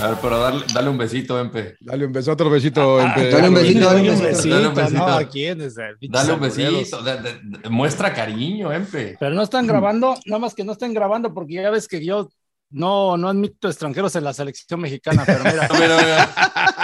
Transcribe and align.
A 0.00 0.08
ver, 0.08 0.18
pero 0.20 0.38
dale, 0.38 0.64
dale 0.74 0.88
un 0.90 0.98
besito, 0.98 1.38
Empe. 1.40 1.76
Dale 1.80 2.06
un 2.06 2.12
beso, 2.12 2.32
otro 2.32 2.50
besito. 2.50 3.00
Empe. 3.00 3.30
Dale 3.30 3.48
un 3.48 3.54
besito, 3.54 3.86
dale 3.86 4.10
un 4.10 4.20
besito. 4.20 4.48
Dale 4.54 4.68
un 4.68 4.74
besito. 4.74 4.98
No, 4.98 5.06
¿a 5.06 5.24
quién 5.28 5.60
es? 5.62 5.74
Dale 5.76 6.32
un 6.32 6.40
besito. 6.40 7.02
de- 7.02 7.16
de- 7.22 7.40
de- 7.42 7.68
muestra 7.70 8.12
cariño, 8.12 8.72
Empe. 8.72 9.16
Pero 9.18 9.34
no 9.34 9.42
están 9.42 9.66
grabando, 9.66 10.14
nada 10.26 10.38
más 10.40 10.54
que 10.54 10.64
no 10.64 10.72
estén 10.72 10.92
grabando 10.94 11.32
porque 11.32 11.54
ya 11.54 11.70
ves 11.70 11.86
que 11.88 12.04
yo 12.04 12.28
no, 12.70 13.16
no 13.16 13.28
admito 13.28 13.68
extranjeros 13.68 14.14
en 14.16 14.24
la 14.24 14.32
selección 14.32 14.80
mexicana, 14.80 15.22
pero 15.24 15.44
mira. 15.44 15.68
Mira, 15.78 15.96
mira. 16.02 16.83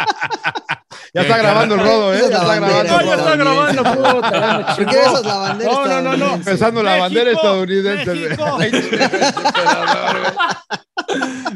Ya 1.12 1.22
está 1.22 1.38
grabando 1.38 1.74
el 1.74 1.80
rodo, 1.80 2.14
¿eh? 2.14 2.20
Ya 2.20 2.28
la 2.28 2.38
está 2.38 2.54
grabando. 2.54 2.92
No, 2.92 3.02
ya 3.04 3.14
está 3.14 3.34
grabando, 3.36 3.82
puta, 3.82 4.66
¿Por 4.66 4.76
chingó. 4.76 4.90
qué 4.90 5.00
esas 5.00 5.26
la 5.26 5.36
bandera 5.36 5.72
No, 5.72 5.86
no, 5.86 6.02
no, 6.02 6.16
no. 6.16 6.34
Empezando 6.34 6.82
la 6.84 6.98
bandera 6.98 7.32
estadounidense. 7.32 8.14
México. 8.14 8.58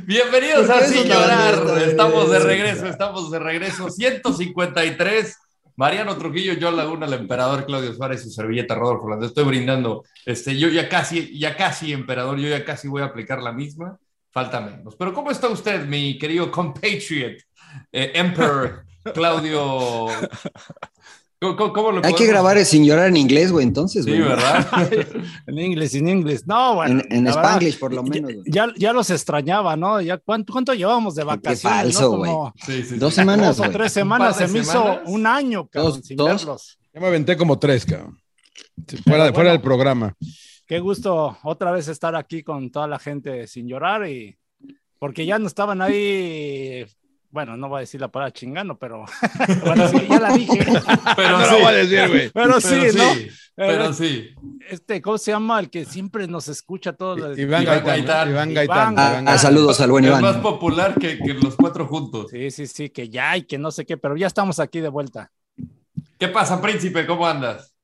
Bienvenidos 0.07 0.67
¿Por 0.67 0.77
a 0.77 0.87
Sin 0.87 1.05
Llorar. 1.05 1.63
Estamos 1.87 2.31
de 2.31 2.39
regreso, 2.41 2.87
estamos 2.87 3.31
de 3.31 3.39
regreso. 3.39 3.91
153. 3.91 5.37
Mariano 5.77 6.17
Trujillo, 6.17 6.55
John 6.61 6.77
Laguna, 6.77 7.07
el 7.07 7.15
emperador 7.15 7.67
Claudio 7.67 7.93
Suárez, 7.95 8.23
su 8.23 8.31
servilleta 8.31 8.75
Rodolfo 8.75 9.09
Landes. 9.09 9.29
Estoy 9.29 9.45
brindando. 9.45 10.05
Este, 10.25 10.57
yo 10.57 10.69
ya 10.69 10.89
casi, 10.89 11.39
ya 11.39 11.57
casi, 11.57 11.93
emperador, 11.93 12.39
yo 12.39 12.49
ya 12.49 12.65
casi 12.65 12.89
voy 12.89 13.03
a 13.03 13.07
aplicar 13.07 13.41
la 13.41 13.53
misma. 13.53 13.97
Falta 14.31 14.61
menos. 14.61 14.97
Pero 14.97 15.15
¿cómo 15.15 15.31
está 15.31 15.49
usted, 15.49 15.87
mi 15.87 16.19
querido 16.19 16.51
compatriot, 16.51 17.39
eh, 17.93 18.11
Emperor 18.15 18.85
Claudio? 19.13 20.07
¿Cómo, 21.41 21.73
cómo- 21.75 21.93
lo 21.93 22.05
Hay 22.07 22.15
que 22.15 22.27
grabar 22.27 22.57
el 22.57 22.65
sin 22.65 22.87
llorar 22.87 23.09
en 23.09 23.19
inglés, 23.19 23.53
güey, 23.53 23.67
entonces, 23.67 24.05
Sí, 24.07 24.11
güey. 24.13 24.23
¿verdad? 24.23 24.67
En 25.47 25.59
inglés, 25.59 25.95
en 25.95 26.09
inglés. 26.09 26.47
No, 26.47 26.77
bueno. 26.77 27.03
En, 27.11 27.19
en 27.19 27.25
verdad, 27.25 27.61
por 27.79 27.93
lo 27.93 28.03
menos. 28.03 28.33
Ya, 28.47 28.73
ya 28.79 28.95
los 28.95 29.11
extrañaba, 29.11 29.77
¿no? 29.77 30.01
Ya, 30.01 30.17
¿cuánto, 30.17 30.53
¿Cuánto 30.55 30.73
llevábamos 30.73 31.15
de 31.15 31.25
vacaciones? 31.25 31.61
falso, 31.97 32.13
no? 32.13 32.17
güey. 32.17 32.33
Sí, 32.65 32.83
sí, 32.83 32.89
sí. 32.91 32.97
Dos 32.97 33.13
semanas, 33.13 33.59
dos 33.59 33.69
o 33.69 33.71
tres 33.71 33.93
semanas. 33.93 34.37
Se 34.39 34.49
me 34.49 34.65
semanas. 34.65 35.01
hizo 35.05 35.11
un 35.13 35.27
año, 35.27 35.67
cabrón, 35.69 35.93
Dos- 35.93 36.07
sin 36.07 36.17
dos. 36.17 36.29
verlos. 36.29 36.79
Ya 36.95 37.01
me 37.01 37.07
aventé 37.09 37.37
como 37.37 37.59
tres, 37.59 37.85
cabrón. 37.85 38.19
Sí, 38.89 38.97
Fuera, 38.99 39.31
fuera 39.35 39.51
del 39.51 39.61
programa. 39.61 40.15
Qué 40.67 40.79
gusto 40.81 41.37
otra 41.43 41.73
vez 41.73 41.89
estar 41.89 42.17
aquí 42.17 42.43
con 42.43 42.71
toda 42.71 42.87
la 42.89 42.99
gente 42.99 43.47
sin 43.49 43.69
llorar 43.69 44.09
y 44.09 44.35
porque 44.99 45.27
ya 45.27 45.39
no 45.39 45.47
estaban 45.47 45.83
ahí, 45.83 46.87
bueno, 47.35 47.57
no 47.57 47.69
voy 47.69 47.79
a 47.79 47.81
decir 47.81 48.01
la 48.01 48.07
palabra 48.07 48.33
chingando, 48.33 48.79
pero 48.79 49.05
bueno, 49.67 49.89
sí, 49.89 50.07
ya 50.09 50.21
la 50.21 50.33
dije. 50.33 50.65
Pero 51.17 51.39
no 51.39 51.45
sí. 51.45 51.51
lo 51.51 51.59
voy 51.59 51.67
a 51.67 51.73
decir, 51.73 52.09
güey. 52.09 52.31
Pero 52.31 52.61
sí, 52.61 52.69
Pero 52.71 52.93
¿no? 52.95 53.15
sí, 53.15 53.29
Pero 53.57 53.93
sí. 53.93 54.29
Este, 54.71 55.03
¿cómo 55.03 55.19
se 55.19 55.33
llama? 55.33 55.59
El 55.59 55.69
que 55.69 55.85
siempre 55.85 56.29
nos 56.29 56.47
escucha 56.47 56.93
todos 56.93 57.19
los 57.19 57.37
Iván 57.37 57.65
Iván 57.65 57.85
Gaitán. 57.85 58.31
Iván 58.31 58.55
Gaitán. 58.55 58.93
Iván. 58.93 58.93
Iván 58.93 59.29
Ah, 59.29 59.37
saludos 59.37 59.81
al 59.81 59.91
buen 59.91 60.05
Es 60.05 60.11
Iván. 60.11 60.23
más 60.23 60.37
popular 60.37 60.95
que, 60.95 61.19
que 61.19 61.35
los 61.35 61.57
cuatro 61.57 61.87
juntos. 61.89 62.31
Sí, 62.31 62.51
sí, 62.53 62.69
sí, 62.69 62.89
que 62.91 63.09
ya 63.09 63.37
y 63.37 63.43
que 63.43 63.59
no 63.59 63.73
sé 63.73 63.85
qué, 63.85 63.97
pero 63.97 64.17
ya 64.17 64.29
estamos 64.29 64.61
aquí 64.61 64.81
de 64.81 64.89
vuelta. 64.89 65.33
¿Qué 66.19 66.29
pasa, 66.29 66.63
príncipe? 66.63 67.05
¿Cómo 67.05 67.27
andas? 67.27 67.75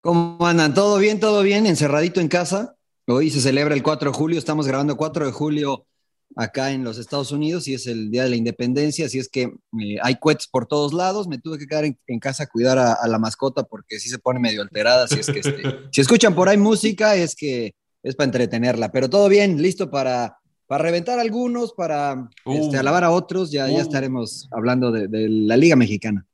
¿Cómo 0.00 0.44
andan? 0.46 0.74
¿Todo 0.74 0.98
bien? 0.98 1.20
¿Todo 1.20 1.42
bien? 1.42 1.66
Encerradito 1.66 2.20
en 2.20 2.28
casa. 2.28 2.76
Hoy 3.06 3.30
se 3.30 3.40
celebra 3.40 3.74
el 3.74 3.82
4 3.84 4.10
de 4.10 4.16
julio. 4.16 4.38
Estamos 4.38 4.66
grabando 4.66 4.96
4 4.96 5.26
de 5.26 5.32
julio 5.32 5.86
acá 6.34 6.72
en 6.72 6.84
los 6.84 6.98
Estados 6.98 7.30
Unidos 7.32 7.68
y 7.68 7.74
es 7.74 7.86
el 7.86 8.10
Día 8.10 8.24
de 8.24 8.30
la 8.30 8.36
Independencia. 8.36 9.06
Así 9.06 9.18
es 9.18 9.28
que 9.28 9.42
eh, 9.42 9.96
hay 10.02 10.16
cohetes 10.16 10.48
por 10.48 10.66
todos 10.66 10.92
lados. 10.92 11.28
Me 11.28 11.38
tuve 11.38 11.58
que 11.58 11.66
quedar 11.66 11.84
en, 11.84 11.98
en 12.06 12.18
casa 12.18 12.44
a 12.44 12.46
cuidar 12.46 12.78
a, 12.78 12.92
a 12.94 13.08
la 13.08 13.18
mascota 13.18 13.62
porque 13.62 13.98
sí 14.00 14.08
se 14.08 14.18
pone 14.18 14.40
medio 14.40 14.62
alterada. 14.62 15.04
Así 15.04 15.20
es 15.20 15.26
que 15.26 15.38
este, 15.38 15.62
si 15.92 16.00
escuchan 16.00 16.34
por 16.34 16.48
ahí 16.48 16.56
música 16.58 17.14
es 17.16 17.34
que 17.36 17.74
es 18.02 18.14
para 18.16 18.26
entretenerla. 18.26 18.90
Pero 18.92 19.08
todo 19.08 19.28
bien, 19.28 19.62
listo 19.62 19.90
para, 19.90 20.36
para 20.66 20.82
reventar 20.82 21.18
a 21.18 21.22
algunos, 21.22 21.72
para 21.72 22.28
este, 22.44 22.76
Uh. 22.76 22.80
alabar 22.80 23.04
a 23.04 23.10
otros. 23.12 23.50
Ya, 23.50 23.68
ya 23.68 23.78
Uh. 23.78 23.80
estaremos 23.80 24.48
hablando 24.50 24.90
de, 24.92 25.08
de 25.08 25.28
la 25.28 25.56
Liga 25.56 25.76
Mexicana. 25.76 26.25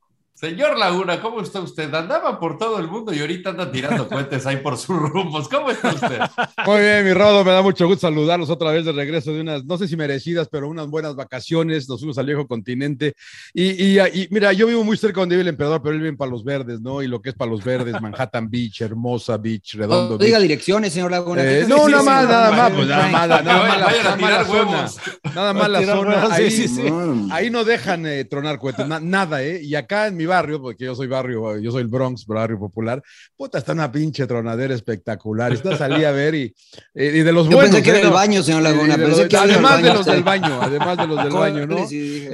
Señor 0.43 0.77
Laguna, 0.77 1.21
¿cómo 1.23 1.41
está 1.41 1.61
usted? 1.61 1.95
Andaba 1.95 2.41
por 2.41 2.59
todo 2.59 2.81
el 2.81 2.89
mundo 2.89 3.15
y 3.15 3.21
ahorita 3.21 3.51
anda 3.51 3.71
tirando 3.71 4.09
cohetes 4.09 4.45
ahí 4.45 4.57
por 4.57 4.77
sus 4.77 4.97
rumbos. 4.99 5.49
¿Cómo 5.49 5.71
está 5.71 5.91
usted? 5.95 6.19
Muy 6.67 6.81
bien, 6.81 7.05
mi 7.05 7.13
Rodo, 7.15 7.45
me 7.45 7.53
da 7.53 7.63
mucho 7.63 7.87
gusto 7.87 8.09
saludarlos 8.09 8.51
otra 8.51 8.73
vez 8.73 8.85
de 8.85 8.91
regreso 8.91 9.33
de 9.33 9.41
unas, 9.41 9.65
no 9.65 9.79
sé 9.79 9.87
si 9.87 9.97
merecidas, 9.97 10.49
pero 10.51 10.69
unas 10.69 10.89
buenas 10.89 11.15
vacaciones. 11.15 11.89
Nos 11.89 12.01
fuimos 12.01 12.19
al 12.19 12.27
viejo 12.27 12.49
continente. 12.49 13.15
Y, 13.55 13.85
y- 13.85 14.01
y 14.01 14.27
mira, 14.33 14.53
yo 14.53 14.67
vivo 14.67 14.83
muy 14.83 14.97
cerca 14.97 15.21
donde 15.21 15.37
vive 15.37 15.43
el 15.43 15.49
emperador, 15.51 15.81
pero 15.81 15.93
él 15.93 15.99
vive 15.99 16.09
en 16.09 16.17
Palos 16.17 16.43
Verdes, 16.43 16.81
¿no? 16.81 17.03
Y 17.03 17.07
lo 17.07 17.23
que 17.23 17.29
es 17.29 17.37
Palos 17.37 17.63
Verdes, 17.63 18.01
Manhattan 18.01 18.51
Beach, 18.51 18.81
Hermosa 18.81 19.37
Beach, 19.37 19.75
Redondo 19.75 20.19
No 20.19 20.19
diga 20.25 20.39
Beach. 20.39 20.49
direcciones, 20.49 20.93
señor 20.93 21.13
Laguna. 21.13 21.41
Eh, 21.45 21.61
¿Qué 21.63 21.69
no, 21.69 21.89
nada 21.89 22.03
más, 22.03 22.29
nada 22.29 22.51
más, 22.51 22.73
pues 22.73 22.89
nada 22.89 23.07
más, 23.07 23.29
nada 23.29 23.43
Vayan 23.43 23.69
más, 23.69 23.77
a 23.77 23.93
nada 23.93 24.17
tirar 24.17 24.21
más 24.21 24.33
la 24.33 24.89
zona. 24.89 25.33
Nada 25.37 25.53
más 25.55 25.69
la 25.71 25.83
zona. 25.87 26.27
Ahí, 26.35 26.51
sí, 26.51 26.67
sí. 26.67 26.83
Ahí 27.31 27.49
no 27.49 27.63
dejan 27.63 28.07
eh, 28.07 28.25
tronar 28.25 28.59
cohetes, 28.59 28.89
na- 28.89 28.99
nada, 28.99 29.41
¿eh? 29.45 29.61
Y 29.63 29.77
acá 29.77 30.09
en 30.09 30.17
mi 30.17 30.27
barrio, 30.33 30.61
porque 30.63 30.85
yo 30.85 30.95
soy 30.95 31.07
barrio, 31.07 31.59
yo 31.59 31.71
soy 31.71 31.83
el 31.83 31.89
Bronx, 31.89 32.25
barrio 32.27 32.59
popular, 32.59 33.03
puta, 33.37 33.59
está 33.59 33.73
una 33.73 33.91
pinche 33.93 34.27
tronadera 34.27 34.75
espectacular. 34.75 35.53
Esta 35.53 35.77
salí 35.77 36.05
a 36.05 36.11
ver 36.13 36.35
y, 36.35 36.55
eh, 36.95 37.13
y 37.17 37.21
de 37.23 37.33
los 37.33 37.47
Yo 37.49 37.57
buenos. 37.57 37.71
pensé 37.75 37.83
que 37.83 37.91
¿eh? 37.91 37.99
era 37.99 38.09
el 38.09 38.15
baño, 38.15 38.43
señor 38.43 38.63
Laguna. 38.63 38.97
de 38.97 39.09
los- 39.09 39.21
que 39.29 39.37
además 39.37 39.83
de 39.83 39.93
los 39.93 40.07
del 40.07 40.23
baño, 40.23 40.61
además 40.63 40.97
de 40.97 41.07
los 41.07 41.23
del 41.25 41.33
baño, 41.33 41.67
¿no? 41.67 41.87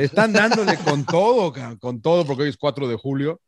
Están 0.02 0.32
dándole 0.32 0.76
con 0.78 1.04
todo, 1.04 1.52
con 1.80 2.00
todo, 2.00 2.24
porque 2.24 2.44
hoy 2.44 2.48
es 2.50 2.56
4 2.56 2.86
de 2.88 2.96
julio. 2.96 3.40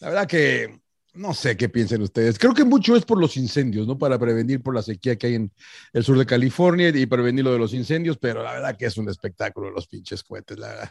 La 0.00 0.08
verdad 0.08 0.26
que 0.26 0.78
no 1.14 1.32
sé 1.32 1.56
qué 1.56 1.70
piensen 1.70 2.02
ustedes. 2.02 2.38
Creo 2.38 2.52
que 2.52 2.64
mucho 2.64 2.94
es 2.94 3.06
por 3.06 3.18
los 3.18 3.38
incendios, 3.38 3.86
¿no? 3.86 3.96
Para 3.96 4.18
prevenir 4.18 4.62
por 4.62 4.74
la 4.74 4.82
sequía 4.82 5.16
que 5.16 5.28
hay 5.28 5.34
en 5.36 5.50
el 5.94 6.04
sur 6.04 6.18
de 6.18 6.26
California 6.26 6.90
y 6.90 7.06
prevenir 7.06 7.42
lo 7.42 7.52
de 7.54 7.58
los 7.58 7.72
incendios, 7.72 8.18
pero 8.18 8.42
la 8.42 8.52
verdad 8.52 8.76
que 8.76 8.84
es 8.84 8.98
un 8.98 9.08
espectáculo 9.08 9.70
los 9.70 9.86
pinches 9.86 10.22
cohetes, 10.22 10.58
la 10.58 10.68
verdad. 10.68 10.90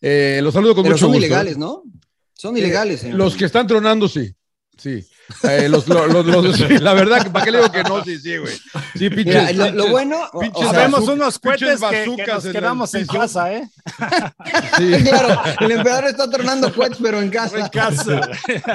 Eh, 0.00 0.40
los 0.42 0.54
saludo 0.54 0.74
con 0.74 0.84
Pero 0.84 0.94
mucho 0.94 1.04
son 1.04 1.12
gusto. 1.12 1.26
ilegales, 1.26 1.58
¿no? 1.58 1.82
Son 2.36 2.56
ilegales, 2.56 3.00
señor. 3.00 3.16
Los 3.18 3.34
que 3.36 3.46
están 3.46 3.66
tronando, 3.66 4.08
sí. 4.08 4.32
Sí. 4.78 5.02
Eh, 5.42 5.70
los, 5.70 5.88
lo- 5.88 6.06
los- 6.06 6.26
los- 6.26 6.56
sí, 6.56 6.78
La 6.80 6.92
verdad, 6.92 7.22
que 7.24 7.30
¿para 7.30 7.44
qué 7.46 7.50
le 7.50 7.58
digo 7.58 7.72
que 7.72 7.82
no? 7.82 8.04
Sí, 8.04 8.18
sí, 8.18 8.36
güey. 8.36 8.54
Sí, 8.94 9.08
pinches. 9.08 9.24
Mira, 9.26 9.52
lo, 9.52 9.70
lo 9.72 9.84
pinches- 9.84 9.90
bueno, 9.90 10.16
pinches 10.38 10.52
o 10.54 10.62
sea, 10.64 10.72
Sabemos 10.72 11.00
bazu- 11.00 11.12
unos 11.14 11.38
cohetes 11.38 11.60
que, 11.60 11.74
que 11.74 11.80
bazucas 11.80 12.28
nos 12.34 12.44
en 12.44 12.50
el 12.50 12.56
quedamos 12.56 12.94
en 12.94 13.06
casa, 13.06 13.52
¿eh? 13.54 13.68
sí. 14.76 14.92
claro, 15.08 15.40
el 15.60 15.70
emperador 15.72 16.04
está 16.04 16.28
tronando 16.30 16.74
cohetes, 16.74 16.98
pero 17.02 17.22
en 17.22 17.30
casa. 17.30 17.58
En 17.58 17.68
casa. 17.68 18.20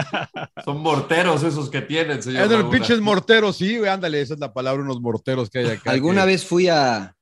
Son 0.66 0.80
morteros 0.80 1.44
esos 1.44 1.70
que 1.70 1.82
tienen, 1.82 2.22
señor. 2.24 2.42
Es 2.44 2.50
de 2.50 2.56
los 2.56 2.64
Laguna. 2.66 2.80
pinches 2.80 3.00
morteros, 3.00 3.58
sí, 3.58 3.78
güey, 3.78 3.90
ándale, 3.92 4.22
esa 4.22 4.34
es 4.34 4.40
la 4.40 4.52
palabra, 4.52 4.82
unos 4.82 5.00
morteros 5.02 5.52
que 5.52 5.60
hay 5.60 5.68
acá. 5.70 5.92
Alguna 5.92 6.22
que- 6.22 6.28
vez 6.28 6.46
fui 6.46 6.68
a, 6.68 7.16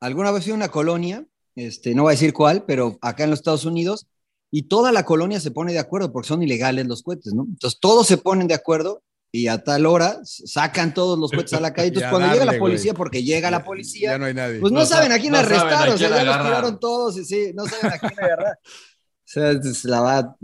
alguna 0.00 0.30
vez 0.30 0.44
fui 0.44 0.52
a 0.52 0.56
una 0.56 0.70
colonia, 0.70 1.24
este, 1.56 1.94
no 1.94 2.04
voy 2.04 2.12
a 2.12 2.16
decir 2.16 2.32
cuál, 2.32 2.64
pero 2.66 2.98
acá 3.02 3.24
en 3.24 3.30
los 3.30 3.38
Estados 3.40 3.66
Unidos, 3.66 4.06
y 4.56 4.62
toda 4.68 4.92
la 4.92 5.04
colonia 5.04 5.40
se 5.40 5.50
pone 5.50 5.72
de 5.72 5.80
acuerdo 5.80 6.12
porque 6.12 6.28
son 6.28 6.42
ilegales 6.42 6.86
los 6.86 7.02
cohetes, 7.02 7.34
¿no? 7.34 7.44
Entonces 7.48 7.80
todos 7.80 8.06
se 8.06 8.18
ponen 8.18 8.46
de 8.46 8.54
acuerdo 8.54 9.02
y 9.32 9.48
a 9.48 9.64
tal 9.64 9.84
hora 9.84 10.20
sacan 10.22 10.94
todos 10.94 11.18
los 11.18 11.32
cohetes 11.32 11.54
a 11.54 11.60
la 11.60 11.72
calle. 11.72 11.88
Entonces 11.88 12.08
cuando 12.10 12.28
llega 12.28 12.38
darle, 12.44 12.52
la 12.52 12.58
policía, 12.60 12.92
güey. 12.92 12.98
porque 12.98 13.24
llega 13.24 13.50
la 13.50 13.58
Ya 13.58 13.64
policía, 13.64 14.16
no 14.16 14.26
hay 14.26 14.34
nadie. 14.34 14.60
pues 14.60 14.72
no, 14.72 14.78
No 14.80 14.86
saben 14.86 15.08
sa- 15.08 15.14
a 15.16 15.18
quién 15.18 15.32
no 15.32 15.38
arrestar, 15.38 15.88
o 15.88 15.98
sea, 15.98 16.08
ya 16.08 16.10
los 16.10 16.18
agarrar. 16.20 16.46
tiraron 16.46 16.78
todos 16.78 17.18
y 17.18 17.24
sí, 17.24 17.50
no 17.52 17.64
saben 17.66 17.92
a 17.94 17.98
quién 17.98 18.12
agarrar. 18.16 18.58
O 19.26 19.30
sea, 19.34 19.50
es, 19.52 19.84
la 19.86 20.00
va- 20.02 20.36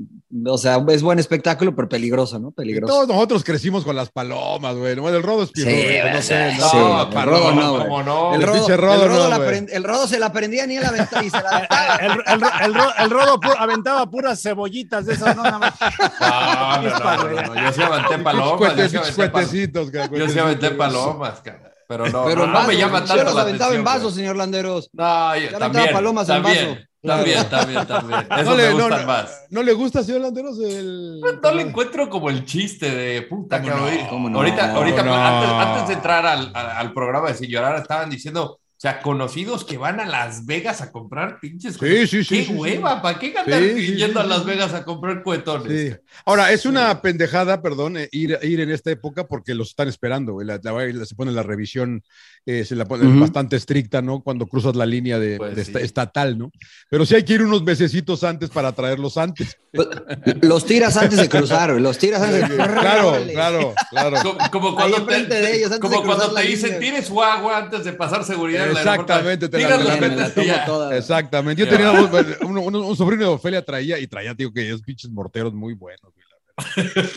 o 0.46 0.56
sea, 0.56 0.82
es 0.88 1.02
buen 1.02 1.18
espectáculo, 1.18 1.76
pero 1.76 1.86
peligroso, 1.86 2.38
¿no? 2.38 2.48
Y 2.48 2.52
Peligroso. 2.52 2.92
todos 2.94 3.08
nosotros 3.08 3.44
crecimos 3.44 3.84
con 3.84 3.94
las 3.94 4.10
palomas, 4.10 4.74
güey. 4.74 4.96
Nomás 4.96 5.12
el 5.12 5.22
rodo 5.22 5.42
es 5.42 5.50
Sí, 5.54 5.64
pirro, 5.64 5.70
güey, 6.02 6.12
no 6.14 6.22
sí, 6.22 6.28
sé, 6.28 6.52
sí, 6.54 6.60
no, 6.76 7.02
el 7.02 7.08
paloma, 7.10 7.24
rodo 7.38 7.52
no, 7.54 7.70
güey. 7.72 7.82
¿Cómo 7.84 8.02
no? 8.02 8.34
El 8.34 8.40
El 8.40 8.46
rodo, 8.46 8.68
el 8.68 8.78
rodo 8.78 9.08
rodo 9.08 9.22
no, 9.24 9.28
la 9.28 9.36
güey. 9.36 9.50
prend- 9.50 9.68
el 9.70 9.84
rodo 9.84 10.06
se 10.08 10.18
la 10.18 10.32
prendía 10.32 10.66
ni 10.66 10.76
él 10.78 10.84
aventaba 10.86 11.22
y 11.24 11.28
se 11.30 11.36
la. 11.42 11.68
El, 12.00 12.10
el, 12.12 12.42
el, 12.64 12.74
ro- 12.74 12.92
el 12.98 13.10
rodo 13.10 13.38
pu- 13.38 13.54
aventaba 13.58 14.08
puras 14.08 14.40
cebollitas 14.42 15.04
de 15.04 15.12
esas, 15.12 15.36
no 15.36 15.42
nada 15.42 15.58
más. 15.58 15.74
No, 16.18 16.82
no, 16.82 16.98
no, 16.98 17.28
no, 17.42 17.54
no, 17.54 17.62
Yo 17.62 17.72
sí 17.72 17.82
aventé 17.82 18.18
palomas. 18.18 18.76
Yo 18.76 18.88
sí 18.88 18.96
Cuentes- 18.96 18.96
aventé 18.96 19.28
palomas. 19.28 19.30
cuetecitos, 19.30 19.92
Yo 19.92 20.28
sí 20.30 20.38
aventé 20.38 20.70
palomas, 20.70 21.40
cara. 21.42 21.69
Pero 21.90 22.08
no, 22.08 22.24
Pero 22.24 22.44
no, 22.44 22.46
en 22.46 22.52
no 22.52 22.64
me 22.64 22.76
vasos, 22.76 22.76
llama 22.76 23.00
yo 23.04 23.06
tanto 23.06 23.24
los 23.24 23.34
la 23.34 23.42
aventaba 23.42 23.74
en 23.74 23.82
atención, 23.82 23.84
vasos, 23.84 24.14
güey. 24.14 24.14
señor 24.14 24.36
Landeros. 24.36 24.90
No, 24.92 25.36
yo 25.36 25.52
también, 25.58 25.90
palomas 25.90 26.28
en 26.30 26.40
también, 26.42 26.42
vaso. 26.42 26.86
también, 27.04 27.48
también, 27.50 27.86
también. 27.86 28.32
Eso 28.34 28.54
No 28.54 28.56
me 28.56 28.68
le, 28.68 28.74
no, 28.74 28.88
gustan 28.88 29.02
no, 29.02 29.06
más. 29.06 29.46
¿No 29.50 29.62
le 29.62 29.72
gusta, 29.72 30.02
señor 30.04 30.20
Landeros? 30.22 30.58
El... 30.60 31.40
No 31.42 31.52
le 31.52 31.62
encuentro 31.62 32.08
como 32.08 32.30
el 32.30 32.44
chiste 32.46 32.90
de 32.90 33.22
puta, 33.22 33.60
¿Cómo 33.60 33.74
cabrón. 33.74 33.96
no? 33.96 34.08
¿Cómo 34.08 34.30
no? 34.30 34.38
Ahorita, 34.38 34.72
ahorita 34.74 35.04
¿Cómo 35.04 35.16
no? 35.16 35.16
antes, 35.16 35.50
antes 35.50 35.88
de 35.88 35.94
entrar 35.94 36.26
al, 36.26 36.50
al, 36.54 36.70
al 36.70 36.92
programa 36.94 37.28
de 37.28 37.34
Sin 37.34 37.50
Llorar, 37.50 37.76
estaban 37.76 38.10
diciendo, 38.10 38.59
sea, 38.80 39.02
conocidos 39.02 39.64
que 39.64 39.76
van 39.76 40.00
a 40.00 40.06
Las 40.06 40.46
Vegas 40.46 40.80
a 40.80 40.90
comprar 40.90 41.38
pinches 41.38 41.74
Sí, 41.74 42.06
sí, 42.06 42.24
sí, 42.24 42.36
¡Qué 42.36 42.44
sí, 42.44 42.46
sí. 42.46 42.52
hueva! 42.54 43.02
¿Para 43.02 43.18
qué 43.18 43.34
andar 43.38 43.60
Sí, 43.62 43.74
sí, 43.88 43.96
yendo 43.96 44.20
sí, 44.20 44.26
a 44.26 44.28
Las. 44.28 44.44
Vegas 44.46 44.72
a 44.72 44.84
comprar 44.84 45.22
cuetones? 45.22 45.92
Sí. 45.92 45.96
Ahora, 46.24 46.50
es 46.50 46.64
una 46.64 47.02
pendejada, 47.02 47.60
perdón, 47.60 47.98
eh, 47.98 48.08
ir, 48.12 48.38
ir 48.42 48.60
en 48.60 48.70
esta 48.70 48.90
época 48.90 49.26
porque 49.26 49.54
los 49.54 49.68
están 49.68 49.88
esperando, 49.88 50.32
güey. 50.32 50.46
La- 50.46 50.58
la- 50.62 50.72
la- 50.86 51.04
se 51.04 51.14
pone 51.14 51.30
la 51.30 51.42
revisión, 51.42 52.02
eh, 52.46 52.64
se 52.64 52.74
la 52.74 52.86
pone 52.86 53.20
bastante 53.20 53.56
estricta, 53.56 54.00
¿no? 54.00 54.22
Cuando 54.22 54.46
cruzas 54.46 54.74
la 54.76 54.86
línea 54.86 55.18
de, 55.18 55.36
Pues 55.36 55.56
de 55.56 55.64
sí. 55.64 55.70
esta- 55.72 55.80
estatal, 55.84 56.38
¿no? 56.38 56.50
Pero 56.88 57.04
sí 57.04 57.14
hay 57.14 57.22
que 57.24 57.34
ir 57.34 57.42
unos 57.42 57.62
mesecitos 57.62 58.24
antes 58.24 58.48
para 58.48 58.72
traerlos 58.72 59.18
antes. 59.18 59.58
Los 60.42 60.64
tiras 60.64 60.96
antes 60.96 61.18
de 61.18 61.28
cruzar, 61.28 61.70
güey, 61.70 61.82
los 61.82 61.96
tiras 61.98 62.22
antes 62.22 62.48
de 62.48 62.56
claro, 62.56 63.08
Órale. 63.10 63.32
claro, 63.32 63.74
claro. 63.90 64.16
Como, 64.22 64.50
como 64.50 64.74
cuando 64.74 64.96
te, 64.96 65.02
enfrente 65.02 65.34
de 65.40 65.56
ellos, 65.56 65.66
antes 65.72 65.80
como 65.80 65.96
de 65.96 66.02
cruzar 66.02 66.16
cuando 66.30 66.34
te 66.40 66.46
dicen, 66.48 66.80
tienes 66.80 67.06
su 67.06 67.22
agua 67.22 67.58
antes 67.58 67.84
de 67.84 67.92
pasar 67.92 68.24
seguridad. 68.24 68.69
En 68.70 68.76
el 68.76 68.88
aeropuerto". 68.88 69.12
Exactamente, 69.12 69.48
te 69.48 70.46
la- 70.46 70.64
toda. 70.64 70.96
Exactamente. 70.96 71.60
Yo 71.60 71.68
tenía 71.68 71.90
un, 72.42 72.96
sobrino 72.96 73.24
de 73.24 73.30
Ofelia 73.30 73.64
traía 73.64 73.98
y 73.98 74.06
traía, 74.06 74.34
digo 74.34 74.52
que 74.52 74.68
esos 74.68 74.82
pinches 74.82 75.10
morteros 75.10 75.52
muy 75.52 75.74
buenos. 75.74 76.12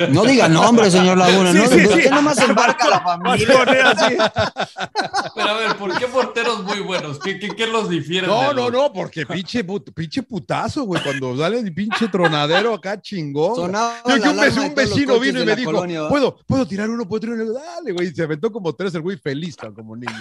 No 0.09 0.23
diga 0.23 0.47
nombre, 0.49 0.89
señor 0.91 1.17
Laguna. 1.17 1.51
Sí, 1.51 1.57
no, 1.57 1.67
sí, 1.67 1.85
usted 1.85 2.03
sí. 2.03 2.09
nomás 2.09 2.37
embarca 2.39 2.85
a 2.85 2.89
la 2.89 3.01
familia. 3.01 3.91
así. 3.91 4.15
Pero 5.35 5.47
a 5.49 5.53
ver, 5.57 5.75
¿por 5.77 5.97
qué 5.97 6.07
porteros 6.07 6.63
muy 6.63 6.79
buenos? 6.79 7.19
¿Qué, 7.19 7.39
qué, 7.39 7.49
qué 7.49 7.67
los 7.67 7.89
difiere? 7.89 8.27
No, 8.27 8.53
no, 8.53 8.69
los- 8.69 8.71
no, 8.71 8.93
porque 8.93 9.25
pinche, 9.25 9.63
pinche 9.93 10.23
putazo, 10.23 10.83
güey. 10.83 11.01
Cuando 11.01 11.37
sale 11.37 11.59
el 11.59 11.73
pinche 11.73 12.07
tronadero 12.07 12.73
acá 12.73 13.01
chingón. 13.01 13.55
Sonaba 13.55 13.97
Yo, 14.07 14.21
que 14.21 14.29
un, 14.29 14.37
vecino, 14.75 15.15
un 15.15 15.21
vino 15.21 15.41
y 15.41 15.45
me 15.45 15.55
dijo. 15.55 15.71
¿puedo, 16.09 16.37
¿puedo 16.45 16.67
tirar 16.67 16.89
uno? 16.89 17.07
¿Puedo 17.07 17.21
tirar 17.21 17.35
uno? 17.39 17.53
Dale, 17.53 17.91
güey. 17.91 18.07
Y 18.09 18.11
se 18.13 18.23
aventó 18.23 18.51
como 18.51 18.73
tres 18.73 18.93
el 18.95 19.01
güey 19.01 19.17
feliz, 19.17 19.55
como 19.75 19.95
niño. 19.95 20.11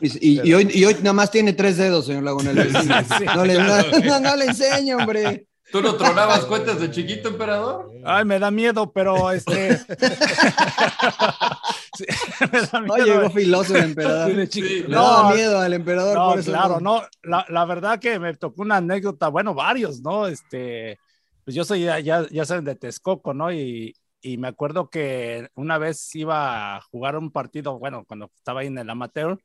Y, 0.00 0.28
y- 0.38 0.48
y 0.48 0.54
hoy, 0.54 0.70
y 0.72 0.84
hoy 0.84 0.94
nada 1.00 1.12
más 1.12 1.30
tiene 1.30 1.52
tres 1.52 1.76
dedos, 1.76 2.06
señor 2.06 2.22
Laguna. 2.22 2.52
no, 3.34 3.44
le, 3.44 3.54
no, 3.54 3.76
no, 4.04 4.20
no 4.20 4.36
le 4.36 4.44
enseñe, 4.46 4.94
hombre. 4.94 5.47
¿Tú 5.70 5.82
no 5.82 5.96
tronabas 5.96 6.46
cuentas 6.46 6.80
de 6.80 6.90
chiquito, 6.90 7.28
emperador? 7.28 7.90
Ay, 8.04 8.24
me 8.24 8.38
da 8.38 8.50
miedo, 8.50 8.92
pero 8.92 9.30
este. 9.30 9.78
Sí, 11.98 12.04
me 12.52 12.60
da 12.60 12.80
No 12.80 12.96
llegó 12.96 13.30
filoso 13.30 13.76
el 13.76 13.84
emperador. 13.84 14.32
De 14.32 14.84
No, 14.88 15.02
daba 15.02 15.34
miedo 15.34 15.58
al 15.58 15.72
emperador. 15.72 16.16
No, 16.16 16.30
por 16.30 16.38
eso 16.38 16.50
claro, 16.52 16.80
no. 16.80 17.02
La, 17.22 17.44
la 17.48 17.64
verdad 17.64 17.98
que 17.98 18.18
me 18.20 18.34
tocó 18.34 18.62
una 18.62 18.76
anécdota, 18.76 19.28
bueno, 19.28 19.52
varios, 19.54 20.00
¿no? 20.00 20.28
Este, 20.28 20.98
pues 21.44 21.56
yo 21.56 21.64
soy 21.64 21.82
ya, 21.82 21.98
ya, 21.98 22.26
ya 22.30 22.44
saben 22.44 22.64
de 22.64 22.76
Texcoco, 22.76 23.34
¿no? 23.34 23.52
Y, 23.52 23.96
y 24.20 24.36
me 24.36 24.48
acuerdo 24.48 24.90
que 24.90 25.48
una 25.54 25.78
vez 25.78 26.14
iba 26.14 26.76
a 26.76 26.80
jugar 26.82 27.16
un 27.16 27.30
partido, 27.32 27.78
bueno, 27.78 28.04
cuando 28.06 28.30
estaba 28.36 28.60
ahí 28.60 28.68
en 28.68 28.78
el 28.78 28.90
amateur, 28.90 29.38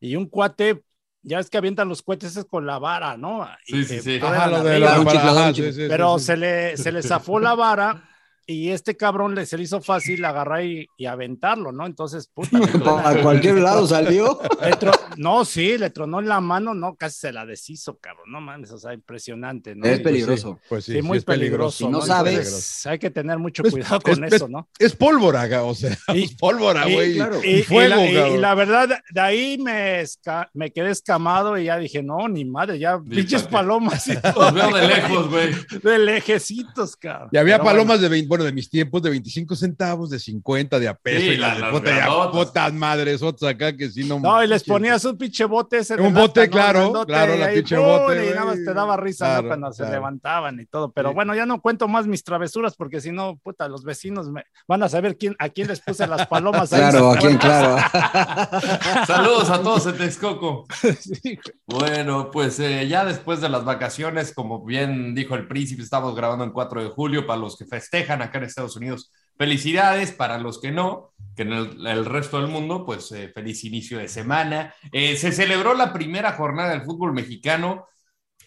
y 0.00 0.16
un 0.16 0.26
cuate, 0.26 0.82
ya 1.22 1.38
es 1.38 1.50
que 1.50 1.58
avientan 1.58 1.88
los 1.88 2.02
cohetes 2.02 2.36
es 2.36 2.44
con 2.44 2.66
la 2.66 2.78
vara, 2.78 3.16
¿no? 3.16 3.46
Y 3.66 3.84
Sí, 3.84 3.84
sí, 3.84 4.00
sí. 4.00 4.20
Ajá, 4.22 4.46
lo 4.48 4.62
de 4.62 4.78
la 4.78 5.52
sí, 5.54 5.72
sí, 5.72 5.86
pero 5.88 6.18
sí. 6.18 6.24
se 6.26 6.36
le, 6.36 6.76
se 6.76 6.92
le 6.92 7.02
zafó 7.02 7.38
la 7.38 7.54
vara 7.54 8.09
y 8.52 8.70
este 8.70 8.96
cabrón 8.96 9.34
le, 9.34 9.46
se 9.46 9.56
le 9.56 9.64
hizo 9.64 9.80
fácil 9.80 10.24
agarrar 10.24 10.64
y, 10.64 10.88
y 10.96 11.06
aventarlo, 11.06 11.72
¿no? 11.72 11.86
Entonces, 11.86 12.28
puta. 12.32 12.50
A 13.04 13.14
cualquier 13.22 13.56
lado 13.58 13.86
salió. 13.86 14.38
no, 15.16 15.44
sí, 15.44 15.78
le 15.78 15.90
tronó 15.90 16.20
en 16.20 16.28
la 16.28 16.40
mano, 16.40 16.74
no, 16.74 16.94
casi 16.96 17.18
se 17.20 17.32
la 17.32 17.46
deshizo, 17.46 17.98
cabrón, 17.98 18.26
no 18.30 18.40
mames, 18.40 18.70
o 18.72 18.78
sea, 18.78 18.92
impresionante, 18.92 19.74
¿no? 19.74 19.86
Es 19.86 20.00
Y- 20.00 20.02
peligroso. 20.02 20.58
Pues 20.68 20.84
sí, 20.84 20.92
Sí, 20.94 21.02
muy 21.02 21.18
es 21.18 21.24
peligroso. 21.24 21.78
Si 21.78 21.84
no 21.84 21.98
¿no? 21.98 22.00
sabes- 22.02 22.34
Entonces, 22.38 22.86
hay 22.86 22.98
que 22.98 23.10
tener 23.10 23.38
mucho 23.38 23.62
Es- 23.64 23.72
cuidado 23.72 23.96
es- 23.98 24.02
con 24.16 24.24
es- 24.24 24.32
eso, 24.32 24.48
¿no? 24.48 24.68
Es 24.78 24.96
pólvora, 24.96 25.62
o 25.64 25.74
sea, 25.74 25.96
Y- 26.14 26.24
es 26.24 26.34
pólvora, 26.38 26.88
y- 26.88 26.92
güey. 26.94 27.14
claro. 27.14 27.40
Y, 27.44 27.50
Y, 27.60 27.62
fuego, 27.62 28.04
y 28.04 28.12
la, 28.12 28.28
y- 28.28 28.38
la 28.38 28.54
verdad, 28.54 28.88
de 29.10 29.20
ahí 29.20 29.58
me, 29.58 30.02
esca- 30.02 30.48
me 30.54 30.70
quedé 30.72 30.90
escamado 30.90 31.56
y 31.58 31.64
ya 31.64 31.78
dije, 31.78 32.02
no, 32.02 32.28
ni 32.28 32.44
madre, 32.44 32.78
ya 32.78 32.98
pinches 33.00 33.42
palomas 33.44 34.06
y 34.08 34.14
Los 34.14 34.22
todo, 34.34 34.52
veo 34.52 34.74
de 34.74 34.86
lejos, 34.88 35.28
güey. 35.30 35.54
de 35.82 35.98
lejecitos, 35.98 36.96
cabrón. 36.96 37.28
Y 37.32 37.36
había 37.36 37.56
Pero 37.58 37.64
palomas 37.70 38.00
de 38.00 38.08
20, 38.08 38.28
bueno, 38.40 38.44
de 38.44 38.52
mis 38.54 38.70
tiempos, 38.70 39.02
de 39.02 39.10
25 39.10 39.54
centavos, 39.54 40.08
de 40.10 40.18
50, 40.18 40.78
de 40.78 40.88
a 40.88 40.94
peso, 40.94 41.20
Sí, 41.20 41.26
y 41.28 41.36
las 41.36 41.48
las- 41.50 41.56
de 41.56 41.62
las 41.62 41.70
puta, 41.72 41.90
y 41.90 41.92
a 41.92 41.96
grandotas. 41.96 42.46
putas 42.46 42.72
madres, 42.72 43.22
otras 43.22 43.52
acá 43.54 43.76
que 43.76 43.90
sí 43.90 44.04
no. 44.04 44.18
No, 44.20 44.42
y 44.42 44.46
les 44.46 44.64
ponías 44.64 45.04
un 45.04 45.18
pinche 45.18 45.44
bote 45.44 45.78
ese. 45.78 45.94
Un 46.00 46.14
bote, 46.14 46.40
lata, 46.46 46.72
¿no? 46.72 46.92
claro, 46.92 47.06
claro, 47.06 47.34
y 47.34 47.38
la 47.38 47.46
ahí, 47.46 47.56
pinche 47.56 47.76
¡pum! 47.76 47.84
bote, 47.84 48.26
Y 48.26 48.30
nada 48.30 48.44
más 48.46 48.56
te 48.64 48.72
daba 48.74 48.96
risa, 48.96 49.26
Claro, 49.26 49.42
¿no? 49.42 49.48
Cuando 49.48 49.72
se 49.72 49.90
levantaban 49.90 50.58
y 50.60 50.66
todo. 50.66 50.90
Pero 50.92 51.10
Sí. 51.10 51.14
bueno, 51.14 51.34
ya 51.34 51.44
no 51.46 51.60
cuento 51.60 51.86
más 51.88 52.06
mis 52.06 52.24
travesuras 52.24 52.74
porque 52.76 53.00
si 53.00 53.12
no, 53.12 53.38
puta, 53.42 53.68
los 53.68 53.84
vecinos 53.84 54.30
me- 54.30 54.44
van 54.66 54.82
a 54.82 54.88
saber 54.88 55.16
quién, 55.18 55.36
a 55.38 55.48
quién 55.50 55.68
les 55.68 55.80
puse 55.80 56.06
las 56.06 56.26
palomas. 56.26 56.72
en 56.72 56.78
Claro, 56.78 57.10
a 57.12 57.16
quién, 57.16 57.36
claro. 57.36 57.76
Saludos 59.06 59.50
a 59.50 59.62
todos 59.62 59.86
en 59.86 59.96
Texcoco. 59.98 60.66
Sí, 61.00 61.38
Bueno, 61.66 62.30
pues 62.30 62.58
eh, 62.60 62.86
ya 62.88 63.04
después 63.04 63.40
de 63.40 63.48
las 63.48 63.64
vacaciones, 63.64 64.32
como 64.32 64.64
bien 64.64 65.14
dijo 65.14 65.34
el 65.34 65.46
príncipe, 65.48 65.82
estamos 65.82 66.14
grabando 66.14 66.44
el 66.44 66.52
4 66.52 66.82
de 66.82 66.88
julio 66.90 67.26
para 67.26 67.38
los 67.40 67.56
que 67.56 67.64
festejan 67.64 68.22
acá 68.30 68.38
en 68.38 68.44
Estados 68.44 68.76
Unidos. 68.76 69.12
Felicidades 69.36 70.12
para 70.12 70.38
los 70.38 70.60
que 70.60 70.70
no, 70.72 71.12
que 71.36 71.42
en 71.42 71.52
el, 71.52 71.86
el 71.86 72.04
resto 72.04 72.40
del 72.40 72.50
mundo, 72.50 72.84
pues 72.84 73.10
eh, 73.12 73.30
feliz 73.34 73.64
inicio 73.64 73.98
de 73.98 74.08
semana. 74.08 74.74
Eh, 74.92 75.16
se 75.16 75.32
celebró 75.32 75.74
la 75.74 75.92
primera 75.92 76.32
jornada 76.32 76.70
del 76.70 76.82
fútbol 76.82 77.12
mexicano. 77.12 77.86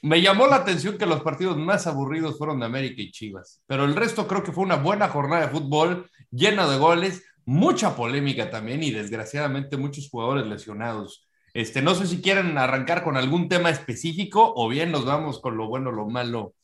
Me 0.01 0.21
llamó 0.21 0.47
la 0.47 0.57
atención 0.57 0.97
que 0.97 1.05
los 1.05 1.21
partidos 1.21 1.57
más 1.57 1.87
aburridos 1.87 2.37
fueron 2.37 2.59
de 2.59 2.65
América 2.65 3.01
y 3.01 3.11
Chivas, 3.11 3.61
pero 3.65 3.85
el 3.85 3.95
resto 3.95 4.27
creo 4.27 4.43
que 4.43 4.51
fue 4.51 4.65
una 4.65 4.75
buena 4.75 5.07
jornada 5.07 5.47
de 5.47 5.51
fútbol, 5.51 6.09
llena 6.29 6.67
de 6.67 6.77
goles, 6.77 7.23
mucha 7.45 7.95
polémica 7.95 8.49
también 8.49 8.83
y 8.83 8.91
desgraciadamente 8.91 9.77
muchos 9.77 10.09
jugadores 10.09 10.45
lesionados. 10.45 11.27
Este, 11.53 11.81
no 11.81 11.95
sé 11.95 12.07
si 12.07 12.21
quieren 12.21 12.57
arrancar 12.57 13.03
con 13.03 13.15
algún 13.15 13.47
tema 13.47 13.69
específico 13.69 14.53
o 14.55 14.67
bien 14.67 14.91
nos 14.91 15.05
vamos 15.05 15.39
con 15.39 15.55
lo 15.55 15.67
bueno, 15.67 15.91
lo 15.91 16.07
malo, 16.07 16.55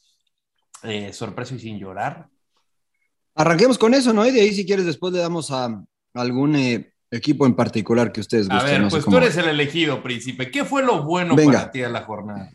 eh, 0.83 1.13
sorpresa 1.13 1.55
y 1.55 1.59
sin 1.59 1.79
llorar. 1.79 2.27
Arranquemos 3.39 3.77
con 3.77 3.93
eso, 3.93 4.11
¿no? 4.11 4.27
Y 4.27 4.31
de 4.31 4.41
ahí, 4.41 4.53
si 4.53 4.65
quieres, 4.65 4.85
después 4.85 5.13
le 5.13 5.19
damos 5.19 5.49
a 5.49 5.81
algún 6.13 6.57
eh, 6.57 6.91
equipo 7.09 7.45
en 7.45 7.55
particular 7.55 8.11
que 8.11 8.19
ustedes 8.19 8.49
A 8.49 8.55
gusten. 8.55 8.71
ver, 8.71 8.81
no 8.81 8.89
sé 8.89 8.97
pues 8.97 9.05
tú 9.05 9.15
eres 9.15 9.37
el 9.37 9.47
elegido, 9.47 10.03
príncipe. 10.03 10.51
¿Qué 10.51 10.65
fue 10.65 10.83
lo 10.83 11.03
bueno 11.03 11.37
Venga. 11.37 11.59
para 11.59 11.71
ti 11.71 11.79
de 11.79 11.89
la 11.89 12.01
jornada? 12.01 12.51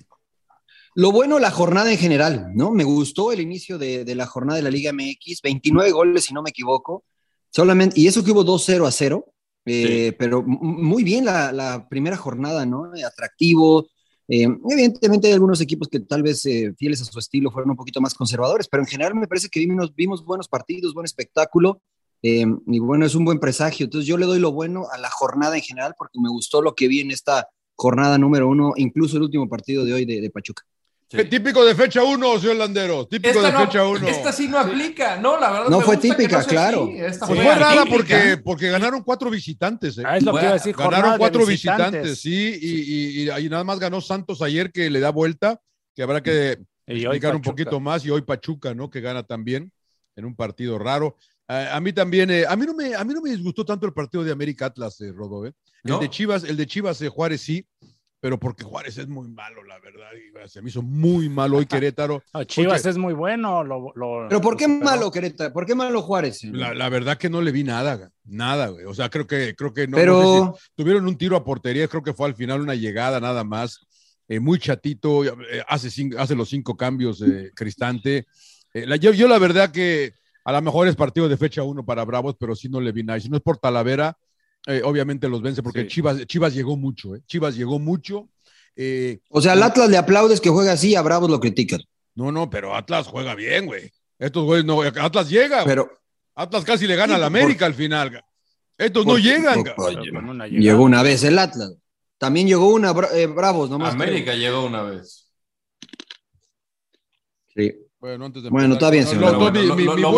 Lo 0.95 1.11
bueno, 1.11 1.39
la 1.39 1.51
jornada 1.51 1.91
en 1.91 1.97
general, 1.97 2.51
¿no? 2.55 2.71
Me 2.71 2.85
gustó 2.85 3.33
el 3.33 3.41
inicio 3.41 3.79
de, 3.79 4.05
de 4.05 4.15
la 4.15 4.27
jornada 4.27 4.59
de 4.59 4.63
la 4.63 4.71
Liga 4.71 4.93
MX, 4.93 5.41
29 5.43 5.91
goles, 5.91 6.25
si 6.25 6.35
no 6.35 6.43
me 6.43 6.51
equivoco. 6.51 7.03
Solamente, 7.49 7.99
y 7.99 8.07
eso 8.07 8.23
que 8.23 8.33
hubo 8.33 8.45
2-0 8.45 8.87
a 8.87 8.91
0, 8.91 9.25
eh, 9.65 10.13
pero 10.19 10.43
muy 10.43 11.03
bien 11.03 11.25
la, 11.25 11.51
la 11.51 11.89
primera 11.89 12.19
jornada, 12.19 12.67
¿no? 12.67 12.91
Atractivo. 13.07 13.87
Eh, 14.29 14.47
evidentemente 14.71 15.29
hay 15.29 15.35
algunos 15.35 15.61
equipos 15.61 15.89
que 15.89 16.01
tal 16.01 16.23
vez 16.23 16.47
eh, 16.47 16.75
fieles 16.79 17.03
a 17.03 17.05
su 17.05 17.19
estilo 17.19 17.51
fueron 17.51 17.71
un 17.71 17.77
poquito 17.77 18.01
más 18.01 18.15
conservadores, 18.15 18.69
pero 18.69 18.83
en 18.83 18.87
general 18.89 19.15
me 19.15 19.29
parece 19.29 19.49
que 19.49 19.61
vimos, 19.61 19.95
vimos 19.95 20.25
buenos 20.25 20.49
partidos, 20.49 20.95
buen 20.95 21.05
espectáculo. 21.05 21.83
eh, 22.23 22.47
y 22.67 22.79
bueno, 22.79 23.05
es 23.05 23.15
un 23.15 23.25
buen 23.25 23.39
presagio. 23.39 23.85
Entonces 23.85 24.09
yo 24.09 24.17
le 24.17 24.27
doy 24.27 24.41
lo 24.41 24.53
bueno 24.53 24.87
a 24.93 24.99
la 24.99 25.11
jornada 25.11 25.57
en 25.57 25.63
general 25.63 25.95
porque 25.99 26.19
me 26.21 26.31
gustó 26.31 26.63
lo 26.63 26.75
que 26.75 26.89
vi 26.89 27.01
en 27.01 27.11
esta 27.11 27.49
jornada 27.77 28.19
número 28.19 28.49
uno, 28.49 28.73
incluso 28.77 29.17
el 29.17 29.25
último 29.25 29.49
partido 29.49 29.85
de 29.85 29.93
hoy 29.93 30.05
de, 30.07 30.21
de 30.21 30.31
Pachuca. 30.31 30.63
Sí. 31.11 31.25
Típico 31.27 31.65
de 31.65 31.75
fecha 31.75 32.03
1, 32.03 32.39
señor 32.41 32.57
Landero. 32.57 33.07
Típico 33.07 33.29
Esta, 33.39 33.47
de 33.47 33.53
no- 33.53 33.61
fecha 33.67 33.87
1. 33.87 34.09
esta 34.09 34.33
sí 34.33 34.49
no 34.49 34.59
aplica, 34.59 35.17
no, 35.17 35.39
la 35.39 35.51
verdad. 35.51 35.69
No 35.69 35.79
me 35.79 35.85
fue 35.85 35.97
gusta 35.97 36.17
que 36.17 36.23
típica, 36.23 36.45
claro. 36.45 36.89
Esta 36.93 37.27
Pues 37.27 37.39
fue 37.41 37.45
fue 37.47 37.55
rara 37.55 37.85
porque, 37.89 38.37
porque 38.43 38.71
ganaron 38.71 39.03
cuatro 39.03 39.31
visitantes. 39.31 39.99
¿eh? 39.99 40.03
Ah, 40.05 40.17
es 40.17 40.25
lo 40.25 40.33
que 40.33 40.41
iba 40.41 40.51
a 40.51 40.55
decir. 40.55 40.75
Ganaron 40.75 41.13
de 41.13 41.19
cuatro 41.19 41.47
visitantes, 41.47 42.21
sí, 42.21 42.59
y, 42.61 43.31
y- 43.31 43.49
nada 43.49 43.65
más 43.65 43.79
ganó 43.79 44.01
Santos 44.01 44.43
ayer 44.43 44.73
que 44.73 44.91
le 44.91 44.99
da 45.01 45.11
vuelta, 45.11 45.61
que 45.95 46.03
habrá 46.03 46.23
que 46.23 46.59
explicar 46.87 47.37
un 47.37 47.43
poquito 47.43 47.79
más, 47.81 48.05
y 48.05 48.11
hoy 48.11 48.23
Pachuca, 48.23 48.75
¿no? 48.75 48.91
Que 48.91 49.01
gana 49.01 49.23
también 49.23 49.71
en 50.17 50.25
un 50.25 50.35
partido 50.35 50.79
raro. 50.79 51.17
A, 51.47 51.77
a 51.77 51.81
mí 51.81 51.93
también, 51.93 52.31
eh, 52.31 52.45
a, 52.49 52.57
mí 52.57 52.65
no 52.65 52.73
me, 52.75 52.95
a 52.95 53.05
mí 53.05 53.13
no 53.13 53.21
me 53.21 53.29
disgustó 53.31 53.65
tanto 53.65 53.85
el 53.87 53.93
partido 53.93 54.25
de 54.25 54.33
América 54.33 54.67
Atlas, 54.67 54.99
eh, 55.03 55.13
Rodo, 55.15 55.47
¿eh? 55.47 55.53
El 55.85 55.91
¿No? 55.93 55.99
de 55.99 56.09
Chivas, 56.09 56.45
el 56.45 56.57
de 56.57 56.67
Chivas 56.67 57.03
eh, 57.03 57.09
Juárez 57.11 57.43
sí, 57.43 57.67
pero 58.25 58.41
porque 58.41 58.65
Juárez 58.65 58.97
es 58.97 59.07
muy 59.07 59.29
malo, 59.29 59.63
la 59.65 59.79
verdad. 59.81 60.09
y 60.17 60.49
se 60.49 60.63
me 60.63 60.71
hizo 60.71 60.81
muy 60.81 61.29
malo 61.29 61.59
hoy 61.59 61.67
Querétaro. 61.93 62.23
Chivas 62.47 62.77
Porque 62.81 62.89
es 62.89 62.97
muy 62.97 63.13
bueno. 63.13 63.63
lo- 63.63 63.93
lo- 63.95 64.27
Pero 64.31 64.41
¿por 64.41 64.57
qué 64.57 64.67
lo 64.67 64.83
malo 64.83 65.11
Querétaro? 65.11 65.53
¿Por 65.53 65.67
qué 65.67 65.75
malo 65.75 66.01
Juárez? 66.01 66.43
La, 66.45 66.73
la 66.73 66.89
verdad 66.89 67.19
que 67.19 67.29
no 67.29 67.43
le 67.43 67.53
vi 67.53 67.65
nada, 67.65 68.11
nada, 68.25 68.69
güey. 68.69 68.87
O 68.87 68.95
sea, 68.95 69.11
creo 69.11 69.27
que, 69.27 69.55
creo 69.55 69.75
que 69.75 69.87
no, 69.87 69.99
Pero- 69.99 70.23
no 70.23 70.55
sé 70.55 70.63
si 70.63 70.71
tuvieron 70.75 71.07
un 71.07 71.19
tiro 71.19 71.37
a 71.37 71.45
portería, 71.45 71.87
creo 71.87 72.03
que 72.03 72.15
fue 72.15 72.27
al 72.27 72.35
final 72.35 72.63
una 72.63 72.75
llegada 72.75 73.21
nada 73.21 73.45
más. 73.45 73.79
Eh, 74.27 74.41
muy 74.41 74.59
chatito, 74.59 75.23
eh, 75.27 75.63
hace, 75.69 75.91
cinco- 75.91 76.19
hace 76.19 76.35
los 76.35 76.49
cinco 76.49 76.79
cambios 76.79 77.21
eh, 77.21 77.51
Cristante. 77.55 78.27
Eh, 78.73 78.87
la- 78.87 78.97
yo, 78.97 79.13
yo 79.13 79.29
la 79.29 79.39
verdad 79.39 79.71
que 79.71 80.15
a 80.47 80.53
lo 80.53 80.63
mejor 80.63 80.89
es 80.89 80.97
partido 80.97 81.29
de 81.29 81.37
fecha 81.37 81.63
uno 81.63 81.85
para 81.85 82.07
Bravos, 82.07 82.37
pero 82.41 82.57
sí 82.57 82.71
no 82.71 82.81
le 82.81 82.91
vi 82.93 83.03
nada. 83.03 83.19
Y 83.19 83.21
si 83.21 83.29
no 83.29 83.37
es 83.37 83.43
por 83.43 83.59
Talavera, 83.59 84.17
eh, 84.67 84.83
obviamente 84.85 85.29
los 85.29 85.43
vence 85.43 85.63
porque 85.63 85.83
Sí. 85.83 85.89
Chivas, 85.89 86.27
Chivas 86.27 86.55
llegó 86.55 86.77
mucho, 86.77 87.15
eh. 87.17 87.23
Chivas 87.27 87.55
llegó 87.57 87.79
mucho. 87.79 88.29
Eh, 88.77 89.21
O 89.31 89.41
sea, 89.41 89.53
al 89.53 89.63
Atlas 89.63 89.89
le 89.89 89.97
aplaudes 89.97 90.41
que 90.41 90.51
juega 90.51 90.73
así, 90.73 90.95
a 90.97 91.03
Bravos 91.03 91.31
lo 91.31 91.39
critican. 91.41 91.81
no, 92.17 92.31
no, 92.33 92.49
pero 92.51 92.75
Atlas 92.75 93.07
juega 93.07 93.35
bien, 93.35 93.67
güey. 93.67 93.93
Estos 94.19 94.45
güeyes 94.45 94.65
no, 94.65 94.83
Atlas 94.83 95.29
llega, 95.29 95.63
güey. 95.63 95.67
Pero 95.67 95.91
Atlas 96.35 96.65
casi 96.65 96.87
le 96.87 96.97
gana 96.97 97.15
Sí, 97.15 97.17
a 97.17 97.19
la 97.19 97.31
por- 97.31 97.39
América 97.41 97.67
al 97.67 97.75
final. 97.75 98.11
güey. 98.11 98.23
Estos 98.79 99.07
no 99.07 99.19
llegan. 99.19 99.63
por- 99.77 100.51
llegó 100.51 100.83
una 100.83 101.03
vez 101.03 101.23
el 101.25 101.39
Atlas. 101.39 101.75
También 102.19 102.47
llegó 102.49 102.69
una 102.73 102.93
Bra- 102.93 103.13
eh, 103.15 103.27
Bravos, 103.27 103.69
nomás. 103.71 103.95
América 103.95 104.35
llegó 104.35 104.65
una 104.67 104.83
vez. 104.83 105.29
Sí. 107.55 107.73
Bueno, 108.01 108.27
antes 108.27 108.43
de 108.43 108.51
Bueno, 108.51 108.75
empezar, 108.75 108.77
está 108.77 108.91
bien, 108.91 109.07
señor 109.07 109.33
Lo- 109.33 110.13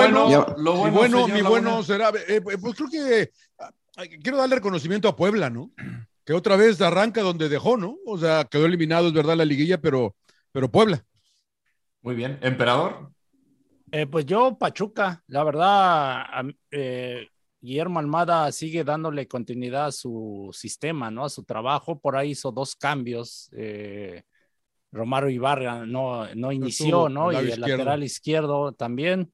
bueno, 0.90 1.28
mi 1.28 1.42
bueno, 1.42 1.82
será, 1.82 2.10
eh, 2.28 2.40
pues 2.40 2.74
creo 2.74 2.88
que 2.90 3.30
quiero 4.22 4.38
darle 4.38 4.56
reconocimiento 4.56 5.08
a 5.08 5.16
Puebla, 5.16 5.50
¿no? 5.50 5.72
Que 6.24 6.32
otra 6.32 6.56
vez 6.56 6.80
arranca 6.80 7.22
donde 7.22 7.48
dejó, 7.48 7.76
¿no? 7.76 7.96
O 8.06 8.18
sea, 8.18 8.44
quedó 8.44 8.66
eliminado, 8.66 9.08
es 9.08 9.12
verdad, 9.12 9.36
la 9.36 9.44
liguilla, 9.44 9.80
pero, 9.80 10.16
pero 10.52 10.70
Puebla. 10.70 11.04
Muy 12.02 12.14
bien. 12.14 12.38
Emperador. 12.42 13.10
Eh, 13.92 14.06
pues 14.06 14.26
yo, 14.26 14.56
Pachuca, 14.58 15.22
la 15.28 15.44
verdad, 15.44 16.24
eh, 16.70 17.28
Guillermo 17.60 17.98
Almada 17.98 18.50
sigue 18.52 18.84
dándole 18.84 19.28
continuidad 19.28 19.86
a 19.86 19.92
su 19.92 20.50
sistema, 20.52 21.10
¿no? 21.10 21.24
A 21.24 21.30
su 21.30 21.44
trabajo. 21.44 21.98
Por 21.98 22.16
ahí 22.16 22.30
hizo 22.30 22.50
dos 22.50 22.74
cambios. 22.76 23.48
eh, 23.52 24.22
Romaro 24.92 25.28
Ibarra 25.28 25.84
no, 25.86 26.34
no 26.34 26.52
inició, 26.52 27.08
¿no? 27.08 27.32
Y 27.32 27.36
el 27.36 27.48
izquierdo. 27.48 27.68
lateral 27.68 28.02
izquierdo 28.02 28.72
también. 28.72 29.32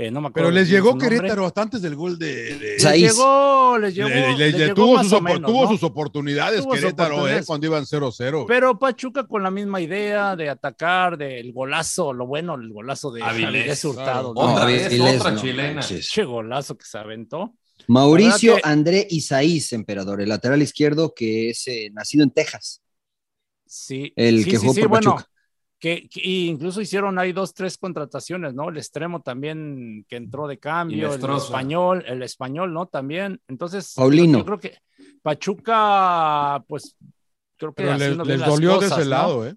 Eh, 0.00 0.12
no 0.12 0.20
me 0.20 0.28
acuerdo 0.28 0.48
Pero 0.48 0.50
les 0.52 0.68
llegó. 0.68 0.96
Querétaro 0.96 1.44
hasta 1.44 1.62
antes 1.62 1.82
del 1.82 1.96
gol 1.96 2.16
de. 2.20 2.54
de- 2.54 2.58
Les 2.58 2.82
Saiz. 2.82 3.02
llegó, 3.16 3.78
les 3.78 3.94
llegó. 3.96 4.08
le- 4.08 4.20
le- 4.32 4.36
les 4.38 4.54
llegó 4.56 4.74
tuvo, 4.74 5.02
sus, 5.02 5.20
menos, 5.20 5.50
tuvo 5.50 5.62
¿no? 5.64 5.68
sus 5.70 5.82
oportunidades 5.82 6.62
Tuvo 6.62 6.72
Querétaro, 6.74 7.14
oportunidades. 7.16 7.42
¿eh? 7.42 7.46
Cuando 7.46 7.66
iban 7.66 7.84
0-0. 7.84 8.44
Pero 8.46 8.78
Pachuca 8.78 9.26
con 9.26 9.42
la 9.42 9.50
misma 9.50 9.80
idea 9.80 10.36
de 10.36 10.50
atacar, 10.50 11.18
del 11.18 11.52
golazo, 11.52 12.12
lo 12.12 12.28
bueno, 12.28 12.54
el 12.54 12.72
golazo 12.72 13.10
de 13.10 13.24
Avilés, 13.24 13.84
Hurtado. 13.84 14.32
claro. 14.34 14.52
¿no? 14.52 14.58
Avilés, 14.58 15.18
otra 15.18 15.30
no 15.32 15.40
chilena. 15.40 15.80
Che 15.82 16.24
golazo 16.24 16.78
que 16.78 16.84
se 16.84 16.96
aventó. 16.98 17.54
Mauricio 17.88 18.54
que- 18.56 18.60
André 18.64 19.04
Isaías, 19.10 19.72
emperador, 19.72 20.20
el 20.20 20.28
lateral 20.28 20.62
izquierdo 20.62 21.12
que 21.12 21.50
es 21.50 21.66
eh, 21.66 21.90
nacido 21.92 22.22
en 22.22 22.30
Texas. 22.30 22.82
Sí, 23.66 24.12
El 24.16 24.44
sí, 24.44 24.50
que 24.50 24.56
sí, 24.56 24.56
jugó 24.58 24.74
sí, 24.74 24.80
por 24.82 24.88
bueno, 24.90 25.14
Pachuca. 25.16 25.30
Que, 25.78 26.08
que 26.08 26.20
incluso 26.20 26.80
hicieron 26.80 27.18
ahí 27.18 27.32
dos, 27.32 27.54
tres 27.54 27.78
contrataciones, 27.78 28.54
¿no? 28.54 28.68
El 28.68 28.78
extremo 28.78 29.22
también 29.22 30.04
que 30.08 30.16
entró 30.16 30.48
de 30.48 30.58
cambio, 30.58 31.14
el 31.14 31.36
español, 31.36 32.04
el 32.06 32.22
español, 32.22 32.72
¿no? 32.72 32.86
También. 32.86 33.40
Entonces, 33.48 33.94
Paulino. 33.94 34.38
yo 34.38 34.44
creo 34.44 34.58
que 34.58 34.78
Pachuca, 35.22 36.64
pues, 36.66 36.96
creo 37.56 37.72
que 37.72 37.84
Pero 37.84 37.96
les, 37.96 38.16
les 38.16 38.44
dolió 38.44 38.78
de 38.78 38.86
ese 38.86 39.00
¿no? 39.00 39.04
lado, 39.04 39.46
¿eh? 39.46 39.54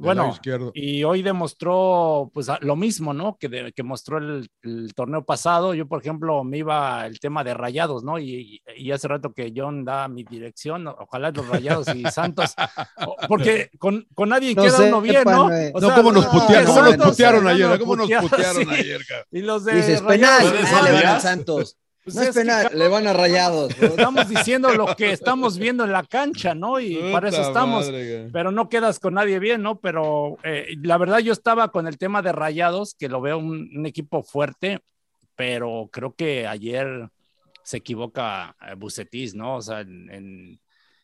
Bueno, 0.00 0.38
y 0.74 1.02
hoy 1.02 1.22
demostró 1.22 2.30
pues 2.32 2.46
lo 2.60 2.76
mismo, 2.76 3.12
¿no? 3.12 3.36
Que, 3.36 3.48
de- 3.48 3.72
que 3.72 3.82
mostró 3.82 4.18
el, 4.18 4.48
el 4.62 4.94
torneo 4.94 5.24
pasado. 5.24 5.74
Yo, 5.74 5.88
por 5.88 6.00
ejemplo, 6.00 6.44
me 6.44 6.58
iba 6.58 7.04
el 7.04 7.18
tema 7.18 7.42
de 7.42 7.52
rayados, 7.54 8.04
¿no? 8.04 8.16
Y, 8.18 8.62
y- 8.76 8.84
y 8.84 8.92
hace 8.92 9.08
rato 9.08 9.32
que 9.32 9.52
John 9.54 9.84
da 9.84 10.06
mi 10.06 10.22
dirección, 10.22 10.86
ojalá 10.86 11.32
los 11.32 11.48
rayados 11.48 11.88
y 11.94 12.04
Santos, 12.12 12.54
porque 13.26 13.70
con, 13.78 14.06
con 14.14 14.28
nadie 14.28 14.54
No 14.54 14.62
queda 14.62 14.76
sé, 14.76 14.88
uno 14.88 15.00
bien, 15.00 15.24
¿no? 15.24 15.52
eh. 15.52 15.72
O 15.74 15.80
No, 15.80 15.86
sea, 15.88 15.96
cómo 15.96 16.12
nos 16.12 16.24
no, 16.26 16.30
putearon, 16.30 16.64
no, 16.64 16.74
cómo 16.74 16.82
nos 16.86 16.96
no, 16.98 17.04
putearon 17.04 17.44
no, 17.44 17.50
ayer, 17.50 17.68
no, 17.68 17.78
cómo 17.78 17.96
nos 17.96 18.10
putearon, 18.10 18.62
sí. 18.68 18.70
ayer. 18.70 19.00
Y 19.32 19.40
los 19.42 19.64
de 19.64 19.74
Dices, 19.74 20.02
Rayados, 20.02 20.52
penal, 20.52 20.68
¿Puedes 20.90 21.04
ah, 21.04 21.20
Santos. 21.20 21.76
Pues 22.12 22.14
No 22.16 22.22
es 22.22 22.36
es 22.36 22.68
que, 22.68 22.76
le 22.76 22.88
van 22.88 23.06
a 23.06 23.12
rayados. 23.12 23.70
Estamos 23.80 24.28
diciendo 24.28 24.70
lo 24.74 24.94
que 24.96 25.12
estamos 25.12 25.58
viendo 25.58 25.84
en 25.84 25.92
la 25.92 26.02
cancha, 26.04 26.54
¿no? 26.54 26.80
Y 26.80 26.96
para 27.12 27.28
eso 27.28 27.42
estamos. 27.42 27.86
madre, 27.86 28.28
pero 28.32 28.50
no 28.50 28.68
quedas 28.68 28.98
con 28.98 29.14
nadie 29.14 29.38
bien, 29.38 29.62
¿no? 29.62 29.78
Pero 29.80 30.38
eh, 30.42 30.74
la 30.82 30.96
verdad 30.98 31.18
yo 31.18 31.32
estaba 31.32 31.68
con 31.70 31.86
el 31.86 31.98
tema 31.98 32.22
de 32.22 32.32
Rayados, 32.32 32.94
que 32.98 33.08
lo 33.08 33.20
veo 33.20 33.38
un, 33.38 33.70
un 33.76 33.86
equipo 33.86 34.22
fuerte, 34.22 34.80
pero 35.36 35.88
creo 35.92 36.14
que 36.14 36.46
ayer 36.46 37.08
se 37.62 37.76
equivoca 37.78 38.56
eh, 38.66 38.74
Bucetis, 38.74 39.34
¿no? 39.34 39.56
O 39.56 39.62
sea, 39.62 39.80
en, 39.80 40.10
en- 40.10 40.60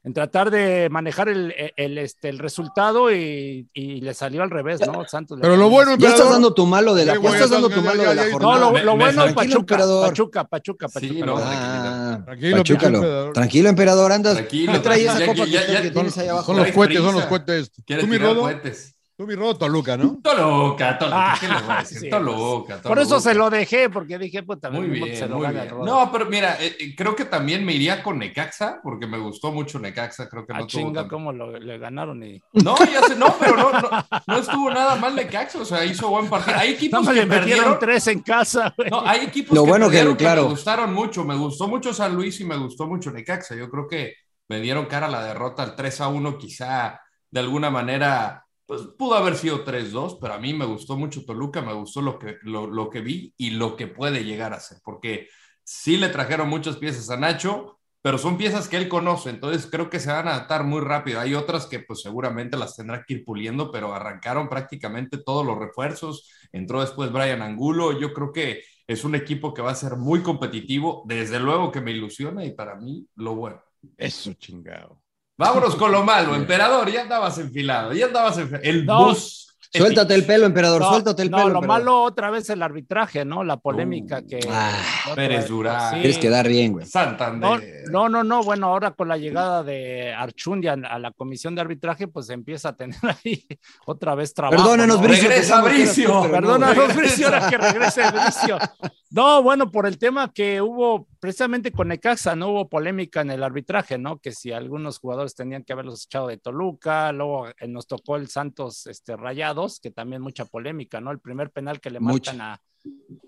en 0.06 0.12
tratar 0.12 0.50
de 0.50 0.88
manejar 0.90 1.30
el, 1.30 1.54
el, 1.76 1.96
este, 1.96 2.28
el 2.28 2.38
resultado 2.38 3.10
y, 3.10 3.66
y 3.72 4.02
le 4.02 4.12
salió 4.12 4.42
al 4.42 4.50
revés, 4.50 4.80
¿no? 4.86 5.02
Santos 5.08 5.38
Pero 5.40 5.56
lo 5.56 5.70
bueno, 5.70 5.92
Ya 5.92 5.94
emperador, 5.94 6.18
estás 6.18 6.32
dando 6.32 6.52
tu 6.52 6.66
malo 6.66 6.94
de 6.94 7.06
la, 7.06 7.14
ya 7.14 7.20
estás 7.30 7.48
ya 7.48 7.54
dando 7.54 7.68
tu 7.70 7.76
ya- 7.76 7.80
malo 7.82 8.02
ya- 8.02 8.08
de 8.10 8.14
la 8.14 8.26
ya- 8.26 8.32
jornada. 8.32 8.54
No, 8.58 8.70
lo, 8.72 8.84
lo 8.84 8.96
bueno 8.96 9.12
tranquilo, 9.12 9.34
Pachuca, 9.34 9.58
emperador. 9.60 10.08
Pachuca, 10.08 10.44
Pachuca, 10.44 10.88
Pachuca, 10.88 11.14
Sí, 11.14 11.22
no, 11.22 11.36
Ah, 11.38 12.20
Tranquilo, 12.24 12.56
Pachúcalo. 12.58 12.96
emperador. 12.98 13.32
Tranquilo, 13.32 13.68
emperador, 13.70 14.12
andas. 14.12 14.34
Tranquilo, 14.34 14.72
¿Qué 14.74 14.78
trae 14.80 15.02
esa 15.04 15.26
copa 15.26 15.34
ya- 15.34 15.44
que, 15.44 15.50
ya- 15.72 15.80
que 15.80 15.88
ya- 15.88 15.92
tienes 15.94 16.18
ahí 16.18 16.28
abajo? 16.28 16.46
Son 16.46 16.56
los 16.56 16.64
Traes 16.64 16.76
cohetes, 16.76 16.98
son 16.98 17.14
los 17.14 17.24
cohetes. 17.24 17.70
¿Quieres 17.86 18.04
Tú 18.04 18.10
mi 18.10 18.16
tirar 18.18 18.32
rodo, 18.32 18.40
cohetes? 18.42 18.93
Tú 19.24 19.28
mi 19.28 19.34
rodo, 19.34 19.56
Toluca, 19.56 19.96
¿no? 19.96 20.18
Toluca, 20.22 20.98
Toluca, 20.98 21.32
Ah, 21.32 21.36
¿qué 21.40 21.48
le 21.48 21.54
voy 21.60 21.70
a 21.70 21.78
decir? 21.78 21.98
sí, 22.00 22.10
Toluca, 22.10 22.80
Por 22.82 22.98
eso 22.98 23.20
se 23.20 23.34
lo 23.34 23.50
dejé, 23.50 23.88
porque 23.90 24.18
dije, 24.18 24.42
pues 24.42 24.60
también 24.60 24.88
Muy 24.88 25.00
bien, 25.00 25.16
se 25.16 25.28
lo 25.28 25.36
muy 25.36 25.42
gana 25.44 25.60
bien. 25.60 25.64
el 25.64 25.70
Rodo. 25.70 25.84
No, 25.86 26.12
pero 26.12 26.26
mira, 26.26 26.56
eh, 26.60 26.76
eh, 26.78 26.94
creo 26.96 27.14
que 27.16 27.24
también 27.24 27.64
me 27.64 27.72
iría 27.74 28.02
con 28.02 28.18
Necaxa, 28.18 28.80
porque 28.82 29.06
me 29.06 29.18
gustó 29.18 29.52
mucho 29.52 29.78
Necaxa, 29.78 30.28
creo 30.28 30.46
que 30.46 30.52
Ah, 30.52 30.58
no 30.58 30.66
tuvo 30.66 30.82
chinga, 30.82 31.00
tan- 31.02 31.08
cómo 31.08 31.32
lo- 31.32 31.58
le 31.58 31.78
ganaron 31.78 32.22
y... 32.22 32.40
No, 32.52 32.76
ya 32.78 33.02
sé, 33.02 33.16
no, 33.16 33.34
pero 33.38 33.56
no, 33.56 33.72
no, 33.72 33.90
no 34.26 34.36
estuvo 34.38 34.70
nada 34.70 34.96
mal 34.96 35.14
Necaxa, 35.14 35.60
o 35.60 35.64
sea, 35.64 35.84
hizo 35.84 36.08
buen 36.08 36.28
partido. 36.28 36.56
Hay 36.58 36.70
No 36.70 36.74
equipos 36.76 37.06
me 37.06 37.14
que 37.14 37.20
le 37.20 37.26
metieron 37.26 37.44
perdieron, 37.64 37.78
tres 37.78 38.06
en 38.08 38.20
casa, 38.20 38.74
güey. 38.76 38.90
no, 38.90 39.00
hay 39.06 39.20
equipos 39.24 39.56
Lo 39.56 39.64
que 39.64 39.70
bueno 39.70 39.86
que, 39.86 39.92
perdieron 39.92 40.16
que, 40.16 40.24
claro. 40.24 40.42
me 40.44 40.48
gustaron 40.50 40.92
mucho, 40.94 41.24
me 41.24 41.36
gustó 41.36 41.68
mucho 41.68 41.92
San 41.94 42.14
Luis 42.14 42.40
y 42.40 42.44
me 42.44 42.56
gustó 42.56 42.86
mucho 42.86 43.10
Necaxa. 43.10 43.54
Yo 43.56 43.68
creo 43.70 43.86
que 43.88 44.14
me 44.48 44.60
dieron 44.60 44.86
cara 44.86 45.06
a 45.06 45.10
la 45.10 45.24
derrota 45.24 45.62
al 45.62 45.74
3 45.76 46.00
a 46.00 46.08
1, 46.08 46.36
quizá 46.38 47.00
de 47.30 47.40
alguna 47.40 47.70
manera 47.70 48.43
pues 48.66 48.82
pudo 48.98 49.14
haber 49.14 49.36
sido 49.36 49.64
3-2, 49.64 50.18
pero 50.20 50.34
a 50.34 50.38
mí 50.38 50.54
me 50.54 50.64
gustó 50.64 50.96
mucho 50.96 51.24
Toluca, 51.24 51.62
me 51.62 51.74
gustó 51.74 52.02
lo 52.02 52.18
que, 52.18 52.38
lo, 52.42 52.66
lo 52.66 52.90
que 52.90 53.00
vi 53.00 53.34
y 53.36 53.50
lo 53.50 53.76
que 53.76 53.86
puede 53.86 54.24
llegar 54.24 54.52
a 54.52 54.60
ser, 54.60 54.78
porque 54.84 55.28
sí 55.62 55.96
le 55.96 56.08
trajeron 56.08 56.48
muchas 56.48 56.76
piezas 56.76 57.10
a 57.10 57.16
Nacho, 57.16 57.78
pero 58.02 58.18
son 58.18 58.36
piezas 58.36 58.68
que 58.68 58.76
él 58.76 58.88
conoce, 58.88 59.30
entonces 59.30 59.66
creo 59.70 59.88
que 59.88 59.98
se 60.00 60.12
van 60.12 60.28
a 60.28 60.34
adaptar 60.34 60.64
muy 60.64 60.82
rápido. 60.82 61.20
Hay 61.20 61.34
otras 61.34 61.66
que 61.66 61.80
pues 61.80 62.02
seguramente 62.02 62.58
las 62.58 62.76
tendrá 62.76 63.02
que 63.02 63.14
ir 63.14 63.24
puliendo, 63.24 63.72
pero 63.72 63.94
arrancaron 63.94 64.48
prácticamente 64.48 65.18
todos 65.18 65.44
los 65.46 65.58
refuerzos, 65.58 66.30
entró 66.52 66.82
después 66.82 67.10
Brian 67.10 67.40
Angulo, 67.40 67.98
yo 67.98 68.12
creo 68.12 68.30
que 68.30 68.62
es 68.86 69.04
un 69.04 69.14
equipo 69.14 69.54
que 69.54 69.62
va 69.62 69.70
a 69.70 69.74
ser 69.74 69.96
muy 69.96 70.22
competitivo, 70.22 71.02
desde 71.06 71.40
luego 71.40 71.72
que 71.72 71.80
me 71.80 71.92
ilusiona 71.92 72.44
y 72.44 72.52
para 72.52 72.76
mí 72.76 73.06
lo 73.16 73.36
bueno. 73.36 73.62
Eso, 73.96 74.34
chingado. 74.34 75.03
Vámonos 75.36 75.74
con 75.76 75.90
lo 75.92 76.02
malo, 76.04 76.34
emperador, 76.34 76.90
ya 76.90 77.02
andabas 77.02 77.38
enfilado, 77.38 77.92
ya 77.92 78.06
andabas 78.06 78.38
enfilado. 78.38 78.64
El 78.64 78.86
No. 78.86 79.06
bus. 79.08 79.40
Suéltate 79.76 80.14
el 80.14 80.24
pelo, 80.24 80.46
emperador, 80.46 80.80
No, 80.82 80.88
suéltate 80.90 81.22
el 81.22 81.32
no, 81.32 81.36
pelo. 81.38 81.48
lo 81.48 81.54
emperador. 81.56 81.84
malo 81.84 82.02
otra 82.04 82.30
vez 82.30 82.48
el 82.48 82.62
arbitraje, 82.62 83.24
¿no? 83.24 83.42
La 83.42 83.56
polémica 83.56 84.22
que... 84.22 84.38
Ah, 84.48 84.70
Pérez 85.16 85.48
Durán. 85.48 85.90
sí. 85.94 85.96
Quieres 85.96 86.18
quedar 86.18 86.46
bien, 86.46 86.74
güey. 86.74 86.86
Santander. 86.86 87.82
no, 87.90 88.08
no, 88.08 88.22
no, 88.22 88.44
bueno, 88.44 88.68
ahora 88.68 88.92
con 88.92 89.08
la 89.08 89.16
llegada 89.16 89.64
de 89.64 90.14
Archundia 90.14 90.74
a 90.74 90.98
la 91.00 91.10
comisión 91.10 91.56
de 91.56 91.62
arbitraje, 91.62 92.06
pues 92.06 92.30
empieza 92.30 92.68
a 92.68 92.76
tener 92.76 92.94
ahí 93.24 93.44
otra 93.84 94.14
vez 94.14 94.32
trabajo. 94.32 94.62
Perdónanos, 94.62 95.00
¿no? 95.00 95.08
Bricio. 95.08 95.28
Regresa 95.28 95.60
Bricio. 95.62 96.30
Perdónanos. 96.30 96.94
Bricio, 96.94 97.26
ahora 97.26 97.50
que 97.50 97.58
regrese 97.58 98.02
Bricio. 98.12 98.58
No, 99.14 99.44
bueno, 99.44 99.70
por 99.70 99.86
el 99.86 99.96
tema 99.96 100.32
que 100.32 100.60
hubo 100.60 101.06
precisamente 101.20 101.70
con 101.70 101.86
Necaxa, 101.86 102.34
no 102.34 102.48
hubo 102.48 102.68
polémica 102.68 103.20
en 103.20 103.30
el 103.30 103.44
arbitraje, 103.44 103.96
¿no? 103.96 104.18
Que 104.18 104.32
si 104.32 104.50
algunos 104.50 104.98
jugadores 104.98 105.36
tenían 105.36 105.62
que 105.62 105.72
haberlos 105.72 106.06
echado 106.06 106.26
de 106.26 106.36
Toluca, 106.36 107.12
luego 107.12 107.46
eh, 107.48 107.68
nos 107.68 107.86
tocó 107.86 108.16
el 108.16 108.26
Santos 108.26 108.88
este, 108.88 109.16
Rayados, 109.16 109.78
que 109.78 109.92
también 109.92 110.20
mucha 110.20 110.46
polémica, 110.46 111.00
¿no? 111.00 111.12
El 111.12 111.20
primer 111.20 111.50
penal 111.52 111.80
que 111.80 111.90
le 111.90 112.00
marcan 112.00 112.40
a, 112.40 112.60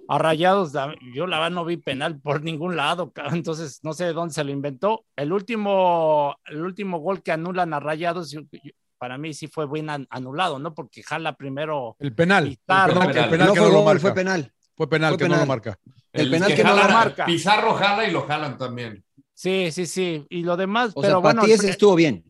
a 0.08 0.18
Rayados, 0.18 0.72
yo 1.14 1.28
la 1.28 1.36
verdad 1.38 1.52
no 1.54 1.64
vi 1.64 1.76
penal 1.76 2.18
por 2.20 2.42
ningún 2.42 2.74
lado, 2.74 3.12
entonces 3.32 3.78
no 3.84 3.92
sé 3.92 4.06
de 4.06 4.12
dónde 4.12 4.34
se 4.34 4.42
lo 4.42 4.50
inventó. 4.50 5.04
El 5.14 5.32
último, 5.32 6.34
el 6.46 6.62
último 6.62 6.98
gol 6.98 7.22
que 7.22 7.30
anulan 7.30 7.72
a 7.74 7.78
Rayados, 7.78 8.32
yo- 8.32 8.40
yo- 8.50 8.72
para 8.98 9.18
mí 9.18 9.34
sí 9.34 9.46
fue 9.46 9.68
bien 9.70 9.90
an- 9.90 10.06
anulado, 10.10 10.58
¿no? 10.58 10.74
Porque 10.74 11.02
jala 11.02 11.36
primero 11.36 11.96
El 12.00 12.14
penal. 12.14 12.46
El 12.48 12.58
penal, 12.66 13.16
el 13.16 13.28
penal 13.30 13.46
No 13.48 13.54
que 13.54 13.60
fue 13.60 13.68
no 13.68 13.74
gol, 13.76 13.84
marca. 13.84 14.00
fue 14.00 14.14
penal. 14.14 14.52
Fue 14.76 14.88
penal 14.88 15.14
Fue 15.14 15.18
que 15.18 15.28
no 15.28 15.36
lo 15.36 15.46
marca. 15.46 15.78
El 16.12 16.30
penal 16.30 16.54
que 16.54 16.62
no 16.64 16.76
lo 16.76 16.82
marca. 16.88 17.24
Pizarro 17.26 17.74
jala 17.74 18.06
y 18.06 18.10
lo 18.12 18.26
jalan 18.26 18.56
también. 18.58 19.02
Sí, 19.34 19.70
sí, 19.72 19.86
sí. 19.86 20.26
Y 20.30 20.42
lo 20.42 20.56
demás, 20.56 20.92
O 20.94 21.00
pero 21.00 21.14
sea, 21.14 21.22
para 21.22 21.34
bueno, 21.34 21.42
ti 21.44 21.52
ese 21.52 21.70
estuvo 21.70 21.94
bien. 21.94 22.24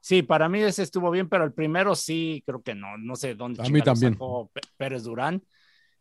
Sí, 0.00 0.22
para 0.22 0.48
mí 0.48 0.60
ese 0.62 0.82
estuvo 0.82 1.10
bien, 1.10 1.28
pero 1.28 1.44
el 1.44 1.52
primero 1.52 1.94
sí, 1.94 2.42
creo 2.46 2.62
que 2.62 2.74
no, 2.74 2.96
no 2.98 3.16
sé 3.16 3.34
dónde 3.34 3.62
A 3.62 3.68
mí 3.68 3.82
también. 3.82 4.14
sacó 4.14 4.50
Pérez 4.76 5.02
Durán. 5.02 5.42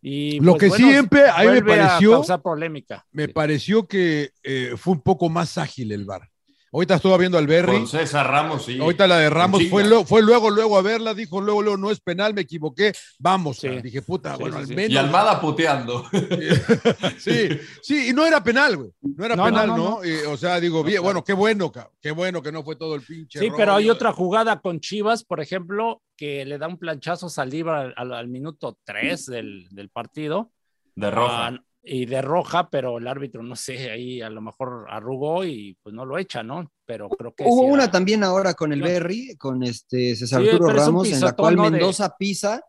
Y 0.02 0.40
Lo 0.40 0.52
pues, 0.54 0.62
que 0.62 0.70
bueno, 0.70 0.88
siempre 0.90 1.28
a 1.30 1.40
mí 1.40 1.62
me 1.62 1.74
a 1.74 1.88
pareció- 1.88 2.12
causar 2.12 2.42
polémica. 2.42 3.06
Me 3.12 3.28
pareció 3.28 3.88
que 3.88 4.32
eh, 4.44 4.76
fue 4.78 4.94
un 4.94 5.02
poco 5.02 5.28
más 5.30 5.58
ágil 5.58 5.92
el 5.92 6.06
VAR. 6.06 6.30
Ahorita 6.72 6.96
estuve 6.96 7.18
viendo 7.18 7.38
al 7.38 7.48
Berry. 7.48 7.72
Con 7.78 7.88
César 7.88 8.28
Ramos, 8.30 8.66
sí. 8.66 8.80
Ahorita 8.80 9.08
la 9.08 9.20
de 9.20 9.30
Ramos 9.30 9.64
fue, 9.70 9.86
lo- 9.86 10.04
fue 10.06 10.22
luego, 10.22 10.50
luego 10.50 10.78
a 10.78 10.82
verla, 10.82 11.14
dijo 11.14 11.40
luego, 11.42 11.62
luego, 11.62 11.78
no 11.78 11.92
es 11.92 12.00
penal, 12.02 12.34
me 12.34 12.42
equivoqué, 12.42 12.94
vamos. 13.20 13.58
Sí. 13.58 13.70
Dije, 13.82 14.02
puta, 14.02 14.36
Sí, 14.36 14.42
bueno, 14.42 14.58
sí, 14.58 14.72
al 14.72 14.76
menos. 14.76 14.92
Y 14.92 14.98
Almada 14.98 15.40
puteando. 15.40 16.06
sí, 17.18 17.50
sí, 17.82 18.10
y 18.10 18.14
no 18.14 18.26
era 18.26 18.44
penal, 18.44 18.78
güey. 18.78 18.90
No 19.02 19.26
era 19.26 19.36
No, 19.36 19.46
penal, 19.46 19.68
no, 19.68 19.78
¿no? 19.78 19.84
no, 19.84 19.90
no. 20.02 20.06
Y, 20.06 20.12
o 20.26 20.38
sea, 20.38 20.60
digo, 20.60 20.84
bien, 20.84 21.02
bueno, 21.02 21.24
qué 21.24 21.34
bueno, 21.34 21.72
ca- 21.72 21.90
qué 22.02 22.12
bueno 22.12 22.42
que 22.42 22.52
no 22.52 22.64
fue 22.64 22.76
todo 22.76 22.96
el 22.96 23.02
pinche. 23.02 23.40
Sí, 23.40 23.50
pero 23.56 23.74
hay 23.74 23.90
otra 23.90 24.12
jugada 24.12 24.60
con 24.60 24.80
Chivas, 24.80 25.24
por 25.24 25.40
ejemplo, 25.40 26.02
que 26.16 26.46
le 26.46 26.58
da 26.58 26.68
un 26.68 26.78
planchazo 26.78 27.28
a 27.28 27.30
Saldívar 27.30 27.78
al, 27.78 27.94
al- 27.96 28.14
al 28.14 28.28
minuto 28.28 28.78
3 28.84 29.26
del, 29.28 29.68
del 29.72 29.90
partido. 29.90 30.52
De 30.96 31.12
roja. 31.12 31.48
Ah, 31.48 31.64
y 31.88 32.06
de 32.06 32.22
roja, 32.22 32.70
pero 32.70 32.98
el 32.98 33.08
árbitro, 33.08 33.42
no 33.44 33.56
sé, 33.56 33.90
ahí 33.90 34.22
a 34.22 34.30
lo 34.30 34.42
mejor 34.42 34.86
arrugó 34.90 35.46
y 35.46 35.78
pues 35.82 35.96
no 35.96 36.06
lo 36.06 36.18
echa, 36.18 36.44
¿no? 36.44 36.70
Pero 36.86 37.10
creo 37.10 37.34
que 37.34 37.44
Hubo 37.46 37.62
sí 37.62 37.66
era- 37.66 37.74
una 37.74 37.92
también 37.92 38.24
ahora 38.24 38.54
con 38.54 38.74
el. 38.74 38.82
Berry, 38.82 39.36
con 39.38 39.64
este 39.64 40.16
César 40.16 40.42
Sí, 40.42 40.50
Arturo 40.50 40.70
Ramos, 40.74 41.08
en 41.12 41.22
la 41.22 41.34
cual 41.34 41.56
¿no? 41.56 41.64
de- 41.64 41.72
Mendoza 41.72 42.16
pisa. 42.18 42.62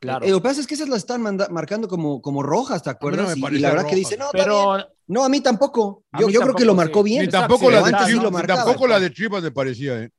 Claro. 0.00 0.26
Eh, 0.26 0.30
lo 0.30 0.38
que 0.38 0.42
pasa 0.48 0.60
es 0.60 0.66
que 0.66 0.74
esas 0.74 0.88
las 0.88 0.98
están 0.98 1.22
manda- 1.22 1.48
marcando 1.50 1.88
como, 1.88 2.20
como 2.20 2.42
rojas, 2.42 2.82
¿te 2.82 2.90
no 2.90 2.92
acuerdas? 2.92 3.36
Y- 3.36 3.58
la 3.58 3.70
verdad 3.70 3.86
que 3.86 3.96
dice, 3.96 4.16
no, 4.18 4.28
bien. 4.32 4.44
pero 4.44 4.76
no, 5.06 5.24
a 5.24 5.28
mí 5.30 5.40
tampoco. 5.40 6.04
A 6.12 6.20
Yo, 6.20 6.26
mí 6.26 6.32
yo 6.34 6.40
creo 6.42 6.54
que 6.54 6.64
lo 6.66 6.74
marcó 6.74 7.02
sí. 7.02 7.10
bien. 7.10 7.22
Ni 7.24 7.28
tampoco, 7.30 7.66
sí, 7.68 7.72
la 7.72 7.78
de 7.82 7.84
sí 7.90 8.04
Chivas, 8.06 8.22
lo 8.24 8.30
ni 8.30 8.34
marcaba. 8.34 8.64
tampoco 8.64 8.86
la 8.86 9.00
de 9.00 9.12
Chivas 9.12 9.42
me 9.42 9.50
parecía, 9.50 10.02
¿eh? 10.02 10.10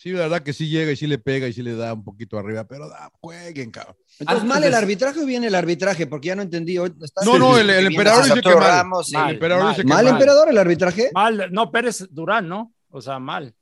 Sí, 0.00 0.12
la 0.12 0.20
verdad 0.20 0.42
que 0.44 0.52
sí 0.52 0.68
llega 0.68 0.92
y 0.92 0.96
sí 0.96 1.08
le 1.08 1.18
pega 1.18 1.48
y 1.48 1.52
sí 1.52 1.60
le 1.60 1.74
da 1.74 1.92
un 1.92 2.04
poquito 2.04 2.38
arriba, 2.38 2.62
pero 2.68 2.88
da, 2.88 3.10
jueguen, 3.20 3.72
cabrón. 3.72 3.96
Entonces, 4.20 4.44
mal 4.44 4.62
el 4.62 4.72
arbitraje 4.72 5.18
o 5.20 5.26
bien 5.26 5.42
el 5.42 5.56
arbitraje, 5.56 6.06
porque 6.06 6.28
ya 6.28 6.36
no 6.36 6.42
entendí. 6.42 6.78
Hoy 6.78 6.94
está- 7.02 7.24
No, 7.24 7.36
no, 7.36 7.58
el, 7.58 7.68
emperador 7.68 8.22
dice 8.22 8.40
que 8.40 8.48
mal. 8.54 8.58
Ramos, 8.60 9.12
el 9.12 9.30
emperador 9.30 9.64
mal, 9.64 9.72
dice 9.72 9.82
que 9.82 9.88
¿Mal 9.88 10.04
mal. 10.04 10.12
emperador 10.14 10.48
el 10.50 10.58
arbitraje? 10.58 11.10
mal, 11.12 11.48
no, 11.50 11.72
Pérez 11.72 12.06
Durán, 12.12 12.48
¿no? 12.48 12.72
O 12.90 13.00
sea, 13.02 13.18
mal. 13.18 13.52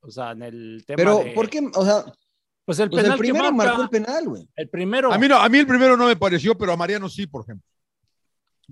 O 0.00 0.10
sea, 0.10 0.32
en 0.32 0.42
el 0.42 0.82
tema 0.84 0.96
Pero, 0.96 1.18
de- 1.18 1.30
¿por 1.30 1.48
qué? 1.48 1.60
O 1.74 1.84
sea, 1.84 2.04
Pues 2.64 2.80
el 2.80 2.90
pues 2.90 3.02
penal 3.04 3.16
el 3.16 3.18
primero 3.20 3.44
que 3.44 3.52
marca, 3.52 3.72
marcó 3.72 3.82
el 3.84 3.88
penal, 3.90 4.24
güey. 4.28 4.48
el 4.56 4.68
primero. 4.68 5.12
A 5.12 5.18
mí, 5.18 5.28
no, 5.28 5.36
a 5.36 5.48
mí 5.48 5.58
el 5.58 5.66
primero 5.68 5.96
no 5.96 6.06
me 6.08 6.16
pareció, 6.16 6.58
pero 6.58 6.72
a 6.72 6.76
Mariano 6.76 7.08
sí, 7.08 7.28
por 7.28 7.44
ejemplo. 7.44 7.64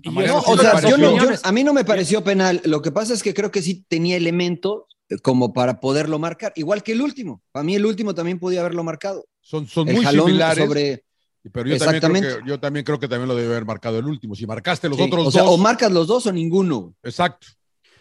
a 0.05 0.11
Mariano 0.11 0.39
eso- 0.39 0.47
sí 0.47 0.51
O 0.51 0.55
me 0.57 0.61
sea, 0.61 0.71
pareció. 0.73 0.97
yo 0.97 1.11
no- 1.15 1.31
yo- 1.31 1.39
a 1.41 1.51
mí 1.53 1.63
no 1.63 1.71
me 1.73 1.85
pareció 1.85 2.21
penal. 2.21 2.59
Lo 2.65 2.81
que 2.81 2.91
pasa 2.91 3.13
es 3.13 3.23
que 3.23 3.33
creo 3.33 3.49
que 3.49 3.61
sí 3.61 3.85
tenía 3.87 4.17
elementos 4.17 4.83
como 5.21 5.53
para 5.53 5.79
poderlo 5.79 6.19
marcar, 6.19 6.53
igual 6.55 6.81
que 6.83 6.93
el 6.93 7.01
último. 7.01 7.41
Para 7.51 7.63
mí 7.63 7.75
el 7.75 7.85
último 7.85 8.13
también 8.15 8.39
podía 8.39 8.61
haberlo 8.61 8.83
marcado. 8.83 9.25
Son, 9.41 9.67
son 9.67 9.87
El 9.89 9.95
muy 9.95 10.03
jalón 10.05 10.25
similares. 10.27 10.65
sobre... 10.65 11.05
Pero 11.51 11.67
yo 11.69 11.77
también, 11.77 11.99
creo 11.99 12.11
Exactamente. 12.15 12.27
que, 12.45 12.49
yo 12.49 12.59
también 12.59 12.85
creo 12.85 12.99
que 12.99 13.07
también 13.09 13.27
lo 13.27 13.35
debe 13.35 13.49
haber 13.51 13.65
marcado 13.65 13.99
el 13.99 14.05
último. 14.05 14.33
Si 14.33 14.47
marcaste 14.47 14.87
los 14.87 14.97
Sí, 14.97 15.03
otros 15.03 15.27
o 15.27 15.31
sea, 15.31 15.43
dos. 15.43 15.51
o 15.51 15.57
marcas 15.57 15.91
los 15.91 16.07
dos 16.07 16.25
o 16.25 16.31
ninguno. 16.31 16.95
Exacto. 17.03 17.47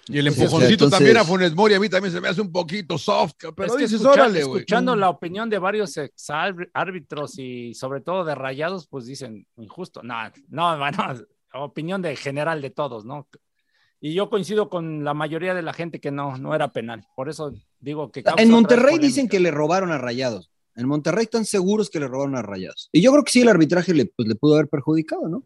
Y 0.06 0.18
el 0.18 0.24
Sí, 0.26 0.28
o 0.30 0.32
sea, 0.34 0.44
empujoncito 0.44 0.72
entonces- 0.84 0.98
también 0.98 1.16
a 1.16 1.24
Funes 1.24 1.54
Mori, 1.54 1.74
a 1.74 1.80
mí 1.80 1.88
también 1.88 2.12
se 2.12 2.20
me 2.20 2.28
hace 2.28 2.40
un 2.40 2.52
poquito 2.52 2.96
soft, 2.98 3.34
pero 3.56 3.64
Es 3.66 3.72
que 3.72 3.82
dices, 3.82 4.00
escucha- 4.00 4.12
órale, 4.12 4.40
escuchando 4.40 4.94
la 4.94 5.08
opinión 5.10 5.50
de 5.50 5.58
varios 5.58 5.96
ex 5.96 6.26
árbitros 6.72 7.38
y 7.38 7.74
sobre 7.74 8.00
todo 8.00 8.24
de 8.24 8.34
rayados, 8.36 8.86
pues 8.88 9.06
dicen 9.06 9.44
injusto. 9.56 10.02
No, 10.04 10.14
no, 10.48 10.78
bueno, 10.78 11.24
opinión 11.54 12.00
de 12.00 12.14
general 12.16 12.62
de 12.62 12.70
todos, 12.70 13.04
¿no? 13.04 13.26
Y 14.04 14.14
yo 14.14 14.28
coincido 14.28 14.68
con 14.68 15.04
la 15.04 15.14
mayoría 15.14 15.54
de 15.54 15.62
la 15.62 15.72
gente 15.72 16.00
que 16.00 16.10
no, 16.10 16.36
no 16.36 16.56
era 16.56 16.72
penal. 16.72 17.06
Por 17.14 17.28
eso 17.28 17.54
digo 17.78 18.10
que. 18.10 18.24
En 18.36 18.50
Monterrey 18.50 18.98
dicen 18.98 19.28
que 19.28 19.38
le 19.38 19.52
robaron 19.52 19.92
a 19.92 19.98
Rayados. 19.98 20.50
En 20.74 20.88
Monterrey 20.88 21.22
están 21.22 21.44
seguros 21.44 21.88
que 21.88 22.00
le 22.00 22.08
robaron 22.08 22.34
a 22.34 22.42
Rayados. 22.42 22.88
Y 22.90 23.00
yo 23.00 23.12
creo 23.12 23.22
que 23.22 23.30
sí, 23.30 23.42
el 23.42 23.48
arbitraje 23.48 23.94
le, 23.94 24.06
pues, 24.06 24.26
le 24.26 24.34
pudo 24.34 24.54
haber 24.54 24.68
perjudicado, 24.68 25.28
¿no? 25.28 25.44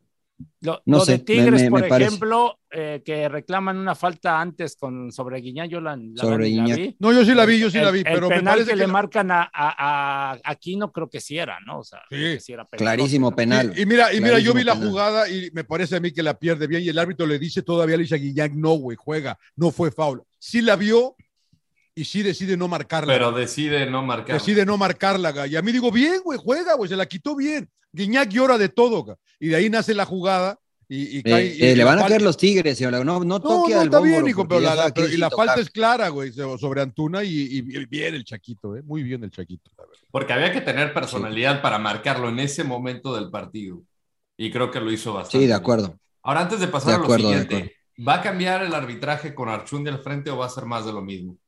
Lo, 0.60 0.82
no 0.84 0.98
lo 0.98 1.04
sé, 1.04 1.12
de 1.12 1.18
Tigres, 1.20 1.62
me- 1.62 1.62
me- 1.64 1.70
por 1.70 1.80
me 1.80 1.86
ejemplo, 2.04 2.58
eh, 2.70 3.02
que 3.04 3.26
reclaman 3.28 3.78
una 3.78 3.94
falta 3.94 4.38
antes 4.38 4.76
con 4.76 5.10
sobre 5.10 5.40
Guiñán, 5.40 5.68
yo 5.70 5.80
la, 5.80 5.96
la- 5.96 6.20
Sobre 6.22 6.44
la 6.50 6.64
Guiñac. 6.64 6.76
vi. 6.78 6.96
No, 6.98 7.10
yo 7.12 7.24
sí 7.24 7.34
la 7.34 7.46
vi, 7.46 7.58
yo 7.58 7.70
sí 7.70 7.78
El- 7.78 7.84
la 7.84 7.90
vi, 7.90 7.98
el 8.00 8.04
pero 8.04 8.28
me 8.28 8.36
penal 8.36 8.54
parece 8.54 8.70
que, 8.72 8.76
le 8.76 8.86
marcan 8.86 9.30
a, 9.30 9.42
a, 9.52 10.32
a 10.32 10.38
Aquino 10.44 10.92
creo 10.92 11.08
que 11.08 11.20
sí 11.20 11.38
era, 11.38 11.58
¿no? 11.60 11.78
O 11.78 11.84
sea, 11.84 12.00
Sí. 12.10 12.16
que 12.16 12.40
sí 12.40 12.52
era 12.52 12.66
penal. 12.66 12.84
Clarísimo 12.96 13.34
penal. 13.34 13.72
Y, 13.76 13.82
y 13.82 13.86
mira, 13.86 14.12
y 14.12 14.20
mira, 14.20 14.38
yo 14.38 14.52
vi 14.52 14.62
la 14.64 14.76
jugada 14.76 15.28
y 15.30 15.50
me 15.52 15.64
parece 15.64 15.96
a 15.96 16.00
mí 16.00 16.12
que 16.12 16.22
la 16.22 16.38
pierde 16.38 16.66
bien 16.66 16.82
y 16.82 16.88
el 16.90 16.98
árbitro 16.98 17.26
le 17.26 17.38
dice 17.38 17.62
todavía, 17.62 17.96
le 17.96 18.02
dice 18.02 18.16
a 18.16 18.18
Guiñac, 18.18 18.52
no, 18.52 18.72
güey, 18.72 18.96
juega, 19.00 19.38
no 19.56 19.70
fue 19.70 19.90
foul. 19.90 20.22
Sí 20.38 20.60
la 20.60 20.76
vio 20.76 21.16
y 21.96 22.04
sí 22.04 22.22
decide 22.22 22.56
no 22.56 22.68
marcarla. 22.68 23.12
Pero 23.12 23.32
decide 23.32 23.86
no 23.90 24.02
marcar. 24.04 24.38
decide 24.38 24.64
no 24.64 24.76
marcarla, 24.76 25.32
ga. 25.32 25.46
y 25.48 25.56
a 25.56 25.62
mí 25.62 25.72
digo, 25.72 25.90
bien, 25.90 26.20
güey, 26.22 26.38
juega, 26.40 26.74
güey, 26.74 26.88
se 26.88 26.94
la 26.96 27.06
quitó 27.06 27.34
bien. 27.34 27.68
Guiñac 27.92 28.28
llora 28.28 28.58
de 28.58 28.68
todo, 28.68 29.02
ga. 29.02 29.16
y 29.40 29.48
de 29.48 29.56
ahí 29.56 29.70
nace 29.70 29.94
la 29.94 30.04
jugada 30.04 30.58
y, 30.88 31.18
y 31.18 31.22
cae. 31.22 31.46
Eh, 31.46 31.56
y- 31.58 31.64
eh, 31.64 31.72
y 31.72 31.74
le 31.74 31.82
van 31.84 31.98
a 31.98 32.06
caer 32.06 32.22
los 32.22 32.36
tigres, 32.36 32.76
señor. 32.78 32.92
No, 32.92 33.02
no 33.04 33.24
No, 33.24 33.40
toque 33.40 33.72
no, 33.74 33.80
al 33.80 33.86
está 33.86 34.00
bien, 34.00 34.28
hijo, 34.28 34.46
pero 34.46 34.60
la, 34.60 34.76
sabe 34.76 34.92
que 34.92 35.00
pero- 35.00 35.08
y 35.08 35.12
sí 35.12 35.16
la 35.16 35.30
tocar. 35.30 35.46
falta 35.46 35.62
es 35.62 35.70
clara, 35.70 36.08
güey, 36.10 36.32
so- 36.32 36.58
sobre 36.58 36.82
Antuna 36.82 37.24
y, 37.24 37.60
bien 37.62 38.14
el 38.14 38.24
Chaquito, 38.24 38.76
¿eh? 38.76 38.82
muy 38.84 39.02
bien 39.02 39.24
el 39.24 39.30
Chaquito. 39.30 39.70
la. 39.76 39.84
Porque 40.12 40.32
había 40.32 40.52
que 40.52 40.60
tener 40.60 40.92
personalidad 40.92 41.60
para 41.62 41.78
marcarlo 41.78 42.28
en 42.28 42.38
ese 42.40 42.62
momento 42.62 43.14
del 43.16 43.30
partido. 43.30 43.82
Y 44.36 44.50
creo 44.52 44.70
que 44.70 44.80
lo 44.80 44.92
hizo 44.92 45.14
bastante. 45.14 45.38
Sí, 45.38 45.40
de 45.40 45.46
bien. 45.46 45.56
acuerdo. 45.58 45.98
Ahora, 46.22 46.42
antes 46.42 46.60
de 46.60 46.68
pasar 46.68 47.00
De 47.00 47.06
a 47.06 47.08
lo 47.08 47.14
siguiente. 47.16 47.72
¿va 48.06 48.16
a 48.16 48.20
cambiar 48.22 48.62
el 48.62 48.74
arbitraje 48.74 49.34
con 49.34 49.48
Archundi 49.48 49.88
al 49.90 50.00
frente 50.00 50.30
o 50.30 50.36
va 50.36 50.44
a 50.46 50.50
ser 50.50 50.66
más 50.66 50.84
de 50.84 50.92
lo 50.92 51.00
mismo? 51.00 51.38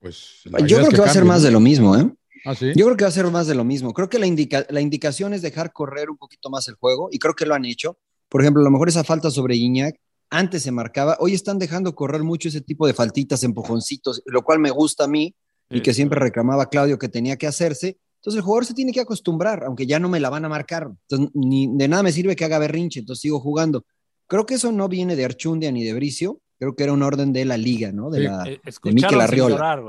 Pues, 0.00 0.42
la 0.44 0.60
Yo 0.60 0.80
es 0.80 0.88
creo 0.88 0.90
que, 0.90 1.00
va 1.00 1.06
a 1.06 1.12
ser 1.12 1.24
más 1.24 1.42
de 1.42 1.50
lo 1.50 1.60
mismo, 1.60 1.96
¿eh? 1.96 2.10
Ah, 2.44 2.54
sí. 2.54 2.72
Yo 2.76 2.84
creo 2.86 2.96
que 2.96 3.04
va 3.04 3.08
a 3.08 3.12
ser 3.12 3.26
más 3.26 3.46
de 3.46 3.54
lo 3.54 3.64
mismo. 3.64 3.92
Creo 3.92 4.08
que 4.08 4.18
la, 4.18 4.26
indica- 4.26 4.66
la 4.70 4.80
indicación 4.80 5.34
es 5.34 5.42
dejar 5.42 5.72
correr 5.72 6.08
un 6.08 6.16
poquito 6.16 6.50
más 6.50 6.68
el 6.68 6.74
juego 6.76 7.08
y 7.10 7.18
creo 7.18 7.34
que 7.34 7.46
lo 7.46 7.54
han 7.54 7.64
hecho. 7.64 7.98
Por 8.28 8.42
ejemplo, 8.42 8.60
a 8.62 8.64
lo 8.64 8.70
mejor 8.70 8.88
esa 8.88 9.02
falta 9.04 9.30
sobre 9.30 9.54
Guiñac 9.54 9.98
antes 10.30 10.62
se 10.62 10.70
marcaba. 10.70 11.16
Hoy 11.20 11.34
están 11.34 11.58
dejando 11.58 11.94
correr 11.94 12.22
mucho 12.22 12.48
ese 12.48 12.60
tipo 12.60 12.86
de 12.86 12.94
faltitas, 12.94 13.42
empujoncitos, 13.42 14.22
lo 14.26 14.42
cual 14.42 14.60
me 14.60 14.70
gusta 14.70 15.04
a 15.04 15.08
mí 15.08 15.34
y 15.70 15.82
que 15.82 15.92
siempre 15.92 16.20
reclamaba 16.20 16.68
Claudio 16.68 16.98
que 16.98 17.08
tenía 17.08 17.36
que 17.36 17.46
hacerse. 17.46 17.98
Entonces 18.20 18.38
el 18.38 18.42
jugador 18.42 18.66
se 18.66 18.74
tiene 18.74 18.92
que 18.92 19.00
acostumbrar, 19.00 19.64
aunque 19.64 19.86
ya 19.86 19.98
no 19.98 20.08
me 20.08 20.20
la 20.20 20.30
van 20.30 20.44
a 20.44 20.48
marcar. 20.48 20.90
Entonces, 21.08 21.30
ni 21.34 21.68
de 21.76 21.88
nada 21.88 22.02
me 22.02 22.12
sirve 22.12 22.36
que 22.36 22.44
haga 22.44 22.58
berrinche, 22.58 23.00
entonces 23.00 23.22
sigo 23.22 23.40
jugando. 23.40 23.84
Creo 24.26 24.44
que 24.46 24.54
eso 24.54 24.72
no 24.72 24.88
viene 24.88 25.16
de 25.16 25.24
Archundia 25.24 25.70
ni 25.72 25.84
de 25.84 25.94
Bricio, 25.94 26.40
creo 26.58 26.74
que 26.74 26.82
era 26.84 26.92
un 26.92 27.02
orden 27.02 27.32
de 27.32 27.44
la 27.44 27.56
liga, 27.56 27.92
¿no? 27.92 28.10
De, 28.10 28.18
Sí. 28.20 28.24
la, 28.24 28.42
Eh, 28.46 28.50
de 28.50 28.60
escucharon 28.70 28.94
Mikel 28.94 29.20
Arriola. 29.20 29.54
llorar. 29.56 29.82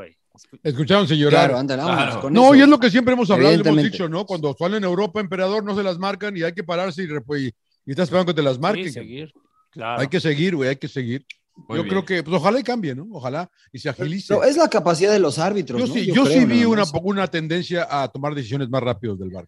Escucharon 0.63 1.07
sin 1.07 1.17
llorar. 1.17 1.45
Claro, 1.47 1.57
ándale, 1.59 1.81
vámonos 1.83 2.05
Claro. 2.05 2.21
con 2.21 2.33
No, 2.33 2.45
eso. 2.45 2.55
y 2.55 2.61
es 2.61 2.67
lo 2.69 2.79
que 2.79 2.89
siempre 2.89 3.13
hemos 3.13 3.29
hablado, 3.29 3.53
hemos 3.53 3.83
dicho, 3.83 4.07
¿no? 4.07 4.25
Cuando 4.25 4.55
salen 4.57 4.77
en 4.77 4.83
Europa, 4.85 5.19
emperador, 5.19 5.63
no 5.65 5.75
se 5.75 5.83
las 5.83 5.97
marcan 5.97 6.37
y 6.37 6.43
hay 6.43 6.53
que 6.53 6.63
pararse 6.63 7.03
y, 7.03 7.07
y, 7.07 7.47
y 7.85 7.91
estás 7.91 8.03
esperando 8.05 8.31
que 8.33 8.35
te 8.37 8.43
las 8.43 8.57
marquen. 8.59 8.85
Sí, 8.85 8.91
seguir. 8.91 9.33
Claro. 9.71 10.01
Hay 10.01 10.07
que 10.07 10.19
seguir, 10.19 10.55
güey, 10.55 10.69
hay 10.69 10.75
que 10.77 10.87
seguir. 10.87 11.25
Muy 11.67 11.77
yo 11.77 11.83
bien. 11.83 11.89
creo 11.89 12.05
que, 12.05 12.23
pues 12.23 12.37
ojalá 12.37 12.57
y 12.59 12.63
cambie, 12.63 12.95
¿no? 12.95 13.05
Ojalá 13.11 13.51
y 13.73 13.79
se 13.79 13.89
agilice. 13.89 14.33
No, 14.33 14.43
es 14.43 14.55
la 14.55 14.69
capacidad 14.69 15.11
de 15.11 15.19
los 15.19 15.37
árbitros. 15.39 15.77
yo 15.81 15.87
¿no? 15.87 15.93
sí, 15.93 16.05
yo, 16.07 16.23
creo, 16.23 16.39
sí 16.39 16.45
vi 16.45 16.63
una, 16.63 16.83
una 17.03 17.27
tendencia 17.27 17.85
a 17.89 18.07
tomar 18.07 18.33
decisiones 18.33 18.69
más 18.69 18.81
rápidos 18.81 19.19
del 19.19 19.29
bar. 19.31 19.45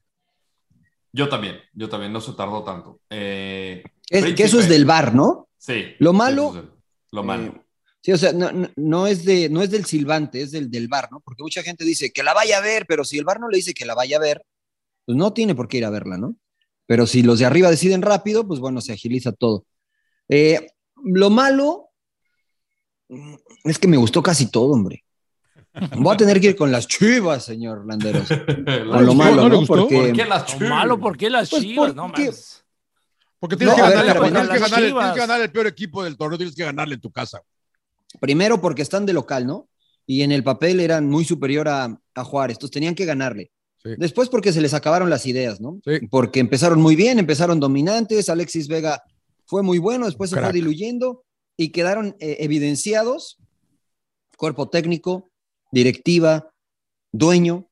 Yo 1.13 1.29
también, 1.29 1.55
yo 1.73 1.87
también, 1.87 2.11
no 2.11 2.19
se 2.19 2.33
tardó 2.33 2.63
tanto. 2.63 2.99
Eh, 3.09 3.81
Es- 4.09 4.33
que 4.33 4.43
eso 4.43 4.59
es 4.59 4.67
del 4.67 4.83
bar, 4.85 5.15
¿no? 5.15 5.47
Sí. 5.57 5.85
Lo 5.99 6.11
malo- 6.11 6.80
lo 7.11 7.23
malo. 7.23 7.43
Eh, 7.55 7.61
Sí, 8.03 8.11
o 8.11 8.17
sea, 8.17 8.33
no, 8.33 8.51
no- 8.51 8.67
no 8.77 9.05
es 9.05 9.23
de, 9.25 9.47
no 9.47 9.61
es 9.61 9.69
del 9.69 9.85
silbante, 9.85 10.41
es 10.41 10.49
del, 10.51 10.71
del 10.71 10.87
bar, 10.87 11.09
¿no? 11.11 11.19
Porque 11.19 11.43
mucha 11.43 11.61
gente 11.61 11.85
dice 11.85 12.11
que 12.11 12.23
la 12.23 12.33
vaya 12.33 12.57
a 12.57 12.61
ver, 12.61 12.87
pero 12.87 13.03
si 13.05 13.19
el 13.19 13.25
bar 13.25 13.39
no 13.39 13.47
le 13.47 13.57
dice 13.57 13.75
que 13.75 13.85
la 13.85 13.93
vaya 13.93 14.17
a 14.17 14.19
ver, 14.19 14.43
pues 15.05 15.15
no 15.15 15.33
tiene 15.33 15.53
por 15.53 15.67
qué 15.67 15.77
ir 15.77 15.85
a 15.85 15.91
verla, 15.91 16.17
¿no? 16.17 16.35
Pero 16.87 17.05
si 17.05 17.21
los 17.21 17.37
de 17.37 17.45
arriba 17.45 17.69
deciden 17.69 18.01
rápido, 18.01 18.47
pues 18.47 18.59
bueno, 18.59 18.81
se 18.81 18.93
agiliza 18.93 19.31
todo. 19.33 19.65
Eh, 20.29 20.67
lo 21.03 21.29
malo 21.29 21.89
es 23.65 23.77
que 23.77 23.87
me 23.87 23.97
gustó 23.97 24.23
casi 24.23 24.49
todo, 24.49 24.71
hombre. 24.73 25.03
Voy 25.97 26.13
a 26.13 26.17
tener 26.17 26.41
que 26.41 26.47
ir 26.47 26.55
con 26.55 26.71
las 26.71 26.87
chivas, 26.87 27.45
señor 27.45 27.85
Landeros. 27.85 28.27
Con 28.91 29.05
lo 29.05 29.13
malo, 29.13 29.47
¿No. 29.47 29.65
Porque 29.65 29.95
¿Por 29.95 30.11
qué 30.13 30.25
las 30.25 30.41
Lo 30.41 30.57
chivas? 30.57 30.69
malo, 30.69 30.99
¿por 30.99 31.17
qué 31.17 31.29
las 31.29 31.49
Pues 31.51 31.61
chivas? 31.61 31.93
No 31.95 32.07
porque- 32.07 32.25
más. 32.27 32.65
Porque 33.41 33.57
tienes, 33.57 33.75
No, 33.75 33.83
que, 33.83 33.89
ver, 33.89 34.05
ganarle, 34.05 34.21
tienes, 34.21 34.47
que 34.47 34.59
ganarle, 34.59 34.91
tienes 34.91 35.13
que 35.13 35.19
ganar 35.19 35.41
el 35.41 35.51
peor 35.51 35.65
equipo 35.65 36.03
del 36.03 36.15
torneo, 36.15 36.37
tienes 36.37 36.55
que 36.55 36.63
ganarle 36.63 36.93
en 36.93 37.01
tu 37.01 37.11
casa. 37.11 37.41
Primero 38.19 38.61
porque 38.61 38.83
están 38.83 39.07
de 39.07 39.13
local, 39.13 39.47
¿no? 39.47 39.67
Y 40.05 40.21
en 40.21 40.31
el 40.31 40.43
papel 40.43 40.79
eran 40.79 41.09
muy 41.09 41.25
superior 41.25 41.67
a, 41.67 41.99
a 42.13 42.23
Juárez, 42.23 42.57
entonces 42.57 42.73
tenían 42.73 42.93
que 42.93 43.05
ganarle. 43.05 43.51
Sí. 43.83 43.89
Después 43.97 44.29
porque 44.29 44.53
se 44.53 44.61
les 44.61 44.75
acabaron 44.75 45.09
las 45.09 45.25
ideas, 45.25 45.59
¿no? 45.59 45.79
Sí. 45.83 46.05
Porque 46.11 46.39
empezaron 46.39 46.79
muy 46.79 46.95
bien, 46.95 47.17
empezaron 47.17 47.59
dominantes, 47.59 48.29
Alexis 48.29 48.67
Vega 48.67 49.01
fue 49.47 49.63
muy 49.63 49.79
bueno, 49.79 50.05
después 50.05 50.29
se 50.29 50.39
fue 50.39 50.53
diluyendo 50.53 51.23
y 51.57 51.69
quedaron 51.69 52.15
eh, 52.19 52.37
evidenciados, 52.41 53.39
cuerpo 54.37 54.69
técnico, 54.69 55.31
directiva, 55.71 56.53
dueño, 57.11 57.70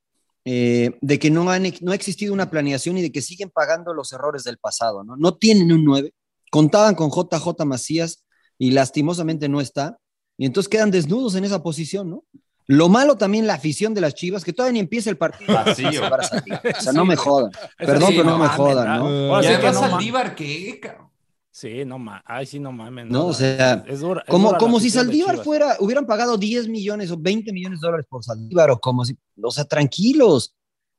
eh, 0.52 0.98
de 1.02 1.20
que 1.20 1.30
no, 1.30 1.48
han, 1.52 1.62
no 1.82 1.92
ha 1.92 1.96
existido 1.96 2.34
una 2.34 2.50
planeación 2.50 2.98
y 2.98 3.04
de 3.04 3.12
que 3.12 3.22
siguen 3.22 3.52
pagando 3.52 3.94
los 3.94 4.12
errores 4.14 4.44
del 4.44 4.58
pasado, 4.58 5.04
¿no? 5.04 5.16
No 5.16 5.36
tienen 5.36 5.72
un 5.72 5.86
9, 5.86 6.12
contaban 6.50 6.96
con 6.96 7.12
JJ 7.12 7.66
Macías 7.66 8.24
y 8.58 8.72
lastimosamente 8.72 9.48
no 9.48 9.62
está, 9.62 10.00
y 10.40 10.48
entonces 10.48 10.68
quedan 10.68 10.90
desnudos 10.90 11.36
en 11.36 11.46
esa 11.46 11.62
posición, 11.62 12.10
¿no? 12.10 12.24
Lo 12.66 12.90
malo 12.90 13.16
también 13.16 13.46
la 13.46 13.54
afición 13.54 13.94
de 13.94 14.02
las 14.02 14.16
Chivas, 14.16 14.44
que 14.44 14.52
todavía 14.54 14.74
ni 14.74 14.80
empieza 14.80 15.12
el 15.12 15.18
partido. 15.18 15.54
Vacío. 15.54 16.02
O 16.80 16.82
sea, 16.82 16.94
no 16.94 17.06
me 17.06 17.16
jodan. 17.16 17.52
Perdón, 17.78 18.10
sí, 18.10 18.14
pero 18.18 18.24
no, 18.32 18.38
no 18.40 18.44
me 18.44 18.50
jodan, 18.50 18.88
¿no? 19.00 19.06
Ahora 19.36 19.42
Y 19.42 19.44
sí 19.44 19.50
que 19.50 19.68
además 19.68 19.76
no 19.76 19.82
ma- 19.82 19.90
Saldívar, 19.92 20.36
¿qué, 20.36 20.80
cabrón? 20.80 21.10
Sí, 21.52 21.84
no 21.84 21.98
mames. 21.98 22.22
Ay, 22.26 22.46
sí, 22.46 22.60
no 22.60 22.72
mames. 22.72 23.08
No, 23.08 23.28
o 23.28 23.34
sea, 23.34 23.84
es 23.88 24.00
dura- 24.02 24.22
es 24.22 24.30
Como, 24.30 24.80
si 24.80 24.90
Saldívar 24.90 25.36
fuera, 25.44 25.78
hubieran 25.80 26.06
pagado 26.06 26.38
10 26.38 26.68
millones 26.68 27.10
o 27.12 27.18
20 27.18 27.52
millones 27.52 27.82
de 27.82 27.88
dólares 27.88 28.06
por 28.10 28.24
Saldívar, 28.24 28.70
o 28.72 28.80
como 28.80 29.04
si, 29.04 29.18
o 29.42 29.52
sea, 29.52 29.66
tranquilos. 29.66 30.54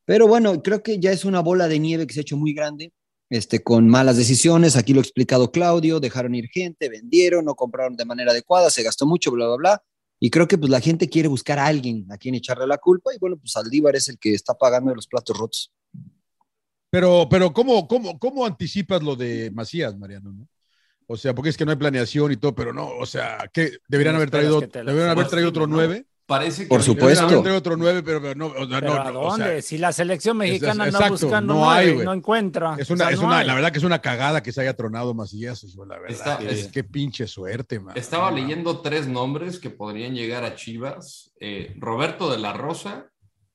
Pero 0.04 0.26
bueno, 0.26 0.60
creo 0.62 0.82
que 0.82 0.98
ya 0.98 1.12
es 1.12 1.24
una 1.24 1.40
bola 1.40 1.68
de 1.68 1.78
nieve 1.78 2.06
que 2.06 2.14
se 2.14 2.20
ha 2.20 2.22
hecho 2.22 2.36
muy 2.36 2.52
grande, 2.52 2.92
este, 3.30 3.62
con 3.62 3.88
malas 3.88 4.16
decisiones. 4.16 4.74
Aquí 4.76 4.92
lo 4.92 4.98
ha 5.00 5.02
explicado 5.02 5.52
Claudio, 5.52 6.00
dejaron 6.00 6.34
ir 6.34 6.48
gente, 6.48 6.88
vendieron, 6.88 7.44
no 7.44 7.54
compraron 7.54 7.96
de 7.96 8.04
manera 8.04 8.32
adecuada, 8.32 8.70
se 8.70 8.82
gastó 8.82 9.06
mucho, 9.06 9.30
bla, 9.30 9.46
bla, 9.46 9.56
bla. 9.56 9.82
Y 10.18 10.30
creo 10.30 10.48
que 10.48 10.58
pues 10.58 10.68
la 10.70 10.80
gente 10.80 11.08
quiere 11.08 11.28
buscar 11.28 11.58
a 11.60 11.66
alguien 11.66 12.06
a 12.10 12.18
quien 12.18 12.34
echarle 12.34 12.66
la 12.66 12.76
culpa, 12.78 13.14
y 13.14 13.18
bueno, 13.18 13.36
pues 13.38 13.52
Saldívar 13.52 13.94
es 13.94 14.08
el 14.08 14.18
que 14.18 14.34
está 14.34 14.52
pagando 14.54 14.92
los 14.94 15.06
platos 15.06 15.38
rotos. 15.38 15.72
Pero, 16.90 17.28
pero 17.30 17.52
¿cómo, 17.52 17.86
cómo, 17.86 18.18
¿cómo 18.18 18.44
anticipas 18.44 19.02
lo 19.02 19.14
de 19.16 19.50
Macías, 19.54 19.96
Mariano? 19.96 20.32
no? 20.32 20.48
O 21.06 21.16
sea, 21.16 21.34
porque 21.34 21.50
es 21.50 21.56
que 21.56 21.64
no 21.64 21.70
hay 21.72 21.76
planeación 21.76 22.30
y 22.32 22.36
todo, 22.36 22.54
pero 22.54 22.72
no, 22.72 22.86
o 22.88 23.06
sea, 23.06 23.48
que 23.52 23.78
deberían 23.88 24.14
haber 24.16 24.30
traído, 24.30 24.60
deberían 24.60 25.08
haber 25.08 25.26
traído 25.28 25.48
otro 25.48 25.66
nueve. 25.66 26.06
Parece 26.26 26.62
que 26.62 26.68
Por 26.68 26.84
supuesto. 26.84 27.06
Deberían 27.26 27.32
haber 27.32 27.42
traído 27.42 27.58
otro 27.58 27.76
nueve, 27.76 28.02
pero, 28.04 28.34
no, 28.36 28.46
o 28.46 28.68
sea, 28.68 28.78
Pero 28.80 28.94
no, 28.94 29.00
¿a 29.00 29.10
no, 29.12 29.20
o 29.22 29.36
sea, 29.36 29.46
dónde? 29.46 29.62
si 29.62 29.78
la 29.78 29.92
selección 29.92 30.36
mexicana 30.36 30.84
anda 30.84 30.98
exacto, 30.98 31.26
buscando 31.26 31.54
no 31.54 31.68
hay, 31.68 31.88
nueve 31.88 32.04
no 32.04 32.12
encuentra. 32.12 32.76
es 32.78 32.88
O 32.88 32.94
una, 32.94 33.04
sea, 33.06 33.14
es 33.14 33.20
no 33.20 33.26
una, 33.26 33.42
la 33.42 33.54
verdad 33.54 33.72
que 33.72 33.78
es 33.78 33.84
una 33.84 34.00
cagada 34.00 34.40
que 34.40 34.52
se 34.52 34.60
haya 34.60 34.76
tronado 34.76 35.12
Macías, 35.12 35.64
la 35.74 35.98
verdad. 35.98 36.10
Está- 36.10 36.36
es, 36.36 36.66
es- 36.66 36.68
qué 36.68 36.84
pinche 36.84 37.26
suerte, 37.26 37.80
man. 37.80 37.96
Estaba 37.96 38.30
leyendo 38.30 38.80
tres 38.80 39.08
nombres 39.08 39.58
que 39.58 39.70
podrían 39.70 40.14
llegar 40.14 40.44
a 40.44 40.54
Chivas: 40.54 41.32
eh, 41.40 41.74
Roberto 41.78 42.30
de 42.30 42.38
la 42.38 42.52
Rosa, 42.52 43.10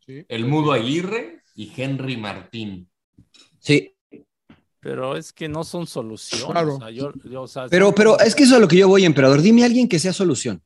sí. 0.06 0.26
el 0.28 0.46
Mudo 0.46 0.74
Aguirre 0.74 1.42
y 1.56 1.72
Henry 1.78 2.18
Martín. 2.18 2.90
Sí, 3.66 3.92
Pero 4.80 5.16
es 5.18 5.34
que 5.34 5.50
no 5.50 5.64
son 5.64 5.88
soluciones. 5.88 6.46
Claro. 6.52 6.76
o 6.76 6.80
sea, 6.80 6.92
yo- 6.92 7.12
yo, 7.24 7.42
o 7.42 7.48
sea, 7.48 7.66
pero, 7.70 7.94
pero 7.96 8.20
es 8.20 8.36
que 8.36 8.44
eso 8.44 8.54
es 8.54 8.58
a 8.58 8.62
lo 8.62 8.68
que 8.68 8.78
yo 8.78 8.88
voy, 8.88 9.04
emperador. 9.04 9.42
Dime 9.42 9.64
a 9.64 9.66
alguien 9.66 9.88
que 9.90 9.98
sea 9.98 10.14
solución. 10.14 10.62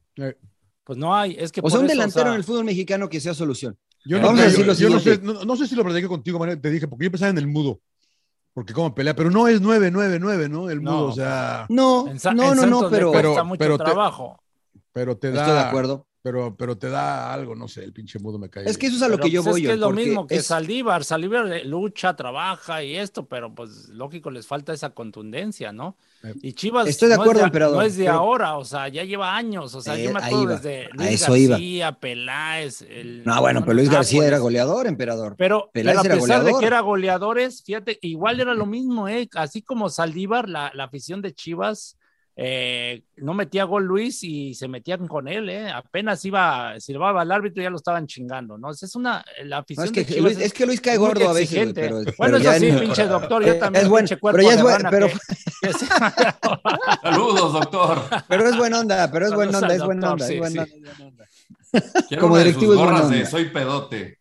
Pues 0.83 0.97
no 0.97 1.15
hay. 1.15 1.37
Es 1.39 1.51
que 1.53 1.61
O 1.63 1.69
sea, 1.69 1.79
un 1.79 1.85
eso, 1.85 1.93
delantero 1.93 2.25
sea, 2.25 2.31
en 2.33 2.37
el 2.37 2.43
fútbol 2.43 2.65
mexicano 2.65 3.07
que 3.07 3.21
sea 3.21 3.33
solución. 3.33 3.77
Yo, 4.05 4.17
Eh, 4.17 4.19
no, 4.19 4.27
vamos 4.27 4.41
a 4.41 4.49
yo- 4.49 4.73
yo 4.73 4.89
no, 4.89 4.99
sé, 4.99 5.19
no, 5.21 5.45
no 5.45 5.55
sé 5.55 5.67
si 5.67 5.75
lo 5.75 5.83
platiqué 5.85 6.07
contigo, 6.07 6.37
Mariano, 6.39 6.59
te 6.61 6.69
dije, 6.69 6.87
porque 6.87 7.05
yo 7.05 7.11
pensaba 7.11 7.29
en 7.29 7.37
el 7.37 7.47
mudo, 7.47 7.79
porque 8.53 8.73
como 8.73 8.93
pelea, 8.93 9.15
pero 9.15 9.29
no 9.31 9.47
es 9.47 9.61
9-9-9, 9.61 10.49
¿no? 10.49 10.69
El 10.69 10.83
No. 10.83 10.91
mudo, 10.91 11.05
o 11.07 11.11
sea, 11.13 11.65
No, 11.69 12.07
en 12.09 12.17
no, 12.35 12.51
en 12.53 12.57
no, 12.59 12.65
no, 12.65 12.89
pero, 12.89 13.11
cuesta 13.11 13.31
pero- 13.33 13.45
mucho 13.45 13.59
pero 13.59 13.77
te- 13.77 13.83
trabajo. 13.85 14.43
pero 14.91 15.17
te 15.17 15.31
da. 15.31 15.41
estoy 15.43 15.53
de 15.55 15.59
acuerdo. 15.61 16.07
Pero, 16.31 16.55
pero 16.55 16.77
te 16.77 16.89
da 16.89 17.33
algo, 17.33 17.55
no 17.55 17.67
sé, 17.67 17.83
el 17.83 17.91
pinche 17.91 18.19
mudo 18.19 18.37
me 18.37 18.49
cae. 18.51 18.65
Es 18.69 18.77
que 18.77 18.85
eso 18.85 18.97
es 18.97 19.01
a 19.01 19.07
lo 19.07 19.15
Pero, 19.15 19.23
que 19.25 19.31
yo 19.31 19.41
pues, 19.43 19.53
voy. 19.53 19.61
Es 19.61 19.67
que 19.67 19.73
es 19.73 19.79
lo 19.79 19.87
porque 19.87 20.05
mismo 20.05 20.27
que 20.27 20.35
es- 20.35 20.45
Saldívar. 20.45 21.03
Saldívar 21.03 21.51
eh, 21.51 21.65
lucha, 21.65 22.15
trabaja 22.15 22.83
y 22.83 22.95
esto, 22.97 23.25
pero 23.25 23.55
pues 23.55 23.89
lógico 23.89 24.29
les 24.29 24.45
falta 24.45 24.73
esa 24.73 24.91
contundencia, 24.91 25.71
¿no? 25.71 25.97
Eh, 26.23 26.33
Y 26.43 26.53
Chivas 26.53 26.87
Estoy 26.87 27.09
de 27.09 27.15
no 27.15 27.21
acuerdo, 27.23 27.39
es 27.39 27.43
de, 27.43 27.47
emperador, 27.47 27.77
no 27.77 27.81
es 27.81 27.95
de 27.97 28.03
pero- 28.05 28.17
ahora, 28.17 28.57
o 28.57 28.65
sea, 28.65 28.87
ya 28.89 29.03
lleva 29.05 29.35
años, 29.35 29.73
o 29.73 29.81
sea, 29.81 29.97
Eh, 29.97 30.03
yo 30.03 30.11
me 30.13 30.19
acuerdo 30.19 30.43
iba, 30.43 30.55
desde 30.57 30.85
a 30.85 30.89
Luis 30.95 31.09
eso 31.21 31.35
iba. 31.35 31.51
García, 31.55 31.91
Peláez. 31.93 32.81
el- 32.83 33.23
No, 33.25 33.39
bueno, 33.41 33.61
no, 33.61 33.65
pero 33.65 33.75
Luis 33.77 33.89
García 33.89 34.27
era 34.27 34.37
goleador, 34.37 34.85
emperador. 34.87 35.35
Pero, 35.37 35.69
Peláez 35.73 35.99
pero 36.01 36.13
a 36.13 36.15
era 36.15 36.21
pesar 36.23 36.43
de 36.43 36.53
que 36.59 36.65
era 36.65 36.81
goleadores, 36.81 37.63
fíjate, 37.63 37.97
igual 38.01 38.39
era 38.39 38.53
lo 38.53 38.65
mismo, 38.65 39.07
¿eh? 39.07 39.27
Así 39.33 39.61
como 39.61 39.89
Saldívar, 39.89 40.47
la, 40.49 40.71
la 40.75 40.83
afición 40.85 41.21
de 41.21 41.33
Chivas, 41.33 41.95
eh, 42.41 43.03
no 43.17 43.33
metía 43.33 43.65
gol 43.65 43.83
Luis 43.83 44.23
y 44.23 44.53
se 44.53 44.69
metían 44.69 45.09
con 45.09 45.27
él, 45.27 45.49
¿eh? 45.49 45.69
Apenas 45.69 46.23
iba, 46.23 46.79
silbaba 46.79 47.21
al 47.23 47.31
árbitro 47.33 47.61
y 47.61 47.65
ya 47.65 47.69
lo 47.69 47.75
estaban 47.75 48.07
chingando, 48.07 48.57
¿no? 48.57 48.71
Es 48.71 48.95
una, 48.95 49.25
la 49.43 49.57
No, 49.57 49.61
afición 49.61 49.87
es, 49.87 49.91
que 49.91 50.03
de 50.15 50.21
Luis, 50.21 50.39
es 50.39 50.53
que 50.53 50.65
Luis 50.65 50.79
cae 50.79 50.95
gordo 50.95 51.27
a 51.29 51.33
veces. 51.33 51.73
pero, 51.75 52.01
bueno, 52.17 52.37
eso 52.37 52.53
sí, 52.53 52.71
pinche 52.79 53.07
doctor, 53.07 53.43
yo 53.45 53.51
Eh, 53.53 53.55
también, 53.55 53.83
es 53.85 53.89
cuerpo 53.89 54.19
pero 54.37 54.41
ya 54.41 54.53
es 54.53 54.61
rana 54.63 54.89
pero- 54.89 55.07
que- 55.07 55.13
que 55.67 55.73
se- 55.73 55.85
Saludos, 57.01 57.53
doctor. 57.53 58.03
pero 58.29 58.47
es 58.49 58.57
buena 58.57 58.79
onda, 58.79 59.11
pero 59.11 59.25
es 59.27 59.33
buena 59.33 59.57
onda, 59.57 59.75
es 59.75 59.83
buena 59.83 60.11
onda, 60.13 60.25
sí, 60.25 60.33
es 60.35 60.39
buena 60.39 60.65
sí. 60.65 60.73
onda, 60.75 60.91
onda. 61.01 61.25
Como 62.21 62.37
directivo 62.37 62.71
es 62.73 62.79
buena 62.79 62.93
gorras 62.93 63.09
de 63.09 63.17
onda. 63.17 63.29
soy 63.29 63.45
pedote. 63.49 64.19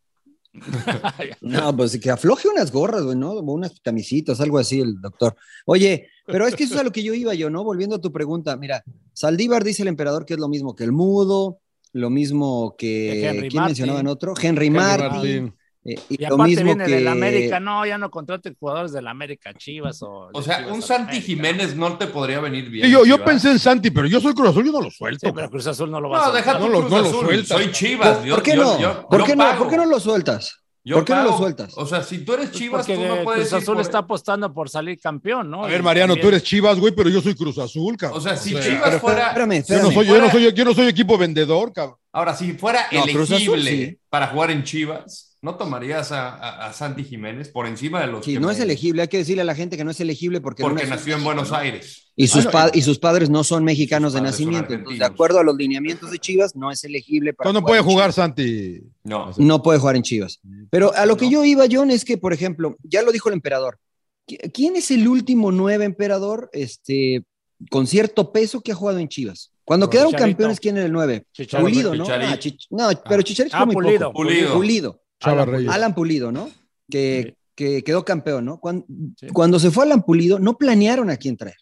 No, 1.41 1.77
pues 1.77 1.99
que 2.01 2.11
afloje 2.11 2.49
unas 2.49 2.73
gorras, 2.73 3.03
güey, 3.05 3.17
¿no? 3.17 3.31
O 3.33 3.53
unas 3.53 3.79
camisitas, 3.81 4.41
algo 4.41 4.59
así, 4.59 4.81
el 4.81 5.01
doctor. 5.01 5.37
Oye, 5.67 6.09
pero 6.31 6.47
es 6.47 6.55
que 6.55 6.65
eso 6.65 6.75
es 6.75 6.81
a 6.81 6.85
lo 6.85 6.93
que 6.93 7.03
yo 7.03 7.15
iba 7.15 7.35
yo, 7.35 7.51
¿no? 7.51 7.65
Volviendo 7.65 7.97
a 7.97 8.01
tu 8.01 8.13
pregunta, 8.13 8.57
mira, 8.57 8.83
Saldívar 9.13 9.65
dice 9.65 9.83
el 9.83 9.89
emperador 9.89 10.25
que 10.27 10.35
es 10.35 10.41
lo 10.41 10.49
mismo 10.49 10.77
que 10.77 10.85
el 10.85 10.93
mudo, 10.93 11.59
lo 11.93 12.11
mismo 12.11 12.75
que. 12.79 12.87
Que 12.87 13.29
Henry 13.29 13.49
¿Quién 13.49 13.61
Martin. 13.61 13.65
mencionaban 13.65 14.07
otro? 14.07 14.35
Henry, 14.41 14.67
Henry 14.67 14.71
Martin. 14.71 15.09
Martin. 15.11 15.55
eh, 15.85 15.95
y, 16.11 16.15
Y 16.15 16.27
lo 16.27 16.35
aparte 16.35 16.51
mismo 16.51 16.65
viene 16.67 16.85
que. 16.85 16.91
del 16.97 17.09
América, 17.09 17.61
no, 17.61 17.87
ya 17.87 17.97
no 17.99 18.11
contraten 18.11 18.57
jugadores 18.61 18.93
del 18.93 19.07
América, 19.07 19.55
Chivas 19.55 20.03
o. 20.03 20.29
O 20.33 20.43
sea, 20.43 20.59
Chivas 20.59 20.73
un 20.73 20.83
Santi 20.83 21.03
América. 21.17 21.27
Jiménez 21.27 21.77
no 21.77 21.97
te 21.97 22.07
podría 22.09 22.41
venir 22.41 22.69
bien. 22.69 22.85
Sí, 22.87 22.93
yo, 22.93 23.05
yo 23.07 23.25
pensé 23.25 23.51
en 23.51 23.59
Santi, 23.59 23.91
pero 23.91 24.07
yo 24.07 24.21
soy 24.21 24.35
Cruz 24.35 24.51
Azul, 24.51 24.67
yo 24.67 24.73
no 24.73 24.83
lo 24.83 24.91
suelto. 24.91 25.27
Sí, 25.27 25.33
pero 25.35 25.49
Cruz 25.51 25.67
Azul 25.67 25.91
no 25.91 26.01
lo 26.01 26.11
va 26.11 26.17
a 26.17 26.21
No, 26.21 26.25
soltar. 26.27 26.45
deja 26.45 26.59
No 26.59 26.69
lo- 26.69 26.81
Cruz 26.81 26.91
no 26.91 26.99
lo 27.03 27.11
sueltas. 27.11 27.49
Soy 27.49 27.73
Chivas. 27.73 28.17
¿Por, 28.19 28.27
yo- 28.27 28.35
por 28.35 28.43
qué 28.45 28.55
yo- 28.57 28.63
no? 28.65 28.81
yo- 28.81 29.09
¿Por, 29.09 29.21
yo 29.21 29.27
qué 29.27 29.37
no? 29.37 29.59
¿Por 29.59 29.69
qué 29.71 29.77
no 29.79 29.87
lo 29.87 29.99
sueltas? 30.01 30.61
Yo 30.89 30.95
¿Por 30.97 31.05
qué 31.05 31.15
no 31.15 31.23
lo 31.25 31.37
sueltas? 31.37 31.73
O 31.77 31.85
sea, 31.85 32.03
si 32.03 32.25
tú 32.25 32.33
eres 32.33 32.51
Chivas, 32.51 32.87
Porque 32.87 32.95
tú 33.03 33.07
no 33.15 33.23
puedes 33.23 33.49
Cruz 33.51 33.63
Azul 33.63 33.75
por- 33.75 33.83
está 33.83 33.99
apostando 33.99 34.55
por 34.55 34.71
salir 34.71 34.99
campeón, 34.99 35.51
¿no? 35.51 35.65
A 35.65 35.69
ver, 35.69 35.83
Mariano, 35.83 36.15
también- 36.15 36.23
tú 36.23 36.29
eres 36.29 36.43
Chivas, 36.43 36.81
güey, 36.81 36.95
pero 36.95 37.11
yo 37.11 37.21
soy 37.21 37.35
Cruz 37.35 37.59
Azul, 37.59 37.95
cabrón. 37.99 38.19
O 38.19 38.23
sea, 38.23 38.37
si 38.39 38.55
O 38.55 38.63
sea, 38.63 38.73
Chivas 38.73 39.01
fuera. 39.01 39.27
espérame, 39.29 39.63
yo 39.69 39.83
no 39.83 39.91
soy, 39.93 40.07
yo 40.07 40.19
no 40.19 40.31
soy, 40.31 40.53
yo 40.55 40.65
no 40.65 40.73
soy 40.75 40.89
equipo 40.89 41.19
vendedor, 41.19 41.73
cabrón. 41.75 41.97
Ahora, 42.11 42.35
si 42.35 42.55
fuera 42.55 42.87
No, 42.91 43.03
Cruz 43.03 43.31
Azul, 43.33 43.59
elegible 43.59 43.87
sí. 43.91 43.99
para 44.09 44.29
jugar 44.29 44.51
en 44.51 44.65
Chivas, 44.65 45.28
¿no 45.41 45.55
tomarías 45.57 46.11
a, 46.13 46.29
a- 46.31 46.67
a 46.67 46.73
Santi 46.73 47.05
Jiménez 47.05 47.49
por 47.49 47.67
encima 47.67 48.01
de 48.01 48.09
los 48.09 48.25
Sí, 48.25 48.35
que 48.35 48.41
no 48.41 48.49
me- 48.49 48.53
es 48.55 48.61
elegible, 48.61 49.03
hay 49.03 49.09
que 49.09 49.19
decirle 49.19 49.43
a 49.43 49.45
la 49.45 49.55
gente 49.55 49.77
que 49.77 49.85
no 49.85 49.91
es 49.93 50.01
elegible 50.01 50.41
porque, 50.41 50.63
no 50.63 50.71
Porque 50.71 50.83
nació 50.85 50.97
nació 50.97 51.17
en 51.17 51.25
Buenos 51.25 51.51
¿no? 51.51 51.57
Aires. 51.57 52.11
Y 52.17 52.27
sus, 52.27 52.43
Ah, 52.43 52.45
no, 52.47 52.51
pa- 52.51 52.71
y 52.75 52.83
sus 52.83 52.99
padres 52.99 53.31
no 53.31 53.45
son 53.45 53.63
mexicanos 53.63 54.13
de 54.13 54.21
nacimiento. 54.21 54.73
Entonces, 54.75 54.99
de 54.99 55.05
acuerdo 55.05 55.39
a 55.39 55.45
los 55.45 55.57
lineamientos 55.57 56.11
de 56.11 56.19
Chivas, 56.19 56.57
no 56.57 56.71
es 56.73 56.83
elegible 56.83 57.33
para. 57.33 57.47
¿Cuándo 57.47 57.65
puede 57.65 57.81
jugar. 57.81 58.13
Santi? 58.13 58.83
No. 59.05 59.31
No 59.37 59.63
puede 59.63 59.79
jugar 59.79 59.95
en 59.95 60.03
Chivas. 60.03 60.41
Pero 60.71 60.93
a 60.95 61.07
lo 61.07 61.17
que 61.17 61.27
No. 61.27 61.31
yo 61.31 61.45
iba, 61.45 61.67
John, 61.71 61.91
es 61.93 62.05
que, 62.05 62.19
por 62.19 62.33
ejemplo, 62.33 62.77
ya 62.83 63.03
lo 63.03 63.13
dijo 63.13 63.29
el 63.29 63.35
emperador. 63.35 63.79
¿Qui- 64.27 64.51
¿Quién 64.53 64.75
es 64.75 64.91
el 64.91 65.07
último 65.07 65.53
nueve 65.53 65.85
emperador 65.85 66.51
este, 66.53 67.23
con 67.71 67.87
cierto 67.87 68.33
peso 68.33 68.61
que 68.61 68.73
ha 68.73 68.75
jugado 68.75 68.99
en 68.99 69.09
Chivas? 69.09 69.53
Cuando 69.65 69.89
quedaron 69.89 70.13
campeones, 70.13 70.59
¿quién 70.59 70.77
era 70.79 70.87
el 70.87 70.93
nueve? 70.93 71.25
Chicharito. 71.33 71.69
Pulido, 71.71 71.95
¿no? 71.95 72.05
Ah, 72.09 72.37
Chich- 72.39 72.67
no, 72.71 72.89
pero 73.09 73.23
Chicharito 73.23 73.55
Ah, 73.57 73.61
fue 73.61 73.67
muy 73.67 73.75
Pulido. 73.77 74.07
poco. 74.13 74.23
Pulido. 74.25 74.55
Pulido. 74.55 75.03
Chava 75.21 75.43
Alan 75.43 75.55
Reyes. 75.55 75.71
Alan 75.73 75.95
Pulido, 75.95 76.33
¿no? 76.33 76.49
Que, 76.91 77.23
Sí. 77.23 77.35
que 77.55 77.85
quedó 77.85 78.05
campeón, 78.05 78.45
¿no? 78.45 78.61
Cuando, 78.61 78.87
Sí. 79.17 79.27
cuando 79.29 79.59
se 79.59 79.71
fue 79.71 79.85
Alan 79.85 80.03
Pulido, 80.03 80.39
no 80.39 80.57
planearon 80.59 81.11
a 81.11 81.17
quién 81.17 81.37
traer. 81.37 81.57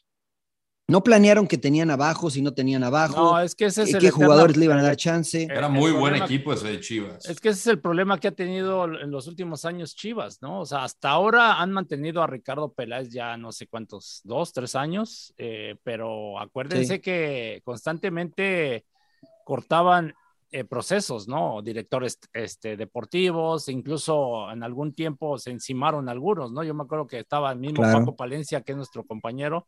No 0.89 1.03
planearon 1.03 1.49
que 1.49 1.59
tenían 1.59 1.91
abajo, 1.91 2.31
si 2.31 2.43
no 2.43 2.55
tenían 2.55 2.85
abajo, 2.85 3.17
No, 3.17 3.41
es 3.41 3.57
que 3.57 3.65
ese 3.65 3.83
es 3.83 3.89
qué 3.89 3.95
el 3.97 4.01
qué 4.03 4.07
eterno- 4.07 4.27
jugadores 4.27 4.57
le 4.57 4.67
iban 4.67 4.79
a 4.79 4.83
dar 4.85 4.95
chance. 4.95 5.43
Era 5.51 5.69
muy 5.69 5.91
buen 5.91 6.13
problema- 6.15 6.25
equipo 6.27 6.53
ese 6.53 6.69
de 6.69 6.79
Chivas. 6.81 7.29
Es 7.29 7.41
que 7.41 7.49
ese 7.49 7.59
es 7.59 7.67
el 7.67 7.81
problema 7.81 8.21
que 8.21 8.29
ha 8.29 8.33
tenido 8.33 8.85
en 8.85 9.11
los 9.11 9.27
últimos 9.27 9.65
años 9.65 9.97
Chivas, 9.97 10.41
¿no? 10.43 10.61
O 10.61 10.65
sea, 10.65 10.85
hasta 10.85 11.09
ahora 11.11 11.61
han 11.61 11.73
mantenido 11.73 12.23
a 12.23 12.29
Ricardo 12.29 12.73
Peláez 12.73 13.09
ya 13.09 13.37
no 13.37 13.51
sé 13.51 13.67
cuántos, 13.67 14.21
dos, 14.23 14.53
tres 14.53 14.77
años, 14.77 15.35
eh, 15.39 15.75
pero 15.83 16.39
acuérdense 16.39 16.95
Sí. 16.95 17.01
que 17.01 17.63
constantemente 17.65 18.85
cortaban 19.45 20.15
eh, 20.53 20.65
procesos, 20.65 21.27
¿no? 21.29 21.61
Directores 21.63 22.19
este, 22.33 22.77
deportivos, 22.77 23.69
incluso 23.69 24.51
en 24.51 24.63
algún 24.63 24.95
tiempo 24.95 25.39
se 25.39 25.51
encimaron 25.51 26.09
algunos, 26.09 26.53
¿no? 26.53 26.63
Yo 26.63 26.73
me 26.75 26.85
acuerdo 26.85 27.07
que 27.07 27.19
estaba 27.19 27.51
el 27.53 27.59
mismo 27.59 27.83
Claro. 27.83 27.99
Paco 28.01 28.17
Palencia, 28.17 28.61
que 28.61 28.73
es 28.73 28.77
nuestro 28.77 29.05
compañero, 29.05 29.67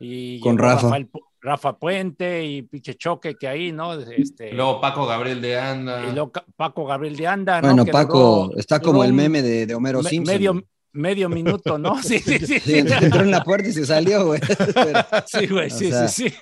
y 0.00 0.40
Con 0.40 0.58
Rafa. 0.58 0.82
Rafael 0.88 1.08
Rafa 1.40 1.78
Puente 1.78 2.44
y 2.44 2.62
Piche 2.62 2.94
Choque, 2.96 3.36
que 3.36 3.46
ahí, 3.46 3.70
¿no? 3.70 3.94
Este, 3.94 4.52
Luego 4.52 4.80
Paco 4.80 5.06
Gabriel 5.06 5.40
de 5.40 5.58
Anda. 5.58 6.08
y 6.08 6.12
luego 6.12 6.32
Paco 6.56 6.84
Gabriel 6.86 7.16
de 7.16 7.26
Anda, 7.28 7.60
¿no? 7.62 7.68
Bueno, 7.68 7.84
Que 7.84 7.92
Paco 7.92 8.46
duró- 8.48 8.58
está 8.58 8.80
como 8.80 9.04
el 9.04 9.12
meme 9.12 9.42
de, 9.42 9.64
de 9.66 9.74
Homero 9.74 10.02
me- 10.02 10.10
Simpson. 10.10 10.34
Medio, 10.34 10.62
medio 10.92 11.28
minuto, 11.28 11.78
¿no? 11.78 12.02
Sí, 12.02 12.18
sí, 12.24 12.38
sí. 12.40 12.58
Sí, 12.58 12.60
Sí, 12.60 12.78
entró 12.78 13.20
en 13.20 13.30
la 13.30 13.44
puerta 13.44 13.68
y 13.68 13.72
se 13.72 13.86
salió, 13.86 14.26
güey. 14.26 14.40
Pero- 14.74 15.00
sí, 15.26 15.46
güey, 15.46 15.70
sí, 15.70 15.88
sea- 15.90 16.08
sí, 16.08 16.28
sí. 16.30 16.36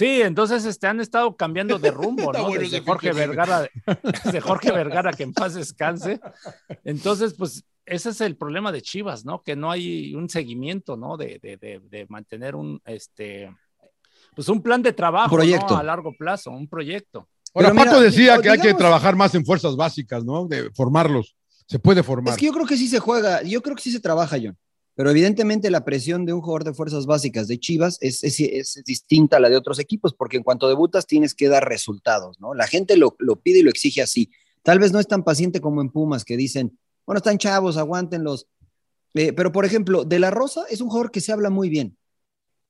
Sí, 0.00 0.22
entonces 0.22 0.64
este, 0.64 0.86
han 0.86 0.98
estado 0.98 1.36
cambiando 1.36 1.78
de 1.78 1.90
rumbo, 1.90 2.32
¿no? 2.32 2.44
bueno 2.44 2.62
Desde 2.62 2.80
Jorge. 2.80 3.12
Vergara, 3.12 3.68
desde 4.24 4.40
Jorge 4.40 4.72
Vergara, 4.72 5.12
que 5.12 5.24
en 5.24 5.34
paz 5.34 5.52
descanse. 5.52 6.18
Entonces, 6.84 7.34
pues, 7.34 7.66
ese 7.84 8.08
es 8.08 8.22
el 8.22 8.34
problema 8.38 8.72
de 8.72 8.80
Chivas, 8.80 9.26
¿no? 9.26 9.42
Que 9.42 9.56
no 9.56 9.70
hay 9.70 10.14
un 10.14 10.30
seguimiento, 10.30 10.96
¿no? 10.96 11.18
De, 11.18 11.38
de, 11.42 11.58
de, 11.58 11.80
de 11.80 12.06
mantener 12.08 12.54
un, 12.54 12.80
este, 12.86 13.54
pues 14.34 14.48
un 14.48 14.62
plan 14.62 14.82
de 14.82 14.94
trabajo, 14.94 15.34
Un 15.34 15.40
proyecto. 15.42 15.74
¿no? 15.74 15.80
A 15.80 15.82
largo 15.82 16.14
plazo, 16.16 16.50
un 16.50 16.66
proyecto. 16.66 17.28
Ahora, 17.52 17.68
Pero 17.68 17.74
mira, 17.74 17.90
Paco 17.90 18.00
decía 18.00 18.40
que 18.40 18.48
hay 18.48 18.58
que 18.58 18.72
trabajar 18.72 19.16
más 19.16 19.34
en 19.34 19.44
fuerzas 19.44 19.76
básicas, 19.76 20.24
¿no? 20.24 20.46
De 20.46 20.70
formarlos. 20.70 21.36
Se 21.66 21.78
puede 21.78 22.02
formar. 22.02 22.32
Es 22.32 22.40
que 22.40 22.46
yo 22.46 22.54
creo 22.54 22.64
que 22.64 22.78
sí 22.78 22.88
se 22.88 23.00
juega, 23.00 23.42
yo 23.42 23.60
creo 23.60 23.76
que 23.76 23.82
sí 23.82 23.92
se 23.92 24.00
trabaja, 24.00 24.38
John. 24.42 24.56
Pero 24.94 25.10
evidentemente 25.10 25.70
la 25.70 25.84
presión 25.84 26.26
de 26.26 26.32
un 26.32 26.40
jugador 26.40 26.64
de 26.64 26.74
fuerzas 26.74 27.06
básicas 27.06 27.48
de 27.48 27.58
Chivas 27.58 27.98
es, 28.00 28.22
es- 28.24 28.40
es 28.40 28.82
distinta 28.84 29.36
a 29.36 29.40
la 29.40 29.48
de 29.48 29.56
otros 29.56 29.78
equipos, 29.78 30.14
porque 30.14 30.36
en 30.36 30.42
cuanto 30.42 30.68
debutas 30.68 31.06
tienes 31.06 31.34
que 31.34 31.48
dar 31.48 31.66
resultados, 31.68 32.40
¿no? 32.40 32.54
La 32.54 32.66
gente 32.66 32.96
lo, 32.96 33.16
lo 33.18 33.36
pide 33.40 33.60
y 33.60 33.62
lo 33.62 33.70
exige 33.70 34.02
así. 34.02 34.30
Tal 34.62 34.78
vez 34.78 34.92
no 34.92 34.98
es 35.00 35.06
tan 35.08 35.24
paciente 35.24 35.60
como 35.60 35.80
en 35.80 35.90
Pumas, 35.90 36.24
que 36.24 36.36
dicen, 36.36 36.78
bueno, 37.06 37.18
están 37.18 37.38
chavos, 37.38 37.76
aguántenlos. 37.76 38.46
Eh, 39.14 39.32
pero, 39.32 39.52
por 39.52 39.64
ejemplo, 39.64 40.04
De 40.04 40.18
La 40.18 40.30
Rosa 40.30 40.64
es 40.70 40.80
un 40.80 40.88
jugador 40.88 41.10
que 41.10 41.20
se 41.20 41.32
habla 41.32 41.50
muy 41.50 41.68
bien. 41.70 41.96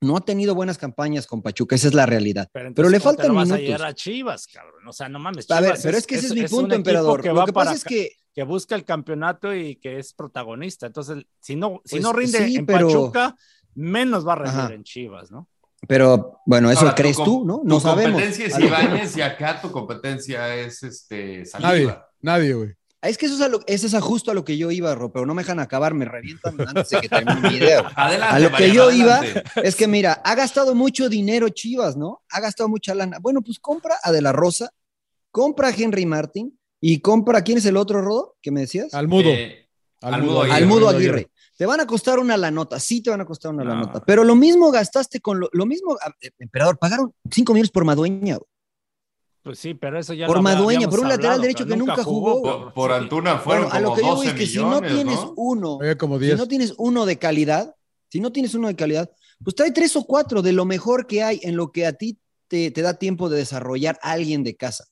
No 0.03 0.17
ha 0.17 0.21
tenido 0.23 0.55
buenas 0.55 0.79
campañas 0.79 1.27
con 1.27 1.43
Pachuca, 1.43 1.77
esa 1.77 1.89
es 1.89 1.95
la 1.95 2.07
realidad. 2.07 2.49
Pero, 2.53 2.69
entonces, 2.69 2.91
le 2.93 2.99
¿cómo 3.01 3.11
te 3.11 3.17
faltan 3.17 3.29
lo 3.29 3.35
vas 3.41 3.49
minutos. 3.51 3.81
a 3.83 3.87
a 3.89 3.95
Chivas, 3.95 4.47
cabrón. 4.47 4.89
O 4.89 4.93
sea, 4.93 5.09
no 5.11 5.19
mames. 5.19 5.51
A 5.51 5.59
Chivas 5.59 5.63
ver, 5.73 5.79
pero 5.83 5.99
es 5.99 6.07
que 6.07 6.15
ese 6.15 6.27
es 6.29 6.35
mi 6.35 6.41
un 6.43 6.49
punto, 6.49 6.75
emperador. 6.75 7.21
Que 7.21 7.29
Lo 7.33 7.45
que 7.45 7.53
pasa 7.53 7.75
es 7.75 7.85
que 7.85 8.13
que 8.33 8.45
busca 8.45 8.77
el 8.77 8.85
campeonato 8.85 9.53
y 9.55 9.75
que 9.77 9.99
es 9.99 10.13
protagonista. 10.15 10.87
Entonces, 10.87 11.25
si 11.41 11.57
no, 11.57 11.83
si 11.85 11.97
Pues, 11.97 12.03
no 12.05 12.13
rinde 12.13 12.47
sí, 12.47 12.57
en 12.57 12.65
pero- 12.65 12.87
Pachuca, 12.87 13.37
menos 13.75 14.27
va 14.27 14.35
a 14.35 14.37
rendir 14.37 14.61
Ajá. 14.61 14.73
en 14.73 14.85
Chivas, 14.85 15.31
¿no? 15.33 15.49
Pero 15.89 16.41
bueno, 16.47 16.71
eso 16.71 16.83
Ahora, 16.83 16.95
tu 16.95 17.03
crees 17.03 17.17
tú, 17.17 17.45
¿no? 17.45 17.59
tu 17.59 17.65
No 17.65 17.81
sabemos. 17.81 18.13
competencia 18.23 18.47
es 18.47 18.55
A 18.55 18.61
Ibáñez 18.61 19.17
y 19.17 19.23
acá 19.23 19.61
tu 19.61 19.71
competencia 19.73 20.55
es 20.55 20.83
este, 20.85 21.39
Nadie, 21.39 21.47
Saliva. 21.47 22.09
nadie, 22.23 22.55
güey. 22.55 22.71
Es 23.03 23.17
que 23.17 23.27
eso 23.27 23.35
es, 23.37 23.41
a 23.41 23.49
lo- 23.49 23.61
eso 23.67 23.87
es 23.87 23.95
justo 24.03 24.31
a 24.31 24.35
lo 24.35 24.45
que 24.45 24.59
yo 24.59 24.71
iba, 24.71 24.95
Ro, 24.95 25.11
pero 25.11 25.25
no 25.25 25.33
me 25.35 25.43
dejan 25.43 25.59
acabar, 25.59 25.95
me 25.95 26.05
revientan 26.05 26.55
antes 26.61 26.91
de 26.91 27.01
que 27.01 27.09
termine 27.09 27.41
mi. 27.49 27.59
Adelante, 27.97 28.35
A 28.37 28.39
lo 28.39 28.47
que 28.49 28.53
Mariano, 28.53 28.75
yo 28.75 28.91
iba 28.91 29.17
adelante. 29.17 29.51
es 29.65 29.75
que, 29.75 29.87
mira, 29.89 30.13
ha 30.25 30.35
gastado 30.35 30.75
mucho 30.75 31.09
dinero 31.09 31.49
Chivas, 31.49 31.97
¿no? 31.97 32.21
Ha 32.31 32.41
gastado 32.41 32.69
mucha 32.69 32.95
lana. 32.95 33.19
Bueno, 33.21 33.41
pues 33.41 33.59
compra 33.59 33.97
a 34.03 34.13
De 34.13 34.21
La 34.21 34.33
Rosa, 34.33 34.71
compra 35.31 35.69
a 35.69 35.75
Henry 35.75 36.05
Martin 36.05 36.59
y 36.81 37.01
compra, 37.01 37.43
¿quién 37.43 37.57
es 37.59 37.65
el 37.67 37.77
otro, 37.79 38.03
Rodo? 38.03 38.37
que 38.43 38.51
me 38.51 38.61
decías? 38.61 38.93
Al 38.93 39.09
mudo. 39.09 39.31
Eh, 39.31 39.67
al 40.03 40.15
al 40.15 40.23
mudo 40.23 40.45
mudo 40.67 40.89
Aguirre. 40.91 41.31
Te 41.57 41.67
van 41.67 41.81
a 41.81 41.87
costar 41.87 42.19
una 42.19 42.37
la 42.39 42.51
nota, 42.51 42.81
sí 42.81 43.03
te 43.03 43.11
van 43.11 43.21
a 43.21 43.27
costar 43.27 43.53
una 43.53 43.65
la 43.65 43.75
No. 43.75 43.81
nota. 43.83 44.03
Pero 44.05 44.25
lo 44.25 44.35
mismo 44.35 44.71
gastaste 44.71 45.21
con 45.21 45.41
lo, 45.41 45.49
lo 45.53 45.67
mismo, 45.67 45.93
a- 46.01 46.15
eh, 46.23 46.31
emperador, 46.39 46.79
pagaron 46.79 47.13
5 47.31 47.53
millones 47.53 47.71
por 47.71 47.85
Madueña, 47.85 48.37
güey. 48.37 48.47
Pues 49.43 49.59
sí, 49.59 49.73
pero 49.75 49.99
eso 49.99 50.13
ya 50.13 50.27
Por 50.27 50.43
Madueña, 50.43 50.89
por 50.89 51.01
un 51.01 51.09
lateral 51.09 51.41
derecho 51.41 51.65
que 51.67 51.77
nunca 51.77 52.05
jugó. 52.05 52.43
por, 52.43 52.75
por 52.75 52.93
Antuna 52.93 53.39
fueron 53.39 53.71
Bueno, 53.71 53.77
a 53.77 53.81
lo 53.81 53.95
que 53.95 54.03
yo 54.03 54.09
12 54.09 54.17
voy 54.17 54.27
es 54.29 54.35
que 54.35 54.47
si 54.47 54.59
no 54.59 54.81
tienes 54.83 55.17
¿no? 55.17 55.33
uno, 55.37 55.79
si 55.81 56.19
10. 56.19 56.39
no 56.39 56.47
tienes 56.49 56.75
uno 56.77 57.07
de 57.07 57.17
calidad, 57.19 57.75
si 58.09 58.21
no 58.21 58.33
tienes 58.33 58.55
uno 58.55 58.69
de 58.69 58.77
calidad, 58.77 59.11
pues 59.43 59.57
trae 59.57 59.71
tres 59.71 59.97
o 59.97 60.05
cuatro 60.05 60.43
de 60.43 60.53
lo 60.53 60.67
mejor 60.67 61.07
que 61.07 61.23
hay 61.23 61.41
en 61.43 61.57
lo 61.57 61.73
que 61.73 61.87
a 61.87 61.95
ti 61.95 62.19
te, 62.49 62.71
te 62.71 62.83
da 62.83 62.95
tiempo 62.95 63.31
de 63.31 63.39
desarrollar 63.39 63.99
a 64.03 64.13
alguien 64.13 64.45
de 64.45 64.57
casa. 64.57 64.85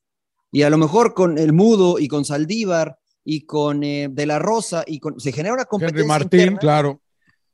Y 0.50 0.62
a 0.62 0.70
lo 0.70 0.78
mejor 0.78 1.12
con 1.12 1.36
el 1.36 1.52
Mudo 1.52 1.98
y 1.98 2.08
con 2.08 2.24
Saldívar 2.24 2.98
y 3.24 3.44
con 3.44 3.82
eh, 3.84 4.08
De 4.10 4.24
La 4.24 4.38
Rosa 4.38 4.82
y 4.86 4.98
con 4.98 5.20
se 5.20 5.32
genera 5.32 5.52
una 5.54 5.66
competencia 5.66 6.00
Henry 6.00 6.08
Martín, 6.08 6.40
interna, 6.40 6.58
claro. 6.58 7.02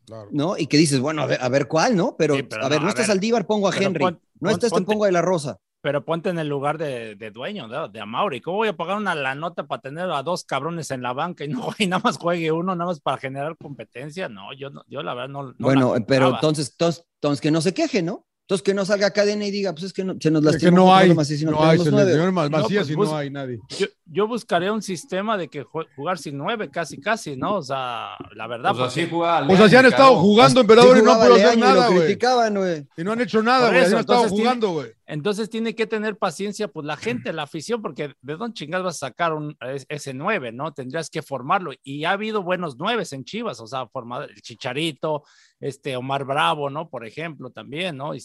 claro. 0.07 0.29
¿no? 0.31 0.57
Y 0.57 0.69
que 0.69 0.77
dices, 0.77 1.01
bueno, 1.01 1.23
a 1.23 1.27
ver, 1.27 1.43
a 1.43 1.49
ver 1.49 1.67
cuál, 1.67 1.97
¿no? 1.97 2.15
Pero, 2.17 2.37
Sí, 2.37 2.45
pero 2.45 2.65
a 2.67 2.69
ver, 2.69 2.79
no, 2.79 2.83
no, 2.83 2.87
a 2.87 2.91
está 2.91 3.01
ver. 3.03 3.07
Saldívar, 3.09 3.47
pongo 3.49 3.67
a 3.69 3.77
Henry. 3.77 3.99
pon- 4.05 4.21
no 4.39 4.49
pon- 4.49 4.51
está 4.51 4.67
este, 4.69 4.77
ponte- 4.79 4.87
pongo 4.93 5.05
a 5.05 5.07
De 5.09 5.13
La 5.13 5.23
Rosa. 5.23 5.59
Pero 5.85 6.03
ponte 6.03 6.31
en 6.31 6.39
el 6.39 6.49
lugar 6.49 6.79
de, 6.79 7.15
de 7.15 7.31
dueño, 7.31 7.69
de, 7.69 7.91
de 7.93 8.01
Amauri. 8.01 8.41
¿Cómo 8.41 8.57
voy 8.57 8.69
a 8.69 8.73
pagar 8.77 8.97
una 8.97 9.15
la 9.15 9.35
nota 9.35 9.67
para 9.67 9.83
tener 9.83 10.11
a 10.11 10.23
dos 10.23 10.43
cabrones 10.45 10.91
en 10.91 11.03
la 11.03 11.13
banca 11.13 11.45
y 11.45 11.49
no 11.49 11.69
y 11.77 11.87
nada 11.87 12.01
más 12.03 12.17
juegue 12.17 12.51
uno, 12.53 12.75
nada 12.75 12.89
más 12.89 13.01
para 13.01 13.19
generar 13.19 13.55
competencia? 13.59 14.31
No, 14.31 14.55
yo, 14.55 14.71
no, 14.71 14.83
yo 14.89 15.03
la 15.03 15.13
verdad 15.13 15.29
no. 15.29 15.55
bueno, 15.59 15.91
pero 16.09 16.29
compraba. 16.31 16.37
entonces, 16.37 16.71
entonces, 16.71 17.05
entonces 17.17 17.41
que 17.43 17.51
no 17.51 17.61
se 17.61 17.75
queje, 17.75 18.01
¿no? 18.03 18.27
Entonces 18.47 18.63
que 18.63 18.75
no 18.75 18.85
salga 18.85 19.11
cadena 19.11 19.47
y 19.47 19.51
diga, 19.51 19.73
pues 19.73 19.85
es 19.85 19.93
que 19.95 20.05
no- 20.05 20.17
se 20.21 20.31
nos 20.31 20.45
Es 20.45 20.53
lastimó. 20.53 20.71
que 20.71 20.77
no 20.77 20.95
hay, 20.95 21.15
Macías 21.15 21.41
y 21.41 21.45
no 21.47 21.65
hay 21.65 21.79
pues 21.79 21.89
y 21.89 22.95
bus- 22.95 23.09
no 23.09 23.17
hay 23.17 23.31
nadie. 23.31 23.59
yo, 23.79 23.87
yo 24.05 24.29
buscaría 24.29 24.71
un 24.71 24.83
sistema 24.83 25.39
de 25.39 25.49
que 25.49 25.63
jugar 25.97 26.19
sin 26.19 26.37
nueve, 26.37 26.69
casi, 26.71 27.01
casi, 27.01 27.39
¿no? 27.39 27.55
O 27.57 27.63
sea, 27.63 28.11
la 28.35 28.47
verdad. 28.47 28.73
O 28.73 28.75
sea, 28.75 28.85
porque- 28.85 29.01
sí 29.01 29.09
jugaba 29.11 29.47
O 29.47 29.67
sea, 29.67 29.79
han 29.81 29.87
estado 29.87 30.17
jugando, 30.17 30.61
Sí 30.61 30.61
emperador, 30.61 30.99
y 30.99 31.03
no 31.03 31.13
han 31.13 31.19
podido 31.21 31.35
hacer 31.49 31.59
nada, 31.59 31.87
lo 31.87 31.93
güey. 31.93 32.05
criticaban, 32.05 32.55
güey. 32.55 32.87
Y 32.99 33.03
no 33.05 33.13
han 33.13 33.21
hecho 33.23 33.43
nada, 33.43 33.71
güey. 33.71 33.81
Así 33.81 33.95
han 33.95 34.01
estado 34.01 34.29
jugando, 34.29 34.71
güey. 34.73 34.93
Entonces 35.07 35.51
tiene 35.51 35.75
que 35.75 35.87
tener 35.87 36.17
paciencia, 36.17 36.69
pues 36.69 36.87
la 36.87 36.97
gente, 36.97 37.33
la 37.33 37.43
afición, 37.43 37.83
porque 37.83 38.15
¿de 38.23 38.37
dónde 38.37 38.55
chingados 38.55 38.85
vas 38.85 38.97
a 39.03 39.07
sacar 39.09 39.33
un, 39.35 39.57
es- 39.61 39.87
ese 39.89 40.15
nueve, 40.15 40.53
no? 40.53 40.73
Tendrías 40.73 41.11
que 41.11 41.23
formarlo. 41.23 41.73
Y 41.83 42.05
ha 42.05 42.13
habido 42.13 42.43
buenos 42.43 42.77
nueves 42.79 43.13
en 43.13 43.25
Chivas, 43.25 43.61
o 43.61 43.67
sea, 43.67 43.87
formado 43.89 44.25
el 44.25 44.41
Chicharito, 44.41 45.25
este 45.61 45.97
Omar 45.97 46.25
Bravo, 46.25 46.71
¿no? 46.71 46.89
Por 46.89 47.07
ejemplo, 47.07 47.51
también, 47.51 47.97
¿no? 47.97 48.15
Y, 48.15 48.23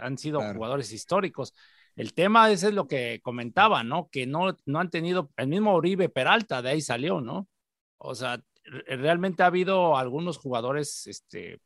han 0.00 0.18
sido 0.18 0.38
Claro. 0.40 0.54
jugadores 0.54 0.92
históricos. 0.92 1.54
El 1.96 2.14
tema 2.14 2.50
ese 2.50 2.68
es 2.68 2.74
lo 2.74 2.86
que 2.86 3.20
comentaba, 3.22 3.82
¿no? 3.82 4.08
Que 4.10 4.26
no, 4.26 4.56
no 4.66 4.78
han 4.78 4.90
tenido, 4.90 5.30
el 5.36 5.48
mismo 5.48 5.74
Oribe 5.74 6.08
Peralta, 6.08 6.62
de 6.62 6.70
ahí 6.70 6.80
salió, 6.80 7.20
¿no? 7.20 7.48
O 7.96 8.14
sea, 8.14 8.40
re- 8.64 8.96
realmente 8.96 9.42
ha 9.42 9.46
habido 9.46 9.96
algunos 9.96 10.38
jugadores, 10.38 11.06
este, 11.08 11.58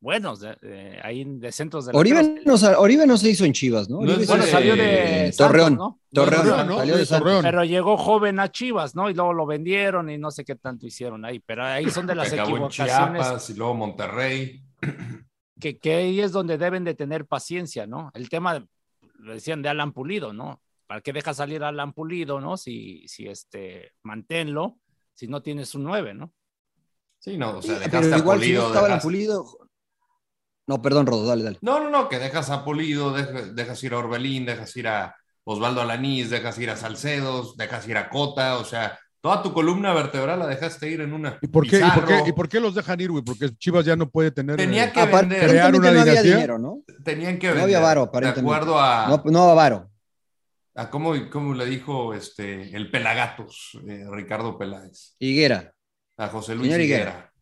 buenos, 0.00 0.40
de, 0.40 0.56
de- 0.62 0.98
ahí 1.02 1.24
de 1.24 1.52
centros 1.52 1.86
de 1.86 1.92
Oribe 1.94 2.42
no, 2.44 2.54
Oribe 2.78 3.06
no 3.06 3.16
se 3.18 3.28
hizo 3.30 3.44
en 3.44 3.52
Chivas, 3.52 3.88
¿no? 3.90 4.00
Se 4.00 4.26
Bueno, 4.26 4.44
de- 4.44 4.50
salió 4.50 4.74
de 4.76 5.32
Torreón. 5.36 5.76
¿no? 5.76 6.00
Torreón, 6.12 6.42
Torreón, 6.46 6.66
¿no? 6.66 6.76
salió 6.78 6.96
de. 6.96 7.06
Torreón. 7.06 7.42
Pero 7.42 7.64
llegó 7.64 7.96
joven 7.96 8.40
a 8.40 8.50
Chivas, 8.50 8.94
¿no? 8.96 9.10
Y 9.10 9.14
luego 9.14 9.32
lo 9.34 9.46
vendieron 9.46 10.08
y 10.10 10.16
no 10.18 10.30
sé 10.30 10.44
qué 10.44 10.56
tanto 10.56 10.86
hicieron 10.86 11.24
ahí. 11.24 11.38
Pero 11.40 11.64
ahí 11.64 11.88
son 11.90 12.06
de 12.06 12.14
las 12.14 12.32
equivocaciones 12.32 12.92
Chiapas 12.94 13.50
y 13.50 13.54
luego 13.54 13.74
Monterrey. 13.74 14.62
que, 15.60 15.78
que 15.78 15.94
ahí 15.94 16.20
es 16.20 16.32
donde 16.32 16.56
deben 16.56 16.84
de 16.84 16.94
tener 16.94 17.26
paciencia, 17.26 17.86
¿no? 17.86 18.10
El 18.14 18.28
tema, 18.30 18.66
lo 19.18 19.32
decían 19.34 19.60
de 19.62 19.68
Alan 19.68 19.92
Pulido, 19.92 20.32
¿no? 20.32 20.62
¿Para 20.86 21.02
qué 21.02 21.12
dejas 21.12 21.36
salir 21.36 21.62
a 21.62 21.68
Alan 21.68 21.92
Pulido, 21.92 22.40
no? 22.40 22.56
Si, 22.56 23.06
si 23.06 23.28
este, 23.28 23.92
manténlo, 24.02 24.78
si 25.12 25.28
no 25.28 25.42
tienes 25.42 25.74
un 25.74 25.84
9, 25.84 26.14
¿no? 26.14 26.32
Sí, 27.18 27.36
no, 27.36 27.58
o 27.58 27.62
Sí, 27.62 27.68
sea, 27.68 27.76
pero 27.80 27.90
dejaste 27.90 28.14
a 28.14 28.18
igual 28.18 28.40
si 28.40 28.52
no 28.54 28.66
estaba 28.68 28.88
dejaste- 28.88 29.02
Pulido. 29.02 29.44
No, 30.70 30.80
perdón, 30.80 31.04
Rodo, 31.06 31.26
dale, 31.26 31.42
dale. 31.42 31.58
No, 31.62 31.80
no, 31.80 31.90
no, 31.90 32.08
que 32.08 32.20
dejas 32.20 32.48
a 32.50 32.64
Pulido, 32.64 33.12
dejas, 33.12 33.56
dejas 33.56 33.82
ir 33.82 33.92
a 33.92 33.98
Orbelín, 33.98 34.46
dejas 34.46 34.76
ir 34.76 34.86
a 34.86 35.16
Osvaldo 35.42 35.80
Alanís, 35.80 36.30
dejas 36.30 36.56
ir 36.60 36.70
a 36.70 36.76
Salcedos, 36.76 37.56
dejas 37.56 37.88
ir 37.88 37.96
a 37.96 38.08
Cota, 38.08 38.56
o 38.58 38.64
sea, 38.64 38.96
toda 39.20 39.42
tu 39.42 39.52
columna 39.52 39.92
vertebral 39.92 40.38
la 40.38 40.46
dejaste 40.46 40.88
ir 40.88 41.00
en 41.00 41.12
una. 41.12 41.38
¿Y 41.42 41.48
por, 41.48 41.66
qué, 41.68 41.78
y, 41.78 41.80
por 41.80 42.04
qué, 42.04 42.12
Pizarro. 42.12 42.28
¿Y 42.28 42.32
por 42.34 42.48
qué 42.48 42.60
los 42.60 42.76
dejan 42.76 43.00
ir, 43.00 43.10
güey? 43.10 43.24
Porque 43.24 43.50
Chivas 43.58 43.84
ya 43.84 43.96
no 43.96 44.08
puede 44.08 44.30
tener. 44.30 44.58
Tenía 44.58 44.84
eh, 44.84 44.92
que 44.92 45.04
vender, 45.06 45.48
crear 45.48 45.74
una 45.74 45.90
no 45.90 46.00
había 46.02 46.22
dinero, 46.22 46.56
¿no? 46.56 46.84
tenían 47.02 47.36
que 47.40 47.48
No 47.48 47.54
vender. 47.54 47.64
había 47.64 47.80
varo, 47.80 48.08
De 48.14 48.28
acuerdo 48.28 48.78
a, 48.80 49.08
No, 49.08 49.22
no 49.24 49.50
avaro. 49.50 49.90
a 50.76 50.88
cómo, 50.88 51.14
cómo 51.30 51.52
le 51.52 51.66
dijo 51.66 52.14
este, 52.14 52.76
el 52.76 52.92
Pelagatos, 52.92 53.76
eh, 53.88 54.04
Ricardo 54.08 54.56
Peláez, 54.56 55.16
Higuera. 55.18 55.74
a 56.16 56.28
José 56.28 56.54
Luis 56.54 56.68
Higuera. 56.72 56.84
Higuera. 56.84 57.32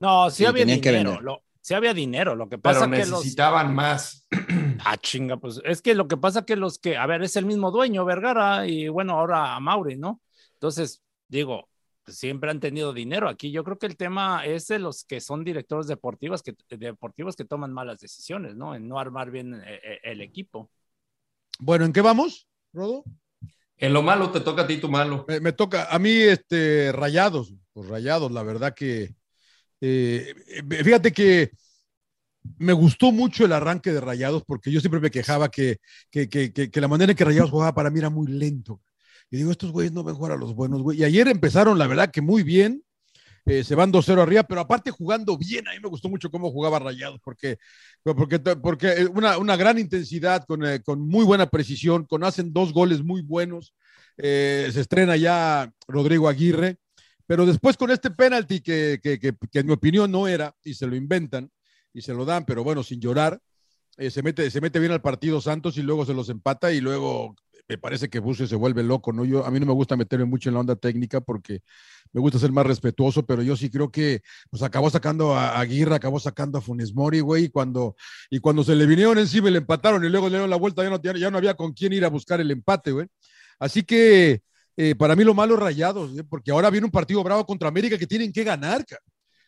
No, 0.00 0.28
sí, 0.28 0.36
Sí, 0.38 0.44
había 0.46 0.66
dinero. 0.66 1.12
vender. 1.12 1.22
Lo, 1.22 1.42
sí 1.60 1.74
había 1.74 1.94
dinero. 1.94 2.34
Lo 2.34 2.48
que 2.48 2.58
Pero 2.58 2.74
pasa 2.74 2.90
que 2.90 3.06
los. 3.06 3.20
necesitaban 3.20 3.74
más. 3.74 4.26
Ah, 4.82 4.96
chinga, 4.96 5.36
pues 5.36 5.60
es 5.64 5.82
que 5.82 5.94
lo 5.94 6.08
que 6.08 6.16
pasa 6.16 6.46
que 6.46 6.56
los 6.56 6.78
que, 6.78 6.96
a 6.96 7.04
ver, 7.04 7.22
es 7.22 7.36
el 7.36 7.44
mismo 7.44 7.70
dueño, 7.70 8.06
Vergara, 8.06 8.66
y 8.66 8.88
bueno, 8.88 9.12
ahora 9.12 9.54
a 9.54 9.60
Mauri, 9.60 9.98
¿no? 9.98 10.22
Entonces, 10.54 11.02
digo, 11.28 11.68
siempre 12.06 12.50
han 12.50 12.60
tenido 12.60 12.92
dinero 12.92 13.28
aquí. 13.28 13.50
Yo 13.50 13.62
creo 13.62 13.78
que 13.78 13.86
el 13.86 13.98
tema 13.98 14.44
es 14.46 14.66
de 14.68 14.78
los 14.78 15.04
que 15.04 15.20
son 15.20 15.44
directores 15.44 15.86
deportivos 15.86 16.42
que, 16.42 16.54
deportivos 16.70 17.36
que 17.36 17.44
toman 17.44 17.72
malas 17.72 17.98
decisiones, 17.98 18.56
¿no? 18.56 18.74
En 18.74 18.88
no 18.88 18.98
armar 18.98 19.30
bien 19.30 19.54
eh, 19.54 19.80
eh, 19.84 20.00
el 20.02 20.22
equipo. 20.22 20.70
Bueno, 21.58 21.84
¿en 21.84 21.92
qué 21.92 22.00
vamos, 22.00 22.48
Rodo? 22.72 23.04
En 23.76 23.92
lo 23.92 24.02
malo 24.02 24.30
te 24.30 24.40
toca 24.40 24.62
a 24.62 24.66
ti 24.66 24.78
tu 24.78 24.88
malo. 24.88 25.24
Me, 25.28 25.40
me 25.40 25.52
toca, 25.52 25.88
a 25.90 25.98
mí, 25.98 26.10
este, 26.10 26.92
rayados, 26.92 27.54
pues 27.72 27.88
rayados, 27.88 28.30
la 28.32 28.42
verdad 28.42 28.74
que. 28.74 29.14
Eh, 29.80 30.34
eh, 30.46 30.84
fíjate 30.84 31.12
que 31.12 31.50
me 32.58 32.72
gustó 32.72 33.12
mucho 33.12 33.44
el 33.44 33.52
arranque 33.52 33.92
de 33.92 34.00
Rayados 34.00 34.44
porque 34.46 34.70
yo 34.70 34.80
siempre 34.80 35.00
me 35.00 35.10
quejaba 35.10 35.50
que, 35.50 35.78
que, 36.10 36.28
que, 36.28 36.80
la 36.80 36.88
manera 36.88 37.12
en 37.12 37.16
que 37.16 37.24
Rayados 37.24 37.50
jugaba 37.50 37.74
para 37.74 37.90
mí 37.90 37.98
era 37.98 38.10
muy 38.10 38.26
lento. 38.28 38.80
Y 39.30 39.36
digo, 39.38 39.50
estos 39.50 39.72
güeyes 39.72 39.92
no 39.92 40.02
ven 40.04 40.16
jugar 40.16 40.32
a 40.32 40.36
los 40.36 40.54
buenos, 40.54 40.82
güey. 40.82 40.98
Y 41.00 41.04
ayer 41.04 41.28
empezaron, 41.28 41.78
la 41.78 41.86
verdad, 41.86 42.10
que 42.10 42.20
muy 42.22 42.42
bien. 42.42 42.82
eh, 43.46 43.64
se 43.64 43.74
van 43.74 43.92
2-0 43.92 44.22
arriba, 44.22 44.44
pero 44.44 44.60
aparte 44.62 44.90
jugando 44.90 45.36
bien, 45.38 45.66
a 45.68 45.72
mí 45.72 45.80
me 45.82 45.88
gustó 45.88 46.08
mucho 46.08 46.30
cómo 46.30 46.50
jugaba 46.52 46.78
Rayados, 46.78 47.20
porque, 47.24 47.58
porque, 48.02 48.38
porque 48.40 49.06
una, 49.14 49.38
una 49.38 49.56
gran 49.56 49.78
intensidad, 49.78 50.44
con, 50.46 50.62
con 50.84 51.00
muy 51.08 51.24
buena 51.24 51.46
precisión, 51.46 52.06
con 52.06 52.24
hacen 52.24 52.52
dos 52.52 52.72
goles 52.72 53.02
muy 53.02 53.22
buenos. 53.22 53.74
se 54.16 54.80
estrena 54.80 55.16
ya 55.16 55.72
Rodrigo 55.88 56.28
Aguirre, 56.28 56.78
pero 57.30 57.46
después 57.46 57.76
con 57.76 57.92
este 57.92 58.10
penalti 58.10 58.60
que, 58.60 58.98
que, 59.00 59.20
que, 59.20 59.32
que 59.52 59.60
en 59.60 59.66
mi 59.66 59.72
opinión 59.72 60.10
no 60.10 60.26
era, 60.26 60.52
y 60.64 60.74
se 60.74 60.88
lo 60.88 60.96
inventan, 60.96 61.48
y 61.94 62.02
se 62.02 62.12
lo 62.12 62.24
dan, 62.24 62.44
pero 62.44 62.64
bueno, 62.64 62.82
sin 62.82 63.00
llorar, 63.00 63.40
eh, 63.98 64.10
se, 64.10 64.20
mete, 64.24 64.50
se 64.50 64.60
mete 64.60 64.80
bien 64.80 64.90
al 64.90 65.00
partido 65.00 65.40
Santos 65.40 65.78
y 65.78 65.82
luego 65.82 66.04
se 66.04 66.12
los 66.12 66.28
empata 66.28 66.72
y 66.72 66.80
luego 66.80 67.36
me 67.68 67.78
parece 67.78 68.10
que 68.10 68.18
Bucio 68.18 68.48
se 68.48 68.56
vuelve 68.56 68.82
loco, 68.82 69.12
¿no? 69.12 69.24
Yo, 69.24 69.46
a 69.46 69.50
mí 69.52 69.60
no 69.60 69.66
me 69.66 69.74
gusta 69.74 69.96
meterme 69.96 70.24
mucho 70.24 70.50
en 70.50 70.54
la 70.54 70.60
onda 70.62 70.74
técnica 70.74 71.20
porque 71.20 71.60
me 72.12 72.20
gusta 72.20 72.40
ser 72.40 72.50
más 72.50 72.66
respetuoso, 72.66 73.24
pero 73.24 73.44
yo 73.44 73.56
sí 73.56 73.70
creo 73.70 73.92
que 73.92 74.22
pues 74.50 74.64
acabó 74.64 74.90
sacando 74.90 75.36
a 75.36 75.60
Aguirre, 75.60 75.94
acabó 75.94 76.18
sacando 76.18 76.58
a 76.58 76.60
Funes 76.60 76.92
Mori, 76.96 77.20
güey, 77.20 77.44
y 77.44 77.48
cuando, 77.48 77.94
y 78.28 78.40
cuando 78.40 78.64
se 78.64 78.74
le 78.74 78.86
vinieron 78.86 79.18
encima 79.18 79.50
y 79.50 79.52
le 79.52 79.58
empataron 79.58 80.04
y 80.04 80.08
luego 80.08 80.26
le 80.26 80.32
dieron 80.32 80.50
la 80.50 80.56
vuelta, 80.56 80.82
ya 80.82 80.90
no, 80.90 81.00
ya, 81.00 81.30
no 81.30 81.38
había 81.38 81.54
con 81.54 81.74
quién 81.74 81.92
ir 81.92 82.04
a 82.04 82.08
buscar 82.08 82.40
el 82.40 82.50
empate, 82.50 82.90
güey. 82.90 83.06
Así 83.60 83.84
que 83.84 84.42
eh, 84.82 84.94
para 84.94 85.14
mí 85.16 85.24
lo 85.24 85.34
malo 85.34 85.54
es 85.54 85.60
rayados, 85.60 86.16
¿eh? 86.18 86.24
porque 86.28 86.50
ahora 86.50 86.70
viene 86.70 86.86
un 86.86 86.90
partido 86.90 87.22
bravo 87.22 87.44
contra 87.44 87.68
América 87.68 87.98
que 87.98 88.06
tienen 88.06 88.32
que 88.32 88.44
ganar, 88.44 88.84
cara. 88.86 89.02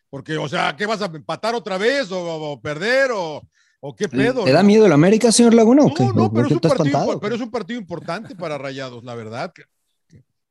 porque, 0.09 0.37
o 0.37 0.47
sea, 0.47 0.75
¿qué 0.77 0.85
vas 0.85 1.01
a 1.01 1.05
empatar 1.05 1.55
otra 1.55 1.77
vez 1.77 2.11
o, 2.11 2.21
o 2.51 2.61
perder 2.61 3.11
o, 3.13 3.41
o 3.79 3.95
qué 3.95 4.07
pedo? 4.07 4.45
¿Le 4.45 4.51
da 4.51 4.61
no? 4.61 4.67
miedo 4.67 4.85
el 4.85 4.91
América, 4.91 5.31
señor 5.31 5.53
Laguna? 5.55 5.83
o 5.83 5.93
qué? 5.93 6.03
No, 6.03 6.13
no, 6.13 6.23
¿O 6.25 6.33
pero 6.33 6.47
qué 6.47 6.53
es, 6.53 6.55
un 6.55 6.59
partido, 6.69 6.85
espantado? 6.85 7.19
pero 7.19 7.35
es 7.35 7.41
un 7.41 7.49
partido 7.51 7.79
importante 7.79 8.35
para 8.35 8.57
Rayados, 8.59 9.03
la 9.03 9.15
verdad. 9.15 9.51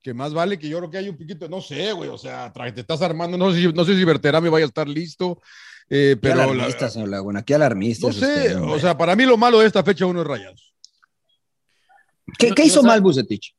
que 0.03 0.13
más 0.15 0.35
vale 0.35 0.59
que 0.59 0.69
yo 0.69 0.79
creo 0.79 0.91
que 0.91 0.99
hay 0.99 1.09
un 1.09 1.17
poquito, 1.17 1.49
no 1.49 1.61
sé, 1.61 1.93
güey, 1.93 2.11
o 2.11 2.19
sea, 2.19 2.53
te 2.53 2.81
estás 2.81 3.03
armando, 3.03 3.39
no 3.39 3.53
sé 3.53 3.61
si, 3.61 3.73
no 3.73 3.85
sé 3.85 3.95
si 3.95 4.05
Berterame 4.05 4.49
vaya 4.49 4.65
a 4.65 4.69
estar 4.69 4.89
listo, 4.89 5.41
eh, 5.89 6.15
Qué 6.15 6.17
pero 6.21 6.37
la- 6.37 6.45
alarmista, 6.45 6.89
señor 6.91 7.09
Laguna, 7.09 7.43
qué 7.45 7.55
alarmista. 7.55 8.09
no 8.09 8.13
sé, 8.13 8.19
usted, 8.27 8.61
o 8.61 8.79
sea, 8.81 8.99
para 8.99 9.15
mí 9.15 9.25
lo 9.27 9.37
malo 9.37 9.61
de 9.61 9.67
esta 9.69 9.85
fecha 9.85 10.07
uno 10.07 10.23
es 10.23 10.27
Rayados. 10.27 10.75
¿Qué, 12.39 12.51
qué 12.53 12.65
hizo 12.65 12.83
mal 12.83 13.01
Bucetich? 13.01 13.55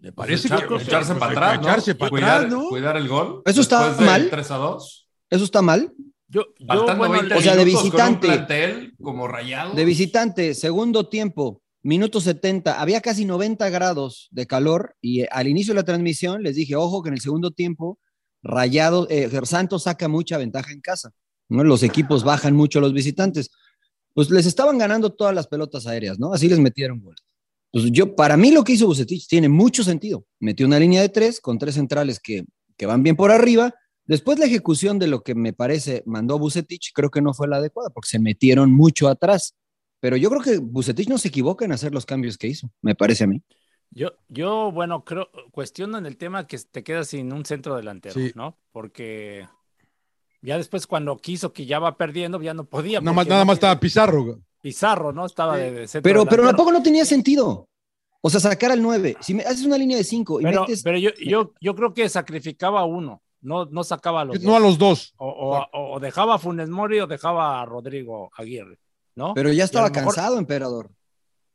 Me 0.00 0.12
parece 0.12 0.48
Echar- 0.48 0.66
que 0.66 0.82
echarse 0.82 1.14
pues, 1.14 1.18
para 1.20 1.32
atrás, 1.32 1.60
¿no? 1.60 1.68
echarse 1.68 1.94
para 1.94 2.10
cuidar, 2.10 2.36
atrás, 2.44 2.52
¿no? 2.52 2.68
cuidar 2.68 2.96
el 2.96 3.08
gol. 3.08 3.42
¿Eso 3.44 3.60
está 3.60 3.94
mal? 4.00 4.28
3 4.30 4.50
a 4.50 4.56
2. 4.56 5.08
¿Eso 5.30 5.44
está 5.44 5.62
mal? 5.62 5.92
Yo, 6.28 6.44
yo, 6.58 6.66
Faltando 6.66 6.96
bueno, 6.96 7.14
20 7.14 7.34
o 7.34 7.40
sea, 7.40 7.56
de 7.56 7.64
visitante. 7.64 8.26
plantel 8.28 8.94
como 9.02 9.26
rayado. 9.28 9.74
De 9.74 9.84
visitante, 9.84 10.54
segundo 10.54 11.08
tiempo, 11.08 11.60
minuto 11.82 12.20
70, 12.20 12.80
había 12.80 13.00
casi 13.00 13.24
90 13.24 13.68
grados 13.68 14.28
de 14.30 14.46
calor 14.46 14.94
y 15.00 15.22
eh, 15.22 15.28
al 15.32 15.48
inicio 15.48 15.74
de 15.74 15.80
la 15.80 15.84
transmisión 15.84 16.42
les 16.42 16.54
dije, 16.56 16.76
ojo 16.76 17.02
que 17.02 17.08
en 17.08 17.14
el 17.14 17.20
segundo 17.20 17.50
tiempo, 17.50 17.98
Rayado, 18.42 19.06
eh, 19.10 19.28
Santos 19.44 19.82
saca 19.82 20.08
mucha 20.08 20.38
ventaja 20.38 20.72
en 20.72 20.80
casa, 20.80 21.10
¿no? 21.48 21.62
Los 21.62 21.82
equipos 21.82 22.24
bajan 22.24 22.54
mucho 22.56 22.78
a 22.78 22.82
los 22.82 22.94
visitantes. 22.94 23.50
Pues 24.14 24.30
les 24.30 24.46
estaban 24.46 24.78
ganando 24.78 25.10
todas 25.10 25.34
las 25.34 25.46
pelotas 25.46 25.86
aéreas, 25.86 26.18
¿no? 26.18 26.32
Así 26.32 26.48
les 26.48 26.58
metieron 26.58 27.00
goles. 27.00 27.20
Pues 27.72 27.90
yo, 27.92 28.16
para 28.16 28.36
mí 28.36 28.50
lo 28.50 28.64
que 28.64 28.72
hizo 28.72 28.86
Bucetich 28.86 29.28
tiene 29.28 29.48
mucho 29.48 29.84
sentido. 29.84 30.26
Metió 30.40 30.66
una 30.66 30.78
línea 30.78 31.02
de 31.02 31.08
tres 31.08 31.40
con 31.40 31.58
tres 31.58 31.74
centrales 31.74 32.18
que, 32.18 32.44
que 32.76 32.86
van 32.86 33.02
bien 33.02 33.16
por 33.16 33.30
arriba. 33.30 33.74
Después 34.04 34.38
la 34.40 34.46
ejecución 34.46 34.98
de 34.98 35.06
lo 35.06 35.22
que 35.22 35.36
me 35.36 35.52
parece 35.52 36.02
mandó 36.04 36.38
Bucetich 36.38 36.90
creo 36.92 37.10
que 37.10 37.22
no 37.22 37.32
fue 37.32 37.46
la 37.46 37.56
adecuada 37.56 37.90
porque 37.90 38.08
se 38.08 38.18
metieron 38.18 38.72
mucho 38.72 39.08
atrás. 39.08 39.54
Pero 40.00 40.16
yo 40.16 40.30
creo 40.30 40.42
que 40.42 40.58
Bucetich 40.58 41.08
no 41.08 41.18
se 41.18 41.28
equivoca 41.28 41.64
en 41.64 41.72
hacer 41.72 41.92
los 41.92 42.06
cambios 42.06 42.36
que 42.38 42.48
hizo, 42.48 42.70
me 42.82 42.94
parece 42.94 43.24
a 43.24 43.26
mí. 43.28 43.42
Yo, 43.90 44.12
yo, 44.28 44.72
bueno, 44.72 45.04
creo, 45.04 45.28
cuestiono 45.50 45.98
en 45.98 46.06
el 46.06 46.16
tema 46.16 46.46
que 46.46 46.58
te 46.58 46.82
quedas 46.82 47.08
sin 47.08 47.32
un 47.32 47.44
centro 47.44 47.76
delantero, 47.76 48.14
Sí. 48.14 48.32
¿no? 48.34 48.56
Porque 48.72 49.46
ya 50.42 50.56
después 50.56 50.86
cuando 50.86 51.16
quiso 51.18 51.52
que 51.52 51.66
ya 51.66 51.78
va 51.78 51.96
perdiendo, 51.96 52.40
ya 52.40 52.54
no 52.54 52.64
podía. 52.64 53.00
Nada 53.00 53.14
más, 53.14 53.26
nada 53.26 53.42
no 53.42 53.46
más 53.46 53.54
estaba 53.54 53.78
Pizarro. 53.78 54.40
Pizarro, 54.60 55.12
¿no? 55.12 55.26
Estaba 55.26 55.56
de, 55.56 55.70
de 55.72 55.88
centro 55.88 56.08
Pero, 56.08 56.26
pero 56.26 56.44
tampoco 56.44 56.72
no 56.72 56.82
tenía 56.82 57.04
sentido. 57.04 57.68
O 58.22 58.28
sea, 58.28 58.40
sacar 58.40 58.70
al 58.72 58.82
9. 58.82 59.16
Si 59.20 59.32
me 59.34 59.42
haces 59.42 59.64
una 59.64 59.78
línea 59.78 59.96
de 59.96 60.04
5 60.04 60.40
y 60.40 60.44
Pero, 60.44 60.60
metes. 60.62 60.82
pero 60.82 60.98
yo, 60.98 61.10
yo, 61.18 61.52
yo 61.60 61.74
creo 61.74 61.94
que 61.94 62.08
sacrificaba 62.08 62.80
a 62.80 62.84
uno, 62.84 63.22
no, 63.40 63.64
no 63.64 63.82
sacaba 63.82 64.20
a 64.20 64.24
los 64.26 64.40
No 64.42 64.54
a 64.56 64.60
los 64.60 64.76
dos. 64.76 65.14
O, 65.16 65.26
o- 65.28 65.94
o 65.94 66.00
dejaba 66.00 66.34
a 66.34 66.38
Funes 66.38 66.68
Mori 66.68 67.00
o 67.00 67.06
dejaba 67.06 67.62
a 67.62 67.64
Rodrigo 67.64 68.30
Aguirre, 68.36 68.78
¿no? 69.14 69.32
Pero 69.34 69.50
ya 69.52 69.64
estaba 69.64 69.88
mejor- 69.88 70.04
cansado, 70.14 70.36
emperador. 70.38 70.90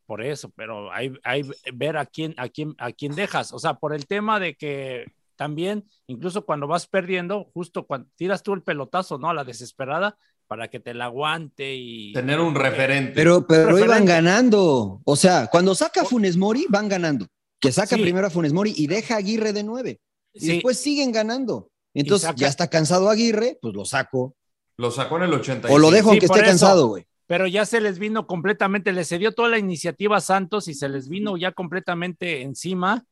Por 0.07 0.23
eso, 0.23 0.49
pero 0.55 0.91
hay, 0.91 1.13
hay 1.23 1.43
ver 1.73 1.97
a 1.97 2.05
quién, 2.05 2.33
a 2.37 2.47
quién, 2.49 2.75
a 2.79 2.91
quién 2.91 3.13
dejas. 3.15 3.53
O 3.53 3.59
sea, 3.59 3.75
por 3.75 3.93
el 3.93 4.05
tema 4.07 4.39
de 4.39 4.55
que 4.55 5.05
también, 5.35 5.87
incluso 6.07 6.45
cuando 6.45 6.65
vas 6.67 6.87
perdiendo, 6.87 7.45
justo 7.53 7.85
cuando 7.85 8.07
tiras 8.15 8.41
tú 8.41 8.53
el 8.53 8.61
pelotazo, 8.63 9.17
¿no? 9.19 9.29
A 9.29 9.33
la 9.33 9.43
desesperada, 9.43 10.17
para 10.47 10.67
que 10.69 10.79
te 10.79 10.93
la 10.93 11.05
aguante 11.05 11.75
y. 11.75 12.13
Tener 12.13 12.39
un 12.39 12.55
referente. 12.55 13.13
Pero, 13.15 13.45
pero 13.47 13.67
Referente. 13.67 13.85
iban 13.85 14.05
ganando. 14.05 15.01
O 15.03 15.15
sea, 15.15 15.47
cuando 15.47 15.75
saca 15.75 16.01
a 16.01 16.05
Funes 16.05 16.37
Mori, 16.37 16.65
van 16.69 16.87
ganando. 16.89 17.27
Que 17.59 17.71
saca 17.71 17.95
Sí. 17.95 18.01
primero 18.01 18.27
a 18.27 18.29
Funes 18.29 18.53
Mori 18.53 18.73
y 18.75 18.87
deja 18.87 19.15
a 19.15 19.17
Aguirre 19.17 19.53
de 19.53 19.63
9. 19.63 19.99
Y 20.33 20.39
Sí. 20.39 20.47
después 20.53 20.77
siguen 20.79 21.11
ganando. 21.11 21.69
Entonces, 21.93 22.27
saca- 22.27 22.37
ya 22.39 22.47
está 22.47 22.67
cansado 22.69 23.09
Aguirre, 23.09 23.57
pues 23.61 23.73
lo 23.73 23.85
saco. 23.85 24.35
Lo 24.77 24.91
sacó 24.91 25.17
en 25.17 25.23
el 25.23 25.33
85. 25.33 25.73
O 25.73 25.79
lo 25.79 25.89
dejo 25.91 26.09
Sí, 26.09 26.15
aunque 26.15 26.25
esté 26.25 26.39
eso. 26.39 26.45
cansado, 26.47 26.87
güey. 26.87 27.05
Pero 27.27 27.47
ya 27.47 27.65
se 27.65 27.81
les 27.81 27.97
vino 27.97 28.27
completamente, 28.27 28.91
les 28.91 29.07
cedió 29.09 29.31
toda 29.31 29.49
la 29.49 29.57
iniciativa 29.57 30.17
a 30.17 30.21
Santos 30.21 30.67
y 30.67 30.73
se 30.75 30.89
les 30.89 31.07
vino 31.09 31.37
ya 31.37 31.53
completamente 31.53 32.41
encima. 32.41 33.05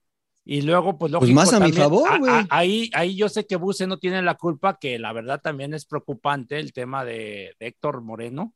Y 0.46 0.62
luego, 0.62 0.98
pues, 0.98 1.12
Pues 1.12 1.22
lógico, 1.22 1.36
más 1.36 1.54
a 1.54 1.60
mi 1.60 1.72
también- 1.72 1.84
favor, 1.84 2.10
a- 2.12 2.18
güey. 2.18 2.46
ahí, 2.50 2.90
ahí 2.94 3.16
yo 3.16 3.30
sé 3.30 3.46
que 3.46 3.56
Buse 3.56 3.88
no 3.88 3.98
tiene 3.98 4.22
la 4.22 4.36
culpa, 4.36 4.78
que 4.78 5.00
la 5.00 5.14
verdad 5.14 5.40
también 5.42 5.74
es 5.74 5.86
preocupante 5.86 6.60
el 6.60 6.74
tema 6.74 7.06
de, 7.06 7.56
de 7.60 7.68
Héctor 7.68 8.02
Moreno, 8.02 8.54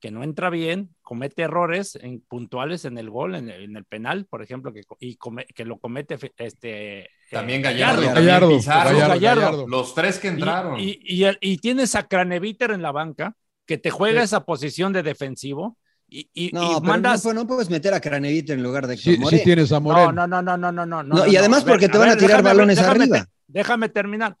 que 0.00 0.10
no 0.10 0.24
entra 0.24 0.48
bien, 0.50 0.94
comete 1.02 1.42
errores 1.42 1.94
en, 1.94 2.20
puntuales 2.22 2.84
en 2.86 2.96
el 2.98 3.10
gol, 3.10 3.34
en 3.36 3.48
el, 3.50 3.62
en 3.64 3.76
el 3.76 3.84
penal, 3.84 4.24
por 4.24 4.42
ejemplo, 4.42 4.72
que, 4.72 4.80
y 4.98 5.16
come- 5.16 5.44
que 5.54 5.64
lo 5.66 5.78
comete 5.78 6.18
este, 6.38 7.08
También 7.30 7.60
eh, 7.60 7.64
Gallardo. 7.64 8.00
Gallardo. 8.00 8.14
también 8.14 8.26
Gallardo, 8.26 8.48
Pizarro. 8.56 8.90
Gallardo, 8.90 9.08
Gallardo. 9.14 9.40
Gallardo. 9.42 9.68
Los 9.68 9.94
tres 9.94 10.18
que 10.18 10.28
entraron. 10.28 10.80
Y, 10.80 10.98
y, 11.04 11.26
y- 11.28 11.36
y 11.40 11.58
tienes 11.58 11.94
a 11.94 12.08
Craneviter 12.08 12.70
en 12.72 12.82
la 12.82 12.92
banca, 12.92 13.36
que 13.66 13.78
te 13.78 13.90
juega 13.90 14.22
Sí. 14.22 14.24
esa 14.24 14.44
posición 14.44 14.92
de 14.92 15.02
defensivo, 15.04 15.76
y, 16.10 16.28
y- 16.34 16.50
No, 16.52 16.62
y 16.64 16.66
pero 16.74 16.80
mandas... 16.80 17.24
no, 17.24 17.32
no 17.32 17.46
puedes 17.46 17.70
meter 17.70 17.94
a 17.94 18.00
Craneviter 18.00 18.56
en 18.56 18.62
lugar 18.62 18.86
de 18.86 18.96
Sí, 18.96 19.14
sí 19.14 19.18
Moreno. 19.18 19.42
tienes 19.44 19.72
a 19.72 19.80
Moreno. 19.80 20.12
No, 20.12 20.26
no, 20.26 20.42
no, 20.42 20.56
no, 20.56 20.72
no, 20.72 20.84
no, 20.86 21.02
no. 21.02 21.26
Y 21.26 21.36
además 21.36 21.64
ver, 21.64 21.74
porque 21.74 21.88
te 21.88 21.96
van 21.98 22.10
a 22.10 22.16
tirar 22.16 22.38
déjame- 22.40 22.44
balones 22.44 22.76
déjame 22.78 23.02
arriba. 23.04 23.26
déjame 23.46 23.88
terminar. 23.88 24.36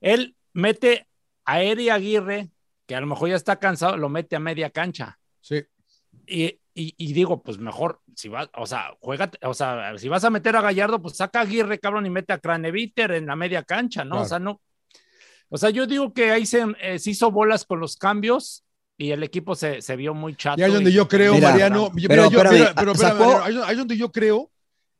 Él 0.00 0.34
mete 0.54 1.06
a 1.44 1.62
Eri 1.62 1.90
Aguirre, 1.90 2.50
que 2.86 2.96
a 2.96 3.00
lo 3.00 3.06
mejor 3.06 3.28
ya 3.28 3.36
está 3.36 3.56
cansado, 3.58 3.96
lo 3.96 4.08
mete 4.08 4.36
a 4.36 4.40
media 4.40 4.70
cancha. 4.70 5.18
Sí. 5.40 5.62
Y, 6.26 6.44
y- 6.74 6.94
y 6.96 7.12
digo, 7.12 7.42
pues 7.42 7.58
mejor, 7.58 8.00
si 8.14 8.28
vas, 8.28 8.48
o 8.56 8.66
sea, 8.66 8.92
juega, 9.00 9.30
o 9.42 9.52
sea, 9.54 9.92
si 9.98 10.08
vas 10.08 10.24
a 10.24 10.30
meter 10.30 10.56
a 10.56 10.60
Gallardo, 10.62 11.02
pues 11.02 11.16
saca 11.16 11.40
a 11.40 11.42
Aguirre, 11.42 11.78
cabrón, 11.78 12.06
y 12.06 12.10
mete 12.10 12.32
a 12.32 12.38
Craneviter 12.38 13.10
en 13.12 13.26
la 13.26 13.36
media 13.36 13.62
cancha, 13.64 14.04
¿no? 14.04 14.10
Claro. 14.12 14.24
O 14.24 14.28
sea, 14.28 14.38
no. 14.38 14.60
O 15.50 15.58
sea, 15.58 15.70
yo 15.70 15.86
digo 15.86 16.12
que 16.14 16.30
ahí 16.30 16.46
se, 16.46 16.64
eh, 16.80 16.98
se 16.98 17.10
hizo 17.10 17.30
bolas 17.32 17.64
con 17.64 17.80
los 17.80 17.96
cambios 17.96 18.64
y 19.00 19.12
el 19.12 19.22
equipo 19.22 19.54
se, 19.54 19.80
se 19.80 19.96
vio 19.96 20.12
muy 20.12 20.36
chato. 20.36 20.60
Y 20.60 20.62
ahí 20.62 20.68
es 20.68 20.74
donde 20.74 20.90
y- 20.90 20.92
yo 20.92 21.08
creo, 21.08 21.32
Mira, 21.32 21.50
Mariano. 21.50 21.90
pero 21.90 21.94
mira, 21.94 22.16
yo- 22.28 22.30
mira, 22.30 22.74
pero 22.76 22.92
espérame, 22.92 22.96
sacó- 22.96 23.32
Mariano, 23.38 23.64
ahí 23.64 23.72
es- 23.72 23.78
donde 23.78 23.96
yo 23.96 24.12
creo 24.12 24.50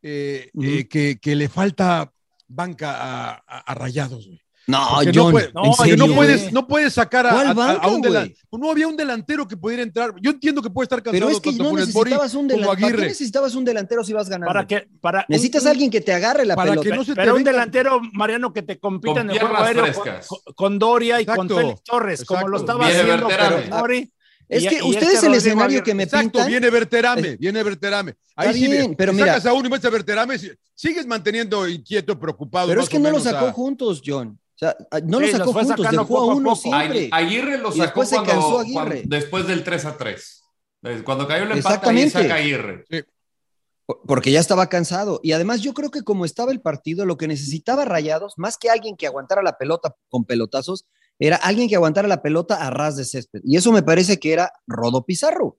eh, 0.03 0.51
eh, 0.63 0.89
que, 0.89 1.19
que 1.21 1.37
le 1.37 1.51
falta 1.51 2.11
banca 2.49 2.97
a, 2.97 3.45
a- 3.47 3.59
a 3.59 3.75
Rayados, 3.75 4.27
güey. 4.27 4.41
No, 4.67 4.87
Porque 4.95 5.11
John, 5.13 5.25
no, 5.27 5.31
puede- 5.33 5.53
no, 5.53 5.65
¿en 5.65 5.71
porque 5.73 5.91
serio, 5.91 6.07
no 6.07 6.15
puedes, 6.15 6.53
no 6.53 6.67
puedes 6.69 6.93
sacar 6.93 7.27
a, 7.27 7.31
¿Cuál 7.31 7.47
a- 7.49 7.53
banca, 7.55 7.89
un 7.89 8.01
delantero. 8.03 8.37
No 8.53 8.71
había 8.71 8.87
un 8.87 8.97
delantero 8.97 9.49
que 9.49 9.57
pudiera 9.57 9.83
entrar. 9.83 10.13
Yo 10.21 10.31
entiendo 10.31 10.63
que 10.63 10.71
puede 10.71 10.85
estar 10.85 11.03
cansado 11.03 11.27
Pero 11.27 11.37
es 11.37 11.41
que 11.41 11.51
tanto 11.51 11.65
no 11.65 11.73
necesitabas 11.77 12.35
un 12.35 12.47
delantero. 12.47 12.79
¿Para 12.81 12.93
qué 12.97 13.03
necesitabas 13.09 13.55
un 13.57 13.65
delantero 13.65 14.05
si 14.05 14.13
vas 14.13 14.29
ganando? 14.29 14.47
Para 14.53 14.67
que, 14.67 14.87
para 15.01 15.25
Necesitas 15.29 15.63
un- 15.63 15.69
a 15.69 15.71
alguien 15.73 15.91
que 15.91 16.01
te 16.01 16.13
agarre 16.13 16.45
la 16.47 16.55
Para 16.55 16.71
pelota. 16.73 16.89
que 16.91 16.95
no 16.97 17.05
se 17.05 17.13
te 17.13 17.17
Pero 17.17 17.33
un 17.33 17.39
venga- 17.39 17.51
delantero, 17.53 18.01
Mariano, 18.13 18.53
que 18.53 18.63
te 18.63 18.79
compita 18.79 19.15
Con 19.15 19.23
en 19.23 19.31
el 19.31 19.39
juego 19.41 19.57
aéreo 19.57 19.85
con, 20.29 20.39
con 20.55 20.79
Doria 20.79 21.21
y 21.21 21.27
con 21.27 21.35
Exacto, 21.47 21.57
Félix 21.57 21.83
Torres, 21.83 22.25
como 22.25 22.49
lo 22.49 22.59
exacto. 22.59 22.73
estaba 22.73 22.87
Viene 22.87 23.13
haciendo 23.13 23.77
Mori. 23.77 24.13
Es 24.49 24.67
que 24.67 24.79
y 24.79 24.83
ustedes 24.83 25.15
este 25.15 25.27
el 25.29 25.35
escenario 25.35 25.83
que 25.83 25.95
me 25.95 26.03
Exacto, 26.03 26.25
pintan. 26.33 26.49
viene 26.49 26.71
Berterame, 26.71 27.29
Eh, 27.29 27.37
viene 27.39 27.63
Berterame. 27.63 28.15
Ahí 28.35 28.53
sí, 28.55 28.67
bien, 28.69 28.95
pero 28.97 29.13
si 29.13 29.17
mira- 29.19 29.29
sacas 29.35 29.47
a 29.47 29.53
uno 29.53 29.69
y 29.69 29.71
metes 29.71 29.85
a 29.85 29.91
Berterame, 29.91 30.39
si- 30.39 30.51
sigues 30.75 31.07
manteniendo 31.07 31.69
inquieto, 31.69 32.19
preocupado. 32.19 32.67
Pero 32.69 32.83
es 32.83 32.89
que 32.89 32.99
no 32.99 33.11
lo 33.11 33.21
sacó 33.21 33.47
a- 33.47 33.53
juntos, 33.53 34.03
John. 34.05 34.39
O 34.63 34.67
sea, 34.67 34.77
no 35.05 35.19
Sí, 35.21 35.27
lo 35.33 35.39
sacó 35.39 35.53
juntos, 35.55 35.91
dejó 35.91 36.03
a 36.03 36.07
poco 36.07 36.31
a 36.33 36.35
uno 36.35 36.51
poco. 36.51 36.61
siempre. 36.61 37.09
Aguirre 37.13 37.57
lo 37.59 37.71
sacó 37.73 37.83
después 37.83 38.09
se 38.11 38.15
cuando, 38.17 38.33
cansó 38.33 38.59
Aguirre. 38.61 38.75
cuando- 38.75 39.17
después 39.17 39.47
del 39.47 39.65
3 39.65 39.85
a 39.87 39.97
3. 39.97 40.43
Cuando 41.05 41.27
cayó 41.27 41.45
el 41.45 41.53
empate, 41.53 41.89
ahí 41.89 42.11
saca 42.11 42.35
Aguirre. 42.35 42.85
Por- 43.87 44.01
Porque 44.07 44.31
ya 44.33 44.41
estaba 44.41 44.69
cansado. 44.69 45.21
Y 45.23 45.33
además 45.33 45.63
yo 45.63 45.73
creo 45.75 45.91
que 45.91 46.03
como 46.03 46.25
estaba 46.25 46.53
el 46.53 46.61
partido, 46.61 47.07
lo 47.07 47.17
que 47.17 47.27
necesitaba 47.27 47.85
Rayados, 47.87 48.35
más 48.37 48.59
que 48.59 48.69
alguien 48.71 48.97
que 48.97 49.07
aguantara 49.07 49.43
la 49.43 49.57
pelota 49.57 49.97
con 50.11 50.25
pelotazos, 50.27 50.87
era 51.19 51.37
alguien 51.37 51.69
que 51.69 51.77
aguantara 51.77 52.07
la 52.07 52.23
pelota 52.23 52.57
a 52.67 52.71
ras 52.71 52.97
de 52.97 53.05
césped. 53.05 53.41
Y 53.45 53.57
eso 53.57 53.73
me 53.73 53.83
parece 53.83 54.19
que 54.21 54.33
era 54.33 54.53
Rodo 54.67 55.05
Pizarro. 55.05 55.47
O 55.47 55.59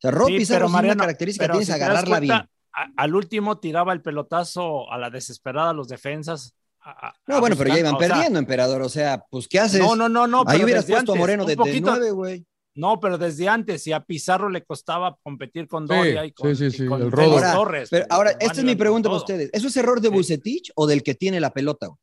sea, 0.00 0.10
Rodo 0.12 0.28
Sí, 0.28 0.38
Pizarro 0.38 0.58
pero 0.60 0.66
es 0.66 0.72
Mariano, 0.72 0.94
una 0.94 1.02
característica, 1.04 1.42
pero 1.44 1.52
tienes 1.54 1.66
si 1.66 1.72
agarrarla 1.72 2.18
cuenta, 2.18 2.20
bien. 2.20 2.50
a- 2.72 3.02
al 3.02 3.14
último 3.14 3.58
tiraba 3.58 3.92
el 3.92 4.02
pelotazo 4.02 4.90
a 4.90 4.98
la 4.98 5.10
desesperada 5.10 5.70
a 5.70 5.74
los 5.74 5.88
defensas. 5.88 6.54
A- 6.90 7.14
No, 7.26 7.36
a 7.36 7.40
bueno, 7.40 7.56
pero 7.56 7.70
ya 7.70 7.78
iban 7.80 7.94
o 7.94 7.98
sea, 7.98 8.08
perdiendo, 8.08 8.38
emperador. 8.38 8.82
O 8.82 8.88
sea, 8.88 9.24
pues, 9.30 9.48
¿qué 9.48 9.58
haces? 9.60 9.80
No, 9.80 9.96
no, 9.96 10.08
no, 10.08 10.26
no. 10.26 10.44
Ahí 10.46 10.62
hubieras 10.62 10.84
puesto 10.86 11.12
a 11.12 11.16
Moreno 11.16 11.44
de, 11.44 11.52
de 11.52 11.56
poquito- 11.56 11.90
nueve, 11.90 12.10
güey. 12.10 12.46
No, 12.74 13.00
pero 13.00 13.16
desde 13.16 13.48
antes, 13.48 13.86
y 13.86 13.92
a 13.92 14.00
Pizarro 14.00 14.50
le 14.50 14.62
costaba 14.62 15.16
competir 15.22 15.66
con 15.66 15.88
Sí, 15.88 15.94
Doria 15.94 16.26
y 16.26 16.32
con, 16.32 16.54
sí, 16.54 16.70
sí, 16.70 16.76
y 16.76 16.78
sí, 16.82 16.86
con 16.86 17.00
el 17.00 17.10
Félix 17.10 17.26
rodo. 17.26 17.36
Ahora, 17.38 17.52
Torres. 17.54 17.88
Pero 17.90 18.06
ahora, 18.10 18.30
esta 18.38 18.52
es 18.60 18.64
mi 18.64 18.76
pregunta 18.76 19.08
para 19.08 19.16
ustedes. 19.18 19.48
¿Eso 19.52 19.68
es 19.68 19.76
error 19.78 20.00
de 20.00 20.08
Sí. 20.10 20.14
Bucetich 20.14 20.72
o 20.74 20.86
del 20.86 21.02
que 21.02 21.14
tiene 21.14 21.40
la 21.40 21.50
pelota? 21.54 21.86
güey? 21.86 21.98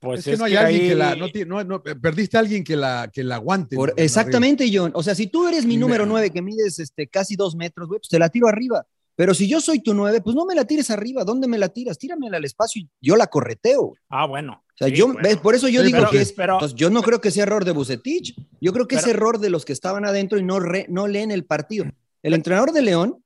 Pues 0.00 0.20
es 0.20 0.34
que 0.34 0.36
no 0.38 0.44
hay 0.44 0.56
alguien 0.56 0.88
que 0.88 0.94
la. 0.94 1.14
No, 1.16 1.28
tiene- 1.30 1.48
no- 1.48 1.64
no, 1.64 1.82
perdiste 1.82 2.36
a 2.36 2.40
alguien 2.40 2.62
que 2.62 2.76
la, 2.76 3.10
que 3.12 3.24
la 3.24 3.36
aguante. 3.36 3.76
Por- 3.76 3.88
¿no? 3.88 3.92
Arriba. 3.94 4.04
exactamente, 4.04 4.70
John. 4.72 4.92
O 4.94 5.02
sea, 5.02 5.14
si 5.14 5.26
tú 5.26 5.48
eres 5.48 5.64
mi 5.64 5.76
número 5.76 6.04
me- 6.04 6.10
nueve 6.10 6.30
que 6.30 6.42
mides 6.42 6.78
este, 6.78 7.06
casi 7.08 7.34
dos 7.34 7.54
metros, 7.56 7.88
güey, 7.88 7.98
pues 8.00 8.08
te 8.08 8.18
la 8.18 8.28
tiro 8.28 8.46
arriba. 8.46 8.84
Pero 9.16 9.32
si 9.34 9.48
yo 9.48 9.60
soy 9.60 9.80
tu 9.80 9.94
nueve, 9.94 10.20
pues 10.20 10.36
no 10.36 10.44
me 10.44 10.54
la 10.54 10.64
tires 10.66 10.90
arriba. 10.90 11.24
¿Dónde 11.24 11.48
me 11.48 11.56
la 11.58 11.70
tiras? 11.70 11.98
Tíramela 11.98 12.36
al 12.36 12.44
espacio 12.44 12.82
y 12.82 12.88
yo 13.00 13.16
la 13.16 13.26
correteo. 13.26 13.94
Ah, 14.10 14.26
bueno. 14.26 14.62
O 14.66 14.76
sea, 14.76 14.88
sí, 14.88 14.94
yo, 14.94 15.06
bueno. 15.06 15.20
¿ves? 15.22 15.38
por 15.38 15.54
eso 15.54 15.68
yo 15.68 15.80
Sí, 15.80 15.86
digo 15.86 15.98
pero- 16.00 16.10
que 16.10 16.20
es. 16.20 16.32
pero- 16.32 16.52
entonces, 16.54 16.76
yo 16.76 16.90
no 16.90 17.02
creo 17.02 17.20
que 17.20 17.30
sea 17.30 17.44
error 17.44 17.64
de 17.64 17.72
Bucetich. 17.72 18.36
Yo 18.60 18.72
creo 18.74 18.86
que 18.86 18.96
es 18.96 19.06
error 19.06 19.38
de 19.38 19.48
los 19.50 19.64
que 19.64 19.72
estaban 19.72 20.04
adentro 20.04 20.38
y 20.38 20.42
no, 20.44 20.60
re- 20.60 20.86
no 20.90 21.06
leen 21.06 21.30
el 21.30 21.44
partido. 21.46 21.86
El 22.22 22.34
entrenador 22.34 22.72
de 22.72 22.82
León, 22.82 23.24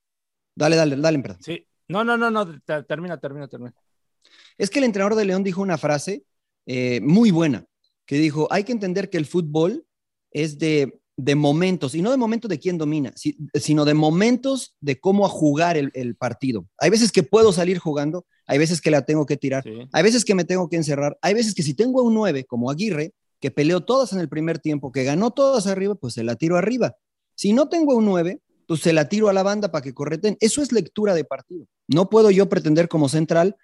dale, 0.55 0.77
dale, 0.77 0.95
dale, 0.95 1.19
perdón. 1.19 1.37
Sí. 1.43 1.65
No, 1.89 2.05
no, 2.05 2.15
no, 2.17 2.31
no. 2.31 2.47
te- 2.61 2.83
Termina, 2.83 3.19
termina, 3.19 3.47
termina. 3.49 3.73
Es 4.57 4.69
que 4.69 4.79
el 4.79 4.85
entrenador 4.85 5.15
de 5.17 5.25
León 5.25 5.43
dijo 5.43 5.61
una 5.61 5.77
frase 5.77 6.23
eh, 6.65 7.01
muy 7.01 7.31
buena, 7.31 7.65
que 8.05 8.15
dijo, 8.17 8.47
hay 8.49 8.63
que 8.63 8.71
entender 8.71 9.09
que 9.09 9.17
el 9.17 9.25
fútbol 9.25 9.85
es 10.31 10.57
de, 10.57 11.00
de 11.23 11.35
momentos, 11.35 11.93
y 11.95 12.01
no 12.01 12.11
de 12.11 12.17
momentos 12.17 12.49
de 12.49 12.59
quién 12.59 12.77
domina, 12.77 13.11
si- 13.15 13.37
sino 13.55 13.85
de 13.85 13.93
momentos 13.93 14.75
de 14.79 14.99
cómo 14.99 15.27
jugar 15.29 15.77
el, 15.77 15.91
el 15.93 16.15
partido. 16.15 16.65
Hay 16.79 16.89
veces 16.89 17.11
que 17.11 17.23
puedo 17.23 17.53
salir 17.53 17.77
jugando, 17.77 18.25
hay 18.47 18.57
veces 18.57 18.81
que 18.81 18.91
la 18.91 19.05
tengo 19.05 19.25
que 19.25 19.37
tirar, 19.37 19.63
Sí. 19.63 19.71
hay 19.91 20.03
veces 20.03 20.25
que 20.25 20.35
me 20.35 20.43
tengo 20.45 20.69
que 20.69 20.77
encerrar, 20.77 21.17
hay 21.21 21.33
veces 21.33 21.53
que 21.53 21.63
si 21.63 21.73
tengo 21.73 21.99
a 22.01 22.03
un 22.03 22.13
9 22.13 22.45
como 22.45 22.71
Aguirre, 22.71 23.13
que 23.39 23.51
peleó 23.51 23.81
todas 23.81 24.13
en 24.13 24.19
el 24.19 24.29
primer 24.29 24.59
tiempo, 24.59 24.91
que 24.91 25.03
ganó 25.03 25.31
todas 25.31 25.67
arriba, 25.67 25.95
pues 25.95 26.13
se 26.13 26.23
la 26.23 26.35
tiro 26.35 26.57
arriba. 26.57 26.95
Si 27.35 27.53
no 27.53 27.69
tengo 27.69 27.93
a 27.93 27.95
un 27.95 28.05
9, 28.05 28.39
pues 28.67 28.81
se 28.81 28.93
la 28.93 29.09
tiro 29.09 29.29
a 29.29 29.33
la 29.33 29.43
banda 29.43 29.71
para 29.71 29.81
que 29.81 29.93
correten. 29.93 30.37
Eso 30.39 30.61
es 30.61 30.71
lectura 30.71 31.13
de 31.13 31.23
partido. 31.25 31.65
No 31.87 32.09
puedo 32.09 32.31
yo 32.31 32.47
pretender 32.49 32.87
como 32.87 33.09
central, 33.09 33.55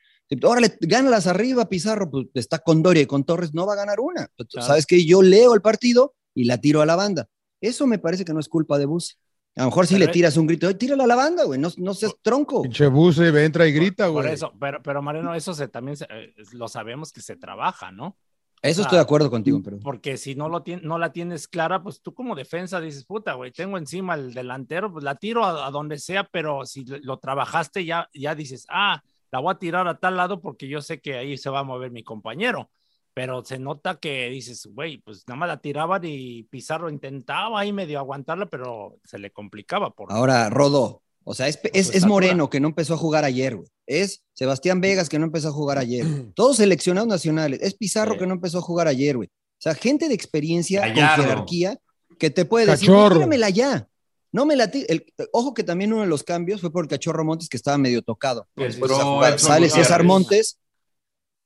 órale, 0.44 0.76
gánalas 0.82 1.28
arriba, 1.28 1.70
Pizarro, 1.70 2.10
pues 2.12 2.26
está 2.34 2.60
con 2.60 2.84
Doria 2.84 3.04
y 3.04 3.06
con 3.06 3.24
Torres, 3.24 3.54
no 3.54 3.66
va 3.66 3.74
a 3.74 3.78
ganar 3.78 4.00
una. 4.00 4.28
Claro. 4.50 4.68
Sabes 4.68 4.86
que 4.86 5.06
yo 5.06 5.22
leo 5.22 5.54
el 5.54 5.62
partido 5.62 6.14
y 6.36 6.44
la 6.46 6.58
tiro 6.60 6.82
a 6.82 6.86
la 6.86 6.96
banda. 6.96 7.28
Eso 7.62 7.88
me 7.88 8.00
parece 8.00 8.24
que 8.26 8.34
no 8.34 8.40
es 8.40 8.48
culpa 8.50 8.78
de 8.78 8.86
Bus. 8.86 9.18
A 9.56 9.62
lo 9.62 9.68
mejor 9.68 9.88
si 9.88 9.98
le 9.98 10.08
tiras 10.08 10.38
un 10.38 10.46
grito, 10.46 10.68
"Oye, 10.68 10.76
tírala 10.76 11.06
a 11.06 11.08
la 11.08 11.16
banda, 11.16 11.44
güey, 11.44 11.60
no, 11.60 11.70
no 11.78 11.94
seas 11.96 12.16
tronco. 12.22 12.62
Pinche 12.62 12.88
Buse 12.88 13.28
entra 13.44 13.66
y 13.68 13.72
grita, 13.72 14.08
Por 14.08 14.24
güey. 14.24 14.34
eso, 14.34 14.54
pero, 14.60 14.84
pero 14.84 15.02
Mariano, 15.02 15.34
eso 15.34 15.54
se, 15.54 15.68
también 15.68 15.98
se- 15.98 16.06
eh, 16.10 16.34
lo 16.54 16.68
sabemos 16.68 17.12
que 17.12 17.22
se 17.22 17.36
trabaja, 17.36 17.92
¿no? 17.92 18.16
Eso 18.62 18.82
Ah, 18.82 18.84
estoy 18.84 18.98
de 18.98 19.02
acuerdo 19.04 19.30
contigo, 19.30 19.62
pero 19.64 19.78
Porque 19.80 20.18
si 20.18 20.36
no, 20.36 20.50
lo 20.50 20.64
no 20.84 20.98
la 21.00 21.12
tienes 21.12 21.48
clara, 21.48 21.82
pues 21.82 22.02
tú 22.02 22.14
como 22.14 22.36
defensa 22.36 22.80
dices, 22.80 23.06
puta, 23.06 23.34
güey, 23.34 23.52
tengo 23.52 23.78
encima 23.78 24.16
el 24.16 24.34
delantero, 24.34 24.92
pues 24.92 25.04
la 25.04 25.16
tiro 25.16 25.44
a, 25.46 25.66
a 25.68 25.72
donde 25.72 25.98
sea, 25.98 26.24
pero 26.26 26.66
si 26.66 26.84
lo, 26.86 26.98
lo 26.98 27.18
trabajaste 27.18 27.86
ya, 27.86 28.10
ya 28.14 28.36
dices, 28.36 28.66
ah, 28.70 29.02
la 29.32 29.40
voy 29.40 29.54
a 29.54 29.58
tirar 29.60 29.88
a 29.88 29.98
tal 30.00 30.18
lado 30.18 30.40
porque 30.42 30.68
yo 30.68 30.82
sé 30.82 31.00
que 31.00 31.16
ahí 31.18 31.38
se 31.38 31.50
va 31.50 31.60
a 31.60 31.64
mover 31.64 31.92
mi 31.92 32.04
compañero. 32.04 32.70
Pero 33.18 33.44
se 33.44 33.58
nota 33.58 33.96
que 34.00 34.30
dices, 34.30 34.68
güey, 34.72 35.00
pues 35.00 35.24
nada 35.28 35.40
más 35.40 35.50
la 35.50 35.60
tiraban 35.60 36.04
y 36.06 36.44
Pizarro 36.44 36.88
intentaba 36.88 37.60
ahí 37.60 37.74
medio 37.74 37.98
aguantarla, 37.98 38.46
pero 38.46 39.00
se 39.06 39.18
le 39.18 39.32
complicaba. 39.32 39.90
Por, 39.90 40.12
ahora 40.14 40.52
Rodó. 40.52 41.02
O 41.24 41.34
sea, 41.34 41.48
es, 41.48 41.60
es, 41.74 41.96
es. 41.96 42.06
Moreno 42.06 42.48
que 42.52 42.60
no 42.60 42.68
empezó 42.68 42.94
a 42.94 42.98
jugar 42.98 43.26
ayer, 43.26 43.56
güey. 43.56 43.68
Es 43.88 44.24
Sebastián 44.36 44.82
Vegas 44.82 45.10
que 45.10 45.18
no 45.18 45.26
empezó 45.26 45.48
a 45.48 45.52
jugar 45.52 45.80
ayer. 45.80 46.06
Todos 46.36 46.58
seleccionados 46.58 47.08
nacionales. 47.10 47.60
Es 47.64 47.74
Pizarro 47.74 48.14
Sí. 48.14 48.20
que 48.20 48.28
no 48.28 48.36
empezó 48.36 48.60
a 48.60 48.62
jugar 48.62 48.88
ayer, 48.88 49.16
güey. 49.18 49.30
O 49.30 49.62
sea, 49.62 49.74
gente 49.74 50.08
de 50.10 50.14
experiencia 50.14 50.82
Gallardo. 50.82 51.16
con 51.24 51.26
jerarquía 51.32 51.78
que 52.20 52.30
te 52.30 52.46
puede 52.46 52.68
decir, 52.68 52.88
Cachorro. 52.88 53.16
tíramela 53.16 53.50
ya. 53.50 53.88
No 54.32 54.46
me 54.46 54.56
la 54.56 54.66
el- 54.66 55.06
Ojo 55.32 55.56
que 55.56 55.64
también 55.64 55.92
uno 55.92 56.04
de 56.04 56.08
los 56.08 56.22
cambios 56.22 56.62
fue 56.62 56.72
por 56.72 56.84
el 56.86 56.88
cachorro 56.90 57.26
Montes 57.26 57.50
que 57.50 57.58
estaba 57.58 57.80
medio 57.80 58.04
tocado. 58.04 58.48
Después 58.56 58.92
jugar. 58.92 59.34
Edson 59.34 59.48
Sale. 59.50 59.70
César 59.72 60.04
Montes. 60.04 60.60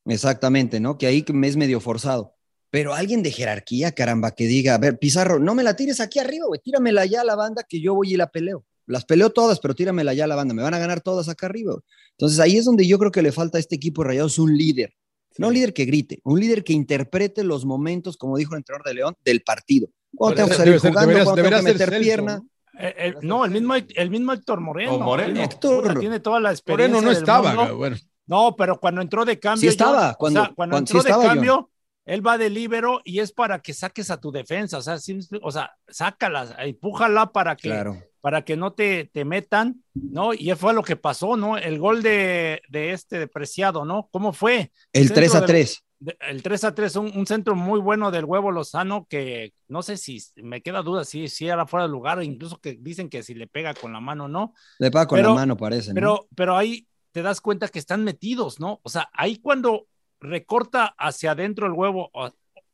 Exactamente, 0.06 0.80
¿no? 0.80 0.97
Que 0.97 1.08
ahí 1.08 1.24
me 1.34 1.47
es 1.47 1.58
medio 1.58 1.80
forzado. 1.80 2.36
Pero 2.70 2.93
alguien 2.93 3.22
de 3.22 3.32
jerarquía, 3.32 3.91
caramba, 3.91 4.32
que 4.32 4.47
diga, 4.47 4.76
a 4.76 4.78
ver, 4.78 4.97
Pizarro, 4.97 5.39
no 5.39 5.54
me 5.56 5.64
la 5.64 5.76
tires 5.76 5.99
aquí 5.99 6.20
arriba, 6.20 6.45
güey, 6.47 6.62
tíramela 6.64 7.06
ya 7.06 7.22
a 7.22 7.26
la 7.26 7.36
banda 7.36 7.64
que 7.68 7.82
yo 7.82 7.93
voy 7.93 8.14
y 8.14 8.18
la 8.18 8.28
peleo. 8.28 8.66
Las 8.88 9.06
peleo 9.06 9.30
todas, 9.30 9.60
pero 9.60 9.76
tíramela 9.76 10.14
ya 10.14 10.24
a 10.24 10.28
la 10.28 10.36
banda, 10.36 10.54
me 10.54 10.64
van 10.64 10.74
a 10.74 10.80
ganar 10.80 11.02
todas 11.02 11.28
acá 11.30 11.47
arriba. 11.47 11.74
güey. 11.74 11.84
Entonces 12.12 12.39
ahí 12.39 12.58
es 12.58 12.66
donde 12.66 12.88
yo 12.88 12.97
creo 12.97 13.12
que 13.12 13.22
le 13.22 13.32
falta 13.32 13.58
a 13.58 13.60
este 13.60 13.76
equipo 13.76 14.04
de 14.04 14.10
Rayados 14.10 14.39
un 14.39 14.58
líder. 14.58 14.93
No 15.38 15.47
un 15.47 15.54
líder 15.54 15.74
que 15.74 15.86
grite, 15.86 16.20
un 16.24 16.39
líder 16.39 16.64
que 16.64 16.74
interprete 16.74 17.43
los 17.43 17.66
momentos, 17.66 18.18
como 18.18 18.38
dijo 18.38 18.54
el 18.54 18.60
entrenador 18.60 18.86
de 18.86 18.93
León, 18.93 19.16
del 19.24 19.41
partido. 19.41 19.88
Cuando 20.16 20.36
tengo 20.36 20.49
que 20.49 20.56
salir 20.56 20.78
jugando, 20.78 21.24
cuando 21.24 21.36
tengo 21.36 21.58
que 21.58 21.62
meter 21.62 21.89
Celso, 21.89 22.04
pierna. 22.04 22.38
¿no? 22.38 22.47
Eh, 22.80 22.95
eh, 22.97 23.14
no, 23.22 23.45
el 23.45 23.52
mismo, 23.52 23.76
el 23.76 24.10
mismo 24.10 24.34
Héctor 24.34 24.60
Moreno. 24.60 24.95
O 24.95 24.99
Moreno. 24.99 25.34
Tiene, 25.34 25.43
Héctor. 25.43 25.84
puta, 25.84 25.99
tiene 25.99 26.20
toda 26.20 26.39
la 26.39 26.52
experiencia. 26.52 26.95
Moreno 26.95 27.02
no 27.02 27.14
del 27.14 27.22
estaba, 27.22 27.72
bueno. 27.72 27.97
No, 28.32 28.55
pero 28.55 28.79
cuando 28.79 29.01
entró 29.01 29.25
de 29.25 29.38
cambio. 29.39 29.59
Sí 29.61 29.67
estaba, 29.67 30.13
cuando- 30.15 30.41
o 30.41 30.45
sea, 30.45 30.53
cuando 30.55 30.73
cuando- 30.75 30.88
sí 30.88 30.97
entró 30.97 31.03
de 31.03 31.09
estaba, 31.09 31.34
cambio, 31.34 31.69
él 32.05 32.25
va 32.25 32.38
de 32.38 32.49
líbero 32.49 33.01
y 33.03 33.19
es 33.19 33.32
para 33.34 33.59
que 33.59 33.73
saques 33.73 34.09
a 34.09 34.19
tu 34.21 34.32
defensa. 34.32 34.77
O 34.77 34.82
sea, 34.82 34.97
sí, 34.97 35.19
o 35.41 35.51
sea, 35.51 35.73
sácala, 35.89 36.55
empújala 36.59 37.32
para 37.34 37.55
que, 37.57 37.67
Claro. 37.69 37.97
para 38.21 38.43
que 38.43 38.55
no 38.55 38.71
te, 38.71 39.05
te 39.13 39.25
metan, 39.25 39.84
¿no? 39.93 40.34
Y 40.34 40.49
fue 40.55 40.73
lo 40.73 40.82
que 40.82 40.95
pasó, 40.95 41.36
¿no? 41.36 41.57
El 41.57 41.77
gol 41.77 42.01
de, 42.01 42.61
de 42.69 42.93
este 42.93 43.19
de 43.19 43.27
Preciado, 43.27 43.84
¿no? 43.86 44.07
¿Cómo 44.11 44.32
fue? 44.34 44.71
El 44.93 45.03
Centro 45.07 45.15
3 45.15 45.36
a 45.36 45.39
del- 45.41 45.47
3. 45.47 45.84
de- 45.99 46.17
el 46.29 46.41
3 46.41 46.63
a 46.63 46.73
3, 46.73 46.95
un, 46.95 47.11
un 47.15 47.27
centro 47.27 47.53
muy 47.55 47.79
bueno 47.79 48.09
del 48.11 48.25
huevo 48.25 48.49
Lozano 48.51 49.05
que 49.09 49.53
no 49.67 49.84
sé 49.84 49.97
si 49.97 50.19
me 50.38 50.61
queda 50.61 50.82
duda 50.82 51.03
si, 51.05 51.27
si 51.27 51.47
era 51.47 51.67
fuera 51.67 51.86
de 51.86 51.91
lugar, 51.91 52.23
incluso 52.23 52.57
que 52.59 52.73
dicen 52.79 53.09
que 53.09 53.21
si 53.23 53.36
le 53.36 53.45
pega 53.47 53.73
con 53.75 53.91
la 53.93 53.99
mano 53.99 54.25
o 54.25 54.27
no, 54.27 54.53
Le 54.79 54.89
paga 54.89 55.05
con 55.07 55.17
Pero- 55.17 55.29
la 55.29 55.36
mano, 55.36 55.57
parece. 55.57 55.89
¿no? 55.89 55.95
pero, 55.95 56.27
pero 56.36 56.57
ahí 56.57 56.88
te 57.12 57.22
das 57.22 57.41
cuenta 57.41 57.68
que 57.68 57.80
están 57.80 58.03
metidos, 58.03 58.59
¿no? 58.59 58.80
O 58.84 58.89
sea, 58.89 59.09
ahí 59.14 59.38
cuando 59.38 59.88
recorta 60.20 60.93
hacia 60.97 61.32
adentro 61.32 61.66
el 61.68 61.74
huevo, 61.74 62.12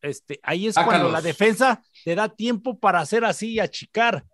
este, 0.02 0.40
ahí 0.44 0.68
es 0.68 0.76
cuando 0.76 1.10
la 1.10 1.22
defensa 1.22 1.82
te 2.04 2.14
da 2.16 2.30
tiempo 2.30 2.78
para 2.80 3.00
hacer 3.00 3.26
así 3.26 3.54
y 3.54 3.60
achicar 3.60 4.26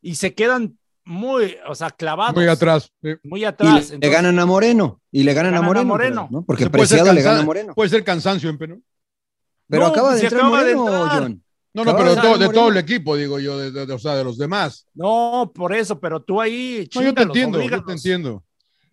y 0.00 0.14
se 0.16 0.34
quedan 0.34 0.78
muy, 1.04 1.56
o 1.68 1.74
sea, 1.74 1.90
clavados. 1.90 2.34
Muy 2.36 2.46
atrás. 2.46 2.90
sí. 3.02 3.10
Muy 3.24 3.40
Y 3.42 3.44
atrás. 3.44 3.72
le, 3.74 3.80
le 3.80 3.94
Entonces, 3.94 4.10
ganan 4.12 4.38
a 4.38 4.46
Moreno. 4.46 5.00
Y 5.10 5.22
le 5.24 5.34
ganan, 5.34 5.52
ganan 5.52 5.64
a 5.64 5.66
a 5.66 5.68
Moreno. 5.68 5.88
Moreno. 5.88 6.26
pero, 6.28 6.40
¿no? 6.40 6.44
Porque 6.46 6.70
Puede 6.70 6.86
ser 6.86 6.98
Preciado 6.98 7.12
le 7.12 7.22
gana 7.22 7.40
a 7.40 7.44
Moreno. 7.44 7.74
Puede 7.74 7.90
ser 7.90 8.04
cansancio, 8.04 8.48
Empe, 8.50 8.68
¿no? 8.68 8.80
Pero 9.68 9.82
No, 9.82 9.88
acaba 9.88 10.14
de 10.14 10.20
entrar 10.22 10.40
acaba 10.42 10.64
de 10.64 10.74
Moreno, 10.76 11.02
entrar. 11.04 11.22
John. 11.22 11.44
No, 11.74 11.84
no, 11.84 11.96
pero 11.96 12.14
todo, 12.14 12.38
de 12.38 12.46
todo 12.50 12.68
el 12.68 12.74
Moreno. 12.74 12.78
equipo, 12.80 13.16
digo 13.16 13.38
yo, 13.40 13.58
de, 13.58 13.70
de- 13.72 13.86
de- 13.86 13.92
o 13.94 13.98
sea, 13.98 14.14
de 14.14 14.22
los 14.24 14.36
demás. 14.38 14.86
No, 14.94 15.50
por 15.54 15.74
eso, 15.74 15.98
pero 15.98 16.22
tú 16.22 16.40
ahí. 16.40 16.88
No, 16.94 17.02
yo 17.02 17.14
te 17.14 17.22
entiendo, 17.22 17.60
yo 17.62 17.84
te 17.84 17.92
entiendo. 17.92 18.44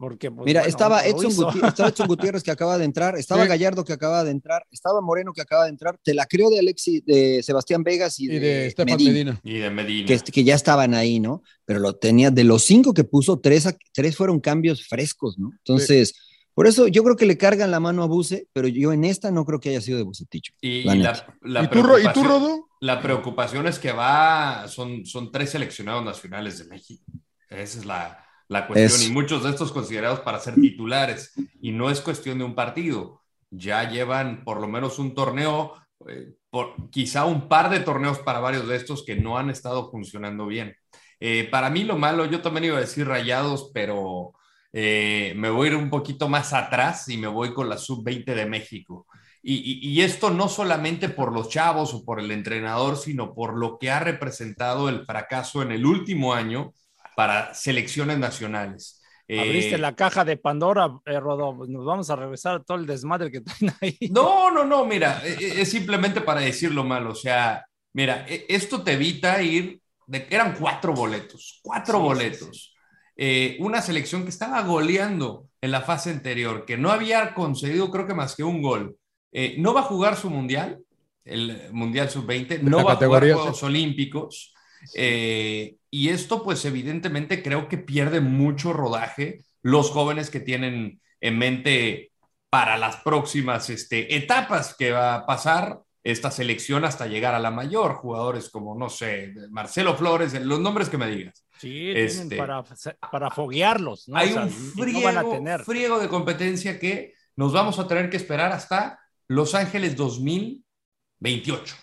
Porque, 0.02 0.32
pues, 0.32 0.46
Mira, 0.46 0.62
bueno, 0.62 0.70
estaba, 0.70 1.06
Edson. 1.06 1.36
Gutiérrez, 1.36 1.68
estaba 1.70 1.90
Edson 1.90 2.08
Gutiérrez 2.08 2.42
que 2.44 2.52
acaba 2.52 2.78
de 2.78 2.86
entrar, 2.86 3.18
estaba 3.18 3.44
Sí. 3.44 3.50
Gallardo 3.50 3.84
que 3.84 3.92
acaba 3.92 4.24
de 4.24 4.32
entrar, 4.32 4.66
estaba 4.72 5.02
Moreno 5.02 5.34
que 5.34 5.42
acaba 5.42 5.66
de 5.66 5.72
entrar, 5.72 6.00
te 6.02 6.14
la 6.14 6.26
creo 6.26 6.50
de 6.50 6.60
Alexi, 6.60 7.02
de 7.06 7.44
Sebastián 7.44 7.84
Vegas 7.84 8.18
y, 8.20 8.26
Y 8.32 8.40
de 8.40 8.68
Estefan 8.68 8.96
Medina, 8.96 9.12
Medina. 9.12 9.42
Y 9.44 9.58
de 9.60 9.70
Medina. 9.70 10.08
Que, 10.08 10.20
que 10.32 10.44
ya 10.46 10.56
estaban 10.56 10.94
ahí, 10.94 11.20
¿no? 11.20 11.44
Pero 11.66 11.80
lo 11.80 11.98
tenía, 11.98 12.32
de 12.32 12.46
los 12.46 12.64
cinco 12.64 12.94
que 12.94 13.04
puso, 13.04 13.40
tres, 13.40 13.68
a- 13.68 13.78
tres 13.94 14.16
fueron 14.16 14.40
cambios 14.40 14.88
frescos, 14.88 15.38
¿no? 15.38 15.52
Entonces, 15.58 16.14
por 16.54 16.66
eso 16.68 16.88
yo 16.88 17.04
creo 17.04 17.18
que 17.18 17.26
le 17.26 17.38
cargan 17.38 17.70
la 17.70 17.82
mano 17.82 18.02
a 18.02 18.08
Buse, 18.08 18.48
pero 18.54 18.70
yo 18.70 18.94
en 18.94 19.04
esta 19.04 19.32
no 19.32 19.44
creo 19.44 19.60
que 19.60 19.70
haya 19.70 19.82
sido 19.82 19.98
de 19.98 20.04
Bucetich. 20.06 20.54
Y, 20.62 20.84
La 20.84 20.96
y 20.96 20.98
neta. 21.00 21.38
la, 21.42 21.62
la 21.62 21.64
¿Y 21.66 21.70
tú, 21.70 21.84
Ro- 21.84 22.00
¿Y 22.00 22.04
tú, 22.04 22.22
preocupación- 22.22 22.26
Rodo? 22.28 22.70
La 22.80 23.02
preocupación 23.02 23.68
es 23.68 23.80
que 23.80 23.92
va, 23.92 24.66
son, 24.70 25.06
son 25.06 25.30
tres 25.30 25.50
seleccionados 25.50 26.06
nacionales 26.06 26.58
de 26.60 26.66
México. 26.66 27.04
Esa 27.50 27.80
es 27.80 27.86
la, 27.86 28.26
la 28.50 28.68
cuestión. 28.68 28.88
Es- 28.88 29.08
Y 29.08 29.12
muchos 29.12 29.44
de 29.44 29.52
estos 29.52 29.72
considerados 29.72 30.20
para 30.20 30.40
ser 30.40 30.56
titulares. 30.56 31.34
Y 31.62 31.72
no 31.72 31.90
es 31.90 32.02
cuestión 32.02 32.38
de 32.40 32.44
un 32.44 32.56
partido. 32.56 33.22
Ya 33.50 33.90
llevan 33.90 34.44
por 34.44 34.60
lo 34.60 34.68
menos 34.68 35.00
un 35.00 35.16
torneo, 35.16 35.74
eh, 36.08 36.34
por, 36.50 36.90
quizá 36.92 37.26
un 37.26 37.48
par 37.48 37.70
de 37.70 37.80
torneos 37.80 38.20
para 38.20 38.40
varios 38.40 38.68
de 38.68 38.76
estos 38.76 39.04
que 39.06 39.16
no 39.16 39.38
han 39.38 39.50
estado 39.50 39.90
funcionando 39.90 40.46
bien. 40.48 40.76
Eh, 41.20 41.48
para 41.52 41.70
mí 41.70 41.84
lo 41.84 41.98
malo, 41.98 42.26
yo 42.26 42.42
también 42.42 42.66
iba 42.66 42.78
a 42.78 42.82
decir 42.82 43.08
rayados, 43.08 43.72
pero 43.74 44.34
eh, 44.72 45.34
me 45.36 45.50
voy 45.50 45.68
a 45.68 45.72
ir 45.72 45.78
un 45.78 45.90
poquito 45.90 46.30
más 46.30 46.54
atrás 46.54 47.10
y 47.10 47.18
me 47.18 47.28
voy 47.28 47.54
con 47.54 47.70
la 47.70 47.78
sub-20 47.78 48.36
de 48.36 48.46
México. 48.46 49.08
Y, 49.42 49.56
y- 49.56 49.90
y 49.90 50.02
esto 50.02 50.30
no 50.30 50.48
solamente 50.50 51.10
por 51.10 51.34
los 51.34 51.50
chavos 51.50 51.94
o 51.94 52.04
por 52.06 52.20
el 52.20 52.30
entrenador, 52.32 52.98
sino 52.98 53.34
por 53.34 53.58
lo 53.58 53.78
que 53.80 53.90
ha 53.90 54.00
representado 54.00 54.90
el 54.90 55.06
fracaso 55.06 55.62
en 55.62 55.72
el 55.72 55.86
último 55.86 56.34
año 56.34 56.74
para 57.20 57.54
selecciones 57.54 58.18
nacionales. 58.18 59.02
Eh, 59.28 59.42
Abriste 59.42 59.78
la 59.78 59.94
caja 59.94 60.24
de 60.24 60.38
Pandora, 60.38 60.90
eh, 61.06 61.20
Rodó. 61.20 61.66
Nos 61.68 61.84
vamos 61.86 62.10
a 62.10 62.16
regresar 62.16 62.56
a 62.56 62.64
todo 62.64 62.78
el 62.78 62.86
desmadre 62.86 63.30
que 63.30 63.42
traen 63.42 63.74
ahí. 63.82 63.98
No, 64.10 64.50
no, 64.50 64.64
no, 64.64 64.86
mira, 64.86 65.22
e- 65.26 65.34
e- 65.34 65.62
es 65.62 65.70
simplemente 65.70 66.22
para 66.22 66.40
decirlo 66.40 66.86
mal, 66.86 67.06
o 67.08 67.14
sea, 67.14 67.66
mira, 67.92 68.26
e- 68.26 68.46
esto 68.48 68.82
te 68.84 68.94
evita 68.94 69.42
ir, 69.42 69.82
de, 70.08 70.28
eran 70.30 70.56
cuatro 70.58 70.94
boletos, 70.94 71.60
cuatro 71.62 71.96
Sí, 71.96 72.00
sí, 72.00 72.06
boletos. 72.08 72.76
Eh, 73.18 73.58
una 73.60 73.82
selección 73.82 74.24
que 74.24 74.30
estaba 74.30 74.62
goleando 74.62 75.50
en 75.60 75.72
la 75.72 75.82
fase 75.82 76.12
anterior, 76.12 76.64
que 76.66 76.78
no 76.78 76.90
había 76.90 77.34
concedido 77.34 77.92
creo 77.92 78.08
que 78.08 78.14
más 78.14 78.34
que 78.34 78.46
un 78.46 78.62
gol. 78.62 78.96
Eh, 79.34 79.56
no 79.58 79.74
va 79.74 79.82
a 79.82 79.92
jugar 79.92 80.16
su 80.16 80.30
mundial, 80.30 80.80
el 81.26 81.74
Mundial 81.74 82.10
Sub-20, 82.10 82.62
no 82.62 82.78
La 82.78 82.84
va 82.86 82.94
a 82.94 82.96
jugar 82.96 83.24
Juegos 83.24 83.62
Olímpicos. 83.62 84.54
eh, 84.96 85.76
y 85.92 86.10
esto 86.10 86.44
pues 86.44 86.64
evidentemente 86.66 87.42
creo 87.44 87.68
que 87.68 87.78
pierde 87.78 88.22
mucho 88.22 88.74
rodaje 88.74 89.44
los 89.62 89.92
jóvenes 89.92 90.30
que 90.30 90.40
tienen 90.40 91.02
en 91.22 91.38
mente 91.38 92.12
para 92.50 92.78
las 92.78 92.98
próximas 92.98 93.70
este, 93.70 94.16
etapas 94.16 94.76
que 94.78 94.92
va 94.92 95.16
a 95.16 95.26
pasar 95.26 95.82
esta 96.04 96.32
selección 96.32 96.86
hasta 96.86 97.08
llegar 97.08 97.36
a 97.36 97.40
la 97.40 97.52
mayor. 97.52 97.96
Jugadores 97.96 98.50
como, 98.50 98.76
no 98.76 98.90
sé, 98.90 99.34
Marcelo 99.52 99.96
Flores, 99.96 100.34
los 100.46 100.60
nombres 100.60 100.90
que 100.90 100.98
me 100.98 101.08
digas. 101.08 101.46
Sí, 101.58 101.92
Este, 101.92 102.38
para, 102.38 102.64
para 103.12 103.30
foguearlos. 103.30 104.08
¿no? 104.08 104.18
Hay 104.18 104.30
O 104.30 104.34
sea, 104.34 104.44
un 104.44 104.50
friego, 104.50 105.00
no 105.00 105.06
van 105.06 105.18
a 105.18 105.30
tener. 105.30 105.64
friego 105.64 106.00
de 106.00 106.08
competencia 106.08 106.80
que 106.80 107.14
nos 107.36 107.52
vamos 107.54 107.78
a 107.80 107.88
tener 107.88 108.10
que 108.10 108.18
esperar 108.18 108.52
hasta 108.52 109.00
Los 109.28 109.54
Ángeles 109.56 109.96
2028. 109.96 111.76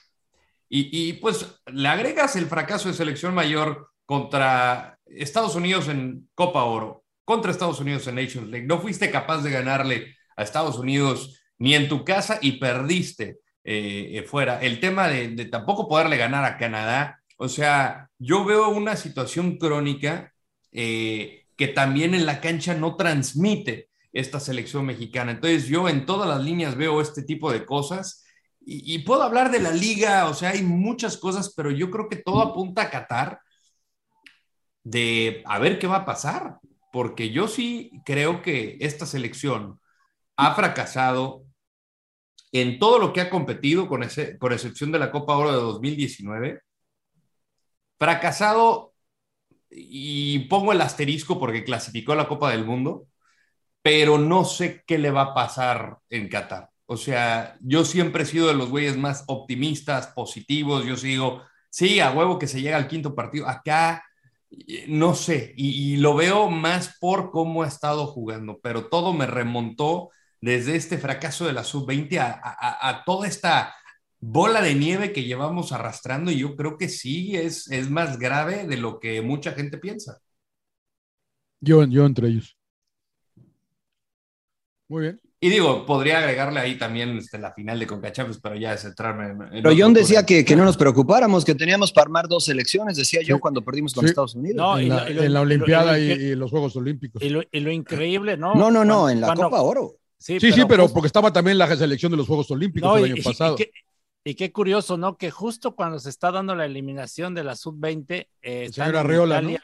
Y, 0.68 1.09
y, 1.09 1.12
pues 1.14 1.46
le 1.66 1.88
agregas 1.88 2.34
el 2.36 2.46
fracaso 2.46 2.88
de 2.88 2.94
selección 2.94 3.34
mayor 3.34 3.90
contra 4.07 4.98
Estados 5.04 5.54
Unidos 5.57 5.88
en 5.88 6.28
Copa 6.34 6.64
Oro, 6.64 7.04
contra 7.24 7.50
Estados 7.50 7.80
Unidos 7.80 8.07
en 8.07 8.14
Nations 8.14 8.48
League. 8.48 8.66
No 8.66 8.80
fuiste 8.80 9.11
capaz 9.11 9.42
de 9.42 9.50
ganarle 9.50 10.16
a 10.36 10.42
Estados 10.42 10.78
Unidos 10.78 11.40
ni 11.59 11.74
en 11.74 11.88
tu 11.88 12.04
casa 12.04 12.38
y 12.40 12.52
perdiste 12.52 13.38
eh, 13.64 14.18
eh, 14.18 14.22
fuera. 14.22 14.62
El 14.62 14.80
tema 14.80 15.09
de, 15.09 15.28
de 15.28 15.46
tampoco 15.46 15.88
poderle 15.88 16.16
ganar 16.16 16.44
a 16.44 16.57
Canadá 16.57 17.20
O 17.36 17.48
sea, 17.48 18.09
yo 18.18 18.44
veo 18.44 18.68
una 18.68 18.96
situación 18.96 19.59
crónica 19.59 20.32
eh, 20.72 21.46
que 21.57 21.68
también 21.68 22.14
en 22.14 22.26
la 22.26 22.40
cancha 22.40 22.74
no 22.74 22.96
transmite 22.96 23.88
esta 24.12 24.40
selección 24.40 24.86
mexicana. 24.86 25.32
Entonces 25.32 25.66
yo 25.66 25.88
en 25.88 26.07
todas 26.07 26.28
las 26.28 26.42
líneas 26.42 26.76
veo 26.76 27.00
este 27.00 27.22
tipo 27.22 27.50
de 27.52 27.66
cosas 27.66 28.24
y, 28.64 28.94
y 28.94 29.00
puedo 29.00 29.22
hablar 29.22 29.50
de 29.50 29.61
la 29.61 29.70
liga, 29.70 30.28
o 30.28 30.34
sea, 30.34 30.50
hay 30.50 30.62
muchas 30.62 31.16
cosas, 31.16 31.52
pero 31.57 31.70
yo 31.70 31.90
creo 31.90 32.09
que 32.09 32.16
todo 32.16 32.42
apunta 32.42 32.82
a 32.82 32.90
Qatar 32.90 33.40
de 34.87 35.43
a 35.47 35.59
ver 35.59 35.80
qué 35.80 35.89
va 35.89 35.97
a 35.97 36.05
pasar, 36.05 36.61
porque 36.93 37.30
yo 37.30 37.49
sí 37.49 37.91
creo 38.05 38.41
que 38.41 38.76
esta 38.80 39.05
selección 39.05 39.80
ha 40.37 40.55
fracasado 40.55 41.45
en 42.53 42.78
todo 42.78 43.01
lo 43.01 43.12
que 43.12 43.20
ha 43.20 43.28
competido, 43.28 43.89
con, 43.89 44.05
ese, 44.05 44.39
con 44.39 44.53
excepción 44.53 44.93
de 44.93 45.01
la 45.01 45.11
Copa 45.11 45.37
Oro 45.37 45.51
de 45.51 45.59
2019. 45.59 46.61
Fracasado, 47.99 48.95
y 49.70 50.41
pongo 50.49 50.72
el 50.72 50.80
asterisco 50.80 51.41
porque 51.41 51.64
clasificó 51.64 52.12
a 52.12 52.16
la 52.16 52.28
Copa 52.28 52.53
del 52.53 52.64
Mundo, 52.64 53.09
pero 53.82 54.18
no 54.18 54.45
sé 54.45 54.84
qué 54.87 54.99
le 54.99 55.11
va 55.11 55.22
a 55.22 55.34
pasar 55.34 55.99
en 56.11 56.28
Qatar. 56.28 56.70
O 56.87 56.97
sea, 56.97 57.57
yo 57.61 57.84
siempre 57.84 58.22
he 58.22 58.26
sido 58.26 58.47
de 58.47 58.55
los 58.55 58.70
güeyes 58.70 58.97
más 58.97 59.24
optimistas, 59.26 60.09
positivos. 60.09 60.84
Yo 60.84 60.97
sigo, 60.97 61.43
sí, 61.70 61.99
a 61.99 62.12
huevo 62.12 62.39
que 62.39 62.47
se 62.47 62.62
llega 62.62 62.76
al 62.76 62.89
quinto 62.89 63.16
partido. 63.16 63.49
Acá, 63.49 64.05
no 64.88 65.14
sé, 65.14 65.54
y, 65.57 65.94
y, 65.94 65.96
lo 65.96 66.14
veo 66.14 66.50
más 66.50 66.96
por 66.98 67.30
cómo 67.30 67.62
ha 67.62 67.68
estado 67.68 68.07
jugando, 68.07 68.59
pero 68.62 68.88
todo 68.88 69.12
me 69.12 69.26
remontó 69.26 70.11
desde 70.40 70.76
este 70.76 70.98
fracaso 70.98 71.46
de 71.46 71.52
la 71.52 71.64
sub-20 71.64 72.18
a, 72.18 72.40
a, 72.42 72.88
a, 72.88 73.04
toda 73.04 73.26
esta 73.26 73.74
bola 74.20 74.62
de 74.62 74.74
nieve 74.74 75.12
que 75.12 75.24
llevamos 75.24 75.72
arrastrando 75.72 76.30
y 76.30 76.38
yo 76.38 76.57
creo 76.57 76.76
que 76.76 76.88
sí 76.88 77.36
es, 77.36 77.70
es 77.70 77.90
más 77.90 78.18
grave 78.18 78.66
de 78.66 78.76
lo 78.76 78.98
que 79.00 79.22
mucha 79.22 79.52
gente 79.52 79.78
piensa. 79.78 80.20
Yo, 81.61 81.84
yo 81.84 82.07
entre 82.07 82.28
ellos. 82.28 82.57
Muy 84.88 85.02
bien. 85.02 85.26
Y 85.39 85.51
digo, 85.51 85.84
podría 85.84 86.18
agregarle 86.18 86.61
ahí 86.61 86.78
también 86.78 87.18
este, 87.18 87.39
la 87.39 87.53
final 87.53 87.78
de 87.78 87.87
Concachafes, 87.87 88.39
pero 88.39 88.57
ya 88.57 88.72
es 88.72 88.80
centrarme 88.80 89.26
en. 89.26 89.62
Pero 89.62 89.74
John 89.76 89.93
decía 89.93 90.24
que, 90.24 90.45
que, 90.47 90.57
no 90.57 90.64
nos 90.64 90.78
preocupáramos, 90.78 91.45
que 91.45 91.55
teníamos 91.55 91.93
para 91.93 92.05
armar 92.05 92.26
dos 92.26 92.47
selecciones, 92.47 92.97
decía 92.97 93.20
yo, 93.20 93.37
sí. 93.37 93.41
cuando 93.41 93.62
perdimos 93.62 93.93
con 93.93 94.05
sí. 94.05 94.11
Estados 94.11 94.34
Unidos. 94.34 94.57
No, 94.57 94.78
en, 94.78 94.89
la, 94.89 95.09
lo, 95.09 95.22
en, 95.22 95.32
la, 95.34 95.41
Olimpiada 95.43 95.99
y, 95.99 96.11
y, 96.11 96.34
los 96.34 96.51
Juegos 96.51 96.74
Olímpicos. 96.76 97.22
Y 97.22 97.28
lo, 97.28 97.43
y 97.53 97.61
lo, 97.61 97.70
increíble, 97.70 98.39
¿no? 98.39 98.55
No, 98.55 98.70
no, 98.70 98.82
no, 98.84 99.11
en 99.11 99.20
la 99.20 99.26
cuando, 99.26 99.45
Copa 99.45 99.61
Oro. 99.61 99.97
Sí, 100.18 100.41
sí, 100.41 100.47
pero, 100.47 100.55
sí, 100.55 100.64
pero 100.66 100.82
pues, 100.84 100.93
porque 100.93 101.07
estaba 101.09 101.30
también 101.30 101.59
la 101.59 101.76
selección 101.76 102.11
de 102.12 102.16
los 102.16 102.26
Juegos 102.26 102.51
Olímpicos 102.51 102.89
no, 102.89 102.97
el 102.97 103.12
año 103.12 103.22
pasado. 103.22 103.57
Qué, 103.57 103.70
y 104.24 104.34
qué 104.34 104.51
curioso, 104.51 104.97
¿no? 104.97 105.18
Que 105.18 105.30
justo 105.30 105.76
cuando 105.76 105.99
se 105.99 106.09
está 106.09 106.32
dando 106.32 106.55
la 106.55 106.64
eliminación 106.64 107.34
de 107.34 107.45
la 107.45 107.55
sub-20, 107.55 108.26
eh, 108.41 108.70
señor 108.72 108.97
Arreola, 108.97 109.43
Italia, 109.43 109.62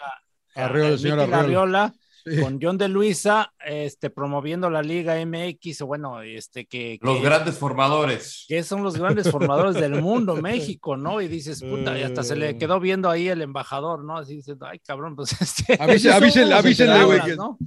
Sí. 2.25 2.41
con 2.41 2.61
John 2.63 2.79
de 2.79 2.89
Luisa, 2.89 3.53
este, 3.65 4.09
promoviendo 4.11 4.71
la 4.71 4.83
Liga 4.83 5.15
MX, 5.25 5.83
o 5.83 5.87
bueno, 5.87 6.23
este, 6.23 6.67
que, 6.67 6.99
Los 7.03 7.19
que, 7.19 7.25
grandes 7.25 7.59
formadores. 7.59 8.45
Que 8.47 8.63
son 8.63 8.83
los 8.85 8.97
grandes 8.97 9.31
formadores 9.31 9.75
del 9.75 10.01
mundo, 10.01 10.37
México, 10.43 10.97
¿no? 10.97 11.21
Y 11.21 11.29
dices, 11.29 11.63
puta, 11.63 11.99
y 11.99 12.03
hasta 12.03 12.23
se 12.23 12.37
le 12.37 12.57
quedó 12.59 12.79
viendo 12.79 13.11
ahí 13.11 13.29
el 13.29 13.43
embajador, 13.43 14.05
¿no? 14.05 14.19
Así 14.19 14.37
diciendo, 14.37 14.67
ay, 14.67 14.79
cabrón, 14.79 15.17
pues 15.17 15.33
este. 15.41 15.77
Avísenle, 15.83 16.55
avísenle, 16.55 17.05
güey. 17.05 17.21
Que... 17.23 17.37
¿no? 17.37 17.59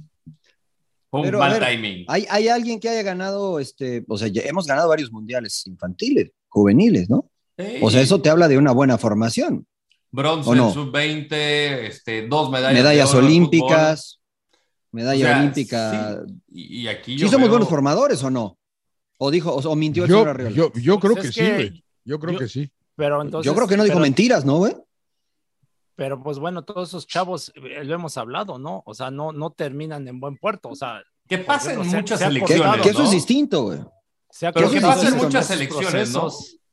Un 1.10 1.22
Pero, 1.22 1.38
mal 1.38 1.52
ver, 1.52 1.70
timing. 1.70 2.04
Hay, 2.08 2.26
hay 2.28 2.48
alguien 2.48 2.80
que 2.80 2.88
haya 2.88 3.02
ganado, 3.02 3.60
este, 3.60 4.04
o 4.08 4.18
sea, 4.18 4.28
ya 4.28 4.42
hemos 4.42 4.66
ganado 4.66 4.88
varios 4.88 5.12
mundiales 5.12 5.66
infantiles, 5.66 6.32
juveniles, 6.48 7.08
¿no? 7.08 7.30
Sí. 7.58 7.78
O 7.80 7.90
sea, 7.90 8.00
eso 8.00 8.20
te 8.20 8.28
habla 8.28 8.48
de 8.48 8.58
una 8.58 8.72
buena 8.72 8.98
formación. 8.98 9.66
Bronce 10.10 10.48
¿O 10.48 10.54
no? 10.54 10.68
en 10.68 10.74
sub-20, 10.74 11.32
este, 11.32 12.26
dos 12.26 12.50
medallas. 12.50 12.74
Medallas 12.74 13.12
de 13.12 13.18
oro 13.18 13.26
en 13.26 13.32
olímpicas, 13.32 14.20
medalla 14.92 15.24
O 15.24 15.28
sea, 15.28 15.38
olímpica. 15.40 16.22
sí, 16.26 16.34
Y, 16.82 16.86
aquí 16.88 17.18
¿Sí 17.18 17.24
somos 17.26 17.42
veo- 17.42 17.50
buenos 17.50 17.68
formadores 17.68 18.22
o 18.22 18.30
no? 18.30 18.58
¿O 19.18 19.30
dijo, 19.30 19.50
o, 19.52 19.60
o 19.68 19.76
mintió 19.76 20.04
el 20.04 20.10
Yo, 20.10 20.18
señor 20.20 20.48
yo, 20.52 20.72
yo 20.74 20.98
creo 21.00 21.14
Pues 21.14 21.26
que 21.26 21.32
sí, 21.32 21.50
güey. 21.52 21.84
Yo 22.04 22.18
creo 22.20 22.32
yo- 22.34 22.38
que 22.38 22.48
sí. 22.48 22.70
Pero 22.96 23.20
entonces. 23.22 23.46
yo 23.50 23.54
creo 23.54 23.68
que 23.68 23.76
no 23.76 23.84
dijo 23.84 23.94
pero- 23.96 24.02
mentiras, 24.04 24.44
¿no, 24.44 24.56
güey? 24.58 24.74
Pero 25.96 26.22
pues 26.22 26.38
bueno, 26.38 26.62
todos 26.62 26.88
esos 26.90 27.06
chavos, 27.06 27.52
eh, 27.56 27.82
lo 27.84 27.94
hemos 27.94 28.16
hablado, 28.18 28.58
¿no? 28.58 28.82
O 28.84 28.92
sea, 28.94 29.10
no, 29.10 29.32
no 29.32 29.50
terminan 29.50 30.06
en 30.08 30.20
buen 30.20 30.36
puerto. 30.36 30.68
O 30.68 30.74
sea, 30.76 31.02
Que 31.28 31.38
pasa 31.38 31.70
en 31.72 31.76
Porque, 31.78 31.88
o 31.88 31.90
sea, 31.90 32.00
muchas 32.00 32.18
se 32.18 32.24
ha 32.24 32.28
Que, 32.28 32.34
selecciones. 32.34 32.64
apostado, 32.66 32.82
que 32.84 32.90
eso 32.90 32.98
¿no? 33.00 33.04
es 33.06 33.10
distinto, 33.10 33.62
güey. 33.64 33.78
Pero 34.54 34.70
que 34.70 34.76
es 34.76 34.82
pasa 34.82 35.00
en 35.00 35.04
distinto, 35.06 35.24
muchas 35.24 35.48
¿no? 35.50 35.56
selecciones, 35.56 36.12
¿no? 36.12 36.28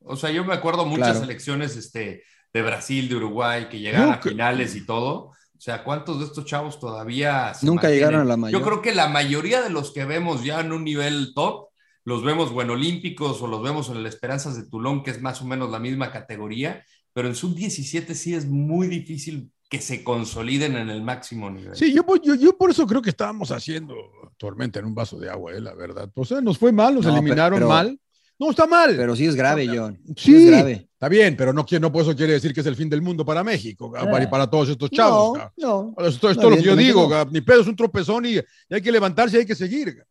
O 0.05 0.15
sea, 0.17 0.29
yo 0.31 0.43
me 0.43 0.53
acuerdo 0.53 0.85
muchas 0.85 1.07
Claro. 1.11 1.19
selecciones 1.21 1.75
este, 1.77 2.23
de 2.53 2.61
Brasil, 2.61 3.07
de 3.07 3.15
Uruguay, 3.15 3.67
que 3.69 3.79
llegaron 3.79 4.09
Yo 4.09 4.13
a 4.13 4.21
finales 4.21 4.75
y 4.75 4.85
todo. 4.85 5.31
O 5.63 5.65
sea, 5.65 5.81
¿cuántos 5.85 6.19
de 6.19 6.25
estos 6.25 6.43
chavos 6.43 6.77
todavía 6.77 7.53
se 7.53 7.65
Nunca 7.65 7.83
mantienen? 7.83 7.97
llegaron 7.99 8.19
a 8.21 8.25
la 8.25 8.35
mayor. 8.35 8.59
Yo 8.59 8.65
creo 8.67 8.81
que 8.81 8.93
la 8.93 9.07
mayoría 9.07 9.61
de 9.61 9.69
los 9.69 9.91
que 9.93 10.03
vemos 10.03 10.43
ya 10.43 10.59
en 10.59 10.73
un 10.73 10.83
nivel 10.83 11.31
top, 11.33 11.69
los 12.03 12.21
vemos 12.21 12.51
o 12.53 12.61
en 12.61 12.69
Olímpicos 12.71 13.41
o 13.41 13.47
los 13.47 13.63
vemos 13.63 13.87
en 13.87 13.95
el 13.95 14.05
Esperanzas 14.05 14.57
de 14.57 14.67
Tulón, 14.67 15.03
que 15.03 15.11
es 15.11 15.21
más 15.21 15.41
o 15.41 15.45
menos 15.45 15.71
la 15.71 15.79
misma 15.79 16.11
categoría, 16.11 16.83
pero 17.13 17.29
en 17.29 17.35
sub-17 17.35 18.13
sí 18.13 18.33
es 18.35 18.45
muy 18.45 18.87
difícil 18.87 19.51
que 19.69 19.79
se 19.79 20.03
consoliden 20.03 20.75
en 20.75 20.89
el 20.89 21.01
máximo 21.01 21.49
nivel. 21.49 21.73
Sí, 21.77 21.93
yo, 21.93 22.03
yo, 22.21 22.35
yo 22.35 22.57
por 22.57 22.69
eso 22.69 22.85
creo 22.85 23.01
que 23.01 23.11
estábamos 23.11 23.49
haciendo 23.51 23.95
tormenta 24.35 24.79
en 24.79 24.85
un 24.87 24.93
vaso 24.95 25.17
de 25.17 25.29
agua, 25.29 25.53
eh, 25.53 25.61
la 25.61 25.73
verdad. 25.75 26.09
O 26.13 26.25
sea, 26.25 26.41
nos 26.41 26.57
fue 26.57 26.73
mal, 26.73 26.93
nos 26.95 27.05
No, 27.05 27.13
eliminaron 27.13 27.59
pero- 27.59 27.69
mal. 27.69 27.97
No, 28.43 28.51
está 28.51 28.67
mal. 28.67 28.95
Pero 28.97 29.15
sí 29.15 29.25
es 29.25 29.35
grave, 29.35 29.67
John. 29.67 29.99
sí, 30.17 30.35
es 30.35 30.45
grave. 30.51 30.87
está 30.93 31.07
bien, 31.09 31.35
pero 31.37 31.53
no, 31.53 31.65
no 31.79 31.91
por 31.91 32.01
eso 32.01 32.15
quiere 32.15 32.33
decir 32.33 32.53
que 32.53 32.59
es 32.61 32.65
el 32.65 32.75
fin 32.75 32.89
del 32.89 33.01
mundo 33.01 33.23
para 33.25 33.43
México 33.43 33.93
Eh. 33.97 34.05
para, 34.09 34.23
y 34.23 34.27
para 34.27 34.49
todos 34.49 34.69
estos 34.69 34.89
chavos. 34.89 35.39
No, 35.57 35.93
no. 35.97 36.05
Esto 36.05 36.29
es 36.29 36.37
No, 36.37 36.49
lo 36.49 36.55
que 36.57 36.61
yo 36.63 36.75
digo, 36.75 37.07
no. 37.09 37.25
ni 37.25 37.41
pedo, 37.41 37.61
es 37.61 37.67
un 37.67 37.75
tropezón 37.75 38.25
y, 38.25 38.35
y 38.37 38.41
hay 38.73 38.81
que 38.81 38.91
levantarse 38.91 39.37
y 39.37 39.39
hay 39.41 39.45
que 39.45 39.55
seguir. 39.55 40.03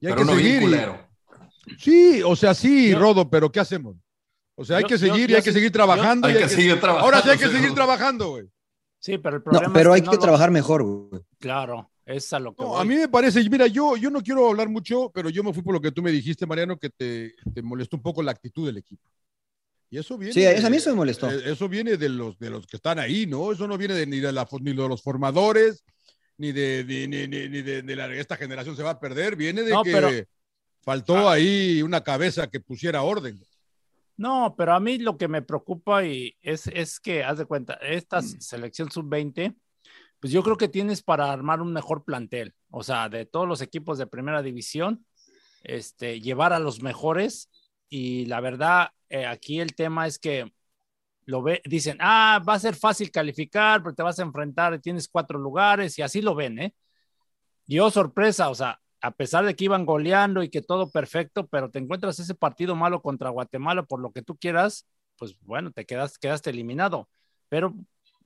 Y 0.00 0.06
hay 0.06 0.12
pero 0.14 0.26
que 0.26 0.34
seguir. 0.34 0.62
y-. 0.62 1.76
Sí, 1.78 2.22
o 2.24 2.36
sea, 2.36 2.54
sí, 2.54 2.94
Rodo, 2.94 3.28
pero 3.28 3.50
¿qué 3.50 3.60
hacemos? 3.60 3.96
O 4.54 4.64
sea, 4.64 4.78
hay 4.78 4.82
Yo- 4.84 4.88
que 4.88 4.98
yo- 4.98 5.06
seguir 5.12 5.30
y 5.30 5.34
hay 5.34 5.42
que 5.42 5.52
seguir 5.52 5.70
trabajando. 5.72 6.28
Hay 6.28 6.34
y 6.34 6.38
que 6.38 6.48
seguir 6.48 6.80
trabajando. 6.80 7.04
Ahora 7.04 7.22
sí 7.22 7.28
hay 7.30 7.38
que 7.38 7.48
seguir 7.48 7.74
trabajando, 7.74 8.28
güey. 8.30 8.44
Sí, 8.98 9.18
pero 9.18 9.36
el 9.36 9.42
No, 9.44 9.50
problema 9.50 9.72
pero 9.74 9.94
es 9.94 10.00
hay 10.00 10.04
no 10.06 10.10
que 10.10 10.16
lo- 10.16 10.22
trabajar 10.22 10.50
mejor, 10.50 10.82
güey. 10.82 11.22
Claro, 11.38 11.90
es 12.06 12.32
a 12.32 12.38
lo 12.38 12.54
que 12.54 12.62
No, 12.62 12.68
voy. 12.70 12.80
a 12.80 12.84
mí 12.84 12.94
me 12.94 13.08
parece, 13.08 13.46
mira, 13.50 13.66
yo, 13.66 13.96
yo 13.96 14.08
no 14.10 14.22
quiero 14.22 14.48
hablar 14.48 14.68
mucho, 14.68 15.10
pero 15.14 15.28
yo 15.28 15.42
me 15.44 15.52
fui 15.52 15.62
por 15.62 15.74
lo 15.74 15.80
que 15.80 15.92
tú 15.92 16.02
me 16.02 16.10
dijiste, 16.12 16.46
Mariano, 16.46 16.78
que 16.78 16.88
te, 16.88 17.34
te 17.54 17.60
molestó 17.62 17.96
un 17.96 18.02
poco 18.02 18.22
la 18.22 18.30
actitud 18.32 18.64
del 18.66 18.78
equipo. 18.78 19.10
Y 19.90 19.98
eso 19.98 20.16
viene. 20.16 20.32
Sí, 20.32 20.42
eso 20.44 20.66
a 20.66 20.70
mí 20.70 20.76
eso 20.78 20.90
me 20.90 20.96
molestó. 20.96 21.30
eh, 21.30 21.42
Eso 21.52 21.68
viene 21.68 21.96
de 21.96 22.08
los, 22.08 22.38
de 22.38 22.50
los 22.50 22.66
que 22.66 22.76
están 22.76 22.98
ahí, 22.98 23.26
¿no? 23.26 23.52
Eso 23.52 23.68
no 23.68 23.76
viene 23.78 23.94
de, 23.94 24.06
ni, 24.06 24.18
de 24.20 24.32
la, 24.32 24.48
ni 24.60 24.70
de 24.72 24.88
los 24.88 25.02
formadores, 25.02 25.84
ni 26.38 26.52
de, 26.52 26.82
de- 26.84 27.06
ni, 27.08 27.26
ni- 27.28 27.48
ni 27.48 27.62
de, 27.62 27.82
de 27.82 27.96
la, 27.96 28.12
esta 28.14 28.36
generación 28.36 28.76
se 28.76 28.82
va 28.82 28.90
a 28.90 29.00
perder. 29.00 29.36
Viene 29.36 29.62
de 29.62 29.70
No, 29.72 29.82
que 29.82 29.92
pero- 29.92 30.10
faltó 30.82 31.28
Ah. 31.28 31.34
ahí 31.34 31.82
una 31.82 32.02
cabeza 32.02 32.48
que 32.48 32.60
pusiera 32.60 33.02
orden. 33.02 33.40
No, 34.16 34.54
pero 34.56 34.72
a 34.74 34.80
mí 34.80 34.98
lo 34.98 35.16
que 35.18 35.28
me 35.28 35.42
preocupa 35.42 36.04
y 36.04 36.34
es, 36.40 36.66
es 36.68 36.98
que, 37.00 37.22
haz 37.22 37.38
de 37.38 37.44
cuenta, 37.44 37.74
esta 37.74 38.22
selección 38.22 38.90
sub-20, 38.90 39.54
pues 40.20 40.32
yo 40.32 40.42
creo 40.42 40.56
que 40.56 40.68
tienes 40.68 41.02
para 41.02 41.32
armar 41.32 41.60
un 41.60 41.72
mejor 41.72 42.04
plantel. 42.04 42.54
O 42.70 42.82
sea, 42.82 43.08
de 43.08 43.26
todos 43.26 43.46
los 43.46 43.60
equipos 43.60 43.98
de 43.98 44.06
primera 44.06 44.42
división, 44.42 45.04
este, 45.62 46.20
llevar 46.20 46.52
a 46.52 46.58
los 46.58 46.82
mejores. 46.82 47.50
Y 47.88 48.26
la 48.26 48.40
verdad, 48.40 48.88
eh, 49.08 49.26
aquí 49.26 49.60
el 49.60 49.74
tema 49.74 50.06
es 50.06 50.18
que 50.18 50.52
lo 51.26 51.42
ve, 51.42 51.60
dicen, 51.64 51.98
ah, 52.00 52.42
va 52.48 52.54
a 52.54 52.58
ser 52.58 52.76
fácil 52.76 53.10
calificar, 53.10 53.82
pero 53.82 53.94
te 53.94 54.02
vas 54.02 54.18
a 54.18 54.22
enfrentar, 54.22 54.80
tienes 54.80 55.08
cuatro 55.08 55.38
lugares, 55.38 55.98
y 55.98 56.02
así 56.02 56.22
lo 56.22 56.34
ven, 56.34 56.58
¿eh? 56.60 56.74
Yo 57.66 57.90
sorpresa, 57.90 58.48
o 58.48 58.54
sea, 58.54 58.80
a 59.00 59.10
pesar 59.10 59.44
de 59.44 59.54
que 59.56 59.64
iban 59.64 59.86
goleando 59.86 60.42
y 60.42 60.48
que 60.50 60.62
todo 60.62 60.90
perfecto, 60.90 61.46
pero 61.48 61.70
te 61.70 61.80
encuentras 61.80 62.18
ese 62.20 62.34
partido 62.34 62.76
malo 62.76 63.02
contra 63.02 63.30
Guatemala 63.30 63.82
por 63.82 64.00
lo 64.00 64.12
que 64.12 64.22
tú 64.22 64.36
quieras, 64.36 64.86
pues 65.16 65.36
bueno, 65.42 65.72
te 65.72 65.84
quedas, 65.84 66.18
quedaste 66.18 66.50
eliminado. 66.50 67.08
Pero 67.48 67.74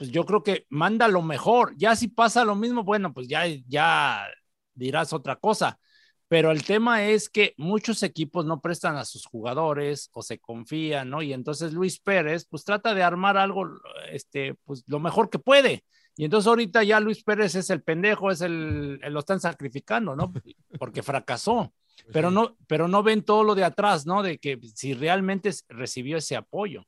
pues 0.00 0.10
yo 0.10 0.24
creo 0.24 0.42
que 0.42 0.64
manda 0.70 1.08
lo 1.08 1.20
mejor. 1.20 1.74
Ya 1.76 1.94
si 1.94 2.08
pasa 2.08 2.42
lo 2.42 2.54
mismo, 2.54 2.84
bueno, 2.84 3.12
pues 3.12 3.28
ya, 3.28 3.44
ya 3.68 4.26
dirás 4.72 5.12
otra 5.12 5.36
cosa. 5.36 5.78
Pero 6.26 6.52
el 6.52 6.64
tema 6.64 7.04
es 7.04 7.28
que 7.28 7.52
muchos 7.58 8.02
equipos 8.02 8.46
no 8.46 8.62
prestan 8.62 8.96
a 8.96 9.04
sus 9.04 9.26
jugadores 9.26 10.08
o 10.14 10.22
se 10.22 10.38
confían, 10.38 11.10
¿no? 11.10 11.20
Y 11.20 11.34
entonces 11.34 11.74
Luis 11.74 12.00
Pérez, 12.00 12.46
pues 12.48 12.64
trata 12.64 12.94
de 12.94 13.02
armar 13.02 13.36
algo, 13.36 13.68
este, 14.10 14.54
pues 14.64 14.84
lo 14.86 15.00
mejor 15.00 15.28
que 15.28 15.38
puede. 15.38 15.84
Y 16.16 16.24
entonces 16.24 16.48
ahorita 16.48 16.82
ya 16.82 16.98
Luis 16.98 17.22
Pérez 17.22 17.54
es 17.54 17.68
el 17.68 17.82
pendejo, 17.82 18.30
es 18.30 18.40
el, 18.40 19.00
lo 19.00 19.18
están 19.18 19.38
sacrificando, 19.38 20.16
¿no? 20.16 20.32
Porque 20.78 21.02
fracasó. 21.02 21.74
Pero 22.10 22.30
no, 22.30 22.56
pero 22.66 22.88
no 22.88 23.02
ven 23.02 23.22
todo 23.22 23.44
lo 23.44 23.54
de 23.54 23.64
atrás, 23.64 24.06
¿no? 24.06 24.22
De 24.22 24.38
que 24.38 24.58
si 24.74 24.94
realmente 24.94 25.50
recibió 25.68 26.16
ese 26.16 26.36
apoyo. 26.36 26.86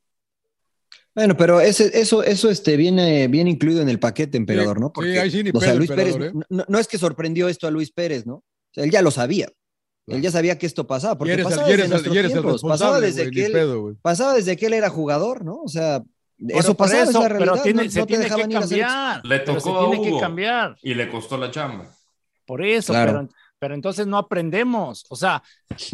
Bueno, 1.15 1.37
pero 1.37 1.61
ese, 1.61 1.91
eso, 1.99 2.23
eso 2.23 2.49
este, 2.49 2.75
viene, 2.75 3.27
viene 3.27 3.51
incluido 3.51 3.81
en 3.81 3.89
el 3.89 3.99
paquete, 3.99 4.37
emperador, 4.37 4.79
¿no? 4.79 4.91
sí, 5.01 5.17
ahí 5.17 5.29
sí 5.29 5.43
ni 5.43 5.51
o 5.53 5.59
sea, 5.61 5.75
Luis 5.75 5.91
Pérez, 5.91 6.15
¿eh? 6.19 6.31
no, 6.49 6.65
no 6.67 6.79
es 6.79 6.87
que 6.87 6.97
sorprendió 6.97 7.47
esto 7.47 7.67
a 7.67 7.71
Luis 7.71 7.91
Pérez, 7.91 8.25
¿no? 8.25 8.35
O 8.35 8.43
sea, 8.73 8.83
él 8.83 8.91
ya 8.91 9.01
lo 9.01 9.11
sabía. 9.11 9.47
Él 10.07 10.21
ya 10.21 10.31
sabía 10.31 10.57
que 10.57 10.65
esto 10.65 10.85
pasaba, 10.85 11.13
Y 11.13 11.17
porque 11.17 11.33
eres, 11.33 11.45
pasaba 11.45 11.67
el, 11.67 11.73
y 11.73 11.77
desde 11.83 11.95
eres, 11.95 12.07
eres 12.17 12.31
tiempos, 12.33 12.61
pasaba 12.61 12.99
desde, 12.99 13.31
que 13.31 13.45
él, 13.45 13.51
pedo, 13.53 13.81
güey. 13.81 13.95
pasaba 14.01 14.33
desde 14.33 14.57
que 14.57 14.65
él 14.65 14.73
era 14.73 14.89
jugador, 14.89 15.45
¿no? 15.45 15.61
O 15.61 15.69
sea, 15.69 16.01
eso 16.49 16.73
pasaba, 16.75 17.03
es 17.03 17.09
eso, 17.09 17.21
la 17.21 17.29
realidad. 17.29 17.51
pero 17.53 17.63
tiene- 17.63 17.85
no- 17.85 17.91
se 17.91 17.99
no 17.99 18.05
te 18.05 18.07
tiene 18.09 18.23
que 18.25 18.29
dejaban 18.29 18.51
ir 18.51 18.57
a 18.57 18.59
hacer 18.59 18.79
eso. 18.79 18.87
cambiar. 18.87 19.25
Le 19.25 19.37
se 19.39 19.43
tocó 19.45 19.79
a 19.79 19.89
tiene 19.91 20.03
que 20.05 20.11
Hugo 20.11 20.19
cambiar. 20.19 20.77
y 20.81 20.93
le 20.95 21.09
costó 21.09 21.37
la 21.37 21.51
chamba. 21.51 21.85
Por 22.45 22.65
eso, 22.65 22.91
Claro. 22.91 23.11
pero, 23.13 23.29
pero 23.63 23.75
entonces 23.75 24.05
no 24.05 24.17
aprendemos. 24.17 25.05
O 25.09 25.15
sea, 25.15 25.41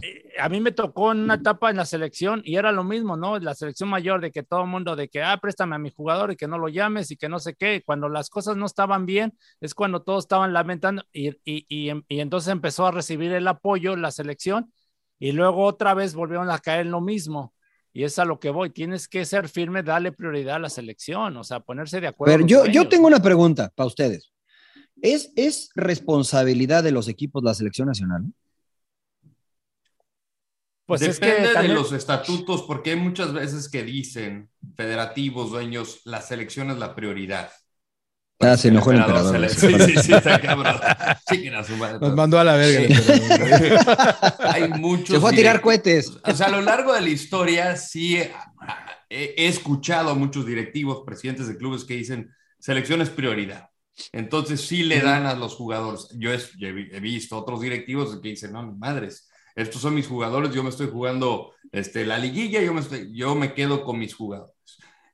eh, 0.01 0.33
a 0.39 0.49
mí 0.49 0.59
me 0.59 0.71
tocó 0.71 1.11
en 1.11 1.19
una 1.19 1.35
etapa 1.35 1.69
en 1.69 1.77
la 1.77 1.85
selección 1.85 2.41
y 2.43 2.55
era 2.55 2.71
lo 2.71 2.83
mismo, 2.83 3.15
¿no? 3.15 3.37
La 3.37 3.53
selección 3.53 3.89
mayor 3.89 4.21
de 4.21 4.31
que 4.31 4.41
todo 4.41 4.61
el 4.61 4.67
mundo, 4.67 4.95
de 4.95 5.07
que, 5.07 5.21
ah, 5.21 5.37
préstame 5.39 5.75
a 5.75 5.77
mi 5.77 5.91
jugador 5.91 6.31
y 6.31 6.35
que 6.35 6.47
no 6.47 6.57
lo 6.57 6.67
llames 6.67 7.11
y 7.11 7.15
que 7.15 7.29
no 7.29 7.37
sé 7.37 7.53
qué. 7.53 7.83
Cuando 7.85 8.09
las 8.09 8.31
cosas 8.31 8.57
no 8.57 8.65
estaban 8.65 9.05
bien, 9.05 9.37
es 9.61 9.75
cuando 9.75 10.01
todos 10.01 10.23
estaban 10.23 10.51
lamentando 10.51 11.03
y, 11.13 11.29
y, 11.45 11.67
y, 11.69 11.91
y 12.07 12.19
entonces 12.21 12.51
empezó 12.51 12.87
a 12.87 12.91
recibir 12.91 13.33
el 13.33 13.47
apoyo 13.47 13.95
la 13.95 14.09
selección 14.09 14.73
y 15.19 15.31
luego 15.31 15.63
otra 15.63 15.93
vez 15.93 16.15
volvieron 16.15 16.49
a 16.49 16.57
caer 16.57 16.87
en 16.87 16.91
lo 16.91 17.01
mismo. 17.01 17.53
Y 17.93 18.03
es 18.03 18.17
a 18.17 18.25
lo 18.25 18.39
que 18.39 18.49
voy. 18.49 18.71
Tienes 18.71 19.07
que 19.07 19.25
ser 19.25 19.47
firme, 19.47 19.83
darle 19.83 20.11
prioridad 20.11 20.55
a 20.55 20.59
la 20.59 20.69
selección, 20.71 21.37
o 21.37 21.43
sea, 21.43 21.59
ponerse 21.59 22.01
de 22.01 22.07
acuerdo. 22.07 22.33
Pero 22.33 22.47
yo, 22.47 22.65
yo 22.65 22.89
tengo 22.89 23.05
una 23.05 23.21
pregunta 23.21 23.71
para 23.75 23.85
ustedes. 23.85 24.31
¿Es, 25.01 25.31
¿Es 25.35 25.69
responsabilidad 25.75 26.83
de 26.83 26.91
los 26.91 27.07
equipos 27.07 27.43
la 27.43 27.53
selección 27.53 27.87
nacional? 27.87 28.25
Pues 30.85 31.01
es 31.03 31.19
Depende 31.19 31.47
que 31.49 31.53
también- 31.53 31.75
de 31.75 31.81
los 31.81 31.91
estatutos, 31.91 32.63
porque 32.63 32.91
hay 32.91 32.95
muchas 32.95 33.31
veces 33.33 33.69
que 33.69 33.83
dicen 33.83 34.49
federativos, 34.75 35.51
dueños, 35.51 36.01
la 36.05 36.21
selección 36.21 36.71
es 36.71 36.77
la 36.79 36.95
prioridad. 36.95 37.51
Ah, 38.41 38.55
se 38.55 38.69
enojó 38.69 38.91
el 38.91 38.99
emperador 38.99 39.37
le- 39.37 39.49
Sí, 39.49 39.67
sí, 39.85 39.95
sí, 40.01 40.13
está 40.13 40.39
cabrón. 40.39 40.77
Chiquen 41.29 41.55
a 41.55 41.63
su 41.63 41.75
madre. 41.75 41.99
Nos 41.99 42.15
mandó 42.15 42.39
a 42.39 42.43
la 42.45 42.55
verga. 42.55 42.95
el. 42.95 43.77
Hay 44.39 44.69
muchos. 44.69 45.09
Se 45.09 45.19
fue 45.19 45.31
a 45.31 45.35
tirar 45.35 45.57
direct- 45.57 45.61
cohetes. 45.61 46.17
O 46.23 46.33
sea, 46.33 46.47
a 46.47 46.49
lo 46.49 46.61
largo 46.61 46.93
de 46.93 47.01
la 47.01 47.09
historia, 47.09 47.75
sí 47.75 48.15
he, 48.17 48.31
he 49.09 49.47
escuchado 49.47 50.09
a 50.09 50.15
muchos 50.15 50.45
directivos, 50.45 51.03
presidentes 51.05 51.47
de 51.49 51.57
clubes 51.57 51.83
que 51.83 51.95
dicen 51.95 52.31
selección 52.59 53.01
es 53.01 53.09
prioridad. 53.09 53.69
Entonces 54.11 54.61
sí 54.61 54.83
le 54.83 55.01
dan 55.01 55.25
a 55.25 55.35
los 55.35 55.55
jugadores. 55.55 56.09
Yo, 56.17 56.31
he 56.31 56.99
visto 56.99 57.37
otros 57.37 57.61
directivos 57.61 58.19
que 58.21 58.29
dicen, 58.29 58.53
no, 58.53 58.63
madres, 58.75 59.29
estos 59.55 59.81
son 59.81 59.95
mis 59.95 60.07
jugadores, 60.07 60.53
yo 60.53 60.63
me 60.63 60.69
estoy 60.69 60.87
jugando 60.89 61.53
este, 61.71 62.05
la 62.05 62.17
liguilla, 62.17 62.61
yo 62.61 62.73
me, 62.73 62.81
estoy- 62.81 63.11
yo 63.15 63.35
me 63.35 63.53
quedo 63.53 63.83
con 63.83 63.99
mis 63.99 64.15
jugadores. 64.15 64.53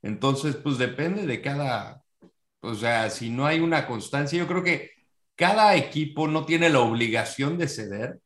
Entonces, 0.02 0.56
pues 0.56 0.78
depende 0.78 1.26
de 1.26 1.42
cada, 1.42 2.04
o 2.62 2.76
sea, 2.76 3.10
si 3.10 3.30
no 3.30 3.46
hay 3.46 3.60
una 3.62 3.88
constancia, 3.88 4.40
yo 4.40 4.48
creo 4.48 4.64
que 4.64 4.92
cada 5.36 5.76
equipo 5.76 6.28
no 6.28 6.46
tiene 6.46 6.70
la 6.70 6.82
obligación 6.82 7.58
de 7.58 7.68
ceder 7.68 8.20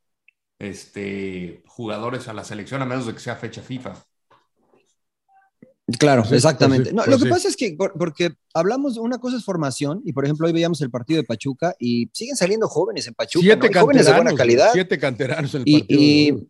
este, 0.58 1.62
jugadores 1.66 2.28
a 2.28 2.34
la 2.34 2.44
selección 2.44 2.82
a 2.82 2.86
menos 2.86 3.06
de 3.06 3.14
que 3.14 3.20
sea 3.20 3.36
fecha 3.36 3.62
FIFA. 3.62 3.94
Claro, 5.98 6.24
Sí, 6.24 6.34
exactamente. 6.34 6.90
pues 6.90 6.90
sí, 6.90 6.96
No, 6.96 7.02
pues 7.04 7.10
lo 7.10 7.18
que 7.18 7.24
sí. 7.24 7.30
pasa 7.30 7.48
es 7.48 7.56
que, 7.56 7.72
por- 7.72 7.92
porque 7.98 8.30
hablamos, 8.54 8.96
una 8.98 9.18
cosa 9.18 9.36
es 9.36 9.44
formación, 9.44 10.02
y 10.04 10.12
por 10.12 10.24
ejemplo, 10.24 10.46
hoy 10.46 10.52
veíamos 10.52 10.80
el 10.82 10.90
partido 10.90 11.20
de 11.20 11.26
Pachuca 11.26 11.74
y 11.78 12.08
siguen 12.12 12.36
saliendo 12.36 12.68
jóvenes 12.68 13.06
en 13.06 13.14
Pachuca, 13.14 13.42
Siete 13.42 13.78
jóvenes 13.78 14.06
de 14.06 14.12
buena 14.14 14.34
calidad. 14.34 14.70
Siete 14.72 14.98
canteranos 14.98 15.54
en 15.54 15.62
el 15.62 15.68
Y, 15.68 16.32
partido. 16.32 16.46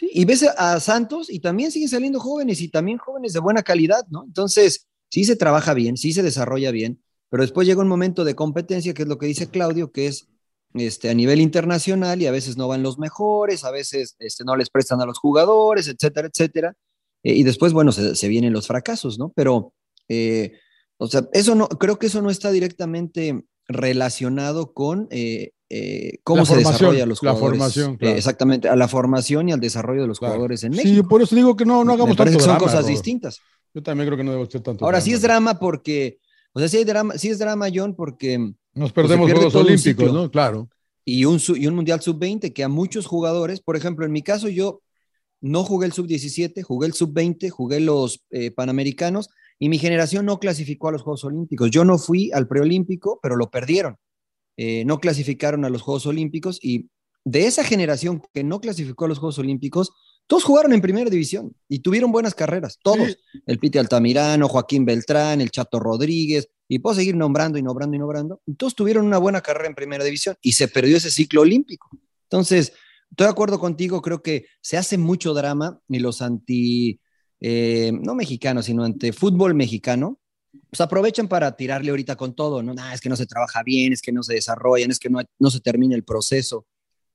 y 0.00 0.24
ves 0.24 0.42
a 0.56 0.80
Santos 0.80 1.30
y 1.30 1.40
también 1.40 1.70
siguen 1.70 1.88
saliendo 1.88 2.20
jóvenes 2.20 2.60
y 2.60 2.68
también 2.68 2.98
jóvenes 2.98 3.32
de 3.32 3.40
buena 3.40 3.62
calidad, 3.62 4.04
¿no? 4.10 4.24
Entonces, 4.24 4.86
sí 5.10 5.24
se 5.24 5.36
trabaja 5.36 5.74
bien, 5.74 5.96
sí 5.96 6.12
se 6.12 6.22
desarrolla 6.22 6.70
bien, 6.70 7.02
pero 7.28 7.42
después 7.42 7.66
llega 7.66 7.80
un 7.82 7.88
momento 7.88 8.24
de 8.24 8.34
competencia, 8.34 8.94
que 8.94 9.02
es 9.02 9.08
lo 9.08 9.18
que 9.18 9.26
dice 9.26 9.48
Claudio, 9.48 9.92
que 9.92 10.06
es 10.06 10.26
este, 10.74 11.10
a 11.10 11.14
nivel 11.14 11.40
internacional 11.40 12.22
y 12.22 12.26
a 12.26 12.30
veces 12.30 12.56
no 12.56 12.68
van 12.68 12.82
los 12.82 12.96
mejores, 12.98 13.64
a 13.64 13.70
veces 13.72 14.14
este, 14.20 14.44
no 14.44 14.54
les 14.56 14.70
prestan 14.70 15.00
a 15.00 15.06
los 15.06 15.18
jugadores, 15.18 15.88
etcétera, 15.88 16.28
etcétera. 16.32 16.74
Eh, 17.22 17.34
y 17.34 17.42
después, 17.42 17.72
bueno, 17.72 17.92
se, 17.92 18.14
se 18.14 18.28
vienen 18.28 18.52
los 18.52 18.66
fracasos, 18.66 19.18
¿no? 19.18 19.32
Pero, 19.36 19.72
eh, 20.08 20.52
o 20.98 21.06
sea, 21.06 21.28
eso 21.32 21.54
no, 21.54 21.68
creo 21.68 21.98
que 21.98 22.06
eso 22.06 22.22
no 22.22 22.30
está 22.30 22.50
directamente 22.50 23.42
relacionado 23.68 24.72
con 24.72 25.06
eh, 25.10 25.52
cómo 26.24 26.40
La 26.40 26.44
se 26.46 26.54
formación, 26.54 26.72
desarrolla 26.72 27.06
los 27.06 27.22
la 27.22 27.32
jugadores. 27.32 27.58
formación, 27.58 27.92
Eh, 27.94 27.98
claro. 27.98 28.16
exactamente, 28.16 28.68
a 28.68 28.76
la 28.76 28.88
formación 28.88 29.48
y 29.48 29.52
al 29.52 29.60
desarrollo 29.60 30.02
de 30.02 30.08
los 30.08 30.18
Claro. 30.18 30.34
jugadores 30.34 30.64
en 30.64 30.72
Sí, 30.74 30.78
México. 30.84 31.08
por 31.08 31.22
eso 31.22 31.36
digo 31.36 31.56
que 31.56 31.64
no, 31.64 31.84
no 31.84 31.92
hagamos 31.92 32.10
Me 32.10 32.16
tanto 32.16 32.32
que 32.32 32.38
son 32.40 32.48
drama, 32.54 32.58
cosas 32.64 32.86
distintas. 32.86 33.38
Yo 33.72 33.82
también 33.82 34.08
creo 34.08 34.16
que 34.18 34.24
no 34.24 34.32
debe 34.32 34.50
ser 34.50 34.62
tanto 34.62 34.84
Ahora 34.84 35.00
sí 35.00 35.12
es 35.12 35.22
drama 35.22 35.58
porque, 35.60 36.18
o 36.52 36.58
sea, 36.58 36.68
sí, 36.68 36.78
hay 36.78 36.84
drama, 36.84 37.16
sí 37.16 37.28
es 37.28 37.38
drama, 37.38 37.68
John, 37.72 37.94
porque 37.94 38.36
Nos 38.38 38.54
pues, 38.74 38.92
perdemos 38.92 39.26
pierde 39.26 39.42
Juegos 39.48 39.54
Olímpicos. 39.64 40.12
¿no? 40.12 40.30
Claro. 40.30 40.68
y 41.04 41.24
un, 41.24 41.40
y 41.56 41.66
un 41.68 41.74
Mundial 41.76 42.00
Sub-20 42.00 42.52
que 42.52 42.64
a 42.64 42.68
muchos 42.68 43.06
jugadores, 43.06 43.60
por 43.60 43.76
ejemplo, 43.76 44.04
en 44.04 44.10
mi 44.12 44.22
caso 44.22 44.48
yo 44.48 44.80
no 45.40 45.64
jugué 45.64 45.86
el 45.86 45.92
Sub-17, 45.92 46.62
jugué 46.62 46.86
el 46.86 46.94
Sub-20, 46.94 47.48
jugué 47.50 47.80
los 47.80 48.24
eh, 48.30 48.50
Panamericanos 48.50 49.30
y 49.58 49.68
mi 49.68 49.78
generación 49.78 50.26
no 50.26 50.38
clasificó 50.38 50.88
a 50.88 50.92
los 50.92 51.02
Juegos 51.02 51.24
Olímpicos. 51.24 51.70
Yo 51.70 51.84
no 51.84 51.98
fui 51.98 52.30
al 52.32 52.48
preolímpico, 52.48 53.20
pero 53.22 53.36
lo 53.36 53.50
perdieron. 53.50 53.96
Eh, 54.56 54.84
no 54.84 55.00
clasificaron 55.00 55.64
a 55.64 55.70
los 55.70 55.82
Juegos 55.82 56.06
Olímpicos 56.06 56.58
y 56.62 56.88
de 57.24 57.46
esa 57.46 57.64
generación 57.64 58.22
que 58.32 58.44
no 58.44 58.60
clasificó 58.60 59.04
a 59.04 59.08
los 59.08 59.18
Juegos 59.18 59.38
Olímpicos, 59.38 59.92
todos 60.26 60.44
jugaron 60.44 60.72
en 60.72 60.80
primera 60.80 61.10
división 61.10 61.54
y 61.68 61.80
tuvieron 61.80 62.12
buenas 62.12 62.34
carreras, 62.34 62.78
todos. 62.82 63.18
El 63.46 63.58
Pite 63.58 63.78
Altamirano, 63.78 64.48
Joaquín 64.48 64.84
Beltrán, 64.84 65.40
el 65.40 65.50
Chato 65.50 65.80
Rodríguez, 65.80 66.48
y 66.68 66.78
puedo 66.78 66.94
seguir 66.94 67.16
nombrando 67.16 67.58
y 67.58 67.62
nombrando 67.62 67.96
y 67.96 67.98
nombrando. 67.98 68.40
Todos 68.56 68.74
tuvieron 68.74 69.04
una 69.04 69.18
buena 69.18 69.40
carrera 69.40 69.68
en 69.68 69.74
primera 69.74 70.04
división 70.04 70.36
y 70.40 70.52
se 70.52 70.68
perdió 70.68 70.96
ese 70.96 71.10
ciclo 71.10 71.40
olímpico. 71.40 71.90
Entonces, 72.24 72.72
estoy 73.10 73.26
de 73.26 73.30
acuerdo 73.30 73.58
contigo, 73.58 74.02
creo 74.02 74.22
que 74.22 74.46
se 74.60 74.76
hace 74.76 74.98
mucho 74.98 75.34
drama 75.34 75.80
y 75.88 75.98
los 75.98 76.22
anti, 76.22 77.00
eh, 77.40 77.92
no 77.92 78.14
mexicanos, 78.14 78.66
sino 78.66 78.84
ante 78.84 79.12
fútbol 79.12 79.54
mexicano, 79.54 80.18
pues 80.70 80.80
aprovechan 80.80 81.28
para 81.28 81.56
tirarle 81.56 81.90
ahorita 81.90 82.16
con 82.16 82.34
todo, 82.34 82.62
¿no? 82.62 82.74
"Ah, 82.78 82.94
es 82.94 83.00
que 83.00 83.08
no 83.08 83.16
se 83.16 83.26
trabaja 83.26 83.62
bien, 83.62 83.92
es 83.92 84.02
que 84.02 84.12
no 84.12 84.22
se 84.22 84.34
desarrollan, 84.34 84.90
es 84.90 84.98
que 84.98 85.10
no, 85.10 85.20
no 85.38 85.50
se 85.50 85.60
termina 85.60 85.94
el 85.96 86.04
proceso. 86.04 86.66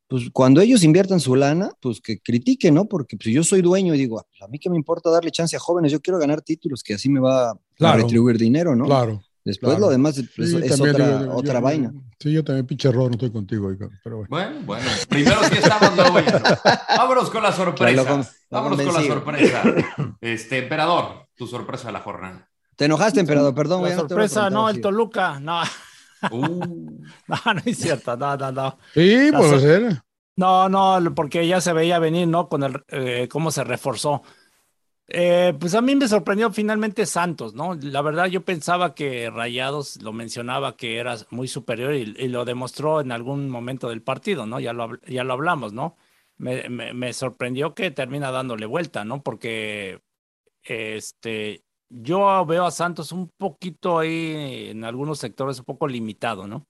Pues 0.09 0.25
cuando 0.33 0.61
ellos 0.61 0.83
inviertan 0.83 1.19
su 1.19 1.35
lana, 1.35 1.71
pues 1.81 2.01
que 2.01 2.19
critiquen, 2.19 2.75
¿no? 2.75 2.85
Porque 2.87 3.17
pues, 3.17 3.33
yo 3.35 3.43
soy 3.43 3.61
dueño 3.63 3.95
y 3.95 3.99
digo, 3.99 4.19
"Ah, 4.19 4.25
pues, 4.29 4.41
a 4.43 4.47
mí 4.49 4.59
que 4.59 4.69
me 4.71 4.77
importa 4.77 5.09
darle 5.11 5.31
chance 5.31 5.55
a 5.57 5.59
jóvenes, 5.59 5.91
yo 5.93 6.01
quiero 6.01 6.19
ganar 6.19 6.41
títulos, 6.43 6.83
que 6.83 6.95
así 6.95 7.09
me 7.09 7.19
va 7.21 7.51
a 7.51 7.59
Claro. 7.75 8.03
retribuir 8.03 8.37
dinero, 8.39 8.75
¿no? 8.75 8.85
Claro. 8.85 9.24
Después 9.45 9.73
claro. 9.73 9.85
lo 9.85 9.91
demás 9.91 10.17
es, 10.17 10.25
Sí, 10.35 10.57
es 10.57 10.69
también 10.75 10.95
otra, 10.95 11.19
yo- 11.19 11.25
yo- 11.27 11.35
otra 11.35 11.53
yo- 11.53 11.61
vaina. 11.61 11.93
Sí, 12.19 12.31
yo 12.33 12.43
también, 12.43 12.65
pinche 12.65 12.89
error, 12.89 13.05
no 13.05 13.11
estoy 13.11 13.31
contigo, 13.31 13.67
oiga, 13.67 13.87
pero 14.03 14.17
bueno. 14.17 14.29
Bueno, 14.29 14.59
bueno, 14.65 14.85
primero 15.07 15.43
sí 15.43 15.53
estamos, 15.57 15.95
luego 15.95 16.19
ya 16.19 16.39
no. 16.39 16.71
Vámonos 16.97 17.29
con 17.29 17.43
la 17.43 17.51
sorpresa. 17.51 17.91
Lo 18.03 18.05
con- 18.09 18.19
lo 18.21 18.25
Vámonos 18.49 18.81
con 18.81 18.93
la 18.95 19.03
sorpresa. 19.03 19.63
Este, 20.19 20.57
emperador, 20.57 21.27
tu 21.35 21.45
sorpresa 21.45 21.87
de 21.87 21.93
la 21.93 21.99
jornada. 21.99 22.49
Te 22.75 22.85
enojaste, 22.85 23.19
emperador, 23.19 23.53
perdón. 23.53 23.83
La 23.83 23.95
sorpresa, 23.95 24.49
no, 24.49 24.67
el 24.67 24.81
Toluca, 24.81 25.39
no. 25.39 25.61
Uh, 26.31 26.65
No, 27.27 27.53
no 27.53 27.61
es 27.65 27.77
cierto, 27.77 28.17
no, 28.17 28.35
no, 28.35 28.51
no. 28.51 28.77
Sí, 28.95 29.29
La 29.31 29.37
puede 29.37 29.59
ser. 29.59 30.01
No, 30.37 30.67
no, 30.69 31.13
porque 31.15 31.47
ya 31.47 31.61
se 31.61 31.71
veía 31.71 31.99
venir, 31.99 32.27
¿no? 32.27 32.49
Con 32.49 32.63
el 32.63 32.83
eh, 32.89 33.27
cómo 33.31 33.51
se 33.51 33.63
reforzó. 33.63 34.23
Eh, 35.07 35.53
pues 35.59 35.75
a 35.75 35.81
mí 35.81 35.95
me 35.95 36.07
sorprendió 36.07 36.51
finalmente 36.51 37.05
Santos, 37.05 37.53
¿no? 37.53 37.75
La 37.75 38.01
verdad 38.01 38.25
yo 38.25 38.43
pensaba 38.43 38.95
que 38.95 39.29
Rayados 39.29 40.01
lo 40.01 40.13
mencionaba 40.13 40.75
que 40.77 40.97
era 40.97 41.15
muy 41.29 41.47
superior 41.47 41.93
y, 41.93 42.05
lo 42.27 42.43
demostró 42.43 43.01
en 43.01 43.11
algún 43.11 43.49
momento 43.49 43.89
del 43.89 44.01
partido, 44.01 44.47
¿no? 44.47 44.59
Ya 44.59 44.73
lo, 44.73 44.99
ya 45.01 45.23
lo 45.23 45.33
hablamos, 45.33 45.73
¿no? 45.73 45.95
Me, 46.37 46.67
me- 46.69 47.13
sorprendió 47.13 47.75
que 47.75 47.91
termina 47.91 48.31
dándole 48.31 48.65
vuelta, 48.65 49.05
¿no? 49.05 49.21
Porque 49.21 50.01
este, 50.63 51.63
yo 51.89 52.45
veo 52.45 52.65
a 52.65 52.71
Santos 52.71 53.11
un 53.11 53.29
poquito 53.37 53.99
ahí 53.99 54.69
en 54.71 54.83
algunos 54.85 55.19
sectores 55.19 55.59
un 55.59 55.65
poco 55.65 55.87
limitado, 55.87 56.47
¿no? 56.47 56.67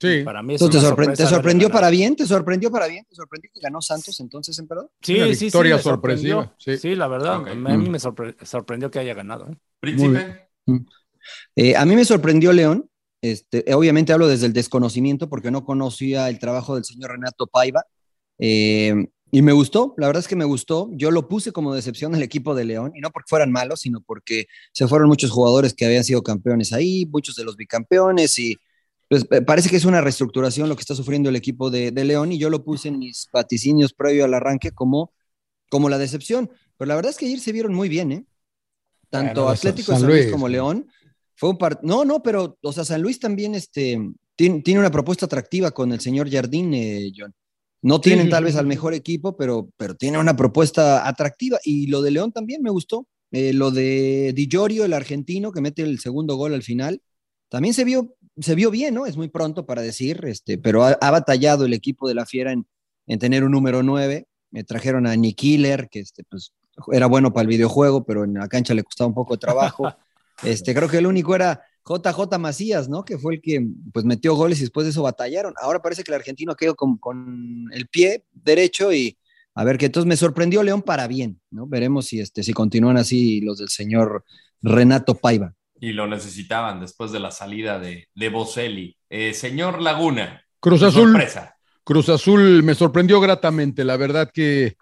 Sí. 0.00 0.22
Para 0.24 0.42
mí 0.42 0.54
es 0.54 0.60
Entonces, 0.60 0.80
¿te, 0.82 0.86
una 0.86 0.94
sorpre- 0.96 1.04
sorpresa 1.04 1.16
te 1.16 1.22
haberle 1.22 1.36
sorprendió 1.36 1.70
para 1.70 1.90
bien? 1.90 2.16
¿Te 2.16 2.26
sorprendió 2.26 2.70
para 2.70 2.86
bien? 2.88 3.04
¿Te 3.08 3.14
sorprendió 3.14 3.50
que 3.54 3.60
ganó 3.60 3.80
Santos 3.80 4.18
entonces, 4.20 4.58
emperador? 4.58 4.90
Sí, 5.00 5.14
Una 5.16 5.26
sí, 5.28 5.34
sí, 5.36 5.44
victoria 5.46 5.76
me 5.76 5.82
sorprendió. 5.82 6.34
sorpresiva, 6.42 6.76
sí. 6.76 6.88
Sí, 6.90 6.94
la 6.96 7.08
verdad, 7.08 7.34
a 7.48 7.54
mí 7.54 7.88
me 7.88 7.98
sorpre- 7.98 8.36
sorprendió 8.44 8.90
que 8.90 8.98
haya 8.98 9.14
ganado. 9.14 9.48
¿eh? 9.50 9.56
príncipe. 9.80 10.48
Eh, 11.56 11.76
a 11.76 11.84
mí 11.84 11.94
me 11.96 12.04
sorprendió 12.04 12.52
León. 12.52 12.88
Este, 13.22 13.64
obviamente 13.74 14.12
hablo 14.12 14.28
desde 14.28 14.46
el 14.46 14.52
desconocimiento 14.52 15.30
porque 15.30 15.50
no 15.50 15.64
conocía 15.64 16.28
el 16.28 16.38
trabajo 16.38 16.74
del 16.74 16.84
señor 16.84 17.12
Renato 17.12 17.46
Paiva. 17.46 17.84
Eh, 18.38 19.06
y 19.30 19.42
me 19.42 19.52
gustó, 19.52 19.94
la 19.96 20.06
verdad 20.06 20.20
es 20.20 20.28
que 20.28 20.36
me 20.36 20.44
gustó. 20.44 20.90
Yo 20.92 21.10
lo 21.10 21.26
puse 21.28 21.50
como 21.52 21.74
decepción 21.74 22.14
al 22.14 22.22
equipo 22.22 22.54
de 22.54 22.64
León, 22.64 22.92
y 22.94 23.00
no 23.00 23.10
porque 23.10 23.26
fueran 23.28 23.50
malos, 23.50 23.80
sino 23.80 24.00
porque 24.00 24.46
se 24.72 24.86
fueron 24.86 25.08
muchos 25.08 25.30
jugadores 25.30 25.72
que 25.74 25.86
habían 25.86 26.04
sido 26.04 26.22
campeones 26.22 26.72
ahí, 26.72 27.06
muchos 27.06 27.34
de 27.34 27.44
los 27.44 27.56
bicampeones, 27.56 28.38
y 28.38 28.56
pues 29.08 29.26
eh, 29.30 29.42
parece 29.42 29.68
que 29.68 29.76
es 29.76 29.84
una 29.84 30.00
reestructuración 30.00 30.68
lo 30.68 30.76
que 30.76 30.80
está 30.80 30.94
sufriendo 30.94 31.28
el 31.28 31.36
equipo 31.36 31.70
de, 31.70 31.90
de 31.90 32.04
León, 32.04 32.32
y 32.32 32.38
yo 32.38 32.50
lo 32.50 32.64
puse 32.64 32.88
en 32.88 32.98
mis 32.98 33.28
vaticinios 33.32 33.92
previo 33.92 34.24
al 34.24 34.34
arranque 34.34 34.72
como, 34.72 35.12
como 35.70 35.88
la 35.88 35.98
decepción. 35.98 36.50
Pero 36.76 36.88
la 36.88 36.96
verdad 36.96 37.10
es 37.10 37.18
que 37.18 37.26
ayer 37.26 37.40
se 37.40 37.52
vieron 37.52 37.74
muy 37.74 37.88
bien, 37.88 38.12
¿eh? 38.12 38.24
Tanto 39.10 39.42
Bueno, 39.42 39.56
Atlético 39.56 39.92
San 39.92 39.96
de 39.96 40.00
San 40.00 40.10
Luis 40.10 40.22
Luis, 40.22 40.32
como. 40.32 40.48
León. 40.48 40.88
Fue 41.36 41.50
un 41.50 41.58
part... 41.58 41.82
No, 41.82 42.04
no, 42.04 42.22
pero, 42.22 42.58
o 42.62 42.72
sea, 42.72 42.84
San 42.84 43.02
Luis 43.02 43.18
también 43.18 43.54
este, 43.54 43.98
tiene, 44.36 44.62
tiene 44.62 44.80
una 44.80 44.90
propuesta 44.90 45.26
atractiva 45.26 45.72
con 45.72 45.92
el 45.92 46.00
señor 46.00 46.30
Jardín, 46.30 46.72
eh, 46.74 47.10
John. 47.16 47.32
No 47.82 48.00
tienen 48.00 48.26
sí, 48.26 48.30
tal 48.30 48.44
vez 48.44 48.56
al 48.56 48.66
mejor 48.66 48.94
equipo, 48.94 49.36
pero, 49.36 49.68
pero 49.76 49.94
tiene 49.94 50.18
una 50.18 50.34
propuesta 50.34 51.06
atractiva. 51.06 51.58
Y 51.64 51.88
lo 51.88 52.02
de 52.02 52.12
León 52.12 52.32
también 52.32 52.62
me 52.62 52.70
gustó. 52.70 53.06
Eh, 53.30 53.52
lo 53.52 53.70
de 53.70 54.32
Di 54.34 54.48
Giorgio, 54.48 54.84
el 54.84 54.92
argentino, 54.92 55.52
que 55.52 55.60
mete 55.60 55.82
el 55.82 55.98
segundo 55.98 56.36
gol 56.36 56.54
al 56.54 56.62
final, 56.62 57.02
también 57.48 57.74
se 57.74 57.84
vio, 57.84 58.14
se 58.38 58.54
vio 58.54 58.70
bien, 58.70 58.94
¿no? 58.94 59.06
Es 59.06 59.16
muy 59.16 59.28
pronto 59.28 59.66
para 59.66 59.82
decir, 59.82 60.24
este, 60.26 60.58
pero 60.58 60.84
ha, 60.84 60.92
ha 61.00 61.10
batallado 61.10 61.64
el 61.64 61.72
equipo 61.72 62.08
de 62.08 62.14
la 62.14 62.26
Fiera 62.26 62.52
en, 62.52 62.66
en 63.06 63.18
tener 63.18 63.44
un 63.44 63.52
número 63.52 63.82
9. 63.82 64.26
Me 64.50 64.64
trajeron 64.64 65.06
a 65.06 65.16
Nick 65.16 65.36
Killer, 65.36 65.88
que 65.88 66.00
este, 66.00 66.24
pues, 66.24 66.52
era 66.92 67.06
bueno 67.06 67.32
para 67.32 67.42
el 67.42 67.48
videojuego, 67.48 68.04
pero 68.04 68.24
en 68.24 68.34
la 68.34 68.48
cancha 68.48 68.74
le 68.74 68.82
costaba 68.82 69.08
un 69.08 69.14
poco 69.14 69.34
de 69.34 69.38
trabajo. 69.40 69.84
Este, 70.42 70.74
creo 70.74 70.88
que 70.88 70.98
el 70.98 71.06
único 71.06 71.36
era 71.36 71.62
JJ 71.86 72.38
Macías, 72.40 72.88
¿no? 72.88 73.04
Que 73.04 73.18
fue 73.18 73.34
el 73.34 73.40
que 73.40 73.64
pues 73.92 74.04
metió 74.04 74.34
goles 74.34 74.58
y 74.58 74.62
después 74.62 74.84
de 74.84 74.90
eso 74.90 75.04
batallaron. 75.04 75.54
Ahora 75.62 75.80
parece 75.80 76.02
que 76.02 76.10
el 76.10 76.16
argentino 76.16 76.50
ha 76.50 76.56
quedado 76.56 76.74
con, 76.74 76.98
con 76.98 77.66
el 77.72 77.86
pie 77.86 78.24
derecho 78.32 78.92
y 78.92 79.16
a 79.54 79.62
ver 79.62 79.78
que 79.78 79.86
entonces 79.86 80.08
me 80.08 80.16
sorprendió 80.16 80.64
León 80.64 80.82
para 80.82 81.06
bien, 81.06 81.40
¿no? 81.52 81.68
Veremos 81.68 82.06
si 82.06 82.18
este 82.18 82.42
si 82.42 82.52
continúan 82.52 82.96
así 82.96 83.40
los 83.42 83.58
del 83.58 83.68
señor 83.68 84.24
Renato 84.60 85.14
Paiva. 85.14 85.54
Y 85.80 85.92
lo 85.92 86.06
necesitaban 86.06 86.80
después 86.80 87.12
de 87.12 87.20
la 87.20 87.30
salida 87.30 87.78
de, 87.78 88.08
de 88.14 88.28
Boselli. 88.28 88.96
Eh, 89.10 89.34
señor 89.34 89.82
Laguna. 89.82 90.44
Cruz 90.60 90.82
Azul. 90.82 91.10
sorpresa. 91.10 91.56
Cruz 91.82 92.08
Azul 92.08 92.62
me 92.62 92.74
sorprendió 92.74 93.20
gratamente. 93.20 93.84
La 93.84 93.96
verdad 93.96 94.30
que 94.32 94.76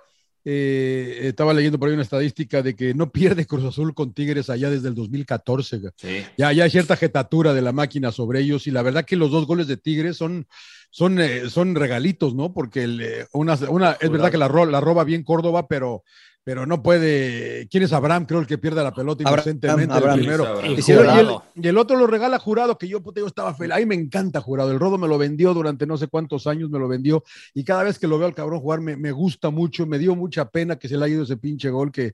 eh, 0.45 1.20
estaba 1.22 1.55
leyendo 1.55 1.78
por 1.78 1.88
ahí 1.88 1.95
una 1.95 2.03
estadística 2.03 2.62
de 2.62 2.74
que 2.74 2.95
no 2.95 3.11
pierde 3.11 3.47
Cruz 3.47 3.64
Azul 3.64 3.95
con 3.95 4.12
Tigres 4.12 4.51
allá 4.51 4.70
desde 4.70 4.88
el 4.88 4.95
2014. 4.95 5.78
güey. 5.78 5.93
Sí. 5.97 6.24
Ya, 6.36 6.53
ya 6.53 6.64
hay 6.64 6.70
cierta 6.70 6.97
jetatura 6.97 7.55
de 7.55 7.62
la 7.62 7.72
máquina 7.72 8.12
sobre 8.12 8.40
ellos 8.40 8.66
y 8.66 8.70
la 8.70 8.82
verdad 8.82 9.05
que 9.05 9.16
los 9.16 9.30
dos 9.30 9.47
goles 9.47 9.66
de 9.68 9.76
Tigres 9.76 10.16
son, 10.16 10.47
son, 10.90 11.20
eh, 11.20 11.49
son 11.49 11.74
regalitos, 11.74 12.34
¿no? 12.34 12.53
Porque 12.53 12.82
el, 12.84 13.01
eh, 13.01 13.26
una, 13.32 13.55
una- 13.68 13.93
es 14.01 14.11
verdad 14.11 14.30
que 14.30 14.38
la, 14.38 14.49
ro- 14.49 14.66
la 14.66 14.80
roba 14.80 15.05
bien 15.05 15.22
Córdoba, 15.22 15.66
pero, 15.68 16.03
pero 16.45 16.66
no 16.66 16.82
puede. 16.82 17.68
¿Quién 17.70 17.84
es 17.84 17.93
Abraham? 17.93 18.26
Creo 18.26 18.40
el 18.40 18.47
que 18.47 18.59
pierde 18.59 18.82
la 18.82 18.93
pelota 18.93 19.22
Abraham, 19.22 19.45
inocentemente. 19.47 19.95
Abraham. 19.95 20.18
el 20.18 20.24
primero. 20.24 20.47
Abraham. 20.47 20.64
Y 20.64 20.74
el, 20.74 20.78
y 20.80 20.90
el- 20.93 20.99
Jurado. 20.99 21.45
y 21.55 21.68
el 21.68 21.78
otro 21.78 21.97
lo 21.97 22.07
regala 22.07 22.38
jurado, 22.38 22.76
que 22.78 22.88
yo, 22.88 23.01
puta, 23.03 23.20
yo 23.20 23.26
estaba 23.26 23.55
feliz. 23.55 23.74
Ahí 23.74 23.86
me 23.86 23.95
encanta 23.95 24.40
jurado. 24.40 24.72
El 24.72 24.80
Rodo 24.80 24.99
me 24.99 25.07
lo 25.09 25.18
vendió 25.18 25.55
durante 25.55 25.86
no 25.86 25.97
sé 25.97 26.09
cuántos 26.09 26.47
años, 26.47 26.70
me 26.70 26.78
lo 26.78 26.88
vendió. 26.88 27.22
Y 27.55 27.64
cada 27.64 27.84
vez 27.84 27.99
que 27.99 28.09
lo 28.09 28.18
veo 28.18 28.26
al 28.26 28.34
cabrón 28.34 28.61
jugar, 28.61 28.80
me, 28.80 28.97
me 28.97 29.12
gusta 29.12 29.51
mucho. 29.51 29.86
Me 29.86 29.99
dio 29.99 30.16
mucha 30.16 30.47
pena 30.47 30.76
que 30.76 30.88
se 30.88 30.97
le 30.97 31.05
haya 31.05 31.14
ido 31.14 31.22
ese 31.24 31.36
pinche 31.36 31.70
gol 31.70 31.93
que, 31.93 32.12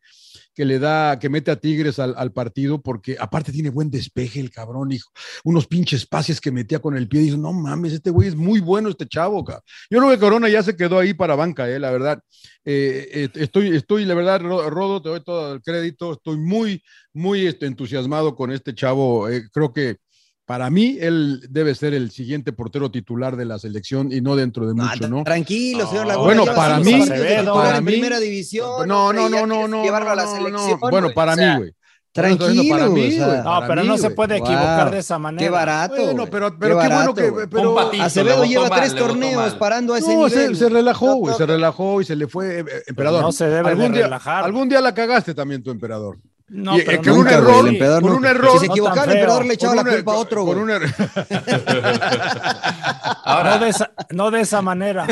que 0.54 0.64
le 0.64 0.78
da, 0.78 1.18
que 1.18 1.28
mete 1.28 1.50
a 1.50 1.56
Tigres 1.56 1.98
al, 1.98 2.14
al 2.18 2.32
partido, 2.32 2.80
porque 2.82 3.16
aparte 3.18 3.52
tiene 3.52 3.70
buen 3.70 3.90
despeje 3.90 4.40
el 4.40 4.50
cabrón, 4.50 4.92
hijo. 4.92 5.10
Unos 5.44 5.66
pinches 5.66 6.04
pases 6.06 6.40
que 6.40 6.50
metía 6.52 6.80
con 6.80 6.96
el 6.96 7.08
pie. 7.08 7.20
Dice, 7.20 7.38
no 7.38 7.52
mames, 7.52 7.92
este 7.94 8.10
güey 8.10 8.28
es 8.28 8.36
muy 8.36 8.60
bueno, 8.60 8.88
este 8.90 9.06
chavo, 9.06 9.44
cabrón. 9.44 9.62
Yo 9.90 9.98
creo 10.00 10.10
que 10.10 10.18
Corona 10.18 10.48
ya 10.48 10.62
se 10.62 10.76
quedó 10.76 10.98
ahí 10.98 11.14
para 11.14 11.34
banca, 11.34 11.68
eh, 11.70 11.78
la 11.78 11.90
verdad. 11.90 12.20
Eh, 12.64 13.08
eh, 13.12 13.28
estoy, 13.36 13.74
estoy, 13.74 14.04
la 14.04 14.14
verdad, 14.18 14.40
Ro- 14.40 14.68
Rodo, 14.70 15.00
te 15.02 15.08
doy 15.08 15.22
todo 15.24 15.54
el 15.54 15.62
crédito. 15.62 16.12
Estoy 16.12 16.36
muy, 16.36 16.82
muy 17.12 17.46
este, 17.46 17.66
entusiasmado 17.66 18.36
con 18.36 18.52
este 18.52 18.74
chavo. 18.74 19.28
Eh, 19.28 19.44
creo 19.52 19.72
que 19.72 19.96
para 20.44 20.70
mí 20.70 20.96
él 21.00 21.40
debe 21.50 21.74
ser 21.74 21.92
el 21.92 22.10
siguiente 22.10 22.52
portero 22.54 22.90
titular 22.90 23.36
de 23.36 23.44
la 23.44 23.58
selección 23.58 24.10
y 24.10 24.20
no 24.22 24.34
dentro 24.34 24.66
de 24.66 24.72
Ah, 24.82 24.92
mucho, 24.94 25.08
¿no? 25.08 25.22
Tranquilo, 25.24 25.86
señor 25.86 26.06
Laguna. 26.06 26.24
bueno, 26.26 26.44
para 26.54 26.78
mí- 26.80 27.04
para 27.44 27.80
mí- 27.82 27.92
primera 27.92 28.18
división. 28.18 28.88
No, 28.88 29.12
no, 29.12 29.28
no, 29.28 29.46
no, 29.46 29.68
no. 29.68 29.82
Llevarlo 29.82 30.10
a 30.10 30.14
la 30.16 30.26
selección. 30.26 30.80
Bueno, 30.90 31.10
para 31.14 31.36
mí, 31.36 31.44
güey. 31.58 31.72
Tranquilo, 32.12 32.76
Para 32.76 32.88
mí, 32.88 33.06
o 33.06 33.10
sea. 33.10 33.42
No, 33.42 33.44
para 33.44 33.66
pero 33.68 33.82
mí, 33.82 33.88
no 33.88 33.98
se 33.98 34.10
puede 34.10 34.36
equivocar 34.38 34.84
Wow, 34.84 34.92
de 34.92 34.98
esa 34.98 35.18
manera. 35.18 35.44
Qué 35.44 35.50
barato. 35.50 36.04
Bueno, 36.04 36.26
pero, 36.26 36.50
Qué 36.50 36.56
pero 36.58 36.78
qué, 36.80 36.88
barato, 36.88 37.12
bueno 37.12 37.36
que. 37.36 37.48
Pero, 37.48 37.74
patito. 37.74 38.02
Acevedo 38.02 38.44
lleva 38.44 38.68
mal, 38.68 38.80
tres 38.80 38.94
torneos 38.94 39.54
parando 39.54 39.94
a 39.94 39.98
ese 39.98 40.14
No, 40.16 40.26
nivel. 40.26 40.56
se, 40.56 40.64
se 40.64 40.68
relajó, 40.68 41.14
güey, 41.16 41.32
no, 41.32 41.38
se 41.38 41.46
relajó 41.46 42.00
y 42.00 42.04
se 42.04 42.16
le 42.16 42.26
fue, 42.26 42.60
eh, 42.60 42.64
eh, 42.66 42.82
emperador. 42.88 43.22
no 43.22 43.30
se 43.32 43.44
debe 43.44 43.62
de 43.62 43.68
algún 43.68 43.92
día, 43.92 44.02
relajar. 44.04 44.44
Algún 44.44 44.68
día 44.68 44.80
la 44.80 44.94
cagaste 44.94 45.34
también 45.34 45.62
tu 45.62 45.70
emperador. 45.70 46.18
No, 46.50 46.76
Y, 46.76 46.80
eh, 46.80 46.82
pero 46.86 47.02
que 47.02 47.10
no 47.10 47.16
un 47.16 47.22
güey, 47.24 47.34
error, 47.34 47.66
el 47.68 47.74
emperador 47.74 48.02
con 48.02 48.10
no. 48.12 48.16
un 48.16 48.24
error- 48.24 48.52
Si 48.52 48.58
se 48.60 48.66
No 48.68 48.72
equivocaba, 48.72 49.00
tan 49.02 49.10
el 49.10 49.16
emperador 49.16 49.44
le 49.46 49.54
echaba 49.54 49.74
la 49.74 49.84
culpa 49.84 50.12
a 50.12 50.16
otro, 50.16 50.46
con 50.46 50.62
güey. 50.64 50.76
un 50.76 50.82
Ahora, 53.24 53.58
No 53.58 53.64
de, 53.64 53.68
esa, 53.70 53.90
no 54.10 54.30
de 54.30 54.40
esa 54.40 54.62
manera. 54.62 55.06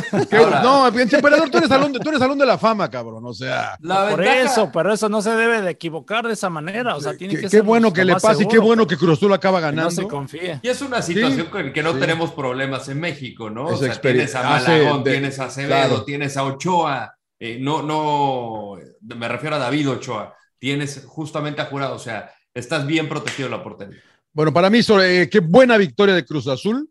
No, 0.63 0.87
emperador, 0.89 1.51
tú 1.51 1.59
eres, 1.59 1.69
salón 1.69 1.93
de, 1.93 2.01
tú 2.01 2.09
eres 2.09 2.21
salón 2.21 2.39
de 2.39 2.47
la 2.47 2.59
fama, 2.59 2.91
cabrón. 2.91 3.25
O 3.27 3.35
sea, 3.35 3.77
la 3.81 4.09
Por 4.11 4.21
ventaja- 4.21 4.43
eso, 4.53 4.71
pero 4.73 4.93
eso 4.93 5.09
no 5.09 5.21
se 5.23 5.31
debe 5.31 5.61
de 5.61 5.71
equivocar 5.71 6.27
de 6.27 6.33
esa 6.33 6.49
manera. 6.49 6.97
O 6.97 7.01
sea, 7.01 7.17
tiene 7.17 7.35
qué, 7.35 7.41
que 7.41 7.47
qué 7.47 7.51
ser 7.51 7.63
bueno 7.63 7.93
que 7.93 8.05
le 8.05 8.15
pase 8.17 8.45
y 8.45 8.49
qué 8.49 8.59
bueno 8.59 8.87
que 8.87 8.97
Cruz 8.97 9.19
Azul 9.19 9.33
acaba 9.33 9.61
que 9.61 9.73
No 9.77 9.91
se 9.91 9.97
ganando. 9.97 10.09
confíe. 10.17 10.61
Y 10.63 10.69
es 10.69 10.81
una 10.83 11.03
situación 11.03 11.47
Sí, 11.47 11.51
con 11.51 11.73
que 11.73 11.83
no 11.83 11.93
sí. 11.93 12.01
tenemos 12.01 12.33
problemas 12.33 12.89
en 12.89 13.01
México, 13.01 13.51
¿no? 13.51 13.67
O 13.67 13.71
Esa 13.71 13.79
sea, 13.81 13.89
experiencia. 13.89 14.41
tienes 14.41 14.67
a 14.67 14.71
Malagón, 14.71 15.05
de- 15.05 15.11
tienes 15.11 15.39
a 15.39 15.45
Acevedo, 15.45 15.69
claro. 15.89 16.05
tienes 16.05 16.37
a 16.37 16.45
Ochoa, 16.45 17.15
eh, 17.39 17.59
no, 17.61 17.83
no, 17.83 18.77
me 19.03 19.29
refiero 19.29 19.57
a 19.57 19.59
David 19.59 19.91
Ochoa, 19.91 20.35
tienes 20.59 21.05
justamente 21.07 21.61
a 21.61 21.67
Jurado, 21.67 21.97
o 21.97 21.99
sea, 21.99 22.31
estás 22.55 22.87
bien 22.87 23.09
protegido 23.09 23.47
en 23.47 23.53
la 23.53 23.63
portería. 23.63 24.01
Bueno, 24.33 24.53
para 24.53 24.71
mí, 24.71 24.83
sobre, 24.83 25.23
eh, 25.23 25.31
qué 25.31 25.41
buena 25.41 25.77
victoria 25.77 26.15
de 26.15 26.25
Cruz 26.25 26.47
Azul 26.47 26.91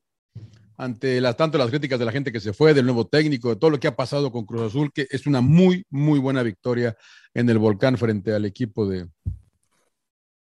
ante 0.78 1.22
las, 1.22 1.38
tanto 1.38 1.57
las 1.57 1.70
críticas 1.70 1.99
de 1.99 2.05
la 2.05 2.11
gente 2.11 2.32
que 2.32 2.39
se 2.39 2.53
fue, 2.53 2.74
del 2.74 2.86
nuevo 2.86 3.07
técnico, 3.07 3.49
de 3.49 3.55
todo 3.55 3.70
lo 3.70 3.80
que 3.80 3.88
ha 3.88 3.95
pasado 3.95 4.32
con 4.32 4.45
Cruz 4.45 4.63
Azul, 4.63 4.91
que 4.93 5.07
es 5.09 5.26
una 5.28 5.41
muy, 5.41 5.86
muy 5.89 6.20
buena 6.20 6.43
victoria 6.43 6.95
en 7.34 7.49
el 7.49 7.57
volcán 7.57 7.97
frente 7.97 8.34
al 8.34 8.45
equipo 8.45 8.88
de 8.88 9.07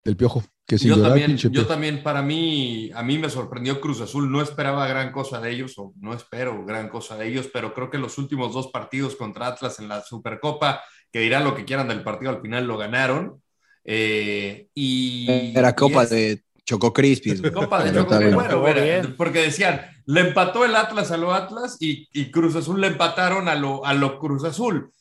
del 0.04 0.18
Piojo. 0.18 0.44
Que 0.66 0.78
Yo 0.78 1.02
también, 1.02 1.36
yo 1.36 1.68
también, 1.68 2.04
para 2.04 2.22
mí, 2.22 2.90
a 2.96 3.04
mí 3.04 3.18
me 3.18 3.30
sorprendió 3.30 3.82
Cruz 3.82 4.00
Azul, 4.00 4.32
no 4.32 4.42
esperaba 4.42 4.88
gran 4.88 5.12
cosa 5.12 5.42
de 5.42 5.52
ellos, 5.52 5.74
o 5.78 5.94
no 6.00 6.14
espero 6.14 6.66
gran 6.66 6.88
cosa 6.88 7.18
de 7.18 7.28
ellos, 7.28 7.50
pero 7.52 7.74
creo 7.74 7.90
que 7.90 7.98
los 7.98 8.18
últimos 8.18 8.54
dos 8.54 8.68
partidos 8.68 9.18
contra 9.18 9.48
Atlas 9.48 9.80
en 9.80 9.90
la 9.90 10.02
Supercopa, 10.02 10.82
que 11.14 11.20
dirán 11.20 11.44
lo 11.44 11.56
que 11.56 11.64
quieran 11.64 11.88
del 11.88 12.04
partido, 12.04 12.32
al 12.32 12.42
final 12.42 12.66
lo 12.66 12.78
ganaron. 12.78 13.42
Eh, 13.86 14.68
y, 14.74 15.54
Era 15.56 15.70
y 15.70 15.74
Copa 15.74 16.04
es- 16.04 16.10
de 16.10 16.44
Choco 16.66 16.92
Crispis. 16.92 17.40
Copa 17.54 17.84
de 17.84 17.94
Choco, 17.94 18.16
bueno, 18.34 18.68
era- 18.68 19.08
porque 19.16 19.44
decían, 19.44 19.82
le 20.08 20.22
empató 20.22 20.66
el 20.66 20.76
Atlas 20.76 21.12
a 21.12 21.18
lo 21.18 21.34
Atlas 21.34 21.78
y, 21.80 22.08
y 22.14 22.32
Cruz 22.32 22.56
Azul 22.56 22.82
le 22.82 22.88
empataron 22.88 23.48
a 23.48 23.54
lo, 23.56 23.86
a 23.86 23.94
lo 23.94 24.18
Cruz 24.20 24.44
Azul. 24.44 24.92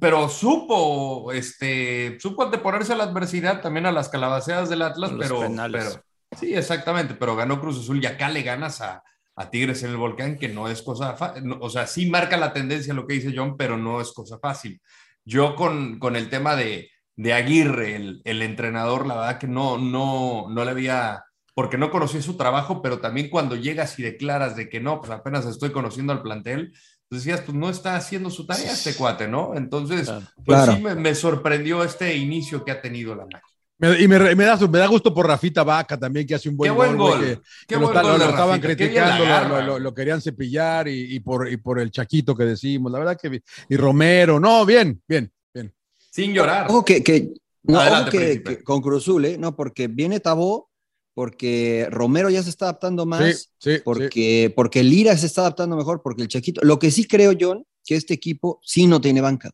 Pero 0.00 0.28
supo, 0.28 1.32
este, 1.32 2.18
supo 2.20 2.42
anteponerse 2.42 2.92
a 2.92 2.96
la 2.96 3.04
adversidad 3.04 3.62
también 3.62 3.86
a 3.86 3.92
las 3.92 4.08
calabaceadas 4.10 4.68
del 4.68 4.82
Atlas, 4.82 5.12
pero, 5.18 5.40
pero 5.70 6.02
sí, 6.38 6.52
exactamente, 6.54 7.14
pero 7.14 7.36
ganó 7.36 7.60
Cruz 7.60 7.78
Azul 7.78 8.02
y 8.02 8.06
acá 8.06 8.28
le 8.28 8.42
ganas 8.42 8.80
a, 8.80 9.04
a 9.36 9.50
Tigres 9.50 9.82
en 9.84 9.90
el 9.90 9.96
Volcán, 9.96 10.36
que 10.36 10.48
no 10.48 10.68
es 10.68 10.82
cosa 10.82 11.14
fácil, 11.14 11.44
o 11.60 11.70
sea, 11.70 11.86
sí 11.86 12.10
marca 12.10 12.36
la 12.36 12.52
tendencia 12.52 12.92
lo 12.92 13.06
que 13.06 13.14
dice 13.14 13.32
John, 13.36 13.56
pero 13.56 13.78
no 13.78 14.00
es 14.00 14.10
cosa 14.12 14.38
fácil. 14.40 14.80
Yo 15.24 15.54
con, 15.56 15.98
con 15.98 16.16
el 16.16 16.28
tema 16.30 16.56
de, 16.56 16.90
de 17.16 17.32
Aguirre, 17.32 17.96
el, 17.96 18.20
el 18.24 18.42
entrenador, 18.42 19.06
la 19.06 19.14
verdad 19.16 19.38
que 19.38 19.46
no, 19.48 19.78
no, 19.78 20.46
no 20.50 20.64
le 20.64 20.70
había, 20.70 21.24
porque 21.54 21.78
no 21.78 21.90
conocía 21.90 22.20
su 22.22 22.36
trabajo, 22.36 22.82
pero 22.82 23.00
también 23.00 23.30
cuando 23.30 23.56
llegas 23.56 23.98
y 23.98 24.02
declaras 24.02 24.56
de 24.56 24.68
que 24.68 24.80
no, 24.80 25.00
pues 25.00 25.10
apenas 25.12 25.46
estoy 25.46 25.72
conociendo 25.72 26.12
al 26.12 26.22
plantel, 26.22 26.72
pues 27.08 27.24
decías, 27.24 27.42
pues 27.42 27.56
no 27.56 27.70
está 27.70 27.96
haciendo 27.96 28.30
su 28.30 28.46
tarea 28.46 28.72
este 28.72 28.94
cuate, 28.96 29.28
¿no? 29.28 29.54
Entonces, 29.54 30.06
Claro. 30.06 30.26
pues 30.44 30.64
Claro. 30.64 30.72
sí 30.76 30.80
me, 30.80 30.94
me 30.94 31.14
sorprendió 31.14 31.84
este 31.84 32.16
inicio 32.16 32.64
que 32.64 32.72
ha 32.72 32.82
tenido 32.82 33.14
la 33.14 33.26
máquina. 33.26 33.53
Me- 33.78 34.00
y 34.00 34.06
me, 34.06 34.18
me 34.36 34.44
da, 34.44 34.56
me 34.68 34.78
da 34.78 34.86
gusto 34.86 35.12
por 35.12 35.26
Rafita 35.26 35.64
Vaca 35.64 35.98
también, 35.98 36.26
que 36.26 36.34
hace 36.36 36.48
un 36.48 36.56
buen 36.56 36.70
Qué 36.70 36.76
buen 36.76 36.96
güey, 36.96 37.10
gol. 37.12 37.20
que- 37.20 37.34
Qué 37.36 37.42
que 37.66 37.74
lo, 37.74 37.80
buen 37.80 37.96
está- 37.96 38.02
gol 38.08 38.18
lo- 38.18 38.24
lo 38.24 38.30
estaban 38.30 38.60
criticando, 38.60 39.24
lo, 39.24 39.48
lo- 39.48 39.66
lo- 39.66 39.78
lo 39.80 39.94
querían 39.94 40.20
cepillar 40.22 40.86
y, 40.88 41.14
y 41.16 41.20
por, 41.20 41.50
y 41.50 41.56
por 41.56 41.78
el 41.80 41.90
chaquito 41.90 42.36
que 42.36 42.44
decimos. 42.44 42.92
La 42.92 42.98
verdad 43.00 43.18
que. 43.20 43.42
Y 43.68 43.76
Romero, 43.76 44.38
no, 44.38 44.64
bien, 44.64 45.02
bien, 45.08 45.30
bien. 45.52 45.74
Sin 46.10 46.32
llorar. 46.32 46.66
Ojo 46.70 46.84
que, 46.84 47.02
que, 47.02 47.32
no, 47.64 47.80
Adelante, 47.80 48.16
ojo 48.16 48.26
que, 48.26 48.42
que 48.58 48.62
con 48.62 48.80
Cruzul, 48.80 49.24
¿eh? 49.24 49.38
No, 49.38 49.56
porque 49.56 49.88
viene 49.88 50.20
Tabó, 50.20 50.70
porque 51.14 51.88
Romero 51.90 52.30
ya 52.30 52.42
se 52.42 52.50
está 52.50 52.66
adaptando 52.66 53.06
más, 53.06 53.24
Sí, 53.24 53.32
sí, 53.58 53.76
sí. 53.76 53.82
porque, 53.84 54.52
porque 54.54 54.82
Lira 54.84 55.16
se 55.16 55.26
está 55.26 55.40
adaptando 55.42 55.76
mejor, 55.76 56.00
porque 56.02 56.22
el 56.22 56.28
Chaquito. 56.28 56.60
Lo 56.64 56.78
que 56.78 56.90
sí 56.92 57.06
creo, 57.06 57.32
John, 57.38 57.64
que 57.84 57.96
este 57.96 58.14
equipo 58.14 58.60
sí 58.62 58.86
no 58.86 59.00
tiene 59.00 59.20
banca, 59.20 59.50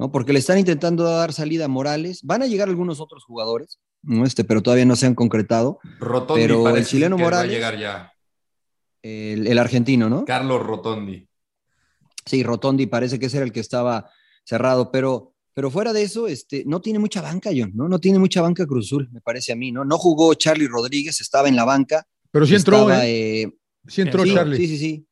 ¿no? 0.00 0.10
Porque 0.10 0.32
le 0.32 0.38
están 0.38 0.58
intentando 0.58 1.04
dar 1.04 1.32
salida 1.34 1.66
a 1.66 1.68
Morales. 1.68 2.20
Van 2.22 2.42
a 2.42 2.46
llegar 2.46 2.68
algunos 2.68 3.00
otros 3.00 3.22
jugadores, 3.24 3.78
¿no? 4.02 4.24
Este, 4.24 4.44
pero 4.44 4.62
todavía 4.62 4.86
no 4.86 4.96
se 4.96 5.06
han 5.06 5.14
concretado. 5.14 5.78
Rotondi 5.98 6.42
pero 6.42 6.74
el 6.74 6.86
chileno 6.86 7.16
que 7.16 7.22
va 7.22 7.28
a 7.28 7.30
Morales- 7.32 7.50
llegar 7.52 7.78
ya. 7.78 8.12
El, 9.02 9.46
el 9.46 9.58
argentino, 9.58 10.08
¿no? 10.08 10.24
Carlos 10.24 10.62
Rotondi. 10.62 11.26
Sí, 12.26 12.42
Rotondi 12.42 12.86
parece 12.86 13.18
que 13.18 13.26
ese 13.26 13.36
era 13.38 13.46
el 13.46 13.52
que 13.52 13.60
estaba 13.60 14.10
cerrado, 14.44 14.90
pero, 14.90 15.34
pero 15.54 15.70
fuera 15.70 15.92
de 15.92 16.02
eso, 16.02 16.28
este, 16.28 16.64
no 16.66 16.80
tiene 16.80 16.98
mucha 16.98 17.20
banca, 17.22 17.50
John, 17.54 17.72
¿no? 17.74 17.88
No 17.88 17.98
tiene 17.98 18.18
mucha 18.18 18.40
banca 18.42 18.66
Cruzul, 18.66 19.08
me 19.12 19.20
parece 19.20 19.52
a 19.52 19.56
mí, 19.56 19.70
¿no? 19.72 19.84
No 19.84 19.98
jugó 19.98 20.32
Charlie 20.34 20.66
Rodríguez, 20.68 21.20
estaba 21.20 21.48
en 21.48 21.56
la 21.56 21.64
banca. 21.64 22.06
Pero 22.30 22.46
sí 22.46 22.54
entró, 22.54 22.76
estaba, 22.76 23.06
¿eh? 23.06 23.42
eh, 23.42 23.52
Sí 23.86 24.02
entró 24.02 24.22
sí, 24.24 24.34
Charlie. 24.34 24.56
Sí, 24.58 24.66
sí, 24.66 24.78
sí. 24.78 25.06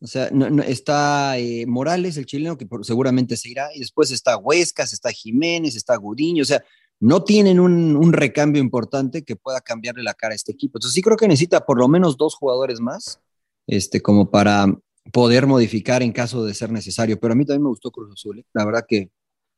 O 0.00 0.06
sea, 0.06 0.28
no- 0.30 0.62
está 0.62 1.38
eh, 1.38 1.64
Morales, 1.66 2.16
el 2.16 2.26
chileno, 2.26 2.56
que 2.58 2.66
por- 2.66 2.84
seguramente 2.84 3.36
se 3.36 3.48
irá, 3.48 3.68
y 3.74 3.80
después 3.80 4.10
está 4.10 4.36
Huescas, 4.36 4.92
está 4.92 5.10
Jiménez, 5.10 5.74
está 5.76 5.96
Gudiño, 5.96 6.42
o 6.42 6.46
sea, 6.46 6.62
no 7.00 7.24
tienen 7.24 7.60
un, 7.60 7.96
un 7.96 8.12
recambio 8.12 8.60
importante 8.62 9.22
que 9.22 9.36
pueda 9.36 9.60
cambiarle 9.60 10.02
la 10.02 10.14
cara 10.14 10.32
a 10.32 10.36
este 10.36 10.52
equipo. 10.52 10.78
Entonces 10.78 10.94
sí 10.94 11.02
creo 11.02 11.16
que 11.16 11.28
necesita 11.28 11.64
por 11.64 11.78
lo 11.78 11.88
menos 11.88 12.16
dos 12.16 12.34
jugadores 12.34 12.80
más, 12.80 13.20
este, 13.66 14.00
como 14.00 14.30
para, 14.30 14.66
poder 15.12 15.46
modificar 15.46 16.02
en 16.02 16.12
caso 16.12 16.44
de 16.44 16.54
ser 16.54 16.70
necesario. 16.70 17.18
Pero 17.18 17.32
a 17.32 17.36
mí 17.36 17.44
también 17.44 17.62
me 17.62 17.68
gustó 17.68 17.90
Cruz 17.90 18.12
Azul, 18.12 18.40
¿eh? 18.40 18.44
la 18.52 18.64
verdad 18.64 18.84
que 18.88 19.10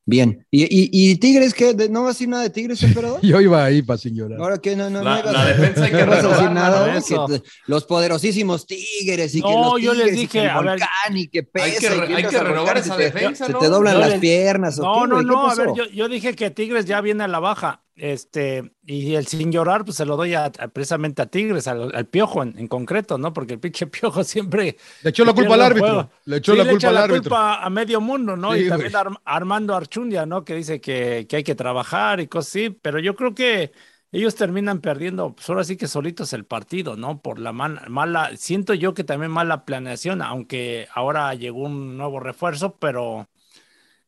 bien. 0.09 0.45
¿Y, 0.51 0.63
y, 0.63 0.89
y 0.91 1.15
Tigres 1.17 1.53
qué? 1.53 1.73
¿De- 1.73 1.87
¿No 1.89 2.01
va 2.01 2.07
a 2.07 2.11
decir 2.11 2.27
nada 2.27 2.43
de 2.43 2.49
Tigres, 2.49 2.81
emperador? 2.83 3.19
Yo 3.23 3.39
iba 3.39 3.63
ahí 3.63 3.81
para 3.81 3.97
sin 3.97 4.15
llorar. 4.15 4.39
Ahora 4.39 4.57
que 4.57 4.75
no, 4.75 4.89
no, 4.89 5.01
La- 5.03 5.21
no 5.23 5.31
la 5.31 5.41
a- 5.43 5.45
defensa 5.47 5.85
hay 5.85 5.91
que 5.91 6.05
no 6.05 6.11
vas 6.11 6.23
a 6.25 6.27
decir 6.29 6.51
nada, 6.51 6.85
¿no? 6.87 6.91
¿no? 6.93 6.97
Eso. 6.97 7.27
Que 7.27 7.41
los 7.67 7.85
poderosísimos 7.85 8.65
Tigres 8.65 9.35
y 9.35 9.41
que 9.41 9.47
No, 9.47 9.73
los 9.73 9.81
yo 9.81 9.93
les 9.93 10.03
Tigres 10.05 10.17
y 10.17 10.21
dije, 10.21 10.31
que 10.31 10.39
el 10.45 10.49
a 10.49 10.59
ver, 10.61 10.69
volcán 10.71 11.17
y 11.17 11.27
que 11.27 11.43
pesa 11.43 11.65
hay 11.65 11.71
que 11.77 11.85
y 11.85 11.89
re- 11.89 12.15
hay 12.15 12.23
que 12.25 12.39
renovar 12.39 12.77
esa 12.77 12.91
se 12.95 12.97
te- 12.97 13.03
defensa, 13.03 13.45
Se 13.45 13.51
¿no? 13.53 13.59
te 13.59 13.67
doblan 13.67 13.93
Yo 13.93 13.99
las 13.99 14.09
les- 14.09 14.19
piernas. 14.19 14.79
¿o 14.79 14.83
No, 14.83 15.01
qué, 15.03 15.07
no, 15.09 15.21
no, 15.21 15.49
a 15.49 15.55
ver, 15.55 15.69
yo, 15.75 15.85
yo 15.85 16.09
dije 16.09 16.35
que 16.35 16.49
Tigres 16.51 16.85
ya 16.85 16.99
viene 17.01 17.23
a 17.23 17.27
la 17.27 17.39
baja, 17.39 17.83
este, 17.99 18.73
y 18.85 19.15
el 19.15 19.27
sin 19.27 19.51
llorar, 19.51 19.85
pues 19.85 19.97
se 19.97 20.05
lo 20.05 20.17
doy 20.17 20.33
a, 20.33 20.45
a- 20.45 20.51
precisamente 20.69 21.21
a 21.21 21.25
Tigres, 21.27 21.67
al, 21.67 21.95
al 21.95 22.07
Piojo 22.07 22.43
en, 22.43 22.57
en 22.57 22.67
concreto, 22.67 23.17
¿no? 23.17 23.33
Porque 23.33 23.53
el 23.53 23.59
pinche 23.59 23.87
Piojo 23.87 24.23
siempre... 24.23 24.77
Le 25.01 25.09
echó 25.11 25.23
la 25.25 25.33
culpa 25.33 25.53
al 25.55 25.61
árbitro. 25.61 26.09
Le 26.25 26.37
echó 26.37 26.53
Sí, 26.53 26.55
la 26.55 26.65
le 26.65 26.71
culpa 26.71 26.89
al 26.89 26.95
la 26.95 27.03
árbitro. 27.03 27.31
culpa 27.31 27.63
a 27.63 27.69
medio 27.69 28.01
mundo, 28.01 28.35
¿no? 28.35 28.55
Sí, 28.55 28.57
y 28.57 28.65
también. 28.65 28.93
Arm- 28.95 29.17
Armando 29.25 29.75
Archundia, 29.75 30.25
¿no? 30.25 30.43
Que 30.43 30.55
dice 30.55 30.81
que, 30.81 31.25
que 31.29 31.37
hay 31.37 31.43
que 31.43 31.55
trabajar 31.55 32.19
y 32.19 32.27
cosas 32.27 32.49
así, 32.51 32.69
pero 32.69 32.99
yo 32.99 33.15
creo 33.15 33.33
que 33.33 33.71
ellos 34.11 34.35
terminan 34.35 34.81
perdiendo, 34.81 35.35
pues 35.35 35.47
ahora 35.49 35.63
sí 35.63 35.77
que 35.77 35.87
solitos 35.87 36.33
el 36.33 36.45
partido, 36.45 36.95
¿no? 36.97 37.21
Por 37.21 37.39
la 37.39 37.53
man- 37.53 37.79
mala, 37.89 38.31
siento 38.35 38.73
yo 38.73 38.93
que 38.93 39.03
también 39.03 39.31
mala 39.31 39.65
planeación, 39.65 40.21
aunque 40.21 40.87
ahora 40.93 41.33
llegó 41.35 41.63
un 41.63 41.97
nuevo 41.97 42.19
refuerzo, 42.19 42.77
pero, 42.79 43.29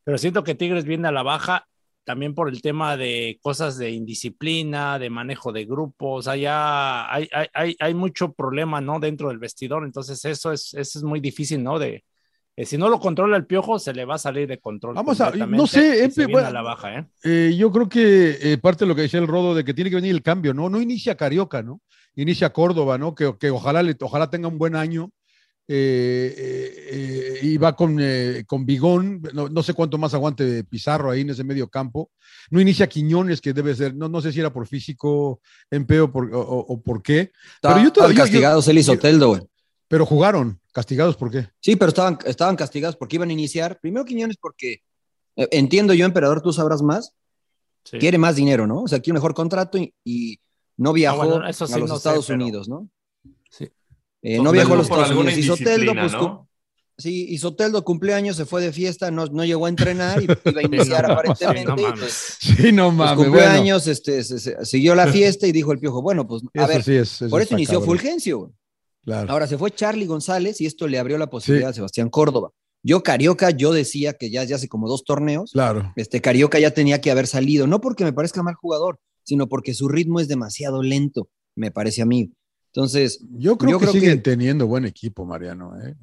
pero 0.04 0.18
siento 0.18 0.44
que 0.44 0.56
Tigres 0.56 0.86
viene 0.86 1.08
a 1.08 1.12
la 1.12 1.24
baja 1.24 1.68
también 2.04 2.34
por 2.34 2.49
el 2.49 2.62
tema 2.62 2.97
de 2.97 3.39
cosas 3.41 3.78
de 3.78 3.91
indisciplina, 3.91 4.97
de 4.99 5.10
manejo 5.10 5.52
de 5.52 5.66
grupos, 5.66 6.28
allá 6.28 7.12
hay, 7.14 7.28
hay, 7.32 7.47
hay, 7.54 7.76
hay 7.80 7.93
mucho 7.93 8.34
problema, 8.34 8.82
¿no? 8.82 8.99
Dentro 8.99 9.30
del 9.30 9.38
vestidor, 9.39 9.84
entonces 9.86 10.24
eso 10.26 10.52
es, 10.52 10.74
eso 10.74 10.99
es 10.99 11.04
muy 11.04 11.20
difícil, 11.20 11.64
¿no? 11.64 11.78
De, 11.80 12.04
eh, 12.58 12.66
si 12.66 12.78
no 12.78 12.89
lo 12.89 12.99
controla 12.99 13.38
el 13.38 13.45
piojo, 13.45 13.80
se 13.80 13.93
le 13.93 14.04
va 14.06 14.16
a 14.16 14.18
salir 14.18 14.47
de 14.47 14.60
control. 14.60 14.95
Vamos 14.95 15.22
a- 15.22 15.32
no 15.36 15.68
sé, 15.68 16.04
Epe, 16.04 16.26
bueno, 16.28 16.47
a 16.47 16.52
la 16.52 16.62
baja, 16.62 16.99
¿eh? 16.99 17.06
Eh, 17.24 17.56
yo 17.58 17.72
creo 17.72 17.88
que 17.88 18.38
eh, 18.41 18.58
parte 18.58 18.84
de 18.84 18.89
lo 18.89 18.95
que 18.95 19.04
decía 19.04 19.20
el 19.20 19.28
Rodo 19.28 19.56
de 19.56 19.64
que 19.64 19.74
tiene 19.74 19.89
que 19.89 19.95
venir 19.95 20.12
el 20.14 20.22
cambio, 20.22 20.54
¿no? 20.54 20.70
No 20.70 20.82
inicia 20.82 21.16
Carioca, 21.16 21.62
¿no? 21.64 21.82
Inicia 22.16 22.52
Córdoba, 22.52 22.97
¿no? 22.97 23.16
Que, 23.16 23.34
que 23.39 23.52
ojalá, 23.52 23.84
le, 23.84 23.95
ojalá 24.02 24.30
tenga 24.30 24.47
un 24.49 24.58
buen 24.58 24.76
año. 24.76 25.12
Eh, 25.74 26.88
eh, 26.91 27.39
y 27.43 27.57
va 27.57 27.76
con, 27.76 27.97
eh, 27.99 28.43
con 28.45 28.65
Bigón, 28.65 29.22
no, 29.34 29.47
no 29.49 29.63
sé 29.63 29.74
cuánto 29.74 29.97
más 29.97 30.13
aguante 30.13 30.43
Pizarro 30.63 31.11
ahí 31.11 31.22
en 31.22 31.30
ese 31.30 31.43
medio 31.43 31.67
campo. 31.69 32.11
No 32.49 32.59
inicia 32.59 32.88
Quiñones, 32.89 33.39
que 33.41 33.53
debe 33.53 33.74
ser, 33.76 33.95
no, 33.95 34.09
no 34.09 34.22
sé 34.22 34.32
si 34.34 34.39
era 34.39 34.51
por 34.51 34.67
físico, 34.67 35.39
empeo 35.69 36.11
por, 36.11 36.34
o, 36.34 36.39
o- 36.41 36.65
o 36.74 36.82
por 36.82 37.01
qué. 37.01 37.32
Pero 37.61 37.82
yo 37.84 37.93
castigados 38.15 38.67
él 38.67 38.78
y 38.80 38.84
Soteldo, 38.84 39.30
güey. 39.30 39.41
Pero 39.88 40.05
jugaron, 40.05 40.59
castigados, 40.72 41.15
¿por 41.17 41.32
qué? 41.32 41.47
Sí, 41.59 41.76
pero 41.76 41.89
estaban, 41.89 42.17
estaban 42.26 42.55
castigados 42.55 42.95
porque 42.95 43.15
iban 43.17 43.30
a 43.30 43.34
iniciar. 43.34 43.80
Primero 43.82 44.05
Quiñones 44.05 44.38
porque, 44.38 44.82
eh, 45.36 45.47
entiendo 45.51 45.93
yo, 45.93 46.05
emperador, 46.05 46.41
tú 46.41 46.51
sabrás 46.53 46.82
más, 46.82 47.13
Sí. 47.84 47.97
quiere 47.97 48.17
más 48.19 48.36
dinero, 48.36 48.67
¿no? 48.67 48.84
O 48.84 48.88
sea, 48.88 48.99
quiere 48.99 49.13
un 49.13 49.22
mejor 49.22 49.34
contrato 49.34 49.78
y, 49.78 49.91
y 50.03 50.39
no 50.78 50.93
viajó 50.93 51.24
Ah, 51.24 51.26
bueno, 51.26 51.47
eso 51.47 51.65
sí 51.65 51.74
a 51.74 51.78
los 51.80 51.89
no 51.89 51.95
sé, 51.95 51.99
Estados 51.99 52.28
pero- 52.28 52.41
Unidos, 52.43 52.69
¿no? 52.69 52.88
Sí. 53.49 53.69
Eh, 54.22 54.39
no 54.39 54.51
viajó 54.51 54.74
a 54.74 54.78
los 54.78 54.86
Estados 54.88 55.11
Unidos. 55.11 55.38
Y 55.38 55.43
Soteldo, 55.43 55.72
indisciplina, 55.93 56.01
pues, 56.01 56.13
¿no? 56.13 56.47
sí, 56.97 57.26
y 57.30 57.38
Soteldo 57.39 57.84
cumpleaños, 57.84 58.36
se 58.38 58.45
fue 58.45 58.61
de 58.61 58.72
fiesta, 58.72 59.09
no, 59.09 59.26
no 59.26 59.43
llegó 59.43 59.65
a 59.65 59.69
entrenar 59.69 60.22
y 60.22 60.26
iba 60.26 60.61
a 60.61 60.63
iniciar 60.95 61.11
aparentemente. 61.11 61.72
sí, 61.72 61.76
no 61.76 61.76
mames. 61.82 61.99
pues, 61.99 62.38
Sí, 62.39 62.72
no 62.72 62.86
pues, 62.88 62.97
mames. 62.97 63.15
cumplió 63.15 63.32
bueno. 63.45 63.49
años, 63.51 63.88
este, 63.88 64.24
se- 64.24 64.39
se- 64.39 64.65
siguió 64.65 64.93
la 64.95 65.07
fiesta 65.07 65.47
y 65.47 65.51
dijo 65.51 65.72
el 65.72 65.80
piojo, 65.80 66.01
bueno, 66.01 66.28
pues 66.28 66.43
a 66.43 66.59
Eso 66.63 66.67
ver, 66.67 66.84
sí 66.84 66.93
es- 66.95 67.13
eso 67.22 67.30
por 67.30 67.41
eso 67.41 67.53
inició 67.55 67.80
cabrón. 67.80 67.88
Fulgencio. 67.97 68.53
Claro. 69.03 69.32
Ahora 69.32 69.47
se 69.47 69.57
fue 69.57 69.72
Charlie 69.72 70.05
González 70.05 70.61
y 70.61 70.67
esto 70.67 70.88
le 70.88 70.99
abrió 70.99 71.17
la 71.17 71.28
posibilidad 71.28 71.72
a 71.72 71.74
Sebastián 71.74 72.09
Córdoba. 72.09 72.51
Yo, 72.84 73.01
Carioca, 73.01 73.49
yo 73.49 73.74
decía 73.74 74.13
que 74.13 74.30
ya, 74.30 74.43
ya 74.43 74.55
hace 74.57 74.67
como 74.67 74.88
dos 74.88 75.03
torneos, 75.03 75.51
Claro. 75.53 75.91
este 75.95 76.22
Carioca 76.22 76.59
ya 76.59 76.72
tenía 76.72 77.01
que 77.01 77.09
haber 77.09 77.26
salido, 77.26 77.65
no 77.65 77.82
porque 77.82 78.03
me 78.03 78.13
parezca 78.13 78.43
mal 78.43 78.53
jugador, 78.55 78.99
sino 79.24 79.47
porque 79.47 79.74
su 79.74 79.88
ritmo 79.88 80.19
es 80.19 80.28
demasiado 80.28 80.84
lento, 80.84 81.30
me 81.55 81.72
parece 81.72 82.01
a 82.03 82.05
mí. 82.05 82.32
Entonces, 82.74 83.19
Yo 83.38 83.57
creo 83.57 83.72
Yo 83.72 83.80
que 83.80 83.86
creo 83.86 83.93
siguen 83.93 84.17
que- 84.17 84.24
teniendo 84.32 84.67
buen 84.67 84.86
equipo, 84.86 85.26
Mariano. 85.26 85.74
¿eh? 85.82 85.95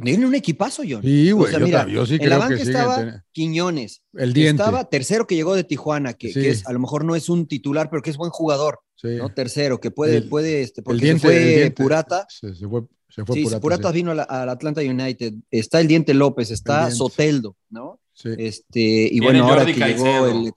tiene 0.00 0.24
un 0.26 0.34
equipazo, 0.36 0.84
John. 0.88 1.02
Sí, 1.02 1.32
O 1.32 1.38
güey. 1.38 1.50
sea, 1.50 1.58
yo, 1.58 1.66
mira, 1.66 1.88
yo 1.88 2.06
sí 2.06 2.14
en 2.14 2.20
la 2.20 2.24
creo 2.26 2.38
banca 2.38 2.54
que 2.54 2.60
siguen 2.64 2.76
estaba 2.76 2.96
teniendo- 2.98 3.22
Quiñones, 3.32 4.02
El 4.14 4.32
diente. 4.32 4.62
estaba 4.62 4.84
tercero 4.88 5.26
que 5.26 5.34
llegó 5.34 5.56
de 5.56 5.64
Tijuana, 5.64 6.14
que, 6.14 6.28
Sí. 6.32 6.34
que 6.40 6.50
es, 6.50 6.64
a 6.68 6.72
lo 6.72 6.78
mejor 6.78 7.04
no 7.04 7.16
es 7.16 7.28
un 7.28 7.48
titular, 7.48 7.90
pero 7.90 8.00
que 8.00 8.10
es 8.10 8.16
buen 8.16 8.30
jugador, 8.30 8.78
Sí. 8.94 9.08
¿no? 9.16 9.34
Tercero, 9.34 9.80
que 9.80 9.90
puede, 9.90 10.18
El- 10.18 10.28
puede, 10.28 10.62
este, 10.62 10.82
El 10.82 10.84
porque 10.84 11.02
diente, 11.02 11.20
se 11.22 11.26
fue 11.26 11.36
el 11.42 11.54
diente. 11.58 11.82
Purata, 11.82 12.26
Se, 12.28 12.54
se 12.54 12.68
fue, 12.68 12.82
se 13.08 13.24
fue 13.24 13.34
sí, 13.34 13.42
Purata. 13.42 13.60
Purata 13.60 13.88
sí. 13.88 13.94
vino 13.96 14.14
la- 14.14 14.22
al 14.22 14.48
Atlanta 14.50 14.82
United, 14.82 15.34
está 15.50 15.80
el 15.80 15.88
Diente 15.88 16.14
López, 16.14 16.52
está 16.52 16.82
Diente. 16.82 16.96
Soteldo, 16.98 17.56
¿no? 17.70 17.98
Sí. 18.12 18.28
Este, 18.38 18.78
y 18.78 19.18
Viene 19.18 19.40
bueno, 19.40 19.48
ahora 19.48 19.66
que 19.66 19.72
llegó 19.72 20.26
el 20.28 20.52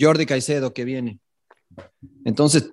Jordi 0.00 0.26
Caicedo 0.26 0.74
que 0.74 0.84
viene. 0.84 1.20
Entonces, 2.24 2.70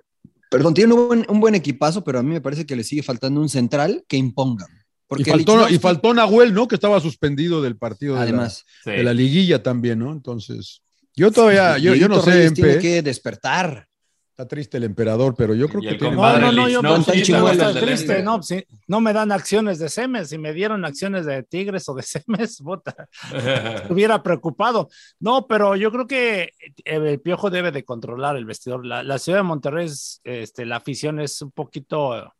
perdón, 0.52 0.74
tiene 0.74 0.92
un 0.92 1.08
buen, 1.08 1.26
un 1.30 1.40
buen 1.40 1.54
equipazo, 1.54 2.04
pero 2.04 2.18
a 2.18 2.22
mí 2.22 2.28
me 2.28 2.42
parece 2.42 2.66
que 2.66 2.76
le 2.76 2.84
sigue 2.84 3.02
faltando 3.02 3.40
un 3.40 3.48
central 3.48 4.04
que 4.06 4.18
imponga. 4.18 4.66
Porque 5.06 5.22
y, 5.22 5.32
faltó, 5.32 5.52
Lichnowsky, 5.52 5.74
y 5.74 5.78
faltó 5.78 6.12
Nahuel, 6.12 6.52
¿no? 6.52 6.68
Que 6.68 6.74
estaba 6.74 7.00
suspendido 7.00 7.62
del 7.62 7.78
partido 7.78 8.12
de, 8.14 8.18
la, 8.18 8.24
además, 8.24 8.66
Sí. 8.84 8.90
de 8.90 9.02
la 9.02 9.14
liguilla 9.14 9.62
también, 9.62 9.98
¿no? 9.98 10.12
Entonces, 10.12 10.82
yo 11.16 11.32
todavía, 11.32 11.78
yo, 11.78 11.94
yo 11.94 12.06
no 12.06 12.20
sé, 12.20 12.50
tiene 12.50 12.72
Empe, 12.72 12.82
que 12.82 13.02
despertar. 13.02 13.88
Está 14.32 14.48
triste 14.48 14.78
el 14.78 14.84
emperador, 14.84 15.34
pero 15.36 15.54
yo 15.54 15.68
creo 15.68 15.82
que 15.82 15.94
tiene 15.98 16.16
No, 16.16 16.38
no, 16.38 16.52
no, 16.52 16.68
yo 16.68 16.80
triste, 17.04 17.92
Este. 17.92 18.22
no, 18.22 18.40
no 18.86 19.00
me 19.02 19.12
dan 19.12 19.30
acciones 19.30 19.78
de 19.78 19.90
Semes, 19.90 20.30
si 20.30 20.38
me 20.38 20.54
dieron 20.54 20.86
acciones 20.86 21.26
de 21.26 21.42
Tigres 21.42 21.86
o 21.90 21.94
de 21.94 22.02
Semes, 22.02 22.60
bota, 22.60 23.08
estuviera 23.76 24.22
preocupado. 24.22 24.88
No, 25.20 25.46
pero 25.46 25.76
yo 25.76 25.92
creo 25.92 26.06
que 26.06 26.42
eh, 26.42 26.50
el 26.84 27.20
Piojo 27.20 27.50
debe 27.50 27.72
de 27.72 27.84
controlar 27.84 28.36
el 28.36 28.46
vestidor. 28.46 28.86
La, 28.86 29.02
la 29.02 29.18
ciudad 29.18 29.40
de 29.40 29.44
Monterrey, 29.44 29.84
es, 29.86 30.20
este, 30.24 30.64
la 30.64 30.76
afición 30.76 31.20
es 31.20 31.42
un 31.42 31.50
poquito, 31.50 32.32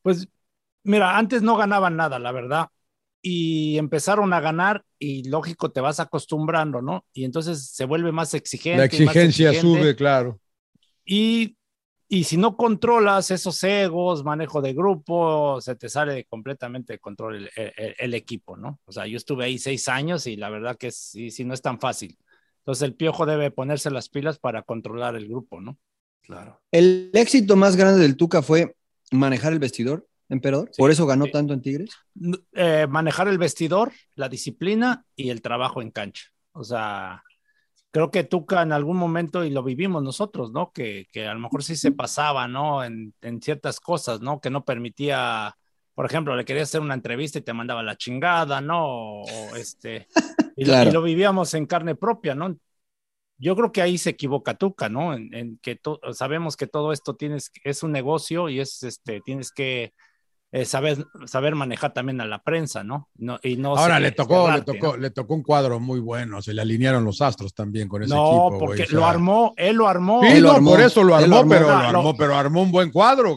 pues, 0.00 0.26
mira, 0.82 1.18
antes 1.18 1.42
no 1.42 1.58
ganaban 1.58 1.94
nada, 1.94 2.18
la 2.18 2.32
verdad. 2.32 2.68
Y 3.20 3.76
empezaron 3.78 4.32
a 4.32 4.40
ganar 4.40 4.82
y 4.98 5.28
lógico 5.28 5.70
te 5.70 5.80
vas 5.80 6.00
acostumbrando, 6.00 6.80
¿no? 6.80 7.04
Y 7.12 7.24
entonces 7.24 7.68
se 7.68 7.84
vuelve 7.84 8.12
más 8.12 8.32
exigente. 8.34 8.78
la 8.78 8.84
más 8.84 8.94
exigencia 8.94 9.50
exigente. 9.50 9.80
sube, 9.80 9.94
claro. 9.94 10.40
Y, 11.04 11.56
y 12.08 12.24
si 12.24 12.36
no 12.36 12.56
controlas 12.56 13.30
esos 13.30 13.62
egos, 13.64 14.24
manejo 14.24 14.60
de 14.62 14.74
grupo, 14.74 15.60
se 15.60 15.76
te 15.76 15.88
sale 15.88 16.24
completamente 16.26 16.94
de 16.94 16.98
control 16.98 17.36
el, 17.56 17.72
el- 17.76 17.94
el 17.98 18.14
equipo, 18.14 18.56
¿no? 18.56 18.80
O 18.84 18.92
sea, 18.92 19.06
yo 19.06 19.16
estuve 19.16 19.44
ahí 19.46 19.58
seis 19.58 19.88
años 19.88 20.26
y 20.26 20.36
la 20.36 20.50
verdad 20.50 20.76
que 20.76 20.90
sí, 20.90 21.30
sí 21.30 21.44
no 21.44 21.54
es 21.54 21.62
tan 21.62 21.80
fácil. 21.80 22.18
Entonces 22.58 22.82
el 22.82 22.94
piojo 22.94 23.26
debe 23.26 23.50
ponerse 23.50 23.90
las 23.90 24.08
pilas 24.08 24.38
para 24.38 24.62
controlar 24.62 25.16
el 25.16 25.28
grupo, 25.28 25.60
¿no? 25.60 25.78
Claro. 26.22 26.60
El 26.70 27.10
éxito 27.14 27.56
más 27.56 27.76
grande 27.76 28.00
del 28.02 28.16
Tuca 28.16 28.42
fue 28.42 28.76
manejar 29.10 29.52
el 29.52 29.58
vestidor, 29.58 30.06
emperador. 30.28 30.68
Sí, 30.72 30.80
Por 30.80 30.90
eso 30.90 31.06
ganó 31.06 31.24
sí. 31.24 31.32
tanto 31.32 31.52
en 31.52 31.62
Tigres. 31.62 31.90
Eh, 32.52 32.86
manejar 32.88 33.28
el 33.28 33.38
vestidor, 33.38 33.92
la 34.14 34.28
disciplina 34.28 35.04
y 35.16 35.30
el 35.30 35.42
trabajo 35.42 35.82
en 35.82 35.90
cancha. 35.90 36.26
O 36.52 36.62
sea, 36.64 37.22
creo 37.92 38.10
que 38.10 38.24
Tuca 38.24 38.62
en 38.62 38.72
algún 38.72 38.96
momento, 38.96 39.44
y 39.44 39.50
lo 39.50 39.62
vivimos 39.62 40.02
nosotros, 40.02 40.50
¿no? 40.52 40.72
Que, 40.72 41.06
que 41.12 41.28
a 41.28 41.34
lo 41.34 41.40
mejor 41.40 41.62
sí 41.62 41.76
se 41.76 41.92
pasaba, 41.92 42.48
¿no? 42.48 42.82
En, 42.84 43.14
en 43.22 43.40
ciertas 43.42 43.80
cosas, 43.80 44.20
¿no? 44.22 44.40
Que 44.40 44.50
no 44.50 44.64
permitía, 44.64 45.56
por 45.94 46.06
ejemplo, 46.06 46.34
le 46.36 46.44
quería 46.44 46.64
hacer 46.64 46.80
una 46.80 46.94
entrevista 46.94 47.38
y 47.38 47.42
te 47.42 47.52
mandaba 47.52 47.82
la 47.84 47.96
chingada, 47.96 48.60
¿no? 48.60 48.86
O, 49.22 49.56
este, 49.56 50.08
y, 50.56 50.64
lo- 50.64 50.72
Claro. 50.72 50.90
y 50.90 50.92
lo 50.92 51.02
vivíamos 51.02 51.54
en 51.54 51.66
carne 51.66 51.94
propia, 51.94 52.34
¿no? 52.34 52.56
Yo 53.38 53.56
creo 53.56 53.72
que 53.72 53.82
ahí 53.82 53.98
se 53.98 54.10
equivoca 54.10 54.54
Tuca, 54.54 54.88
¿no? 54.88 55.14
En, 55.14 55.34
en 55.34 55.58
que 55.58 55.80
sabemos 56.12 56.56
que 56.56 56.68
todo 56.68 56.92
esto 56.92 57.16
tienes, 57.16 57.50
es 57.64 57.82
un 57.82 57.92
negocio 57.92 58.48
y 58.48 58.60
es, 58.60 58.82
este, 58.84 59.20
tienes 59.20 59.50
que 59.52 59.92
eh, 60.54 60.64
saber, 60.66 61.06
saber 61.26 61.54
manejar 61.54 61.92
también 61.94 62.20
a 62.20 62.26
la 62.26 62.42
prensa, 62.42 62.84
¿no? 62.84 63.08
no 63.16 63.40
y 63.42 63.56
no 63.56 63.74
Ahora 63.76 63.98
le 63.98 64.12
tocó, 64.12 64.50
le 64.50 64.60
tocó, 64.60 64.88
¿no? 64.92 64.96
le 64.98 65.10
tocó 65.10 65.34
un 65.34 65.42
cuadro 65.42 65.80
muy 65.80 65.98
bueno, 65.98 66.42
se 66.42 66.52
le 66.52 66.60
alinearon 66.62 67.04
los 67.04 67.22
astros 67.22 67.54
también 67.54 67.88
con 67.88 68.02
ese 68.02 68.14
No, 68.14 68.26
equipo. 68.26 68.48
güey, 68.50 68.60
porque 68.60 68.82
o 68.82 68.86
sea. 68.86 68.98
lo 68.98 69.06
armó, 69.06 69.54
él 69.56 69.76
lo 69.76 69.88
armó. 69.88 70.20
Sí, 70.22 70.28
Él 70.28 70.42
lo 70.42 70.48
no, 70.50 70.54
armó, 70.56 70.70
por 70.72 70.80
eso 70.82 71.02
lo 71.02 71.16
armó, 71.16 71.48
pero 71.48 71.62
lo 71.62 71.68
lo- 71.68 71.74
armó, 71.98 72.16
pero 72.16 72.34
armó 72.36 72.62
un 72.62 72.70
buen 72.70 72.90
cuadro. 72.90 73.36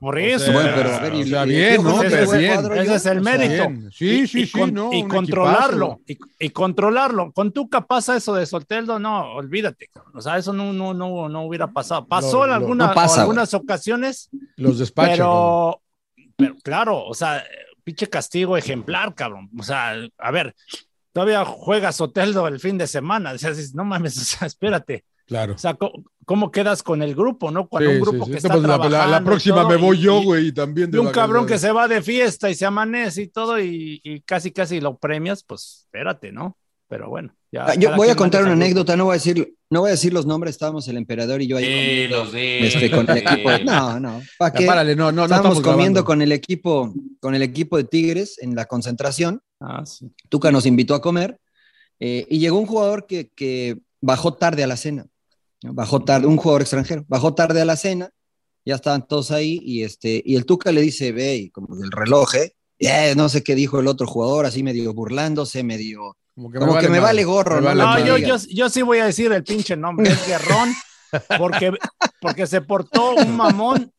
Por 0.00 0.16
O 0.16 0.18
eso. 0.18 0.44
sea, 0.46 0.52
Bueno, 0.54 0.70
pero 0.74 0.90
o 0.90 1.24
sea, 1.24 1.44
bien, 1.44 1.82
¿no? 1.82 2.02
ese 2.02 2.10
Pero 2.10 2.26
fue 2.26 2.34
el 2.36 2.40
bien. 2.42 2.52
cuadro 2.54 2.74
Ese 2.74 2.86
ya, 2.86 2.94
es 2.96 3.06
el 3.06 3.20
mérito. 3.22 3.68
bien. 3.68 3.90
Sí, 3.92 4.06
Y- 4.06 4.26
sí, 4.26 4.40
y 4.42 4.46
sí, 4.46 4.58
con- 4.60 4.74
no, 4.74 4.92
y 4.92 5.02
controlarlo, 5.04 6.00
y, 6.06 6.18
y 6.38 6.50
controlarlo. 6.50 7.32
Con 7.32 7.52
Tuca 7.52 7.80
pasa 7.86 8.16
eso 8.16 8.34
de 8.34 8.44
Soteldo, 8.44 8.98
no, 8.98 9.34
olvídate. 9.34 9.90
O 10.12 10.20
sea, 10.20 10.36
eso 10.36 10.52
no, 10.52 10.72
no, 10.72 10.94
no, 10.94 11.28
no 11.28 11.42
hubiera 11.44 11.68
pasado. 11.68 12.06
Pasó 12.06 12.38
Lo- 12.38 12.44
en 12.44 12.48
lo- 12.50 12.54
alguna- 12.56 12.86
no 12.88 12.94
pasa, 12.94 13.22
algunas 13.22 13.54
ocasiones, 13.54 14.28
Los 14.56 14.78
despachos. 14.78 15.12
pero, 15.16 15.80
pero 16.36 16.54
claro, 16.62 17.04
o 17.04 17.14
sea, 17.14 17.44
pinche 17.82 18.08
castigo 18.08 18.56
ejemplar, 18.56 19.14
cabrón. 19.14 19.50
O 19.58 19.62
sea, 19.62 19.94
a 20.18 20.30
ver, 20.30 20.54
todavía 21.12 21.44
juega 21.44 21.92
Soteldo 21.92 22.46
el 22.48 22.60
fin 22.60 22.78
de 22.78 22.86
semana. 22.86 23.32
O 23.32 23.38
sea, 23.38 23.50
dices, 23.50 23.74
no 23.74 23.84
mames, 23.84 24.16
o 24.20 24.24
sea, 24.24 24.46
espérate. 24.46 25.04
Claro. 25.26 25.54
O 25.54 25.58
sea, 25.58 25.72
¿cómo, 25.74 26.04
cómo 26.26 26.50
quedas 26.50 26.82
con 26.82 27.00
el 27.02 27.14
grupo, 27.14 27.50
no? 27.50 27.66
Cuando 27.66 27.88
un 27.90 28.00
grupo 28.00 28.26
sí, 28.26 28.32
que 28.32 28.40
sí. 28.40 28.46
está 28.46 28.58
Pues 28.58 28.62
la- 28.62 28.76
la- 28.76 28.84
la, 28.84 28.88
trabajando 28.90 29.20
y 29.22 29.24
próxima 29.24 29.56
todo, 29.62 29.68
me 29.70 29.76
voy 29.76 29.96
y- 29.96 30.00
yo, 30.00 30.22
güey, 30.22 30.46
y 30.48 30.52
también 30.52 30.90
de 30.90 30.98
Y 30.98 31.00
un 31.00 31.10
cabrón 31.12 31.46
que 31.46 31.56
se 31.58 31.72
va 31.72 31.88
de 31.88 32.02
fiesta 32.02 32.50
y 32.50 32.54
se 32.54 32.66
amanece 32.66 33.22
y 33.22 33.28
todo 33.28 33.58
y, 33.58 34.00
y 34.04 34.20
casi 34.20 34.50
casi 34.52 34.80
lo 34.82 34.98
premias, 34.98 35.42
pues 35.42 35.84
espérate, 35.86 36.30
¿no? 36.30 36.58
Pero 36.88 37.08
bueno, 37.08 37.34
ya. 37.54 37.66
Ah, 37.66 37.74
yo 37.74 37.94
voy 37.96 38.08
a 38.08 38.16
contar 38.16 38.42
una 38.42 38.52
anécdota, 38.52 38.96
no 38.96 39.04
voy 39.06 39.12
a 39.12 39.14
decir, 39.14 39.56
no 39.70 39.80
voy 39.80 39.88
a 39.88 39.92
decir 39.92 40.12
los 40.12 40.26
nombres, 40.26 40.54
estábamos 40.54 40.86
el 40.88 40.96
emperador 40.96 41.40
y 41.40 41.46
yo 41.46 41.56
ahí 41.56 41.64
comiendo, 41.64 42.30
Dilos, 42.32 42.74
este, 42.74 42.90
con 42.90 43.08
el 43.10 43.18
equipo. 43.26 43.50
dilos. 43.52 43.64
No, 43.64 44.00
no, 44.00 44.22
¿para 44.38 44.52
Ya, 44.52 44.58
qué? 44.58 44.66
párale, 44.66 44.96
no, 44.96 45.04
no, 45.06 45.12
no 45.12 45.22
estábamos 45.24 45.58
estamos 45.58 45.74
comiendo 45.74 46.00
grabando. 46.00 46.04
con 46.04 46.22
el 46.22 46.32
equipo, 46.32 46.92
con 47.20 47.34
el 47.34 47.42
equipo 47.42 47.76
de 47.76 47.84
Tigres 47.84 48.38
en 48.40 48.54
la 48.54 48.64
concentración. 48.66 49.40
Ah, 49.60 49.84
sí. 49.86 50.10
Tuca 50.28 50.50
nos 50.50 50.66
invitó 50.66 50.94
a 50.94 51.00
comer 51.00 51.38
eh, 52.00 52.26
y 52.28 52.38
llegó 52.40 52.58
un 52.58 52.66
jugador 52.66 53.06
que, 53.06 53.30
que 53.34 53.78
bajó 54.00 54.34
tarde 54.34 54.62
a 54.64 54.66
la 54.66 54.76
cena. 54.76 55.06
Bajó 55.62 56.04
tarde, 56.04 56.26
un 56.26 56.36
jugador 56.36 56.60
extranjero, 56.62 57.04
bajó 57.08 57.34
tarde 57.34 57.62
a 57.62 57.64
la 57.64 57.76
cena, 57.76 58.10
ya 58.66 58.74
estaban 58.74 59.06
todos 59.06 59.30
ahí 59.30 59.60
y, 59.62 59.82
este, 59.82 60.22
y 60.22 60.36
el 60.36 60.44
Tuca 60.44 60.72
le 60.72 60.82
dice, 60.82 61.10
ve, 61.12 61.36
y 61.36 61.50
como 61.50 61.74
del 61.76 61.90
reloj, 61.90 62.34
¿eh? 62.34 62.52
Eh, 62.78 63.14
no 63.16 63.30
sé 63.30 63.42
qué 63.42 63.54
dijo 63.54 63.80
el 63.80 63.86
otro 63.86 64.06
jugador, 64.06 64.44
así 64.44 64.62
medio 64.62 64.92
burlándose, 64.92 65.62
medio... 65.62 66.16
Como 66.34 66.50
que 66.50 66.58
Como 66.58 66.78
que 66.78 66.88
me 66.88 67.00
vale 67.00 67.24
gorro, 67.24 67.60
¿no? 67.60 67.66
vale 67.66 67.82
No, 67.82 67.98
yo, 68.04 68.18
yo, 68.18 68.36
yo 68.50 68.68
sí 68.68 68.82
voy 68.82 68.98
a 68.98 69.06
decir 69.06 69.30
el 69.32 69.44
pinche 69.44 69.76
nombre, 69.76 70.10
es 70.10 70.26
Guerrón, 70.26 70.72
porque, 71.38 71.72
porque 72.20 72.46
se 72.46 72.60
portó 72.60 73.14
un 73.14 73.36
mamón 73.36 73.92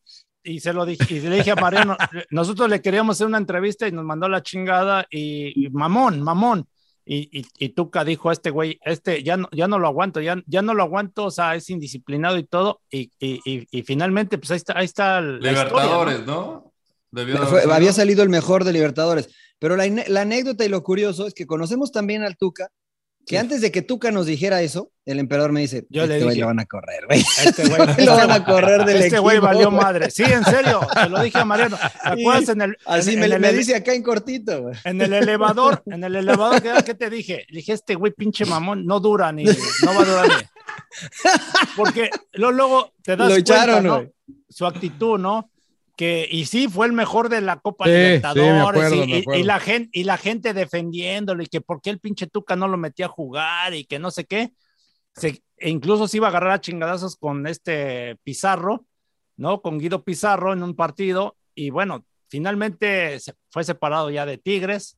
y 0.43 0.59
se 0.59 0.73
lo 0.73 0.85
dije, 0.85 1.15
y 1.15 1.21
le 1.21 1.37
dije 1.37 1.51
a 1.51 1.55
Mariano, 1.55 1.97
nosotros 2.29 2.69
le 2.69 2.81
queríamos 2.81 3.15
hacer 3.17 3.27
una 3.27 3.37
entrevista 3.39 3.87
y 3.87 3.91
nos 3.91 4.03
mandó 4.05 4.27
la 4.29 4.43
chingada 4.43 5.05
y, 5.09 5.65
y 5.65 5.69
mamón, 5.69 6.21
mamón. 6.21 6.67
Y, 7.07 7.29
y, 7.39 7.45
y 7.59 7.69
Tuca 7.69 8.03
dijo, 8.03 8.31
este 8.31 8.49
güey, 8.49 8.79
este 8.83 9.21
ya 9.23 9.37
no, 9.37 9.47
ya 9.51 9.67
no 9.67 9.77
lo 9.79 9.87
aguanto, 9.87 10.21
ya, 10.21 10.41
ya 10.47 10.61
no 10.63 10.73
lo 10.73 10.81
aguanto, 10.83 11.25
o 11.25 11.31
sea, 11.31 11.55
es 11.55 11.69
indisciplinado 11.69 12.37
y 12.37 12.43
todo. 12.45 12.81
Y, 12.91 13.11
y, 13.19 13.39
y, 13.45 13.67
y 13.71 13.83
finalmente, 13.83 14.37
pues 14.39 14.51
ahí 14.51 14.57
está, 14.57 14.73
ahí 14.77 14.85
está 14.85 15.21
la 15.21 15.35
historia, 15.51 15.63
¿no? 15.63 15.71
Libertadores, 15.71 16.25
¿no? 16.25 16.73
Fue- 17.47 17.71
había 17.73 17.93
salido 17.93 18.23
el 18.23 18.29
mejor 18.29 18.63
de 18.63 18.73
Libertadores. 18.73 19.29
Pero 19.59 19.75
la, 19.77 19.83
anécdota 20.21 20.65
y 20.65 20.69
lo 20.69 20.83
curioso 20.83 21.27
es 21.27 21.33
que 21.33 21.45
conocemos 21.45 21.91
también 21.91 22.23
al 22.23 22.37
Tuca, 22.37 22.69
que 23.25 23.39
antes 23.39 23.59
de 23.61 23.71
que 23.71 23.81
Tuca 23.81 24.11
nos 24.11 24.27
dijera 24.27 24.61
eso, 24.61 24.91
el 25.03 25.17
emperador 25.17 25.51
me 25.51 25.61
dice, 25.61 25.87
Yo 25.89 26.05
le 26.05 26.13
este 26.13 26.25
güey 26.25 26.35
dije, 26.35 26.41
lo 26.41 26.47
van 26.47 26.59
a 26.59 26.65
correr, 26.65 27.05
güey. 27.07 27.23
Este 27.43 27.67
güey, 27.67 27.79
Lo 28.05 28.15
van 28.15 28.31
a 28.31 28.45
correr 28.45 28.85
del 28.85 29.01
este 29.01 29.17
güey 29.17 29.39
valió 29.39 29.71
madre. 29.71 30.11
Sí, 30.11 30.21
en 30.23 30.43
serio, 30.43 30.81
te 30.93 31.09
lo 31.09 31.23
dije 31.23 31.39
a 31.39 31.45
Mariano. 31.45 31.75
¿Te 31.77 32.09
acuerdas 32.09 32.49
en 32.49 32.61
el, 32.61 32.77
Así 32.85 33.13
en- 33.13 33.19
me, 33.21 33.25
en 33.25 33.33
el 33.33 33.39
me 33.39 33.49
ele- 33.49 33.57
dice 33.57 33.75
acá 33.75 33.93
en 33.93 34.03
cortito, 34.03 34.61
güey. 34.63 34.75
En 34.83 35.01
el 35.01 35.11
elevador, 35.13 35.81
en 35.87 36.03
el 36.03 36.15
elevador, 36.15 36.61
¿qué, 36.61 36.93
te 36.93 37.09
dije? 37.09 37.45
Le 37.49 37.57
dije, 37.57 37.73
este 37.73 37.95
güey 37.95 38.11
pinche 38.11 38.45
mamón, 38.45 38.85
no 38.85 38.99
dura 38.99 39.31
ni, 39.31 39.45
no 39.45 39.51
va 39.95 40.01
a 40.01 40.05
durar 40.05 40.27
ni. 40.27 41.29
Porque 41.75 42.09
luego, 42.33 42.51
luego 42.51 42.93
te 43.01 43.15
das 43.15 43.27
Lo 43.27 43.33
cuenta, 43.35 43.53
echaron, 43.55 43.83
¿no? 43.83 44.03
Su 44.49 44.65
actitud, 44.67 45.17
¿no? 45.17 45.49
Que, 45.95 46.27
y 46.29 46.45
sí, 46.45 46.67
fue 46.67 46.87
el 46.87 46.93
mejor 46.93 47.29
de 47.29 47.39
la 47.39 47.59
Copa 47.59 47.85
Sí, 47.85 47.91
sí, 47.91 47.95
me 47.95 48.03
Libertadores 48.03 48.91
acuerdo, 48.91 49.05
y, 49.37 49.43
la 49.43 49.59
gente, 49.61 49.89
y 49.93 50.03
la 50.03 50.17
gente 50.17 50.53
defendiéndolo 50.53 51.41
y 51.41 51.47
que 51.47 51.61
por 51.61 51.81
qué 51.81 51.89
el 51.89 51.99
pinche 51.99 52.27
Tuca 52.27 52.57
no 52.57 52.67
lo 52.67 52.77
metía 52.77 53.05
a 53.05 53.09
jugar 53.09 53.73
y 53.73 53.85
que 53.85 53.97
no 53.97 54.11
sé 54.11 54.25
qué. 54.25 54.51
Se, 55.15 55.41
e 55.57 55.69
incluso 55.69 56.07
se 56.09 56.17
iba 56.17 56.27
a 56.27 56.29
agarrar 56.31 56.51
a 56.51 56.59
chingadazos 56.61 57.15
con 57.15 57.47
este 57.47 58.17
Pizarro, 58.23 58.85
¿no? 59.37 59.61
Con 59.61 59.79
Guido 59.79 60.03
Pizarro 60.03 60.51
en 60.51 60.63
un 60.63 60.75
partido 60.75 61.37
y 61.53 61.69
bueno, 61.69 62.05
finalmente 62.27 63.17
se 63.21 63.33
fue 63.49 63.63
separado 63.63 64.09
ya 64.09 64.25
de 64.25 64.37
Tigres. 64.37 64.97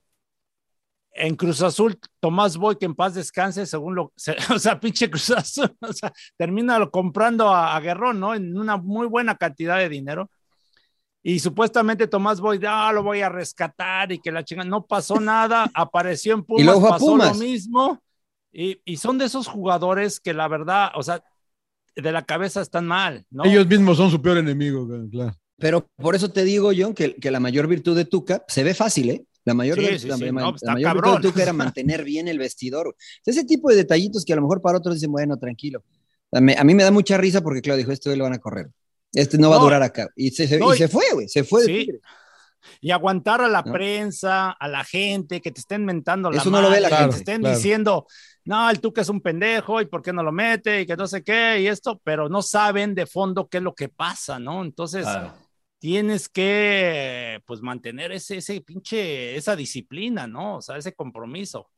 En 1.11 1.35
Cruz 1.35 1.61
Azul, 1.63 1.99
Tomás 2.19 2.57
Boy, 2.57 2.77
que 2.77 2.85
en 2.85 2.93
paz 2.95 3.15
descanse, 3.15 3.65
según 3.65 3.95
lo, 3.95 4.13
se- 4.15 4.35
o 4.53 4.59
sea, 4.59 4.79
pinche 4.79 5.09
Cruz 5.09 5.31
Azul, 5.31 5.75
o 5.81 5.93
sea, 5.93 6.11
termina 6.37 6.83
comprando 6.89 7.49
a, 7.49 7.75
a 7.75 7.79
Guerrón, 7.79 8.19
¿no? 8.19 8.33
En 8.35 8.57
una 8.57 8.77
muy 8.77 9.07
buena 9.07 9.35
cantidad 9.35 9.77
de 9.77 9.89
dinero. 9.89 10.29
Y 11.23 11.39
supuestamente 11.39 12.07
Tomás 12.07 12.39
Boy, 12.39 12.59
ah, 12.67 12.91
lo 12.93 13.03
voy 13.03 13.21
a 13.21 13.29
rescatar 13.29 14.11
y 14.11 14.19
que 14.19 14.31
la 14.31 14.43
chinga, 14.43 14.63
no 14.63 14.85
pasó 14.85 15.19
nada, 15.19 15.69
apareció 15.73 16.33
en 16.35 16.43
Pumas, 16.43 16.65
luego 16.65 16.79
fue 16.81 16.89
a 16.89 16.91
pasó 16.93 17.05
Pumas. 17.07 17.37
lo 17.37 17.43
mismo. 17.43 18.01
Y, 18.51 18.81
y 18.85 18.97
son 18.97 19.17
de 19.17 19.25
esos 19.25 19.47
jugadores 19.47 20.19
que 20.19 20.33
la 20.33 20.47
verdad, 20.47 20.89
o 20.95 21.03
sea, 21.03 21.23
de 21.95 22.11
la 22.11 22.23
cabeza 22.23 22.61
están 22.61 22.87
mal, 22.87 23.25
¿no? 23.29 23.43
Ellos 23.43 23.67
mismos 23.67 23.97
son 23.97 24.09
su 24.09 24.21
peor 24.21 24.37
enemigo, 24.37 24.87
claro. 25.11 25.35
Pero 25.59 25.87
por 25.95 26.15
eso 26.15 26.29
te 26.31 26.43
digo, 26.43 26.71
John, 26.75 26.93
que, 26.93 27.15
que 27.15 27.31
la 27.31 27.39
mayor 27.39 27.67
virtud 27.67 27.95
de 27.95 28.05
Tuca 28.05 28.43
se 28.47 28.63
ve 28.63 28.73
fácil, 28.73 29.09
¿eh? 29.09 29.25
La 29.43 29.53
mayor, 29.53 29.77
Sí, 29.79 29.85
de- 29.85 29.99
sí, 29.99 30.07
la, 30.07 30.17
sí, 30.17 30.25
la- 30.25 30.31
no, 30.31 30.55
la 30.61 30.73
mayor 30.73 30.93
virtud 30.93 31.15
de 31.15 31.21
Tuca 31.29 31.41
era 31.43 31.53
mantener 31.53 32.03
bien 32.03 32.27
el 32.27 32.37
vestidor. 32.37 32.95
Ese 33.25 33.43
tipo 33.43 33.69
de 33.69 33.77
detallitos 33.77 34.23
que 34.23 34.33
a 34.33 34.35
lo 34.35 34.43
mejor 34.43 34.61
para 34.61 34.77
otros 34.77 34.95
dicen, 34.95 35.11
bueno, 35.11 35.37
tranquilo. 35.37 35.83
A 36.31 36.41
mí, 36.41 36.53
a 36.57 36.63
mí 36.63 36.75
me 36.75 36.83
da 36.83 36.91
mucha 36.91 37.17
risa 37.17 37.41
porque, 37.41 37.61
claro, 37.61 37.77
dijo, 37.77 37.91
güey 38.03 38.17
lo 38.17 38.23
van 38.25 38.33
a 38.33 38.39
correr. 38.39 38.69
Este 39.13 39.37
no 39.37 39.49
va 39.49 39.55
a 39.55 39.59
No. 39.59 39.65
durar 39.65 39.83
acá. 39.83 40.09
Y 40.15 40.31
se, 40.31 40.47
se- 40.47 40.59
No, 40.59 40.71
y 40.73 40.75
y- 40.75 40.77
se 40.79 40.87
fue, 40.87 41.05
güey. 41.13 41.27
Se 41.27 41.43
fue 41.43 41.61
de 41.61 41.67
Sí. 41.67 41.91
Y 42.81 42.91
aguantar 42.91 43.41
a 43.41 43.47
la 43.47 43.61
¿No? 43.61 43.71
prensa, 43.71 44.51
a 44.51 44.67
la 44.67 44.83
gente, 44.83 45.39
que 45.41 45.51
te 45.51 45.61
estén 45.61 45.85
mentando 45.85 46.29
la 46.29 46.41
Eso 46.41 46.49
no 46.49 46.61
lo 46.61 46.69
ve 46.69 46.81
la 46.81 46.89
madre, 46.89 46.97
que 46.97 47.01
gente. 47.03 47.15
te 47.15 47.19
estén 47.21 47.41
Claro. 47.41 47.55
diciendo, 47.55 48.07
no, 48.43 48.69
el 48.69 48.81
Tuca 48.81 49.01
es 49.01 49.09
un 49.09 49.21
pendejo 49.21 49.79
y 49.79 49.85
por 49.85 50.01
qué 50.01 50.11
no 50.11 50.21
lo 50.21 50.31
mete 50.33 50.81
y 50.81 50.85
que 50.85 50.97
no 50.97 51.07
sé 51.07 51.23
qué 51.23 51.61
y 51.61 51.67
esto, 51.67 52.01
pero 52.03 52.27
no 52.27 52.41
saben 52.41 52.93
de 52.93 53.05
fondo 53.05 53.47
qué 53.47 53.57
es 53.57 53.63
lo 53.63 53.73
que 53.73 53.87
pasa, 53.89 54.37
¿no? 54.39 54.63
Entonces 54.65 55.03
Claro. 55.03 55.33
tienes 55.79 56.27
que, 56.27 57.39
pues, 57.45 57.61
mantener 57.61 58.11
ese, 58.11 58.37
ese 58.37 58.59
pinche, 58.61 59.35
esa 59.37 59.55
disciplina, 59.55 60.27
¿no? 60.27 60.57
O 60.57 60.61
sea, 60.61 60.75
ese 60.77 60.93
compromiso. 60.93 61.69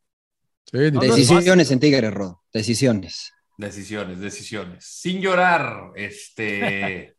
Sí, 0.66 0.78
No, 0.78 0.92
no 0.92 1.04
es 1.04 1.16
Decisiones 1.16 1.68
fácil. 1.68 1.74
en 1.74 1.80
Tigres, 1.80 2.14
Rodo. 2.14 2.44
Decisiones. 2.52 3.32
Decisiones, 3.58 4.20
decisiones. 4.20 4.86
Sin 4.86 5.22
llorar, 5.22 5.92
este. 5.96 7.16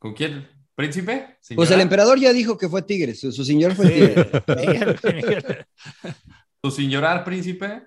¿Con 0.00 0.14
quién? 0.14 0.48
¿Príncipe? 0.74 1.36
¿Sin 1.40 1.56
Pues 1.56 1.70
el 1.70 1.80
emperador 1.80 2.18
ya 2.18 2.32
dijo 2.32 2.56
que 2.58 2.68
fue 2.68 2.82
Tigres. 2.82 3.20
Su, 3.20 3.30
su 3.30 3.44
señor 3.44 3.74
fue. 3.76 4.14
¿Tu 6.62 6.70
sin 6.70 6.90
llorar, 6.90 7.22
príncipe? 7.24 7.82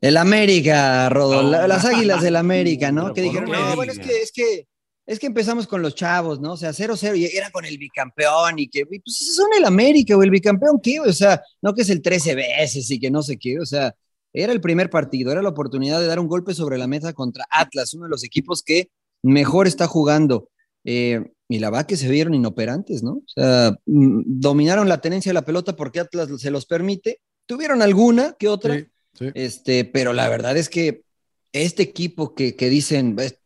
El 0.00 0.16
América, 0.16 1.08
Rodo, 1.08 1.42
No. 1.42 1.50
la- 1.50 1.66
las 1.68 1.84
águilas 1.84 2.22
del 2.22 2.36
América, 2.36 2.92
¿no? 2.92 3.12
Pero 3.12 3.14
Que 3.14 3.22
¿por 3.22 3.30
dijeron, 3.32 3.50
qué? 3.50 3.56
no, 3.70 3.76
bueno, 3.76 3.92
es 3.92 3.98
que, 3.98 4.22
es 4.22 4.32
que, 4.32 4.68
es 5.06 5.18
que 5.18 5.26
empezamos 5.26 5.66
con 5.66 5.82
los 5.82 5.94
chavos, 5.94 6.40
¿no? 6.40 6.52
O 6.52 6.56
sea, 6.56 6.70
0-0 6.72 7.16
y 7.16 7.24
era 7.36 7.50
con 7.50 7.64
el 7.64 7.78
bicampeón 7.78 8.58
y 8.58 8.68
que, 8.68 8.84
pues 8.86 9.00
esos 9.06 9.34
son 9.34 9.48
el 9.56 9.64
América, 9.64 10.16
o 10.16 10.22
el 10.22 10.30
bicampeón, 10.30 10.78
¿qué? 10.82 11.00
O 11.00 11.12
sea, 11.12 11.42
no 11.62 11.74
que 11.74 11.82
es 11.82 11.90
el 11.90 12.02
13 12.02 12.34
veces 12.34 12.88
y 12.90 13.00
que 13.00 13.10
no 13.10 13.22
sé 13.22 13.38
qué, 13.38 13.58
o 13.58 13.66
sea, 13.66 13.94
era 14.32 14.52
el 14.52 14.60
primer 14.60 14.90
partido, 14.90 15.32
era 15.32 15.42
la 15.42 15.48
oportunidad 15.48 16.00
de 16.00 16.06
dar 16.06 16.20
un 16.20 16.28
golpe 16.28 16.54
sobre 16.54 16.78
la 16.78 16.86
mesa 16.86 17.12
contra 17.14 17.46
Atlas, 17.50 17.94
uno 17.94 18.04
de 18.04 18.10
los 18.10 18.22
equipos 18.24 18.62
que 18.62 18.90
mejor 19.22 19.66
está 19.66 19.86
jugando. 19.86 20.50
Eh, 20.84 21.32
y 21.48 21.58
la 21.58 21.70
verdad 21.70 21.86
que 21.86 21.96
se 21.96 22.08
vieron 22.08 22.34
inoperantes, 22.34 23.02
¿no? 23.02 23.12
O 23.12 23.22
sea, 23.26 23.76
mm, 23.86 24.22
dominaron 24.26 24.88
la 24.88 25.00
tenencia 25.00 25.30
de 25.30 25.34
la 25.34 25.44
pelota 25.44 25.74
porque 25.76 26.00
Atlas 26.00 26.28
se 26.38 26.50
los 26.50 26.66
permite. 26.66 27.20
Tuvieron 27.46 27.80
alguna 27.82 28.34
que 28.38 28.48
otra, 28.48 28.74
Sí, 28.78 28.86
sí. 29.18 29.26
este, 29.34 29.84
pero 29.84 30.12
la 30.12 30.28
verdad 30.28 30.56
es 30.56 30.68
que 30.68 31.02
este 31.52 31.82
equipo 31.82 32.34
que, 32.34 32.54
que 32.54 32.68
dicen 32.68 33.16
"Es- 33.18 33.38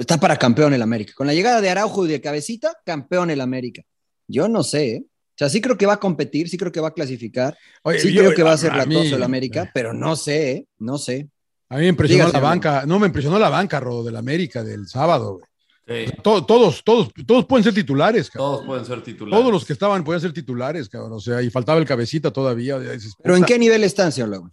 está 0.00 0.18
para 0.18 0.36
campeón 0.36 0.74
el 0.74 0.82
América. 0.82 1.12
Con 1.16 1.26
la 1.28 1.34
llegada 1.34 1.60
de 1.60 1.70
Araujo 1.70 2.04
y 2.06 2.08
de 2.08 2.20
Cabecita, 2.20 2.74
campeón 2.84 3.30
el 3.30 3.40
América. 3.40 3.82
Yo 4.26 4.48
no 4.48 4.62
sé, 4.64 4.88
¿eh? 4.96 5.04
O 5.06 5.36
sea, 5.36 5.48
sí 5.48 5.60
creo 5.60 5.76
que 5.76 5.86
va 5.86 5.94
a 5.94 6.00
competir, 6.00 6.48
sí 6.48 6.56
creo 6.56 6.70
que 6.72 6.80
va 6.80 6.88
a 6.88 6.94
clasificar, 6.94 7.56
Oye, 7.82 7.98
sí 8.00 8.12
yo- 8.12 8.22
creo 8.22 8.34
que 8.34 8.42
va 8.44 8.52
a 8.52 8.56
ser 8.58 8.74
latoso 8.74 9.16
el 9.16 9.22
América, 9.22 9.70
pero 9.74 9.92
no 9.92 10.14
sé, 10.16 10.50
¿eh? 10.52 10.66
No 10.78 10.96
sé. 10.98 11.28
A 11.68 11.76
mí 11.76 11.82
me 11.82 11.88
impresionó 11.88 12.24
Dígase, 12.26 12.36
la 12.40 12.48
banca, 12.48 12.84
no 12.86 12.98
me 13.00 13.06
impresionó 13.08 13.38
la 13.38 13.48
banca, 13.48 13.80
Rodo, 13.80 14.04
del 14.04 14.16
América 14.16 14.62
del 14.64 14.86
sábado, 14.86 15.34
güey. 15.38 15.44
Sí. 15.86 16.06
To- 16.22 16.44
todos, 16.46 16.82
todos, 16.82 17.10
todos 17.26 17.44
pueden 17.44 17.62
ser 17.64 17.74
titulares, 17.74 18.30
cabrón. 18.30 18.52
Todos 18.52 18.66
pueden 18.66 18.84
ser 18.86 19.02
titulares. 19.02 19.38
Todos 19.38 19.52
los 19.52 19.64
que 19.66 19.72
estaban 19.74 20.02
podían 20.02 20.20
ser 20.22 20.32
titulares, 20.32 20.88
cabrón. 20.88 21.12
O 21.12 21.20
sea, 21.20 21.42
y 21.42 21.50
faltaba 21.50 21.78
el 21.78 21.84
cabecita 21.84 22.30
todavía. 22.30 22.78
Pero 23.22 23.36
¿en 23.36 23.44
qué 23.44 23.58
nivel 23.58 23.84
están, 23.84 24.10
señor 24.10 24.30
Laguna? 24.30 24.52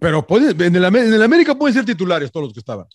Pero 0.00 0.26
puede- 0.26 0.50
en, 0.66 0.74
el, 0.76 0.84
Amé- 0.84 1.04
en 1.06 1.14
el 1.14 1.22
América 1.22 1.56
pueden 1.56 1.74
ser 1.74 1.84
titulares 1.84 2.30
todos 2.32 2.46
los 2.46 2.52
que 2.52 2.60
estaban. 2.60 2.86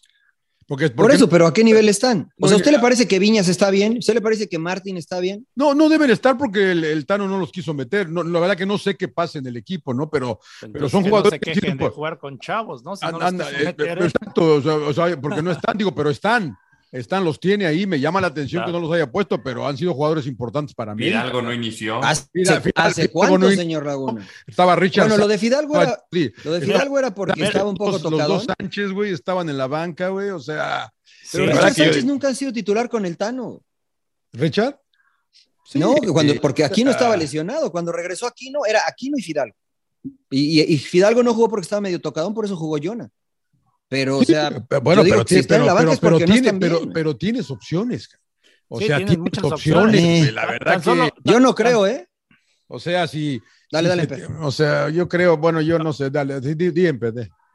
Porque, 0.69 0.89
Por 0.89 1.11
eso, 1.13 1.29
pero 1.29 1.47
¿a 1.47 1.53
qué 1.53 1.63
nivel 1.63 1.87
están? 1.87 2.29
O 2.41 2.47
sea, 2.49 2.55
¿a 2.55 2.57
usted 2.57 2.71
le 2.71 2.79
parece 2.79 3.07
que 3.07 3.19
Viñas 3.19 3.47
está 3.47 3.69
bien? 3.69 3.95
¿A 3.95 3.99
usted 3.99 4.13
le 4.15 4.19
parece 4.19 4.49
que 4.49 4.59
Martín 4.59 4.97
está 4.97 5.21
bien? 5.21 5.47
No, 5.55 5.73
no 5.73 5.87
deben 5.87 6.09
estar 6.09 6.37
porque 6.37 6.71
el, 6.73 6.83
el 6.83 7.05
Tano 7.05 7.25
no 7.25 7.39
los 7.39 7.53
quiso 7.53 7.73
meter. 7.73 8.09
No, 8.09 8.21
la 8.21 8.37
verdad 8.41 8.57
que 8.57 8.65
no 8.65 8.77
sé 8.77 8.97
qué 8.97 9.07
pasa 9.07 9.39
en 9.39 9.47
el 9.47 9.55
equipo, 9.55 9.93
¿no? 9.93 10.09
Pero, 10.09 10.41
pero 10.73 10.89
son 10.89 11.03
que 11.03 11.09
jugadores 11.09 11.31
no 11.31 11.35
se 11.35 11.39
que 11.39 11.53
quejen 11.61 11.77
sí, 11.77 11.83
de 11.85 11.89
jugar 11.89 12.17
con 12.19 12.37
chavos, 12.37 12.83
¿no? 12.83 12.97
Si 12.97 13.05
no 13.05 13.13
los 13.13 13.21
anda, 13.21 13.45
quiso 13.47 13.61
eh, 13.61 13.63
meter, 13.63 13.75
pero 13.97 14.05
exacto, 14.05 14.55
o 14.55 14.61
sea, 14.61 14.73
o 14.75 14.93
sea, 14.93 15.21
porque 15.21 15.41
no 15.41 15.51
están, 15.51 15.77
digo, 15.77 15.95
pero 15.95 16.09
están. 16.09 16.57
Están, 16.91 17.25
los 17.25 17.39
tiene 17.39 17.65
ahí. 17.65 17.85
Me 17.85 17.99
llama 17.99 18.21
la 18.21 18.27
atención 18.27 18.61
Claro. 18.61 18.71
que 18.71 18.79
no 18.81 18.87
los 18.87 18.95
haya 18.95 19.11
puesto, 19.11 19.43
pero 19.43 19.67
han 19.67 19.75
sido 19.77 19.93
jugadores 19.93 20.25
importantes 20.25 20.73
para 20.73 20.95
mí. 20.95 21.03
Fidalgo 21.03 21.41
no 21.41 21.53
inició. 21.53 22.01
¿Hace, 22.03 22.27
Fidal- 22.33 22.61
Fidal- 22.61 22.71
¿hace 22.75 22.93
Fidalgo 23.09 23.13
cuánto, 23.13 23.37
no- 23.39 23.51
señor 23.51 23.85
Laguna? 23.85 24.27
Estaba 24.47 24.75
Richard. 24.77 25.07
Bueno, 25.09 25.17
lo 25.23 25.27
de 25.27 25.37
Fidalgo 25.37 25.81
era, 25.81 26.01
Sí. 26.11 26.31
lo 26.45 26.51
de 26.53 26.61
Fidalgo 26.61 26.97
era 26.99 27.13
porque 27.13 27.31
También 27.31 27.47
estaba 27.49 27.69
un 27.69 27.75
poco 27.75 27.91
los, 27.91 28.01
los 28.03 28.11
tocado. 28.11 28.33
dos 28.35 28.45
Sánchez, 28.57 28.91
güey, 28.91 29.11
estaban 29.11 29.49
en 29.49 29.57
la 29.57 29.67
banca, 29.67 30.07
güey. 30.09 30.29
O 30.29 30.39
sea, 30.39 30.91
Pero 31.31 31.47
Richard 31.47 31.73
yo- 31.75 31.83
Sánchez 31.83 32.05
nunca 32.05 32.29
ha 32.29 32.33
sido 32.35 32.53
titular 32.53 32.87
con 32.87 33.05
el 33.05 33.17
Tano. 33.17 33.61
¿Richard? 34.31 34.79
Sí, 35.65 35.79
no, 35.79 35.93
cuando, 36.13 36.31
sí. 36.33 36.39
porque 36.39 36.63
Aquino 36.63 36.91
estaba 36.91 37.15
Ah. 37.15 37.17
lesionado. 37.17 37.69
Cuando 37.71 37.91
regresó 37.91 38.25
Aquino, 38.27 38.65
era 38.65 38.79
Aquino 38.87 39.17
y 39.17 39.21
Fidalgo. 39.21 39.55
Y, 40.29 40.61
y- 40.61 40.73
y 40.73 40.77
Fidalgo 40.77 41.21
no 41.21 41.33
jugó 41.33 41.49
porque 41.49 41.63
estaba 41.63 41.81
medio 41.81 41.99
tocadón, 41.99 42.33
por 42.33 42.45
eso 42.45 42.55
jugó 42.55 42.77
Jonah. 42.81 43.09
Pero, 43.89 44.17
o 44.17 44.23
sea, 44.23 44.49
Pero, 44.67 44.81
bueno, 44.81 45.03
digo 45.03 45.23
pero, 45.25 45.39
en 45.39 45.47
pero, 45.47 45.65
la 45.65 45.73
banca 45.73 45.79
pero- 45.83 45.93
es 45.93 45.99
porque 45.99 46.17
pero 46.17 46.27
no 46.27 46.33
tiene- 46.33 46.47
están 46.47 46.59
pero- 46.59 46.79
bien. 46.79 46.91
pero 46.93 47.15
tienes 47.15 47.49
opciones. 47.51 48.09
O 48.67 48.79
Sí, 48.79 48.87
sea, 48.87 48.97
tienes 48.97 49.15
tienes 49.15 49.23
muchas 49.23 49.43
opciones. 49.51 50.33
La 50.33 50.45
verdad 50.45 50.83
solo- 50.83 51.05
que, 51.05 51.31
Yo 51.31 51.39
no 51.39 51.55
creo, 51.55 51.87
¿eh? 51.87 52.07
o 52.67 52.79
sea, 52.79 53.07
si. 53.07 53.41
Dale, 53.71 53.89
si 53.91 53.97
dale, 53.97 54.15
se 54.17 54.25
O 54.41 54.51
sea, 54.51 54.89
yo 54.89 55.07
creo, 55.07 55.37
bueno, 55.37 55.61
yo 55.61 55.79
no 55.79 55.93
sé, 55.93 56.09
dale, 56.09 56.39
di, 56.41 56.53
di, 56.55 56.71
di. 56.71 56.87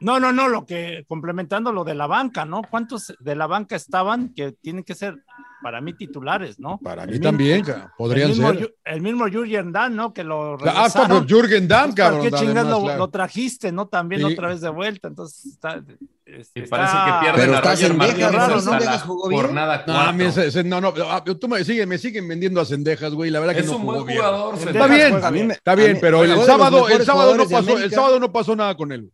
No, 0.03 0.19
no, 0.21 0.33
no, 0.33 0.49
lo 0.49 0.67
que 0.67 1.05
complementando 1.09 1.73
lo 1.73 1.85
de 1.85 1.95
la 1.95 2.07
banca, 2.07 2.45
¿no? 2.45 2.63
¿Cuántos 2.69 3.15
de 3.21 3.37
la 3.37 3.47
banca 3.47 3.77
estaban 3.77 4.35
que 4.35 4.53
tienen 4.53 4.85
que 4.85 4.95
ser 4.95 5.17
para 5.63 5.81
mí 5.81 5.93
titulares, 5.95 6.59
¿no? 6.59 6.79
Para 6.83 7.05
El 7.05 7.09
mí 7.11 7.13
mismo- 7.19 7.23
también, 7.29 7.65
podrían 7.97 8.31
el 8.31 8.37
mismo, 8.37 8.53
ser. 8.53 8.75
El 8.85 9.01
mismo 9.01 9.27
Jürgen 9.29 9.71
Damm, 9.73 9.95
¿no? 9.95 10.13
Que 10.13 10.25
lo 10.25 10.55
Ah, 10.55 10.85
hasta 10.85 11.01
regresaron. 11.03 11.19
por 11.19 11.27
Jürgen 11.29 11.69
Damm, 11.69 11.85
Pues, 11.85 11.95
¿Para 11.95 12.11
cabrón. 12.11 12.23
qué 12.31 12.37
chingas 12.37 12.67
lo, 12.67 12.81
claro. 12.83 12.99
lo 12.99 13.11
trajiste, 13.11 13.71
no? 13.71 13.87
También 13.87 14.23
Sí. 14.27 14.33
otra 14.33 14.49
vez 14.49 14.61
de 14.61 14.69
vuelta, 14.71 15.07
entonces 15.09 15.47
está... 15.47 15.81
Y 16.27 16.61
está- 16.61 16.77
parece 16.77 16.97
que 16.97 17.21
pierden 17.33 17.55
a 17.55 17.61
Roger 17.61 17.95
Martínez 17.95 18.33
raro, 18.33 18.49
¿no? 18.49 18.55
la 18.57 18.61
Cendejas 18.63 19.03
jugó 19.03 19.29
bien. 19.29 19.43
jornada 19.43 19.85
No, 19.87 19.93
a 19.99 20.13
mí 20.13 20.25
cuatro. 20.25 20.43
ese- 20.43 20.47
ese- 20.61 20.65
no, 20.69 20.81
no, 20.81 20.95
ah, 21.09 21.23
tú 21.25 21.47
me 21.49 21.63
siguen, 21.65 21.89
me 21.89 21.99
siguen 21.99 22.27
vendiendo 22.27 22.61
a 22.61 22.65
cendejas, 22.65 23.13
güey. 23.15 23.31
La 23.31 23.39
verdad 23.39 23.55
que 23.55 23.61
Es 23.61 23.67
no 23.67 23.73
un 23.77 23.83
jugó 23.83 23.93
buen 23.95 24.07
bien. 24.07 24.19
jugador. 24.19 24.55
Está 24.57 24.87
bien, 25.31 25.51
está 25.53 25.75
bien, 25.77 25.99
pero 26.01 26.25
el 26.25 26.41
sábado, 26.43 26.89
el 26.89 27.05
sábado 27.05 27.37
no 27.37 27.49
pasó, 27.49 27.79
el 27.79 27.91
sábado 27.93 28.19
no 28.19 28.33
pasó 28.33 28.57
nada 28.57 28.75
con 28.77 28.91
él. 28.93 29.11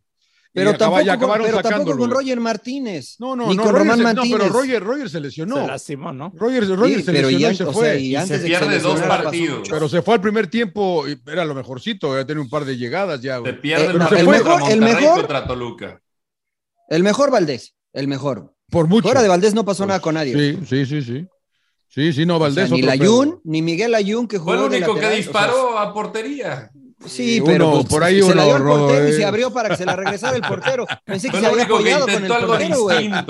Pero 0.51 0.71
Y 0.71 0.73
acaba- 0.73 0.77
tampoco, 0.97 1.01
y 1.05 1.09
acabaron 1.09 1.45
pero 1.45 1.61
tampoco 1.61 1.97
con. 1.97 2.09
Roger 2.11 2.39
Martínez. 2.39 3.15
No, 3.19 3.35
no, 3.35 3.47
ni 3.49 3.55
no, 3.55 3.61
con 3.63 3.71
Roger 3.71 3.79
Román 3.87 3.97
se- 3.97 4.03
Martínez. 4.03 4.29
No, 4.31 4.37
pero 4.37 4.49
Roger, 4.53 4.83
Roger 4.83 5.09
se 5.09 5.19
lesionó. 5.19 5.55
Se 5.57 5.67
lastimó, 5.67 6.11
¿no? 6.11 6.31
Roger, 6.35 6.67
Roger 6.67 6.97
Sí, 6.99 7.03
se 7.03 7.11
pero 7.11 7.27
lesionó 7.29 7.39
ya- 7.39 7.51
y 7.51 7.55
se 7.55 7.65
fue. 7.67 7.85
sea, 7.85 7.95
y 7.95 8.05
Y 8.07 8.15
antes 8.15 8.37
se 8.37 8.43
de 8.43 8.49
pierde 8.49 8.75
se 8.77 8.79
dos 8.87 8.99
partidos. 9.01 9.69
pero 9.69 9.87
se 9.87 10.01
fue 10.01 10.13
al 10.15 10.21
primer 10.21 10.47
tiempo, 10.47 11.07
y 11.07 11.21
era 11.27 11.45
lo 11.45 11.53
mejorcito, 11.53 12.17
ya 12.17 12.25
tenía 12.25 12.41
un 12.41 12.49
par 12.49 12.65
de 12.65 12.77
llegadas 12.77 13.21
ya, 13.21 13.39
Se 13.43 13.53
pierde 13.53 13.85
Eh, 13.85 13.95
una 13.95 14.09
no, 14.09 14.17
el 14.17 14.27
mejor- 14.27 14.71
el 14.71 14.81
mejor- 14.81 15.17
contra 15.19 15.45
Toluca. 15.45 16.01
El 16.89 17.03
mejor 17.03 17.29
Valdés, 17.29 17.75
el 17.93 18.07
mejor. 18.07 18.55
Por 18.71 18.87
mucho. 18.87 19.03
Fuera 19.03 19.21
de 19.21 19.27
Valdés 19.27 19.53
no 19.53 19.63
pasó 19.65 19.85
nada 19.85 19.99
con 19.99 20.15
nadie. 20.15 20.33
Sí, 20.33 20.59
sí, 20.67 20.85
sí, 20.87 21.01
sí. 21.03 21.27
Sí, 21.91 22.13
sí, 22.13 22.25
no, 22.25 22.35
O 22.35 22.37
sea, 22.39 22.47
Valdés. 22.47 22.71
ni 22.71 22.81
pedo. 22.83 23.41
ni 23.43 23.61
Miguel 23.63 23.95
Ayun 23.95 24.27
que 24.27 24.37
jugó 24.37 24.53
Fue 24.55 24.63
el 24.65 24.69
de 24.71 24.77
único 24.77 24.93
que 24.95 25.01
lateral, 25.01 25.11
o 25.19 25.23
sea, 25.23 25.25
disparó 25.25 25.79
a 25.79 25.93
portería. 25.93 26.71
Sí, 27.05 27.39
Uno, 27.39 27.45
pero 27.51 27.71
pues, 27.71 27.85
por 27.85 28.03
ahí 28.03 28.17
se 28.17 28.23
uno, 28.23 28.35
la 28.35 28.43
dio 28.43 28.55
al 28.55 29.07
y 29.07 29.11
eh. 29.11 29.13
se 29.13 29.25
abrió 29.25 29.53
para 29.53 29.69
que 29.69 29.77
se 29.77 29.85
la 29.85 29.95
regresara 29.95 30.35
el 30.35 30.41
portero. 30.41 30.85
Pensé 31.05 31.29
que 31.29 31.39
se 31.39 31.45
había 31.45 31.63
apoyado 31.63 32.05
con 32.05 32.23
el 32.23 32.27
portero, 32.27 32.81
güey. 32.81 33.11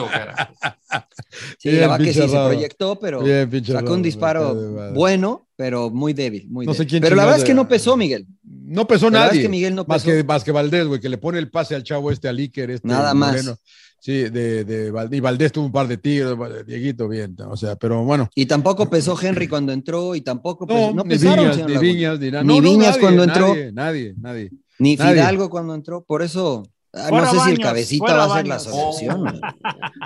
Sí, 1.59 1.69
Bien, 1.69 1.81
la 1.81 1.87
verdad 1.89 2.05
que 2.05 2.13
sí 2.13 2.21
se 2.21 2.27
proyectó, 2.27 2.99
pero 2.99 3.21
Bien, 3.21 3.65
sacó 3.65 3.93
un 3.93 4.01
disparo 4.01 4.55
bueno, 4.93 5.47
pero 5.55 5.91
muy 5.91 6.13
débil, 6.13 6.47
muy 6.49 6.65
No 6.65 6.73
sé 6.73 6.87
quién 6.87 7.01
pero 7.01 7.15
la 7.15 7.25
verdad 7.25 7.39
es 7.39 7.45
que 7.45 7.53
no 7.53 7.67
pesó, 7.67 7.95
Miguel. 7.95 8.25
No 8.43 8.87
pesó 8.87 9.09
La 9.09 9.19
verdad 9.19 9.27
nadie. 9.27 9.41
es 9.41 9.45
que 9.45 9.49
Miguel 9.49 9.75
no 9.75 9.85
más, 9.85 10.03
pesó. 10.03 10.17
que, 10.17 10.23
más 10.23 10.43
que 10.43 10.51
Valdés, 10.51 10.87
güey, 10.87 10.99
que 10.99 11.09
le 11.09 11.19
pone 11.19 11.37
el 11.37 11.51
pase 11.51 11.75
al 11.75 11.83
chavo 11.83 12.11
este, 12.11 12.27
al 12.27 12.37
Iker, 12.37 12.71
este. 12.71 12.87
Nada 12.87 13.13
más. 13.13 13.31
Moreno. 13.33 13.57
Sí, 14.01 14.29
de, 14.29 14.63
de 14.63 14.91
Valdés. 14.91 15.17
Y 15.17 15.21
Valdés 15.21 15.51
tuvo 15.51 15.65
un 15.65 15.71
par 15.71 15.87
de 15.87 15.97
tiros, 15.97 16.37
Dieguito, 16.65 17.07
bien. 17.07 17.35
O 17.49 17.57
sea, 17.57 17.75
pero 17.75 18.03
bueno. 18.03 18.29
Y 18.35 18.45
tampoco 18.45 18.89
pesó 18.89 19.17
Henry 19.21 19.47
cuando 19.47 19.71
entró 19.73 20.15
y 20.15 20.21
tampoco 20.21 20.65
pesó, 20.65 20.89
No, 20.89 20.93
no, 20.95 21.03
ni 21.03 21.09
pesaron, 21.09 21.49
Viñas, 21.51 21.67
ni. 21.67 21.77
Viñas, 21.77 22.19
ni 22.19 22.31
nada. 22.31 22.43
Ni 22.43 22.47
No, 22.47 22.55
no, 22.55 22.61
Viñas 22.69 22.87
nadie, 22.91 23.01
cuando 23.01 23.23
entró. 23.23 23.47
Nadie, 23.49 23.71
nadie, 23.73 24.13
nadie. 24.19 24.49
Ni 24.79 24.95
Nadie. 24.95 25.13
Fidalgo 25.13 25.49
cuando 25.49 25.75
entró, 25.75 26.03
por 26.05 26.21
eso 26.21 26.63
ah, 26.93 27.09
no 27.11 27.25
sé 27.25 27.31
si 27.31 27.35
el 27.35 27.41
Baños, 27.41 27.59
cabecita 27.59 28.13
va 28.15 28.23
a 28.23 28.37
ser 28.37 28.47
la 28.47 28.55
Baños. 28.57 28.63
solución. 28.63 29.41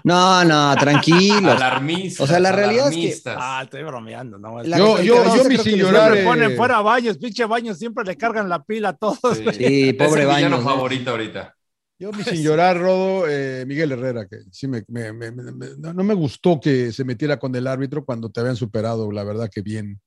No, 0.03 0.43
no, 0.45 0.75
tranquilo. 0.77 1.51
Alarmistas. 1.51 2.21
O 2.21 2.27
sea, 2.27 2.39
la 2.39 2.51
realidad 2.51 2.91
es 2.91 3.21
que-. 3.21 3.29
Ah, 3.37 3.61
estoy 3.63 3.83
bromeando, 3.83 4.39
¿no? 4.39 4.63
La- 4.63 4.77
Yo, 4.79 4.97
el 4.97 5.05
yo, 5.05 5.35
yo, 5.35 5.43
mi 5.43 5.57
que 5.57 5.63
sin 5.63 5.77
llorar. 5.77 6.17
Eh, 6.17 6.23
ponen 6.25 6.55
fuera 6.57 6.81
Baños, 6.81 7.19
pinche 7.19 7.45
Baños, 7.45 7.77
siempre 7.77 8.03
le 8.03 8.17
cargan 8.17 8.49
la 8.49 8.63
pila 8.63 8.89
a 8.89 8.93
todos. 8.97 9.19
Sí, 9.37 9.43
Sí, 9.55 9.89
Es 9.89 9.93
pobre 9.93 10.23
el 10.23 10.27
villano 10.29 10.57
Baños, 10.57 10.63
favorito 10.73 11.11
ahorita. 11.11 11.55
Yo, 11.99 12.11
sin 12.37 12.43
llorar, 12.43 12.79
Rodo, 12.79 13.27
eh, 13.27 13.65
Miguel 13.65 13.91
Herrera, 13.91 14.27
que 14.27 14.39
sí 14.51 14.67
me, 14.67 14.83
no 14.89 16.03
me 16.03 16.13
gustó 16.13 16.59
que 16.59 16.91
se 16.91 17.03
metiera 17.03 17.37
con 17.37 17.55
el 17.55 17.67
árbitro 17.67 18.03
cuando 18.03 18.29
te 18.29 18.39
habían 18.39 18.55
superado, 18.55 19.11
la 19.11 19.23
verdad 19.23 19.49
que 19.53 19.61
bien. 19.61 20.01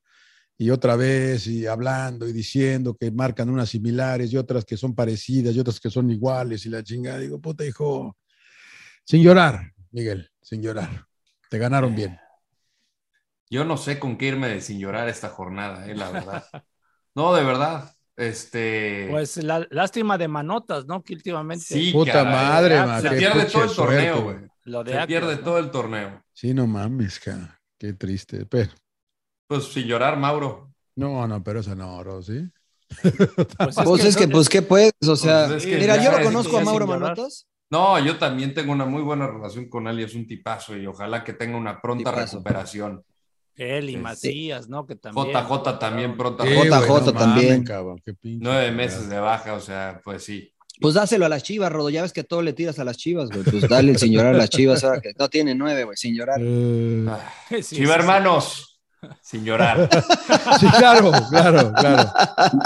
Y 0.58 0.70
otra 0.70 0.96
vez, 0.96 1.46
y 1.46 1.66
hablando 1.66 2.26
y 2.26 2.32
diciendo 2.32 2.96
que 2.98 3.10
marcan 3.10 3.50
unas 3.50 3.68
similares 3.68 4.32
y 4.32 4.38
otras 4.38 4.64
que 4.64 4.76
son 4.76 4.94
parecidas 4.94 5.54
y 5.54 5.60
otras 5.60 5.78
que 5.78 5.90
son 5.90 6.10
iguales 6.10 6.64
y 6.64 6.70
la 6.70 6.82
chingada. 6.82 7.18
Digo, 7.18 7.38
puta, 7.38 7.64
hijo, 7.64 8.16
sin 9.04 9.22
llorar, 9.22 9.72
Miguel, 9.90 10.30
sin 10.40 10.62
llorar. 10.62 11.06
Te 11.50 11.58
ganaron 11.58 11.94
bien. 11.94 12.18
Yo 13.50 13.64
no 13.64 13.76
sé 13.76 13.98
con 13.98 14.16
qué 14.16 14.26
irme 14.26 14.48
de 14.48 14.60
sin 14.60 14.78
llorar 14.78 15.08
esta 15.08 15.28
jornada, 15.28 15.86
eh, 15.86 15.94
la 15.94 16.10
verdad. 16.10 16.44
No, 17.14 17.34
de 17.34 17.44
verdad. 17.44 17.95
Este. 18.16 19.08
Pues 19.10 19.36
la 19.42 19.66
lástima 19.70 20.16
de 20.16 20.26
manotas, 20.28 20.86
¿no? 20.86 21.02
Que 21.02 21.14
últimamente 21.14 21.64
sí, 21.64 21.92
Puta 21.92 22.12
caray. 22.12 22.32
madre, 22.32 22.76
se 22.78 22.86
ma, 22.86 23.00
Se 23.00 23.10
pierde 23.10 23.44
todo 23.44 23.64
el 23.64 23.68
suerte. 23.70 23.94
torneo, 24.06 24.22
güey. 24.22 24.36
lo 24.64 24.84
de 24.84 24.90
Se 24.92 24.96
Atlas, 24.98 25.06
pierde 25.06 25.36
¿no? 25.36 25.42
todo 25.42 25.58
el 25.58 25.70
torneo. 25.70 26.22
Sí, 26.32 26.54
no 26.54 26.66
mames, 26.66 27.20
ca, 27.20 27.60
qué 27.78 27.92
triste. 27.92 28.46
Pero, 28.46 28.70
Pues 29.46 29.64
sin 29.64 29.86
llorar, 29.86 30.16
Mauro. 30.18 30.72
no, 30.96 31.26
no, 31.28 31.42
pero 31.44 31.60
eso 31.60 31.74
no, 31.74 32.02
Rodo, 32.02 32.22
¿sí? 32.22 32.50
Pues 33.02 33.76
Pues 33.84 34.04
es 34.04 34.16
que, 34.16 34.28
pues, 34.28 34.48
¿qué 34.48 34.62
puedes? 34.62 34.92
O 35.06 35.16
sea, 35.16 35.46
Pues 35.48 35.64
es 35.64 35.70
que 35.70 35.78
mira, 35.78 35.96
ya 35.96 36.04
yo 36.04 36.18
lo 36.18 36.24
conozco 36.24 36.56
a 36.56 36.60
Mauro. 36.62 36.86
Manotas. 36.86 37.46
No, 37.68 37.98
yo 37.98 38.16
también 38.16 38.54
tengo 38.54 38.72
una 38.72 38.86
muy 38.86 39.02
buena 39.02 39.26
relación 39.26 39.68
con 39.68 39.88
él 39.88 39.98
y 40.00 40.04
es 40.04 40.14
un 40.14 40.26
tipazo 40.26 40.76
y 40.76 40.86
ojalá 40.86 41.24
que 41.24 41.32
tenga 41.32 41.56
una 41.58 41.80
pronta 41.82 42.10
Tipazo. 42.10 42.36
recuperación. 42.36 43.04
Él 43.56 43.90
y. 43.90 43.96
Macías, 43.96 44.68
¿no? 44.68 44.86
Que 44.86 44.96
también. 44.96 45.26
JJ 45.32 45.78
también 45.78 46.16
pronta 46.16 46.44
Sí, 46.44 46.50
JJ 46.50 47.12
también. 47.12 47.48
mames, 47.54 47.68
cabrón, 47.68 48.02
qué 48.04 48.14
pinche 48.14 48.44
Nueve 48.44 48.70
meses 48.72 49.08
de 49.08 49.18
baja, 49.18 49.54
o 49.54 49.60
sea, 49.60 50.00
pues 50.04 50.24
sí. 50.24 50.52
Pues 50.78 50.92
dáselo 50.94 51.24
a 51.24 51.30
las 51.30 51.42
chivas, 51.42 51.72
Rodo. 51.72 51.88
Ya 51.88 52.02
ves 52.02 52.12
que 52.12 52.22
todo 52.22 52.42
le 52.42 52.52
tiras 52.52 52.78
a 52.78 52.84
las 52.84 52.98
chivas, 52.98 53.30
güey. 53.30 53.42
Pues 53.44 53.66
dale 53.66 53.92
el 53.92 53.98
sin 53.98 54.12
llorar 54.12 54.34
a 54.34 54.38
las 54.38 54.50
chivas 54.50 54.84
ahora 54.84 55.00
que 55.00 55.12
no 55.18 55.28
tiene 55.30 55.54
nueve, 55.54 55.84
güey, 55.84 55.96
sin 55.96 56.14
llorar. 56.14 56.38
Eh, 56.42 57.06
Ah, 57.08 57.32
Sí, 57.48 57.62
sí, 57.62 57.76
Chiva 57.76 57.94
sí. 57.94 58.00
hermanos, 58.00 58.75
sin 59.22 59.44
llorar. 59.44 59.88
sí, 60.60 60.66
claro, 60.78 61.12
claro, 61.30 61.72
claro. 61.72 62.12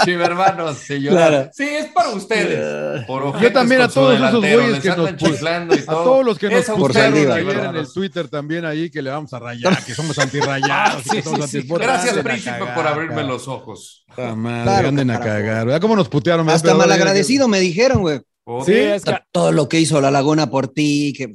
Chiva 0.03 0.25
hermanos, 0.25 0.77
sin 0.77 1.01
llorar. 1.01 1.29
Claro. 1.29 1.49
Sí, 1.53 1.63
es 1.63 1.85
para 1.87 2.09
ustedes. 2.09 3.05
Por 3.05 3.39
Yo 3.41 3.51
también 3.51 3.81
a 3.81 3.87
todos 3.87 4.15
esos 4.15 4.39
güeyes 4.39 4.79
que 4.79 4.89
nos 4.89 5.15
chiflando 5.17 5.75
y 5.75 5.79
A 5.79 5.85
todo. 5.85 6.03
todos 6.03 6.25
los 6.25 6.37
que 6.39 6.49
nos 6.49 6.65
pusieron 6.65 7.31
ayer 7.31 7.59
en 7.65 7.75
el. 7.75 7.91
Twitter 7.93 8.27
también 8.29 8.65
ahí 8.65 8.89
que 8.89 9.01
le 9.01 9.09
vamos 9.09 9.33
a 9.33 9.39
rayar, 9.39 9.83
que 9.83 9.93
somos 9.93 10.17
antirrayados, 10.19 11.03
Sí, 11.03 11.09
que 11.17 11.23
somos 11.23 11.45
sí, 11.45 11.51
sí. 11.51 11.57
antiputas. 11.57 11.87
Gracias, 11.87 12.17
príncipe, 12.23 12.59
cagar, 12.59 12.75
por 12.75 12.87
abrirme 12.87 13.23
los 13.23 13.47
ojos. 13.47 14.03
Puta 14.07 14.35
madre, 14.35 14.63
Claro, 14.63 14.87
anden 14.89 15.11
a 15.11 15.19
cagar. 15.19 15.65
¿Verdad 15.65 15.81
cómo 15.81 15.95
nos 15.95 16.09
putearon? 16.09 16.49
Hasta 16.49 16.73
malagradecido 16.73 17.47
me 17.47 17.59
dijeron, 17.59 18.01
güey. 18.01 18.21
Sí, 18.65 18.73
es 18.73 19.03
que 19.03 19.17
Todo 19.31 19.51
lo 19.51 19.69
que 19.69 19.79
hizo 19.79 20.01
la 20.01 20.11
Laguna 20.11 20.49
por 20.49 20.67
ti, 20.67 21.13
que 21.15 21.29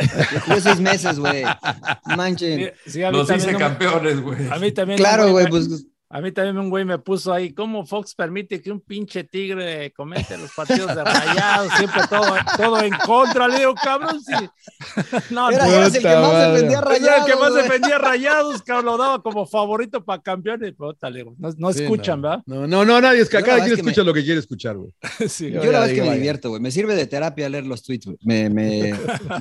jugué 0.45 0.61
seis 0.61 0.81
meses, 0.81 1.19
güey. 1.19 1.45
Manchen. 2.17 2.73
sí, 2.85 2.91
sí, 2.91 3.01
Los 3.01 3.31
hice 3.31 3.55
campeones, 3.55 4.21
güey. 4.21 4.49
A 4.51 4.59
mí 4.59 4.73
también. 4.73 4.99
Claro, 4.99 5.31
güey, 5.31 5.45
me- 5.45 5.51
pues 5.51 5.87
A 6.09 6.21
mí 6.21 6.31
también 6.31 6.57
un 6.57 6.71
güey 6.71 6.85
me 6.85 6.99
puso 6.99 7.33
ahí, 7.33 7.53
¿cómo 7.53 7.85
Fox 7.85 8.15
permite 8.15 8.63
que 8.63 8.71
un 8.71 8.81
pinche 8.81 9.25
tigre 9.25 9.93
comente 9.93 10.39
los 10.39 10.53
partidos 10.55 10.95
de 10.95 11.03
rayados? 11.03 11.73
Siempre 11.77 12.03
todo, 12.09 12.33
todo 12.57 12.81
en 12.81 12.93
contra. 13.05 13.49
Le 13.49 13.59
digo, 13.59 13.75
cabrón, 13.75 14.21
sí. 14.23 14.33
No, 15.31 15.51
era, 15.51 15.67
no, 15.67 15.73
eras 15.73 15.95
el 15.97 16.03
que 16.03 16.09
más 16.17 16.53
defendía 16.53 16.79
Era 16.79 16.89
rayados. 16.89 17.27
el 17.29 17.33
que 17.35 17.41
más 17.41 17.55
defendía 17.55 17.99
rayados, 17.99 18.63
cabrón, 18.67 18.85
lo 18.87 18.97
daba 18.99 19.21
como 19.23 19.47
favorito 19.47 20.05
para 20.05 20.23
campeones. 20.23 20.75
Le 20.79 21.19
digo, 21.19 21.35
no, 21.39 21.49
no 21.59 21.73
Sí, 21.73 21.83
escuchan, 21.83 22.21
no. 22.21 22.29
¿verdad? 22.29 22.43
No, 22.47 22.67
no, 22.69 22.85
no, 22.85 23.01
nadie 23.01 23.23
es 23.23 23.29
que 23.29 23.43
cada 23.43 23.65
quien 23.65 23.77
escucha 23.77 24.03
me- 24.03 24.07
lo 24.07 24.15
que 24.15 24.23
quiere 24.23 24.39
escuchar, 24.39 24.77
güey. 24.77 24.93
Sí. 25.29 25.51
Yo 25.51 25.57
la 25.59 25.67
verdad 25.67 25.83
es 25.87 25.89
que 25.89 25.95
digo, 25.95 26.05
me 26.05 26.11
vaya. 26.11 26.19
divierto, 26.19 26.51
güey. 26.51 26.63
Me 26.63 26.71
sirve 26.71 26.95
de 26.95 27.07
terapia 27.09 27.49
leer 27.49 27.67
los 27.67 27.83
tweets, 27.83 28.07
güey. 28.07 28.19
Me, 28.23 28.49
me, 28.49 28.95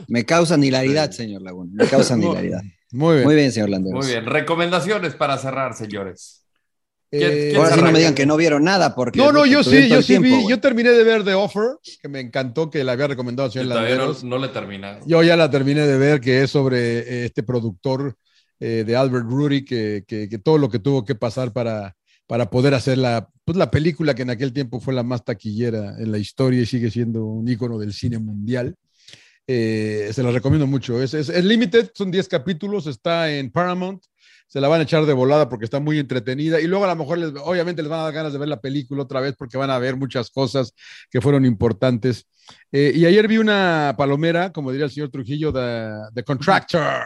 me 0.08 0.26
causan 0.26 0.64
hilaridad, 0.64 1.12
señor 1.12 1.44
Laguna. 1.44 1.70
Me 1.76 1.86
causan 1.88 2.24
hilaridad. 2.24 2.62
Muy 2.92 3.16
bien. 3.18 3.26
Muy 3.28 3.36
bien, 3.36 3.52
señor 3.52 3.70
Landeros. 3.70 4.04
Muy 4.04 4.12
bien, 4.12 4.26
recomendaciones 4.26 5.14
para 5.16 5.38
cerrar, 5.38 5.76
señores. 5.76 6.45
¿Quién- 7.18 7.32
Eh, 7.34 7.54
Ahora 7.56 7.76
sí 7.76 7.82
no 7.82 7.92
me 7.92 8.00
digan 8.00 8.14
que 8.16 8.26
no 8.26 8.38
vieron 8.38 8.64
nada, 8.64 8.96
porque. 8.96 9.18
no, 9.20 9.32
no, 9.32 9.46
yo 9.46 9.64
sí, 9.64 9.88
yo 9.90 10.02
sí 10.02 10.08
tiempo, 10.08 10.26
vi, 10.28 10.34
güey. 10.36 10.48
yo 10.50 10.60
terminé 10.60 10.92
de 10.92 11.04
ver 11.04 11.24
The 11.24 11.34
Offer, 11.34 11.78
que 12.02 12.08
me 12.08 12.20
encantó 12.20 12.70
que 12.70 12.84
la 12.84 12.94
había 12.94 13.08
recomendado 13.08 13.50
señor 13.52 13.70
todavía 13.70 13.96
no, 13.96 14.02
Landeros. 14.02 14.24
no 14.24 14.38
le 14.38 14.48
he 14.48 14.50
terminado. 14.50 15.00
Yo 15.06 15.24
ya 15.24 15.36
la 15.36 15.50
terminé 15.50 15.82
de 15.88 15.98
ver, 15.98 16.20
que 16.22 16.44
es 16.44 16.52
sobre 16.52 17.00
eh, 17.00 17.26
este 17.26 17.44
productor 17.44 18.16
eh, 18.60 18.84
de 18.86 18.96
Albert 18.96 19.26
Rudy, 19.30 19.66
que, 19.66 20.04
que- 20.08 20.30
que 20.30 20.38
todo 20.40 20.58
lo 20.58 20.70
que 20.70 20.80
tuvo 20.80 21.04
que 21.04 21.16
pasar 21.16 21.52
para, 21.52 21.96
para 22.28 22.50
poder 22.50 22.74
hacer 22.74 22.98
la, 22.98 23.28
pues, 23.44 23.58
la 23.58 23.70
película 23.70 24.16
que 24.16 24.22
en 24.24 24.30
aquel 24.30 24.54
tiempo 24.54 24.80
fue 24.80 24.94
la 24.94 25.04
más 25.04 25.24
taquillera 25.26 25.96
en 26.00 26.12
la 26.12 26.18
historia 26.18 26.62
y 26.62 26.66
sigue 26.66 26.90
siendo 26.90 27.26
un 27.26 27.48
ícono 27.48 27.78
del 27.78 27.92
cine 27.94 28.18
mundial. 28.18 28.76
Eh, 29.48 30.10
se 30.14 30.24
la 30.24 30.32
recomiendo 30.32 30.66
mucho. 30.66 31.02
Es, 31.04 31.14
es, 31.14 31.30
es 31.30 31.46
limited, 31.46 31.92
son 31.94 32.10
10 32.12 32.28
capítulos, 32.28 32.88
está 32.88 33.32
en 33.32 33.52
Paramount. 33.52 34.02
Se 34.48 34.62
la 34.62 34.68
van 34.68 34.80
a 34.80 34.84
echar 34.84 35.06
de 35.06 35.14
volada 35.14 35.50
porque 35.50 35.66
está 35.66 35.80
muy 35.80 36.00
entretenida. 36.00 36.62
Y 36.62 36.68
luego 36.68 36.86
a 36.86 36.88
lo 36.88 36.96
mejor, 36.96 37.18
les, 37.18 37.34
obviamente, 37.44 37.82
les 37.82 37.90
van 37.90 38.00
a 38.00 38.04
dar 38.04 38.14
ganas 38.14 38.34
de 38.34 38.40
ver 38.40 38.48
la 38.48 38.62
película 38.62 39.04
otra 39.04 39.20
vez 39.20 39.36
porque 39.38 39.58
van 39.58 39.70
a 39.70 39.80
ver 39.80 39.96
muchas 39.96 40.30
cosas 40.30 40.74
que 41.10 41.22
fueron 41.22 41.46
importantes. 41.46 42.28
Eh, 42.72 42.94
y 42.96 43.06
ayer 43.06 43.28
vi 43.28 43.38
una 43.38 43.96
palomera, 43.98 44.52
como 44.52 44.72
diría 44.72 44.86
el 44.86 44.92
señor 44.92 45.10
Trujillo, 45.10 45.52
de 45.52 45.92
The 46.14 46.24
Contractor. 46.24 47.04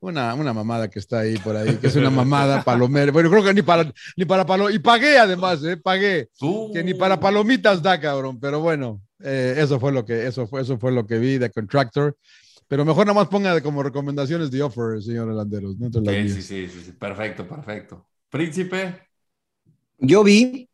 Una, 0.00 0.32
una 0.34 0.52
mamada 0.52 0.88
que 0.88 1.00
está 1.00 1.20
ahí 1.20 1.36
por 1.38 1.56
ahí, 1.56 1.76
que 1.76 1.88
es 1.88 1.96
una 1.96 2.10
mamada 2.10 2.62
palomera. 2.64 3.10
Bueno, 3.10 3.30
creo 3.30 3.42
que 3.42 3.52
ni 3.52 3.62
para, 3.62 3.92
ni 4.16 4.24
para 4.24 4.46
palo 4.46 4.70
Y 4.70 4.78
pagué 4.78 5.18
además, 5.18 5.62
¿eh? 5.64 5.76
Pagué. 5.76 6.28
Que 6.72 6.84
ni 6.84 6.94
para 6.94 7.18
palomitas 7.18 7.82
da, 7.82 7.98
cabrón. 7.98 8.38
Pero 8.38 8.60
bueno, 8.60 9.02
eh, 9.20 9.56
eso 9.58 9.80
fue 9.80 9.90
lo 9.90 10.04
que, 10.04 10.26
eso 10.26 10.46
fue, 10.46 10.62
eso 10.62 10.78
fue 10.78 10.92
lo 10.92 11.04
que 11.06 11.18
vi 11.18 11.38
de 11.38 11.50
Contractor. 11.50 12.16
Pero 12.68 12.84
mejor 12.84 13.06
nada 13.06 13.18
más 13.18 13.28
ponga 13.28 13.60
como 13.62 13.82
recomendaciones 13.82 14.50
de 14.50 14.62
offer, 14.62 15.02
señor 15.02 15.28
Landeros. 15.28 15.76
No 15.78 15.88
Sí, 15.90 16.28
sí, 16.28 16.42
sí, 16.42 16.68
sí, 16.68 16.80
sí, 16.84 16.92
perfecto, 16.92 17.48
perfecto. 17.48 18.06
Príncipe, 18.28 19.08
Yo 19.98 20.22
vi 20.22 20.68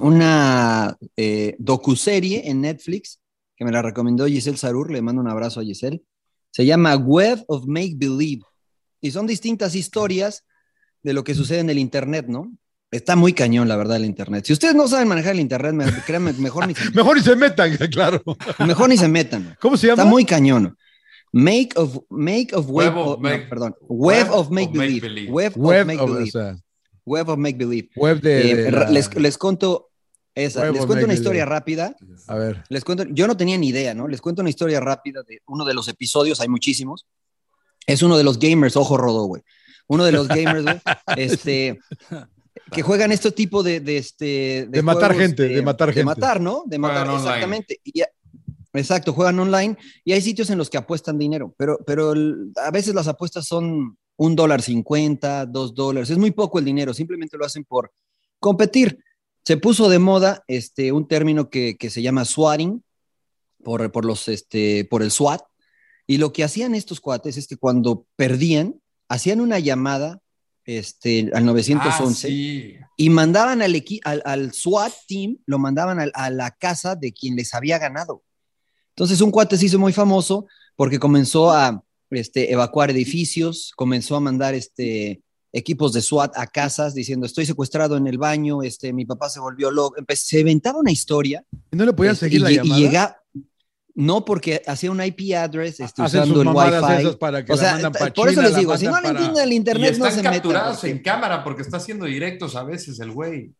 una 0.00 0.96
eh, 1.16 1.54
docuserie 1.58 2.48
en 2.48 2.62
Netflix 2.62 3.20
que 3.56 3.64
me 3.64 3.72
la 3.72 3.82
recomendó 3.82 4.26
Giselle 4.26 4.56
Sarur, 4.56 4.90
le 4.90 5.02
mando 5.02 5.20
un 5.20 5.28
abrazo 5.28 5.60
a 5.60 5.64
Giselle. 5.64 6.02
Se 6.50 6.64
llama 6.64 6.96
Web 6.96 7.44
of 7.48 7.66
Make 7.66 7.94
Believe 7.96 8.42
y 9.00 9.10
son 9.10 9.26
distintas 9.26 9.74
historias 9.74 10.44
de 11.02 11.12
lo 11.12 11.24
que 11.24 11.34
sucede 11.34 11.58
en 11.60 11.70
el 11.70 11.78
Internet, 11.78 12.26
¿no? 12.28 12.52
Está 12.90 13.16
muy 13.16 13.34
cañón, 13.34 13.68
la 13.68 13.76
verdad, 13.76 13.96
el 13.98 14.06
Internet. 14.06 14.46
Si 14.46 14.52
ustedes 14.54 14.74
no 14.74 14.88
saben 14.88 15.08
manejar 15.08 15.34
el 15.34 15.40
Internet, 15.40 15.74
me- 15.74 16.02
créanme, 16.04 16.32
mejor 16.34 16.66
ni 16.66 16.74
se, 16.74 16.90
Mejor 16.94 17.16
ni 17.16 17.22
se 17.22 17.36
metan, 17.36 17.76
claro. 17.92 18.22
mejor 18.66 18.88
ni 18.88 18.96
se 18.96 19.08
metan. 19.08 19.56
¿Cómo 19.60 19.76
se 19.76 19.88
llama? 19.88 20.02
Está 20.02 20.10
muy 20.10 20.24
cañón. 20.24 20.76
Make 21.32 21.70
of, 21.76 21.98
make 22.10 22.54
of 22.54 22.66
web, 22.70 22.94
Web 22.94 22.98
of 22.98 23.06
of- 23.08 23.20
no, 23.20 23.28
make- 23.28 23.48
perdón. 23.48 23.74
Web, 23.82 24.28
Web 24.28 24.32
of 24.32 24.50
make 24.50 24.68
of 24.70 24.74
make 24.76 24.86
believe. 24.88 25.00
believe. 25.02 25.30
Web, 25.30 25.52
Web 25.56 25.80
of 25.82 25.86
make 25.86 26.00
of- 26.00 26.10
o 26.10 26.14
believe. 26.14 26.30
sea, 26.32 26.56
Web 27.04 27.28
of 27.28 27.38
make 27.38 27.58
believe. 27.58 27.88
web 27.96 28.20
de. 28.20 28.50
Eh, 28.50 28.54
de 28.56 28.70
la- 28.72 28.90
les, 28.90 29.14
les 29.14 29.36
cuento 29.38 29.90
esa, 30.34 30.60
Web 30.62 30.72
les 30.72 30.80
of 30.82 30.86
cuento 30.86 31.04
una 31.04 31.08
make 31.08 31.18
historia 31.18 31.44
believe. 31.44 31.54
rápida. 31.58 31.96
A 32.28 32.34
ver. 32.36 32.64
Les 32.68 32.84
cuento, 32.84 33.04
yo 33.10 33.26
no 33.26 33.36
tenía 33.36 33.58
ni 33.58 33.68
idea, 33.68 33.94
¿no? 33.94 34.08
Les 34.08 34.20
cuento 34.20 34.40
una 34.42 34.50
historia 34.50 34.80
rápida 34.80 35.22
de 35.26 35.40
uno 35.46 35.64
de 35.64 35.74
los 35.74 35.88
episodios, 35.88 36.40
hay 36.40 36.48
muchísimos. 36.48 37.06
Es 37.86 38.02
uno 38.02 38.16
de 38.18 38.24
los 38.24 38.38
gamers, 38.38 38.76
ojo 38.76 38.96
rodo, 38.96 39.24
güey. 39.24 39.42
Uno 39.86 40.04
de 40.04 40.12
los 40.12 40.28
gamers, 40.28 40.62
güey, 40.64 40.80
este, 41.16 41.78
que 42.72 42.82
juegan 42.82 43.12
este 43.12 43.32
tipo 43.32 43.62
de, 43.62 43.80
de, 43.80 43.96
este, 43.98 44.66
De 44.68 44.82
matar 44.82 45.12
juegos 45.12 45.22
gente, 45.28 45.42
de 45.48 45.62
matar 45.62 45.88
De 45.88 45.94
gente. 45.94 46.04
matar, 46.04 46.40
¿no? 46.40 46.64
De 46.66 46.78
matar, 46.78 47.08
online. 47.08 47.18
exactamente. 47.22 47.80
Y 47.84 47.98
ya- 48.00 48.08
exacto, 48.72 49.12
juegan 49.12 49.38
online 49.38 49.76
y 50.04 50.12
hay 50.12 50.20
sitios 50.20 50.50
en 50.50 50.58
los 50.58 50.68
que 50.70 50.78
apuestan 50.78 51.18
dinero, 51.18 51.54
pero, 51.58 51.78
pero 51.86 52.12
el- 52.12 52.52
a 52.64 52.70
veces 52.70 52.94
las 52.94 53.08
apuestas 53.08 53.46
son 53.46 53.96
un 54.16 54.34
dólar 54.36 54.62
cincuenta, 54.62 55.46
dos 55.46 55.74
dólares, 55.74 56.10
es 56.10 56.18
muy 56.18 56.30
poco 56.32 56.58
el 56.58 56.64
dinero, 56.64 56.92
simplemente 56.92 57.36
lo 57.38 57.44
hacen 57.46 57.64
por 57.64 57.92
competir. 58.40 58.98
Se 59.44 59.56
puso 59.56 59.88
de 59.88 59.98
moda 59.98 60.42
este, 60.48 60.92
un 60.92 61.06
término 61.08 61.48
que, 61.50 61.76
que 61.76 61.88
se 61.90 62.02
llama 62.02 62.24
swatting, 62.24 62.82
por, 63.64 63.90
por, 63.92 64.04
los, 64.04 64.28
este, 64.28 64.84
por 64.90 65.02
el 65.02 65.10
SWAT, 65.10 65.40
y 66.06 66.18
lo 66.18 66.32
que 66.32 66.44
hacían 66.44 66.74
estos 66.74 67.00
cuates 67.00 67.36
es 67.36 67.46
que 67.46 67.56
cuando 67.56 68.06
perdían, 68.16 68.80
hacían 69.08 69.40
una 69.40 69.58
llamada 69.58 70.20
este, 70.64 71.30
al 71.32 71.44
911 71.46 72.28
Ah, 72.28 72.30
sí. 72.30 72.76
y 72.96 73.10
mandaban 73.10 73.62
al, 73.62 73.82
al, 74.04 74.22
al 74.24 74.52
SWAT 74.52 74.92
team, 75.06 75.38
lo 75.46 75.58
mandaban 75.58 75.98
al- 75.98 76.12
a, 76.14 76.28
la 76.30 76.50
casa 76.50 76.94
de 76.94 77.12
quien 77.12 77.36
les 77.36 77.54
había 77.54 77.78
ganado. 77.78 78.22
Entonces 78.98 79.20
un 79.20 79.30
cuate 79.30 79.56
se 79.56 79.66
hizo 79.66 79.78
muy 79.78 79.92
famoso 79.92 80.46
porque 80.74 80.98
comenzó 80.98 81.52
a 81.52 81.80
este, 82.10 82.52
evacuar 82.52 82.90
edificios, 82.90 83.70
comenzó 83.76 84.16
a 84.16 84.20
mandar 84.20 84.54
este, 84.54 85.22
equipos 85.52 85.92
de 85.92 86.02
SWAT 86.02 86.32
a 86.36 86.48
casas 86.48 86.94
diciendo 86.94 87.24
estoy 87.24 87.46
secuestrado 87.46 87.96
en 87.96 88.08
el 88.08 88.18
baño, 88.18 88.64
este, 88.64 88.92
mi 88.92 89.04
papá 89.06 89.28
se 89.30 89.38
volvió 89.38 89.70
loco. 89.70 89.94
Se 90.16 90.40
inventaba 90.40 90.80
una 90.80 90.90
historia. 90.90 91.44
¿Y 91.70 91.76
no 91.76 91.84
le 91.84 91.92
podían 91.92 92.14
este, 92.14 92.26
seguir 92.26 92.40
y, 92.40 92.42
la 92.42 92.48
lle- 92.50 92.52
y 92.54 92.56
llamada? 92.56 92.80
llega, 92.80 93.22
no 93.94 94.24
porque 94.24 94.62
hacía 94.66 94.90
un 94.90 95.00
IP 95.00 95.32
address 95.36 95.78
este, 95.78 96.02
usando 96.02 96.42
el 96.42 96.48
Wi-Fi. 96.48 97.16
para 97.20 97.44
que 97.44 97.52
o 97.52 97.54
la 97.54 97.62
sea, 97.62 97.72
mandan 97.74 97.92
t- 97.92 97.98
pa' 98.00 98.12
por 98.12 98.28
eso 98.28 98.34
China, 98.34 98.42
les 98.42 98.52
la 98.52 98.58
digo, 98.58 98.76
si 98.78 98.84
no 98.86 98.90
mandan 98.90 99.12
le 99.12 99.14
para- 99.14 99.26
entienden 99.26 99.44
el 99.46 99.52
Y 99.52 99.56
internet, 99.56 99.90
no 99.96 100.06
están 100.06 100.10
se 100.10 100.16
metan. 100.16 100.32
capturados 100.34 100.82
en 100.84 100.98
cámara 101.04 101.44
porque 101.44 101.62
está 101.62 101.76
haciendo 101.76 102.04
directos 102.06 102.56
a 102.56 102.64
veces 102.64 102.98
el 102.98 103.12
güey. 103.12 103.52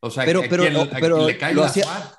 O 0.00 0.10
sea, 0.10 0.24
Pero- 0.24 0.42
que 0.42 0.48
pero- 0.48 0.62
quien- 0.64 0.76
a 0.76 0.98
pero 1.00 1.16
quien 1.18 1.26
le 1.28 1.38
cae 1.38 1.54
lo 1.54 1.60
la 1.62 1.68
hacía- 1.68 1.84
SWAT. 1.84 2.14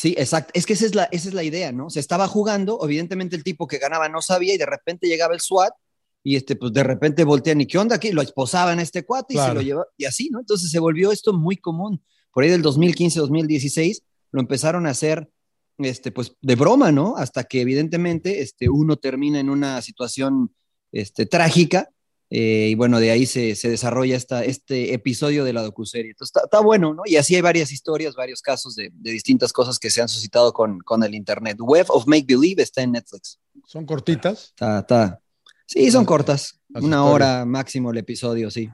Sí, 0.00 0.14
exacto. 0.16 0.50
Es 0.54 0.64
que 0.64 0.72
esa 0.72 0.86
es, 0.86 0.94
la, 0.94 1.04
esa 1.12 1.28
es 1.28 1.34
la 1.34 1.42
idea, 1.42 1.72
¿no? 1.72 1.90
Se 1.90 2.00
estaba 2.00 2.26
jugando, 2.26 2.78
evidentemente 2.82 3.36
el 3.36 3.44
tipo 3.44 3.66
que 3.66 3.76
ganaba 3.76 4.08
no 4.08 4.22
sabía 4.22 4.54
y 4.54 4.56
de 4.56 4.64
repente 4.64 5.06
llegaba 5.06 5.34
el 5.34 5.40
SWAT 5.42 5.74
y 6.22 6.36
este, 6.36 6.56
pues 6.56 6.72
de 6.72 6.82
repente 6.82 7.22
voltean 7.22 7.60
y 7.60 7.66
¿qué 7.66 7.76
onda 7.76 7.96
aquí? 7.96 8.10
Lo 8.10 8.22
esposaban 8.22 8.78
a 8.78 8.82
este 8.82 9.04
cuate 9.04 9.34
y 9.34 9.36
se 9.36 9.52
lo 9.52 9.60
llevaba 9.60 9.88
y 9.98 10.06
así, 10.06 10.30
¿no? 10.30 10.40
Entonces 10.40 10.70
se 10.70 10.78
volvió 10.78 11.12
esto 11.12 11.34
muy 11.34 11.58
común. 11.58 12.02
Por 12.32 12.44
ahí 12.44 12.48
del 12.48 12.62
2015-2016 12.62 14.02
lo 14.32 14.40
empezaron 14.40 14.86
a 14.86 14.90
hacer, 14.92 15.28
este, 15.76 16.12
pues 16.12 16.32
de 16.40 16.54
broma, 16.54 16.90
¿no? 16.92 17.18
Hasta 17.18 17.44
que 17.44 17.60
evidentemente 17.60 18.40
este, 18.40 18.70
uno 18.70 18.96
termina 18.96 19.38
en 19.38 19.50
una 19.50 19.82
situación 19.82 20.54
este, 20.92 21.26
trágica 21.26 21.90
eh, 22.30 22.68
y 22.70 22.74
bueno, 22.76 23.00
de 23.00 23.10
ahí 23.10 23.26
se, 23.26 23.56
se 23.56 23.68
desarrolla 23.68 24.16
esta, 24.16 24.44
este 24.44 24.94
episodio 24.94 25.44
de 25.44 25.52
la 25.52 25.62
docuserie. 25.62 26.12
Entonces 26.12 26.30
está, 26.36 26.44
está 26.44 26.60
bueno, 26.60 26.94
¿no? 26.94 27.02
Y 27.04 27.16
así 27.16 27.34
hay 27.34 27.40
varias 27.40 27.72
historias, 27.72 28.14
varios 28.14 28.40
casos 28.40 28.76
de, 28.76 28.90
de 28.94 29.10
distintas 29.10 29.52
cosas 29.52 29.78
que 29.80 29.90
se 29.90 30.00
han 30.00 30.08
suscitado 30.08 30.52
con, 30.52 30.78
con 30.80 31.02
el 31.02 31.14
Internet. 31.14 31.56
Web 31.60 31.86
of 31.88 32.06
Make 32.06 32.26
Believe 32.28 32.62
está 32.62 32.82
en 32.82 32.92
Netflix. 32.92 33.40
Son 33.66 33.84
cortitas. 33.84 34.50
Está, 34.50 34.78
está. 34.78 35.20
Sí, 35.66 35.90
son 35.90 36.04
cortas. 36.04 36.60
Las 36.68 36.84
Una 36.84 36.96
historias. 36.98 37.14
hora 37.14 37.44
máximo 37.44 37.90
el 37.90 37.98
episodio, 37.98 38.50
sí. 38.50 38.70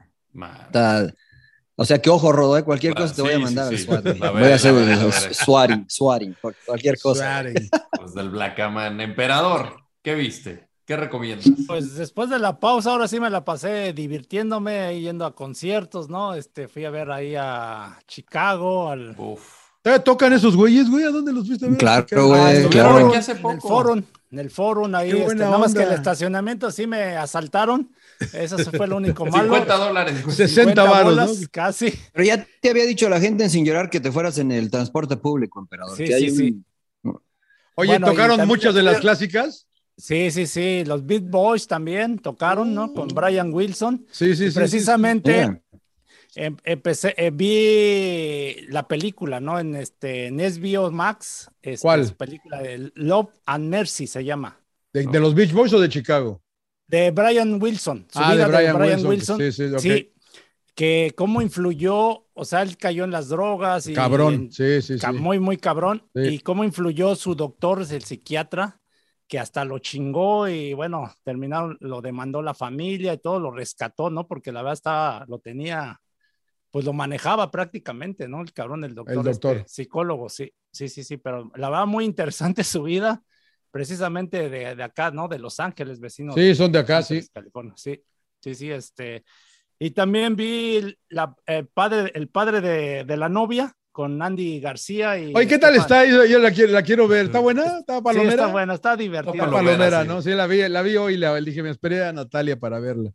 O 1.79 1.85
sea, 1.85 2.01
que 2.01 2.09
ojo, 2.09 2.31
Rodo, 2.31 2.57
¿eh? 2.57 2.63
cualquier 2.63 2.95
cosa 2.95 3.13
te 3.13 3.21
voy 3.21 3.33
a 3.33 3.39
mandar 3.39 3.75
sí, 3.75 3.87
al 3.89 4.03
sí. 4.03 4.19
Voy 4.19 4.51
a 4.51 4.55
hacer 4.55 5.33
swatting, 5.87 6.35
por 6.41 6.55
cualquier 6.65 6.99
cosa. 6.99 7.41
Sweating. 7.43 7.69
Los 8.01 8.13
del 8.15 8.29
Black 8.29 8.57
Man. 8.71 8.99
Emperador, 8.99 9.77
¿qué 10.01 10.15
viste? 10.15 10.66
¿Qué 10.87 10.95
recomiendas? 10.95 11.45
Pues 11.67 11.95
después 11.95 12.29
de 12.29 12.39
la 12.39 12.59
pausa, 12.61 12.91
ahora 12.91 13.09
sí 13.09 13.19
me 13.19 13.29
la 13.29 13.43
pasé 13.43 13.91
divirtiéndome, 13.91 14.79
ahí 14.79 15.01
yendo 15.01 15.25
a 15.25 15.35
conciertos, 15.35 16.07
¿no? 16.09 16.33
Este, 16.33 16.69
fui 16.69 16.85
a 16.85 16.89
ver 16.89 17.11
ahí 17.11 17.35
a 17.37 17.99
Chicago, 18.07 18.89
al... 18.89 19.13
Uf. 19.17 19.41
¿Todavía 19.81 20.01
tocan 20.03 20.31
esos 20.33 20.55
güeyes, 20.55 20.89
güey? 20.89 21.03
¿A 21.03 21.09
dónde 21.09 21.31
los 21.33 21.47
viste? 21.47 21.69
Claro, 21.77 22.05
¿Qué- 22.05 22.15
güey, 22.15 22.39
Ah, 22.65 22.69
claro. 22.69 23.07
aquí 23.07 23.17
hace 23.17 23.31
En 23.31 23.37
el 23.37 23.43
poco. 23.43 23.67
forum, 23.67 24.03
en 24.31 24.39
el 24.39 24.49
forum 24.49 24.95
ahí, 24.95 25.11
este, 25.11 25.35
nada 25.35 25.57
más 25.57 25.73
que 25.73 25.83
el 25.83 25.91
estacionamiento 25.91 26.71
sí 26.71 26.87
me 26.87 27.15
asaltaron, 27.17 27.89
eso 28.33 28.57
fue 28.57 28.87
lo 28.87 28.95
único 28.97 29.25
malo. 29.25 29.43
50 29.43 29.77
dólares. 29.77 30.23
güey. 30.23 30.35
60 30.35 30.83
varos, 30.83 31.03
bolas, 31.15 31.39
¿no? 31.41 31.47
Casi. 31.51 31.93
Pero 32.13 32.25
ya 32.25 32.45
te 32.61 32.69
había 32.69 32.85
dicho 32.85 33.07
la 33.09 33.19
gente 33.21 33.43
en 33.43 33.49
Sin 33.49 33.65
Llorar 33.65 33.89
que 33.89 33.99
te 33.99 34.11
fueras 34.11 34.37
en 34.39 34.51
el 34.53 34.71
transporte 34.71 35.15
público, 35.17 35.59
emperador. 35.59 35.95
Sí, 35.97 36.05
que 36.05 36.15
hay 36.15 36.29
sí, 36.29 36.31
un- 36.31 36.37
sí. 36.37 36.63
Oye, 37.75 37.91
Bueno, 37.91 38.07
¿tocaron 38.07 38.47
muchas 38.47 38.73
de 38.73 38.83
las 38.83 38.99
clásicas? 38.99 39.67
Sí, 39.97 40.29
sí, 40.31 40.45
sí, 40.45 40.83
los 40.85 41.05
Beat 41.05 41.23
Boys 41.29 41.67
también 41.67 42.19
tocaron, 42.19 42.73
¿no? 42.75 42.93
Con 42.93 43.07
Brian 43.09 43.51
Wilson. 43.51 44.05
Sí, 44.11 44.27
sí, 44.35 44.45
Y 44.45 44.47
sí. 44.47 44.51
sí. 44.51 44.55
precisamente 44.59 45.61
em- 46.35 46.55
empecé, 46.63 47.15
eh, 47.17 47.31
vi 47.31 48.67
la 48.69 48.87
película, 48.87 49.39
¿no? 49.39 49.59
En 49.59 49.75
este 49.75 50.27
en 50.27 50.37
HBO 50.39 50.91
Max. 50.91 51.49
este, 51.63 51.81
¿Cuál? 51.81 52.13
película 52.15 52.61
de 52.61 52.91
Love 52.95 53.29
and 53.47 53.69
Mercy 53.69 54.05
se 54.07 54.23
llama. 54.23 54.59
¿De, 54.93 55.03
de 55.05 55.19
los 55.19 55.33
Beach 55.33 55.51
Boys 55.51 55.73
o 55.73 55.79
de 55.79 55.89
Chicago? 55.89 56.41
De 56.87 57.11
Brian 57.11 57.61
Wilson. 57.61 58.05
su 58.11 58.19
Ah, 58.19 58.35
de 58.35 58.45
vida 58.45 58.73
Brian 58.73 59.05
Wilson. 59.05 59.37
Sí, 59.39 59.51
sí, 59.51 59.63
ok. 59.65 59.79
Sí, 59.79 60.13
que 60.75 61.11
cómo 61.17 61.41
influyó, 61.41 62.25
o 62.33 62.45
sea, 62.45 62.61
él 62.61 62.77
cayó 62.77 63.03
en 63.03 63.09
las 63.11 63.29
drogas 63.29 63.87
y 63.87 63.93
Cabrón. 63.93 64.33
en- 64.33 64.51
Sí, 64.51 64.81
sí, 64.83 64.99
sí. 64.99 65.07
muy, 65.13 65.39
muy 65.39 65.57
cabrón. 65.57 66.03
Sí. 66.15 66.21
Y 66.35 66.39
cómo 66.39 66.63
influyó 66.63 67.15
su 67.15 67.33
doctor, 67.33 67.79
el 67.89 68.03
psiquiatra, 68.03 68.79
que 69.27 69.39
hasta 69.39 69.65
lo 69.65 69.79
chingó 69.79 70.47
y 70.47 70.73
bueno, 70.73 71.13
terminaron, 71.23 71.77
lo 71.81 72.01
demandó 72.01 72.41
la 72.41 72.53
familia 72.53 73.13
y 73.13 73.17
todo, 73.17 73.39
lo 73.39 73.51
rescató, 73.51 74.09
¿no? 74.09 74.25
Porque 74.25 74.51
la 74.51 74.61
verdad 74.61 74.73
estaba, 74.73 75.25
lo 75.27 75.39
tenía, 75.39 75.99
pues 76.71 76.85
lo 76.85 76.93
manejaba 76.93 77.51
prácticamente, 77.51 78.27
¿no? 78.27 78.41
El 78.41 78.53
cabrón, 78.53 78.83
el 78.85 78.95
doctor, 78.95 79.17
El 79.17 79.23
doctor. 79.23 79.57
este, 79.57 79.69
psicólogo, 79.69 80.29
sí, 80.29 80.51
sí, 80.71 80.87
sí, 80.87 81.03
sí, 81.03 81.17
pero 81.17 81.51
la 81.55 81.69
verdad 81.69 81.85
muy 81.87 82.05
interesante 82.05 82.63
su 82.63 82.83
vida, 82.83 83.21
precisamente 83.69 84.49
de, 84.49 84.75
de 84.75 84.83
acá, 84.83 85.11
¿no? 85.11 85.27
De 85.27 85.39
Los 85.39 85.59
Ángeles, 85.59 85.99
vecinos. 85.99 86.35
Sí, 86.35 86.55
son 86.55 86.71
de 86.71 86.79
acá, 86.79 87.03
sí. 87.03 87.21
California, 87.33 87.73
sí, 87.75 88.01
sí, 88.39 88.55
sí, 88.55 88.71
este. 88.71 89.25
Y 89.77 89.91
también 89.91 90.35
vi 90.35 90.97
la, 91.09 91.35
el 91.45 91.67
padre, 91.67 92.11
el 92.15 92.29
padre 92.29 92.61
de, 92.61 93.03
de 93.03 93.17
la 93.17 93.29
novia 93.29 93.75
con 93.97 94.21
Andy 94.21 94.59
García 94.59 95.17
y. 95.17 95.33
Oye, 95.33 95.47
¿qué 95.47 95.57
tal 95.57 95.75
está? 95.75 96.05
Yo, 96.05 96.23
yo 96.23 96.37
la, 96.37 96.51
quiero, 96.51 96.71
la 96.71 96.83
quiero 96.83 97.07
ver. 97.07 97.25
¿Está 97.25 97.39
buena? 97.39 97.79
¿Está 97.79 97.95
Sí, 97.97 98.03
palomera? 98.03 98.29
está 98.29 98.45
buena, 98.45 98.73
está 98.75 98.95
divertida. 98.95 99.31
Está 99.33 99.45
Palomera, 99.45 99.75
Palomera, 99.75 100.01
sí. 100.03 100.07
¿no? 100.07 100.21
Sí, 100.21 100.29
la 100.35 100.45
vi, 100.45 100.69
la 100.69 100.83
vi 100.83 100.97
hoy. 100.97 101.17
La, 101.17 101.33
dije, 101.41 101.63
me 101.63 101.71
esperé 101.71 102.03
a 102.05 102.13
Natalia 102.13 102.59
para 102.59 102.79
verla. 102.79 103.09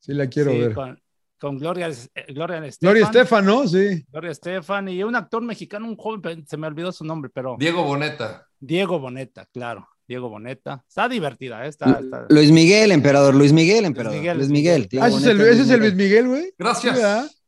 Sí, 0.00 0.14
la 0.14 0.26
quiero 0.26 0.50
Sí, 0.50 0.58
ver. 0.58 0.74
Con, 0.74 1.00
con 1.38 1.58
Gloria, 1.58 1.90
eh, 1.90 2.32
Gloria 2.34 2.56
Estefan. 2.56 2.92
Gloria 2.92 3.04
Estefan, 3.04 3.46
¿no? 3.46 3.68
Sí. 3.68 4.04
Gloria 4.10 4.30
Estefan 4.32 4.88
y 4.88 5.04
un 5.04 5.14
actor 5.14 5.42
mexicano, 5.42 5.86
un 5.86 5.96
joven, 5.96 6.44
se 6.44 6.56
me 6.56 6.66
olvidó 6.66 6.90
su 6.90 7.04
nombre, 7.04 7.30
pero 7.32 7.54
Diego 7.56 7.84
Boneta. 7.84 8.48
Diego 8.58 8.98
Boneta, 8.98 9.46
claro. 9.52 9.88
Diego 10.08 10.28
Boneta. 10.28 10.84
Está 10.88 11.08
divertida, 11.08 11.64
¿eh? 11.66 11.68
está, 11.68 11.98
está- 12.02 12.26
Luis 12.28 12.50
Miguel, 12.52 12.92
emperador. 12.92 13.34
Luis 13.34 13.52
Miguel, 13.52 13.84
emperador. 13.84 14.18
Miguel, 14.18 14.36
Luis 14.38 14.48
Miguel. 14.50 14.88
Ah, 15.00 15.08
ese 15.08 15.16
es 15.18 15.24
el, 15.24 15.36
Boneta, 15.38 15.52
ese 15.54 15.62
es 15.62 15.70
el 15.70 15.80
Luis 15.80 15.94
Miguel. 15.94 16.28
Güey. 16.28 16.54
Gracias. 16.58 16.96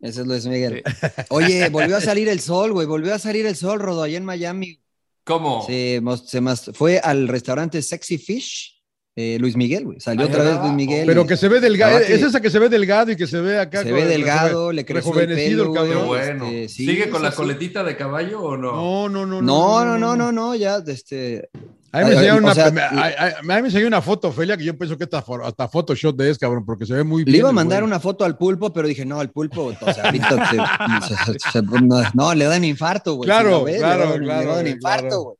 Ese 0.00 0.20
es 0.22 0.26
Luis 0.26 0.46
Miguel. 0.46 0.82
Oye, 1.30 1.68
volvió 1.68 1.96
a 1.96 2.00
salir 2.00 2.28
el 2.28 2.40
sol, 2.40 2.72
güey. 2.72 2.86
Volvió 2.86 3.14
a 3.14 3.18
salir 3.18 3.46
el 3.46 3.56
sol, 3.56 3.78
Rodo, 3.80 4.02
allá 4.02 4.16
en 4.18 4.24
Miami. 4.24 4.80
¿Cómo? 5.24 5.64
Se, 5.66 6.00
mas- 6.02 6.70
fue 6.74 6.98
al 6.98 7.28
restaurante 7.28 7.82
Sexy 7.82 8.16
Fish, 8.18 8.74
eh, 9.14 9.36
Luis 9.40 9.56
Miguel, 9.56 9.84
güey. 9.84 10.00
Salió 10.00 10.26
otra 10.26 10.42
vez. 10.42 10.58
Luis 10.60 10.72
Miguel. 10.72 11.06
Pero 11.06 11.26
que 11.26 11.36
se 11.36 11.48
ve 11.48 11.60
delgado. 11.60 11.98
Es 11.98 12.22
esa 12.22 12.40
que 12.40 12.48
se 12.50 12.58
ve 12.58 12.68
delgado 12.68 13.10
y 13.12 13.16
que 13.16 13.26
se 13.26 13.40
ve 13.40 13.58
acá. 13.58 13.82
se 13.82 13.90
con- 13.90 13.98
ve 13.98 14.06
delgado, 14.06 14.72
le 14.72 14.84
creció 14.84 15.12
el 15.12 15.18
rejuvenecido 15.28 15.64
pelo, 15.72 15.74
el 15.84 15.88
cabrón. 15.90 16.06
bueno. 16.06 16.44
Este, 16.46 16.68
sí, 16.68 16.86
¿Sigue 16.86 17.10
con 17.10 17.22
la 17.22 17.32
coletita 17.32 17.84
de 17.84 17.96
caballo 17.96 18.40
o 18.40 18.56
no? 18.56 18.72
No, 18.72 19.08
no, 19.08 19.26
no. 19.26 19.42
No, 19.42 19.84
no, 19.84 19.98
no, 19.98 20.16
no, 20.16 20.32
no, 20.32 20.54
ya, 20.54 20.82
este, 20.86 21.50
A 21.90 22.00
mí 22.04 22.10
me 22.14 22.30
o 22.32 22.36
una, 22.36 22.54
sea, 22.54 22.70
me- 22.70 23.58
enseñó 23.58 23.86
una 23.86 24.02
foto, 24.02 24.28
Ofelia, 24.28 24.56
que 24.58 24.64
yo 24.64 24.76
pienso 24.76 24.98
que 24.98 25.04
hasta, 25.04 25.24
hasta 25.44 25.68
Photoshop 25.68 26.14
de 26.16 26.30
es, 26.30 26.38
cabrón, 26.38 26.64
porque 26.66 26.84
se 26.84 26.92
ve 26.94 27.02
muy 27.02 27.24
bien. 27.24 27.32
Le 27.32 27.38
iba 27.38 27.48
a 27.48 27.52
mandar 27.52 27.80
güey. 27.80 27.88
una 27.90 27.98
foto 27.98 28.24
al 28.26 28.36
pulpo, 28.36 28.72
pero 28.72 28.86
dije, 28.86 29.06
no, 29.06 29.22
el 29.22 29.30
pulpo, 29.30 29.72
o 29.80 29.92
sea, 29.94 30.04
ahorita 30.04 30.50
te- 30.50 31.06
se- 31.08 31.32
se- 31.32 31.50
se- 31.50 31.62
no, 31.62 32.02
no, 32.12 32.34
le 32.34 32.44
dan 32.44 32.64
infarto, 32.64 33.14
güey. 33.14 33.26
Claro, 33.26 33.60
Si 33.60 33.64
ves, 33.64 33.78
claro, 33.78 34.04
le 34.04 34.10
dan- 34.10 34.22
claro, 34.24 34.50
Le 34.50 34.56
dan 34.56 34.66
infarto, 34.66 35.06
claro. 35.08 35.22
güey. 35.22 35.36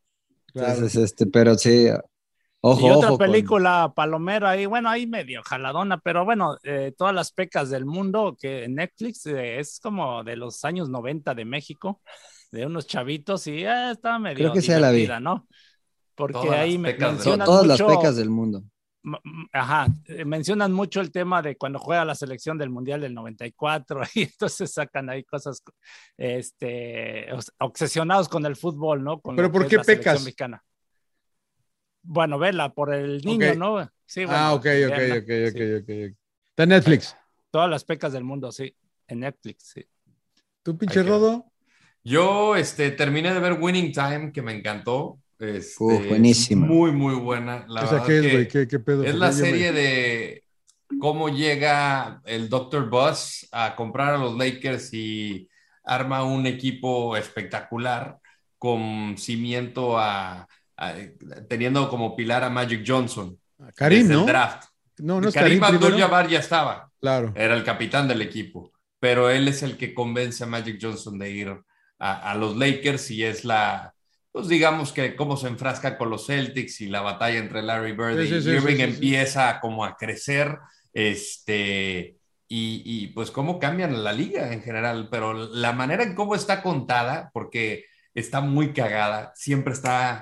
Claro. 0.54 0.72
Entonces, 0.72 1.02
este, 1.04 1.26
pero 1.26 1.54
sí, 1.56 1.88
ojo, 2.62 2.86
y 2.86 2.90
otra 2.90 3.08
ojo. 3.10 3.18
con- 3.18 3.26
película 3.26 3.92
palomera 3.94 4.50
ahí, 4.50 4.64
bueno, 4.64 4.88
ahí 4.88 5.06
medio 5.06 5.42
jaladona, 5.44 5.98
pero 5.98 6.24
bueno, 6.24 6.56
eh, 6.64 6.94
todas 6.96 7.14
las 7.14 7.30
pecas 7.32 7.68
del 7.68 7.84
mundo 7.84 8.34
que 8.40 8.66
Netflix 8.68 9.26
eh, 9.26 9.58
es 9.60 9.78
como 9.80 10.24
de 10.24 10.36
los 10.36 10.64
años 10.64 10.88
90 10.88 11.34
de 11.34 11.44
México, 11.44 12.00
de 12.50 12.64
unos 12.64 12.86
chavitos 12.86 13.46
y 13.46 13.64
eh, 13.64 13.90
está 13.92 14.18
medio 14.18 14.36
Creo 14.38 14.52
que 14.54 14.62
sea 14.62 14.80
la 14.80 14.90
vi. 14.90 15.02
divertida, 15.02 15.20
¿no? 15.20 15.46
Porque 16.18 16.32
Todas 16.32 16.58
ahí 16.58 16.76
me 16.78 16.92
mencionan 16.94 17.46
Todas 17.46 17.64
las 17.64 17.80
pecas 17.80 18.16
del 18.16 18.28
mundo. 18.28 18.64
Ajá, 19.52 19.86
eh, 20.06 20.24
mencionan 20.24 20.72
mucho 20.72 21.00
el 21.00 21.12
tema 21.12 21.40
de 21.40 21.56
cuando 21.56 21.78
juega 21.78 22.04
la 22.04 22.16
selección 22.16 22.58
del 22.58 22.68
Mundial 22.70 23.00
del 23.00 23.14
94 23.14 24.02
y 24.14 24.22
entonces 24.24 24.72
sacan 24.72 25.08
ahí 25.08 25.22
cosas, 25.22 25.62
este, 26.16 27.32
obs- 27.32 27.52
obsesionados 27.60 28.28
con 28.28 28.44
el 28.44 28.56
fútbol, 28.56 29.04
¿no? 29.04 29.20
Con 29.20 29.36
¿Pero 29.36 29.52
por 29.52 29.68
qué 29.68 29.78
pecas? 29.78 30.20
mexicana. 30.20 30.62
Bueno, 32.02 32.38
vela, 32.38 32.74
por 32.74 32.92
el 32.92 33.22
niño, 33.22 33.50
Ok. 33.50 33.56
¿no? 33.56 33.90
Sí, 34.04 34.22
ah, 34.22 34.26
bueno, 34.26 34.54
ok, 34.54 34.66
ok, 34.88 35.22
ok, 35.22 35.30
ok, 35.46 35.52
sí. 35.52 35.74
ok. 35.74 36.16
Está 36.48 36.62
en 36.64 36.68
Netflix. 36.70 37.16
Todas 37.52 37.70
las 37.70 37.84
pecas 37.84 38.12
del 38.12 38.24
mundo, 38.24 38.50
sí, 38.50 38.74
en 39.06 39.20
Netflix, 39.20 39.70
sí. 39.74 39.86
¿Tú, 40.64 40.76
pinche. 40.76 41.02
Rodo? 41.04 41.46
Yo 42.02 42.56
este, 42.56 42.90
terminé 42.90 43.32
de 43.32 43.40
ver 43.40 43.58
Winning 43.60 43.92
Time, 43.92 44.32
que 44.32 44.42
me 44.42 44.52
encantó. 44.52 45.20
Este, 45.39 45.85
Uf, 45.85 46.06
buenísima. 46.09 46.66
Muy, 46.66 46.93
muy 46.93 47.15
buena. 47.15 47.65
La 47.69 47.82
¿Esa 47.82 47.93
verdad 47.93 48.06
qué 48.06 48.16
es, 48.19 48.23
que 48.23 48.32
güey? 48.32 48.48
¿Qué, 48.48 48.69
qué 48.69 48.78
pedo? 48.81 49.02
Es 49.05 49.10
Porque 49.12 49.19
la 49.19 49.27
me- 49.28 49.32
serie 49.32 49.73
de 49.73 50.44
cómo 51.01 51.28
llega 51.28 52.20
el 52.24 52.48
Dr. 52.48 52.89
Buzz 52.90 53.47
a 53.52 53.77
comprar 53.77 54.15
a 54.15 54.19
los 54.19 54.36
Lakers 54.36 54.93
y 54.94 55.48
arma 55.85 56.24
un 56.24 56.47
equipo 56.47 57.16
espectacular 57.16 58.19
con 58.59 59.16
cimiento 59.16 59.98
a, 59.98 60.48
a- 60.77 60.94
teniendo 61.48 61.89
como 61.89 62.16
pilar 62.16 62.43
a 62.43 62.51
Magic 62.51 62.82
Johnson. 62.86 63.39
Karim, 63.77 64.10
el 64.10 64.16
¿no? 64.19 64.27
draft. 64.27 64.65
No, 64.98 65.20
no 65.20 65.28
es 65.28 65.35
Karim 65.35 65.60
Karim. 65.60 65.77
Abdul-Jabbar 65.77 66.28
ya 66.28 66.40
estaba. 66.40 66.90
Claro. 67.01 67.32
Era 67.36 67.55
el 67.55 67.62
capitán 67.62 68.09
del 68.09 68.20
equipo, 68.23 68.73
pero 68.98 69.31
él 69.31 69.47
es 69.47 69.62
el 69.62 69.77
que 69.77 69.94
convence 69.94 70.43
a 70.43 70.48
Magic 70.48 70.78
Johnson 70.82 71.16
de 71.19 71.31
ir 71.31 71.56
a, 72.01 72.31
a 72.32 72.35
los 72.35 72.56
Lakers 72.56 73.10
y 73.12 73.23
es 73.23 73.44
la, 73.44 73.94
pues 74.39 74.47
digamos 74.48 74.93
que 74.93 75.16
cómo 75.16 75.36
se 75.36 75.48
enfrasca 75.48 75.98
con 75.98 76.10
los 76.10 76.27
Celtics 76.27 76.81
y 76.81 76.86
la 76.86 77.01
batalla 77.01 77.40
entre 77.40 77.60
Larry 77.60 77.90
Bird 77.90 78.20
Sí, 78.24 78.36
y 78.36 78.40
sí, 78.40 78.51
Irving 78.51 78.77
sí, 78.77 78.82
empieza 78.82 79.59
como 79.59 79.85
a 79.85 79.97
crecer, 79.97 80.56
este, 80.93 82.16
y, 82.47 82.82
y, 82.85 83.09
pues 83.09 83.32
cómo 83.32 83.59
cambian 83.59 84.05
la 84.05 84.12
liga 84.12 84.52
en 84.52 84.62
general, 84.62 85.09
pero 85.10 85.32
la 85.35 85.73
manera 85.73 86.05
en 86.05 86.15
cómo 86.15 86.36
está 86.36 86.62
contada, 86.62 87.31
porque 87.35 87.86
está 88.15 88.40
muy 88.40 88.73
cagada, 88.73 89.32
siempre 89.35 89.73
está 89.73 90.20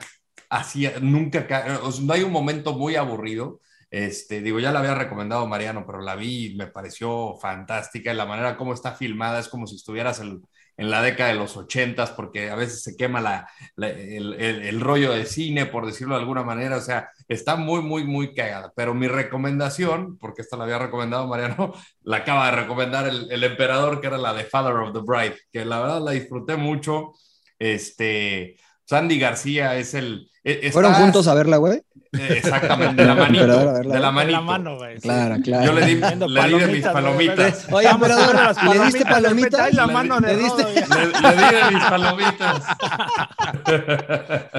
así, 0.48 0.88
nunca, 1.02 1.46
ca- 1.46 1.80
o 1.82 1.92
sea, 1.92 2.02
no 2.06 2.14
hay 2.14 2.22
un 2.22 2.32
momento 2.32 2.72
muy 2.72 2.96
aburrido. 2.96 3.60
Este, 3.90 4.40
digo, 4.40 4.60
ya 4.60 4.72
la 4.72 4.78
había 4.78 4.94
recomendado 4.94 5.46
Mariano, 5.46 5.84
pero 5.86 6.00
la 6.00 6.16
vi 6.16 6.52
y 6.52 6.56
me 6.56 6.66
pareció 6.68 7.36
fantástica. 7.36 8.12
Y 8.12 8.16
la 8.16 8.24
manera 8.24 8.56
como 8.56 8.72
está 8.72 8.92
filmada 8.92 9.40
es 9.40 9.48
como 9.48 9.66
si 9.66 9.76
estuvieras 9.76 10.20
en, 10.20 10.40
en 10.76 10.90
la 10.90 11.02
década 11.02 11.30
de 11.30 11.36
los 11.36 11.56
ochentas, 11.56 12.10
porque 12.10 12.50
a 12.50 12.54
veces 12.54 12.82
se 12.82 12.96
quema 12.96 13.20
la, 13.20 13.48
el 13.76 14.80
rollo 14.80 15.12
de 15.12 15.24
cine, 15.24 15.66
por 15.66 15.86
decirlo 15.86 16.14
de 16.14 16.20
alguna 16.20 16.42
manera. 16.42 16.76
O 16.76 16.80
sea, 16.80 17.10
está 17.28 17.56
muy, 17.56 17.82
muy, 17.82 18.04
muy 18.04 18.34
cagada. 18.34 18.72
Pero 18.76 18.94
mi 18.94 19.08
recomendación, 19.08 20.18
porque 20.18 20.42
esta 20.42 20.56
la 20.56 20.64
había 20.64 20.78
recomendado 20.78 21.26
Mariano, 21.26 21.72
la 22.02 22.18
acaba 22.18 22.50
de 22.50 22.56
recomendar 22.62 23.08
el, 23.08 23.30
el 23.30 23.44
emperador, 23.44 24.00
que 24.00 24.08
era 24.08 24.18
la 24.18 24.34
de 24.34 24.44
Father 24.44 24.74
of 24.74 24.92
the 24.92 25.00
Bride, 25.04 25.36
que 25.50 25.64
la 25.64 25.80
verdad 25.80 26.02
la 26.02 26.10
disfruté 26.12 26.56
mucho. 26.56 27.12
Este, 27.58 28.56
Sandy 28.86 29.18
García 29.18 29.76
es 29.76 29.94
el. 29.94 30.30
e- 30.44 30.70
¿Fueron 30.72 30.94
juntos 30.94 31.26
a 31.28 31.34
verla, 31.34 31.56
güey? 31.58 31.82
eh, 32.18 32.34
Exactamente, 32.38 33.02
de 33.02 33.08
la 33.08 33.14
manito. 33.22 33.44
Emperador. 33.44 33.74
De 33.78 33.84
la 33.88 33.94
De 33.96 34.00
la 34.32 34.40
mano, 34.40 34.76
güey. 34.76 34.98
Claro, 35.00 35.36
claro. 35.42 35.64
Yo 35.66 35.72
le 35.72 35.84
di, 35.86 35.94
Viendo 35.96 36.28
le 36.28 36.42
di 36.48 36.58
de 36.58 36.66
mis 36.68 36.86
palomitas. 36.86 37.66
Oye, 37.72 37.88
emperador, 37.88 38.34
ver 38.36 38.44
las 38.46 38.62
¿y 38.62 38.68
le 38.78 38.84
diste 38.84 39.04
palomitas, 39.04 39.74
la 39.74 39.86
Le- 39.86 39.92
mano 39.92 40.20
de 40.20 40.28
le 40.36 40.42
diste- 40.42 40.62
Rodo, 40.62 40.74
ya. 40.74 40.86
Le, 40.86 41.06
le 41.06 41.36
di 41.36 41.54
de 41.56 41.70
mis 41.74 41.84
palomitas. 41.84 42.62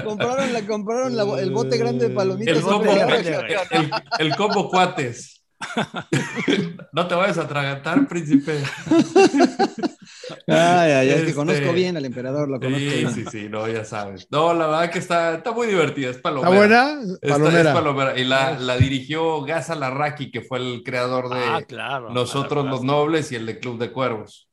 Compraron, 0.04 0.52
la, 0.52 0.62
compraron 0.66 1.16
la- 1.16 1.40
el 1.40 1.50
bote 1.50 1.78
grande 1.78 2.08
de 2.08 2.14
palomitas. 2.14 2.56
El 2.56 2.62
combo, 2.62 2.84
emperador. 2.92 3.46
el, 3.70 3.90
el 4.18 4.36
combo 4.36 4.68
cuates. 4.70 5.34
No 6.92 7.06
te 7.06 7.14
vayas 7.14 7.38
a 7.38 7.42
atragantar, 7.42 8.06
príncipe. 8.08 8.60
Ay, 10.46 10.90
ay, 10.92 11.08
es 11.08 11.14
que 11.16 11.20
Este- 11.22 11.34
conozco 11.34 11.72
bien 11.72 11.96
al 11.96 12.04
emperador, 12.04 12.48
lo 12.48 12.58
conozco 12.58 12.78
Sí, 12.78 12.96
bien. 12.98 13.10
sí, 13.12 13.24
sí, 13.30 13.48
no, 13.48 13.66
ya 13.68 13.84
sabes. 13.84 14.26
No, 14.30 14.52
la 14.54 14.66
verdad 14.66 14.90
que 14.90 14.98
está, 14.98 15.34
está 15.36 15.52
muy 15.52 15.66
divertida, 15.66 16.10
es 16.10 16.18
palomera. 16.18 16.48
¿Está 16.50 16.58
buena? 16.58 17.02
Esta 17.14 17.26
es 17.26 17.32
Palomera. 17.32 17.72
palomera. 17.74 18.18
Y 18.18 18.24
la, 18.24 18.58
la 18.58 18.76
dirigió 18.76 19.42
Gaza 19.42 19.74
Larraqui, 19.74 20.30
que 20.30 20.40
fue 20.42 20.58
el 20.58 20.82
creador 20.84 21.28
de 21.30 21.40
Ah, 21.40 21.62
claro. 21.66 22.10
Nosotros 22.10 22.64
los. 22.66 22.82
Nobles 22.84 23.30
y 23.32 23.36
el 23.36 23.46
de 23.46 23.58
Club 23.58 23.78
de 23.78 23.90
Cuervos. 23.92 24.48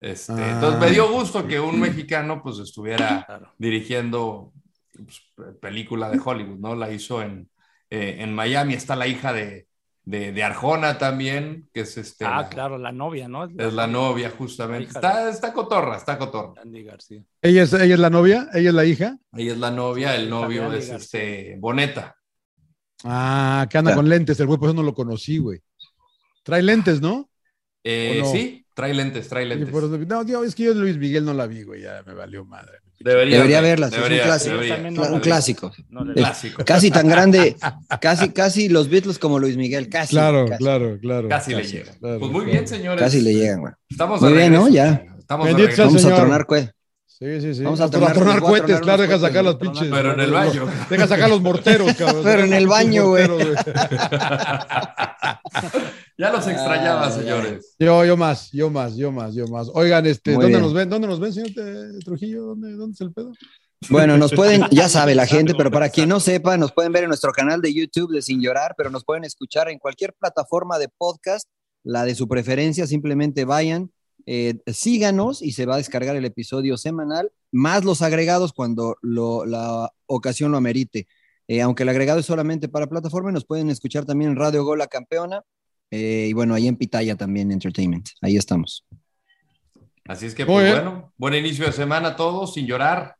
Este, 0.00 0.32
Ah. 0.32 0.52
Entonces 0.54 0.80
me 0.80 0.90
dio 0.90 1.10
gusto 1.10 1.46
que 1.46 1.60
un 1.60 1.78
mexicano 1.80 2.40
pues 2.42 2.58
estuviera 2.58 3.24
Claro. 3.26 3.52
dirigiendo 3.58 4.52
pues, 4.94 5.22
película 5.60 6.10
de 6.10 6.20
Hollywood, 6.22 6.58
¿no? 6.58 6.74
La 6.74 6.90
hizo 6.90 7.22
en, 7.22 7.48
eh, 7.88 8.16
en 8.18 8.34
Miami, 8.34 8.74
está 8.74 8.96
la 8.96 9.06
hija 9.06 9.32
de, 9.32 9.66
de, 10.04 10.32
de 10.32 10.42
Arjona 10.42 10.98
también, 10.98 11.68
que 11.72 11.80
es 11.82 11.96
este... 11.96 12.24
Ah, 12.24 12.42
la- 12.42 12.48
claro, 12.48 12.76
la 12.78 12.90
novia, 12.92 13.28
¿no? 13.28 13.44
Es 13.44 13.72
la 13.72 13.86
novia, 13.86 14.30
justamente. 14.36 14.88
Está, 14.88 15.30
está 15.30 15.52
cotorra, 15.52 15.96
está 15.96 16.18
cotorra. 16.18 16.60
Andy 16.60 16.82
García. 16.82 17.22
¿Ella 17.40 17.62
es, 17.62 17.72
¿Ella 17.72 17.94
es 17.94 18.00
la 18.00 18.10
novia? 18.10 18.48
¿Ella 18.52 18.70
es 18.70 18.74
la 18.74 18.84
hija? 18.84 19.16
Ella 19.34 19.52
es 19.52 19.58
la 19.58 19.70
novia, 19.70 20.14
el 20.16 20.28
novio 20.28 20.64
Andy 20.66 20.78
es 20.78 20.88
García. 20.90 21.20
este 21.22 21.56
Boneta. 21.58 22.16
Ah, 23.04 23.66
que 23.70 23.78
anda 23.78 23.92
Ya. 23.92 23.96
con 23.96 24.08
lentes, 24.08 24.38
el 24.40 24.46
güey, 24.46 24.58
por 24.58 24.68
eso 24.68 24.76
no 24.76 24.82
lo 24.82 24.94
conocí, 24.94 25.38
güey. 25.38 25.60
Trae 26.42 26.62
lentes, 26.62 27.00
¿no? 27.00 27.28
Eh. 27.84 28.22
Sí, 28.30 28.66
trae 28.74 28.94
lentes, 28.94 29.28
trae 29.28 29.44
Sí, 29.44 29.48
lentes. 29.50 29.70
por 29.70 29.84
eso- 29.84 29.98
no, 29.98 30.24
tío, 30.24 30.44
es 30.44 30.54
que 30.54 30.64
yo 30.64 30.74
de 30.74 30.80
Luis 30.80 30.96
Miguel 30.98 31.24
no 31.24 31.32
la 31.34 31.46
vi, 31.46 31.62
güey, 31.62 31.82
ya 31.82 32.02
me 32.06 32.14
valió 32.14 32.44
madre. 32.44 32.78
Debería 33.04 33.60
verla, 33.60 33.90
sí, 33.90 33.96
es 33.96 34.02
un 34.02 34.18
clásico. 34.18 34.56
no 34.90 35.14
un 35.14 35.20
clásico. 35.20 35.72
No 35.90 36.04
le- 36.04 36.12
Es 36.12 36.16
Clásico. 36.26 36.64
Casi 36.64 36.90
tan 36.90 37.08
grande, 37.08 37.56
casi, 38.00 38.28
casi 38.30 38.68
los 38.68 38.88
Beatles 38.88 39.18
como 39.18 39.38
Luis 39.38 39.56
Miguel, 39.56 39.88
casi. 39.88 40.10
Claro, 40.14 40.46
casi, 40.46 40.58
claro, 40.62 40.98
claro. 41.00 41.28
Casi 41.28 41.50
le 41.54 41.62
Casi, 41.62 41.72
llega. 41.72 41.92
claro, 41.98 42.18
pues 42.18 42.30
muy 42.32 42.40
claro. 42.44 42.52
bien, 42.52 42.68
señores. 42.68 43.00
Casi 43.00 43.20
le 43.20 43.34
llegan, 43.34 43.60
güey. 43.60 43.72
Estamos 43.88 44.20
Muy 44.20 44.32
bien, 44.32 44.52
¿no? 44.52 44.68
Ya. 44.68 45.04
Estamos 45.18 45.46
Bendito. 45.46 45.84
Vamos 45.84 46.04
a 46.04 46.14
tronar, 46.14 46.44
güey. 46.44 46.68
Sí, 47.22 47.40
sí, 47.40 47.54
sí. 47.54 47.62
Vamos 47.62 47.80
a 47.80 47.84
a 47.84 47.88
tronar- 47.88 48.14
tronar, 48.14 48.40
voy 48.40 48.48
a 48.48 48.50
cohetes, 48.50 48.66
tronar 48.66 48.82
claro, 48.82 49.02
deja 49.02 49.18
sacar 49.20 49.44
los 49.44 49.54
cohetes, 49.54 49.78
pinches. 49.78 49.96
Pero 49.96 50.12
en 50.14 50.20
el 50.20 50.32
baño. 50.32 50.66
Deja 50.90 51.06
sacar 51.06 51.30
los 51.30 51.40
morteros, 51.40 51.94
cabrón. 51.98 52.22
Pero 52.24 52.42
en 52.42 52.52
el 52.52 52.66
baño, 52.66 53.08
güey. 53.10 53.28
Ya 56.18 56.30
los 56.30 56.46
extrañaba, 56.46 57.10
señores. 57.10 57.74
Yo, 57.78 58.04
yo 58.04 58.16
más, 58.16 58.50
yo 58.52 58.70
más, 58.70 58.96
yo 58.96 59.10
más, 59.10 59.34
yo 59.34 59.46
más. 59.46 59.68
Oigan, 59.74 60.06
este, 60.06 60.32
Muy 60.34 60.42
¿dónde 60.42 60.58
bien. 60.58 60.62
nos 60.62 60.74
ven? 60.74 60.88
¿Dónde 60.90 61.08
nos 61.08 61.18
ven, 61.20 61.32
señor 61.32 61.50
eh, 61.56 61.98
Trujillo? 62.04 62.42
¿Dónde, 62.44 62.72
¿Dónde 62.72 62.94
es 62.94 63.00
el 63.00 63.12
pedo? 63.12 63.32
Bueno, 63.88 64.16
nos 64.18 64.32
pueden, 64.32 64.62
ya 64.70 64.88
sabe 64.88 65.14
la 65.14 65.26
gente, 65.26 65.54
pero 65.56 65.70
para 65.70 65.88
quien 65.88 66.08
no 66.08 66.20
sepa, 66.20 66.56
nos 66.56 66.72
pueden 66.72 66.92
ver 66.92 67.04
en 67.04 67.08
nuestro 67.08 67.32
canal 67.32 67.60
de 67.60 67.72
YouTube 67.74 68.12
de 68.12 68.22
Sin 68.22 68.40
Llorar, 68.40 68.74
pero 68.76 68.90
nos 68.90 69.04
pueden 69.04 69.24
escuchar 69.24 69.68
en 69.68 69.78
cualquier 69.78 70.12
plataforma 70.12 70.78
de 70.78 70.88
podcast, 70.96 71.48
la 71.82 72.04
de 72.04 72.14
su 72.14 72.28
preferencia, 72.28 72.86
simplemente 72.86 73.44
vayan, 73.44 73.90
eh, 74.26 74.58
síganos 74.72 75.42
y 75.42 75.52
se 75.52 75.66
va 75.66 75.74
a 75.74 75.78
descargar 75.78 76.16
el 76.16 76.24
episodio 76.24 76.76
semanal, 76.76 77.32
más 77.50 77.84
los 77.84 78.02
agregados 78.02 78.52
cuando 78.52 78.96
lo- 79.02 79.44
la 79.46 79.92
ocasión 80.06 80.50
lo 80.52 80.58
amerite. 80.58 81.06
Eh, 81.48 81.60
aunque 81.60 81.82
el 81.82 81.88
agregado 81.88 82.20
es 82.20 82.26
solamente 82.26 82.68
para 82.68 82.86
plataforma, 82.86 83.32
nos 83.32 83.44
pueden 83.44 83.68
escuchar 83.70 84.04
también 84.04 84.30
en 84.30 84.36
Radio 84.36 84.64
Gol 84.64 84.78
La 84.78 84.86
Campeona 84.86 85.42
eh, 85.90 86.26
y 86.30 86.32
bueno, 86.32 86.54
ahí 86.54 86.68
en 86.68 86.76
Pitaya 86.76 87.16
también 87.16 87.50
Entertainment. 87.52 88.08
Ahí 88.22 88.36
estamos. 88.36 88.86
Así 90.06 90.26
es 90.26 90.34
que, 90.34 90.46
pues 90.46 90.72
bueno, 90.72 91.12
buen 91.16 91.34
inicio 91.34 91.64
de 91.66 91.72
semana 91.72 92.08
a 92.08 92.16
todos, 92.16 92.54
sin 92.54 92.66
llorar. 92.66 93.16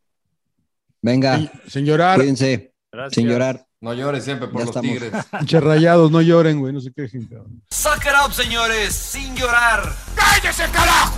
Venga, 1.00 1.36
Sin, 1.36 1.50
sin 1.68 1.84
llorar, 1.84 2.16
cuídense, 2.18 2.72
Gracias. 2.90 3.14
sin 3.14 3.28
llorar. 3.28 3.66
No 3.82 3.92
llores 3.92 4.22
siempre 4.24 4.46
por 4.46 4.60
Ya 4.60 4.66
los 4.66 4.76
estamos. 4.76 4.90
tigres. 4.92 5.12
rayados, 5.60 6.10
no 6.12 6.20
lloren, 6.22 6.60
güey, 6.60 6.72
no 6.72 6.80
se 6.80 6.92
quejen, 6.92 7.26
cabrón. 7.26 7.60
Suck 7.70 7.98
it 8.06 8.12
up, 8.24 8.32
señores, 8.32 8.94
sin 8.94 9.34
llorar. 9.34 9.92
¡Cállese, 10.14 10.62
carajo! 10.72 11.16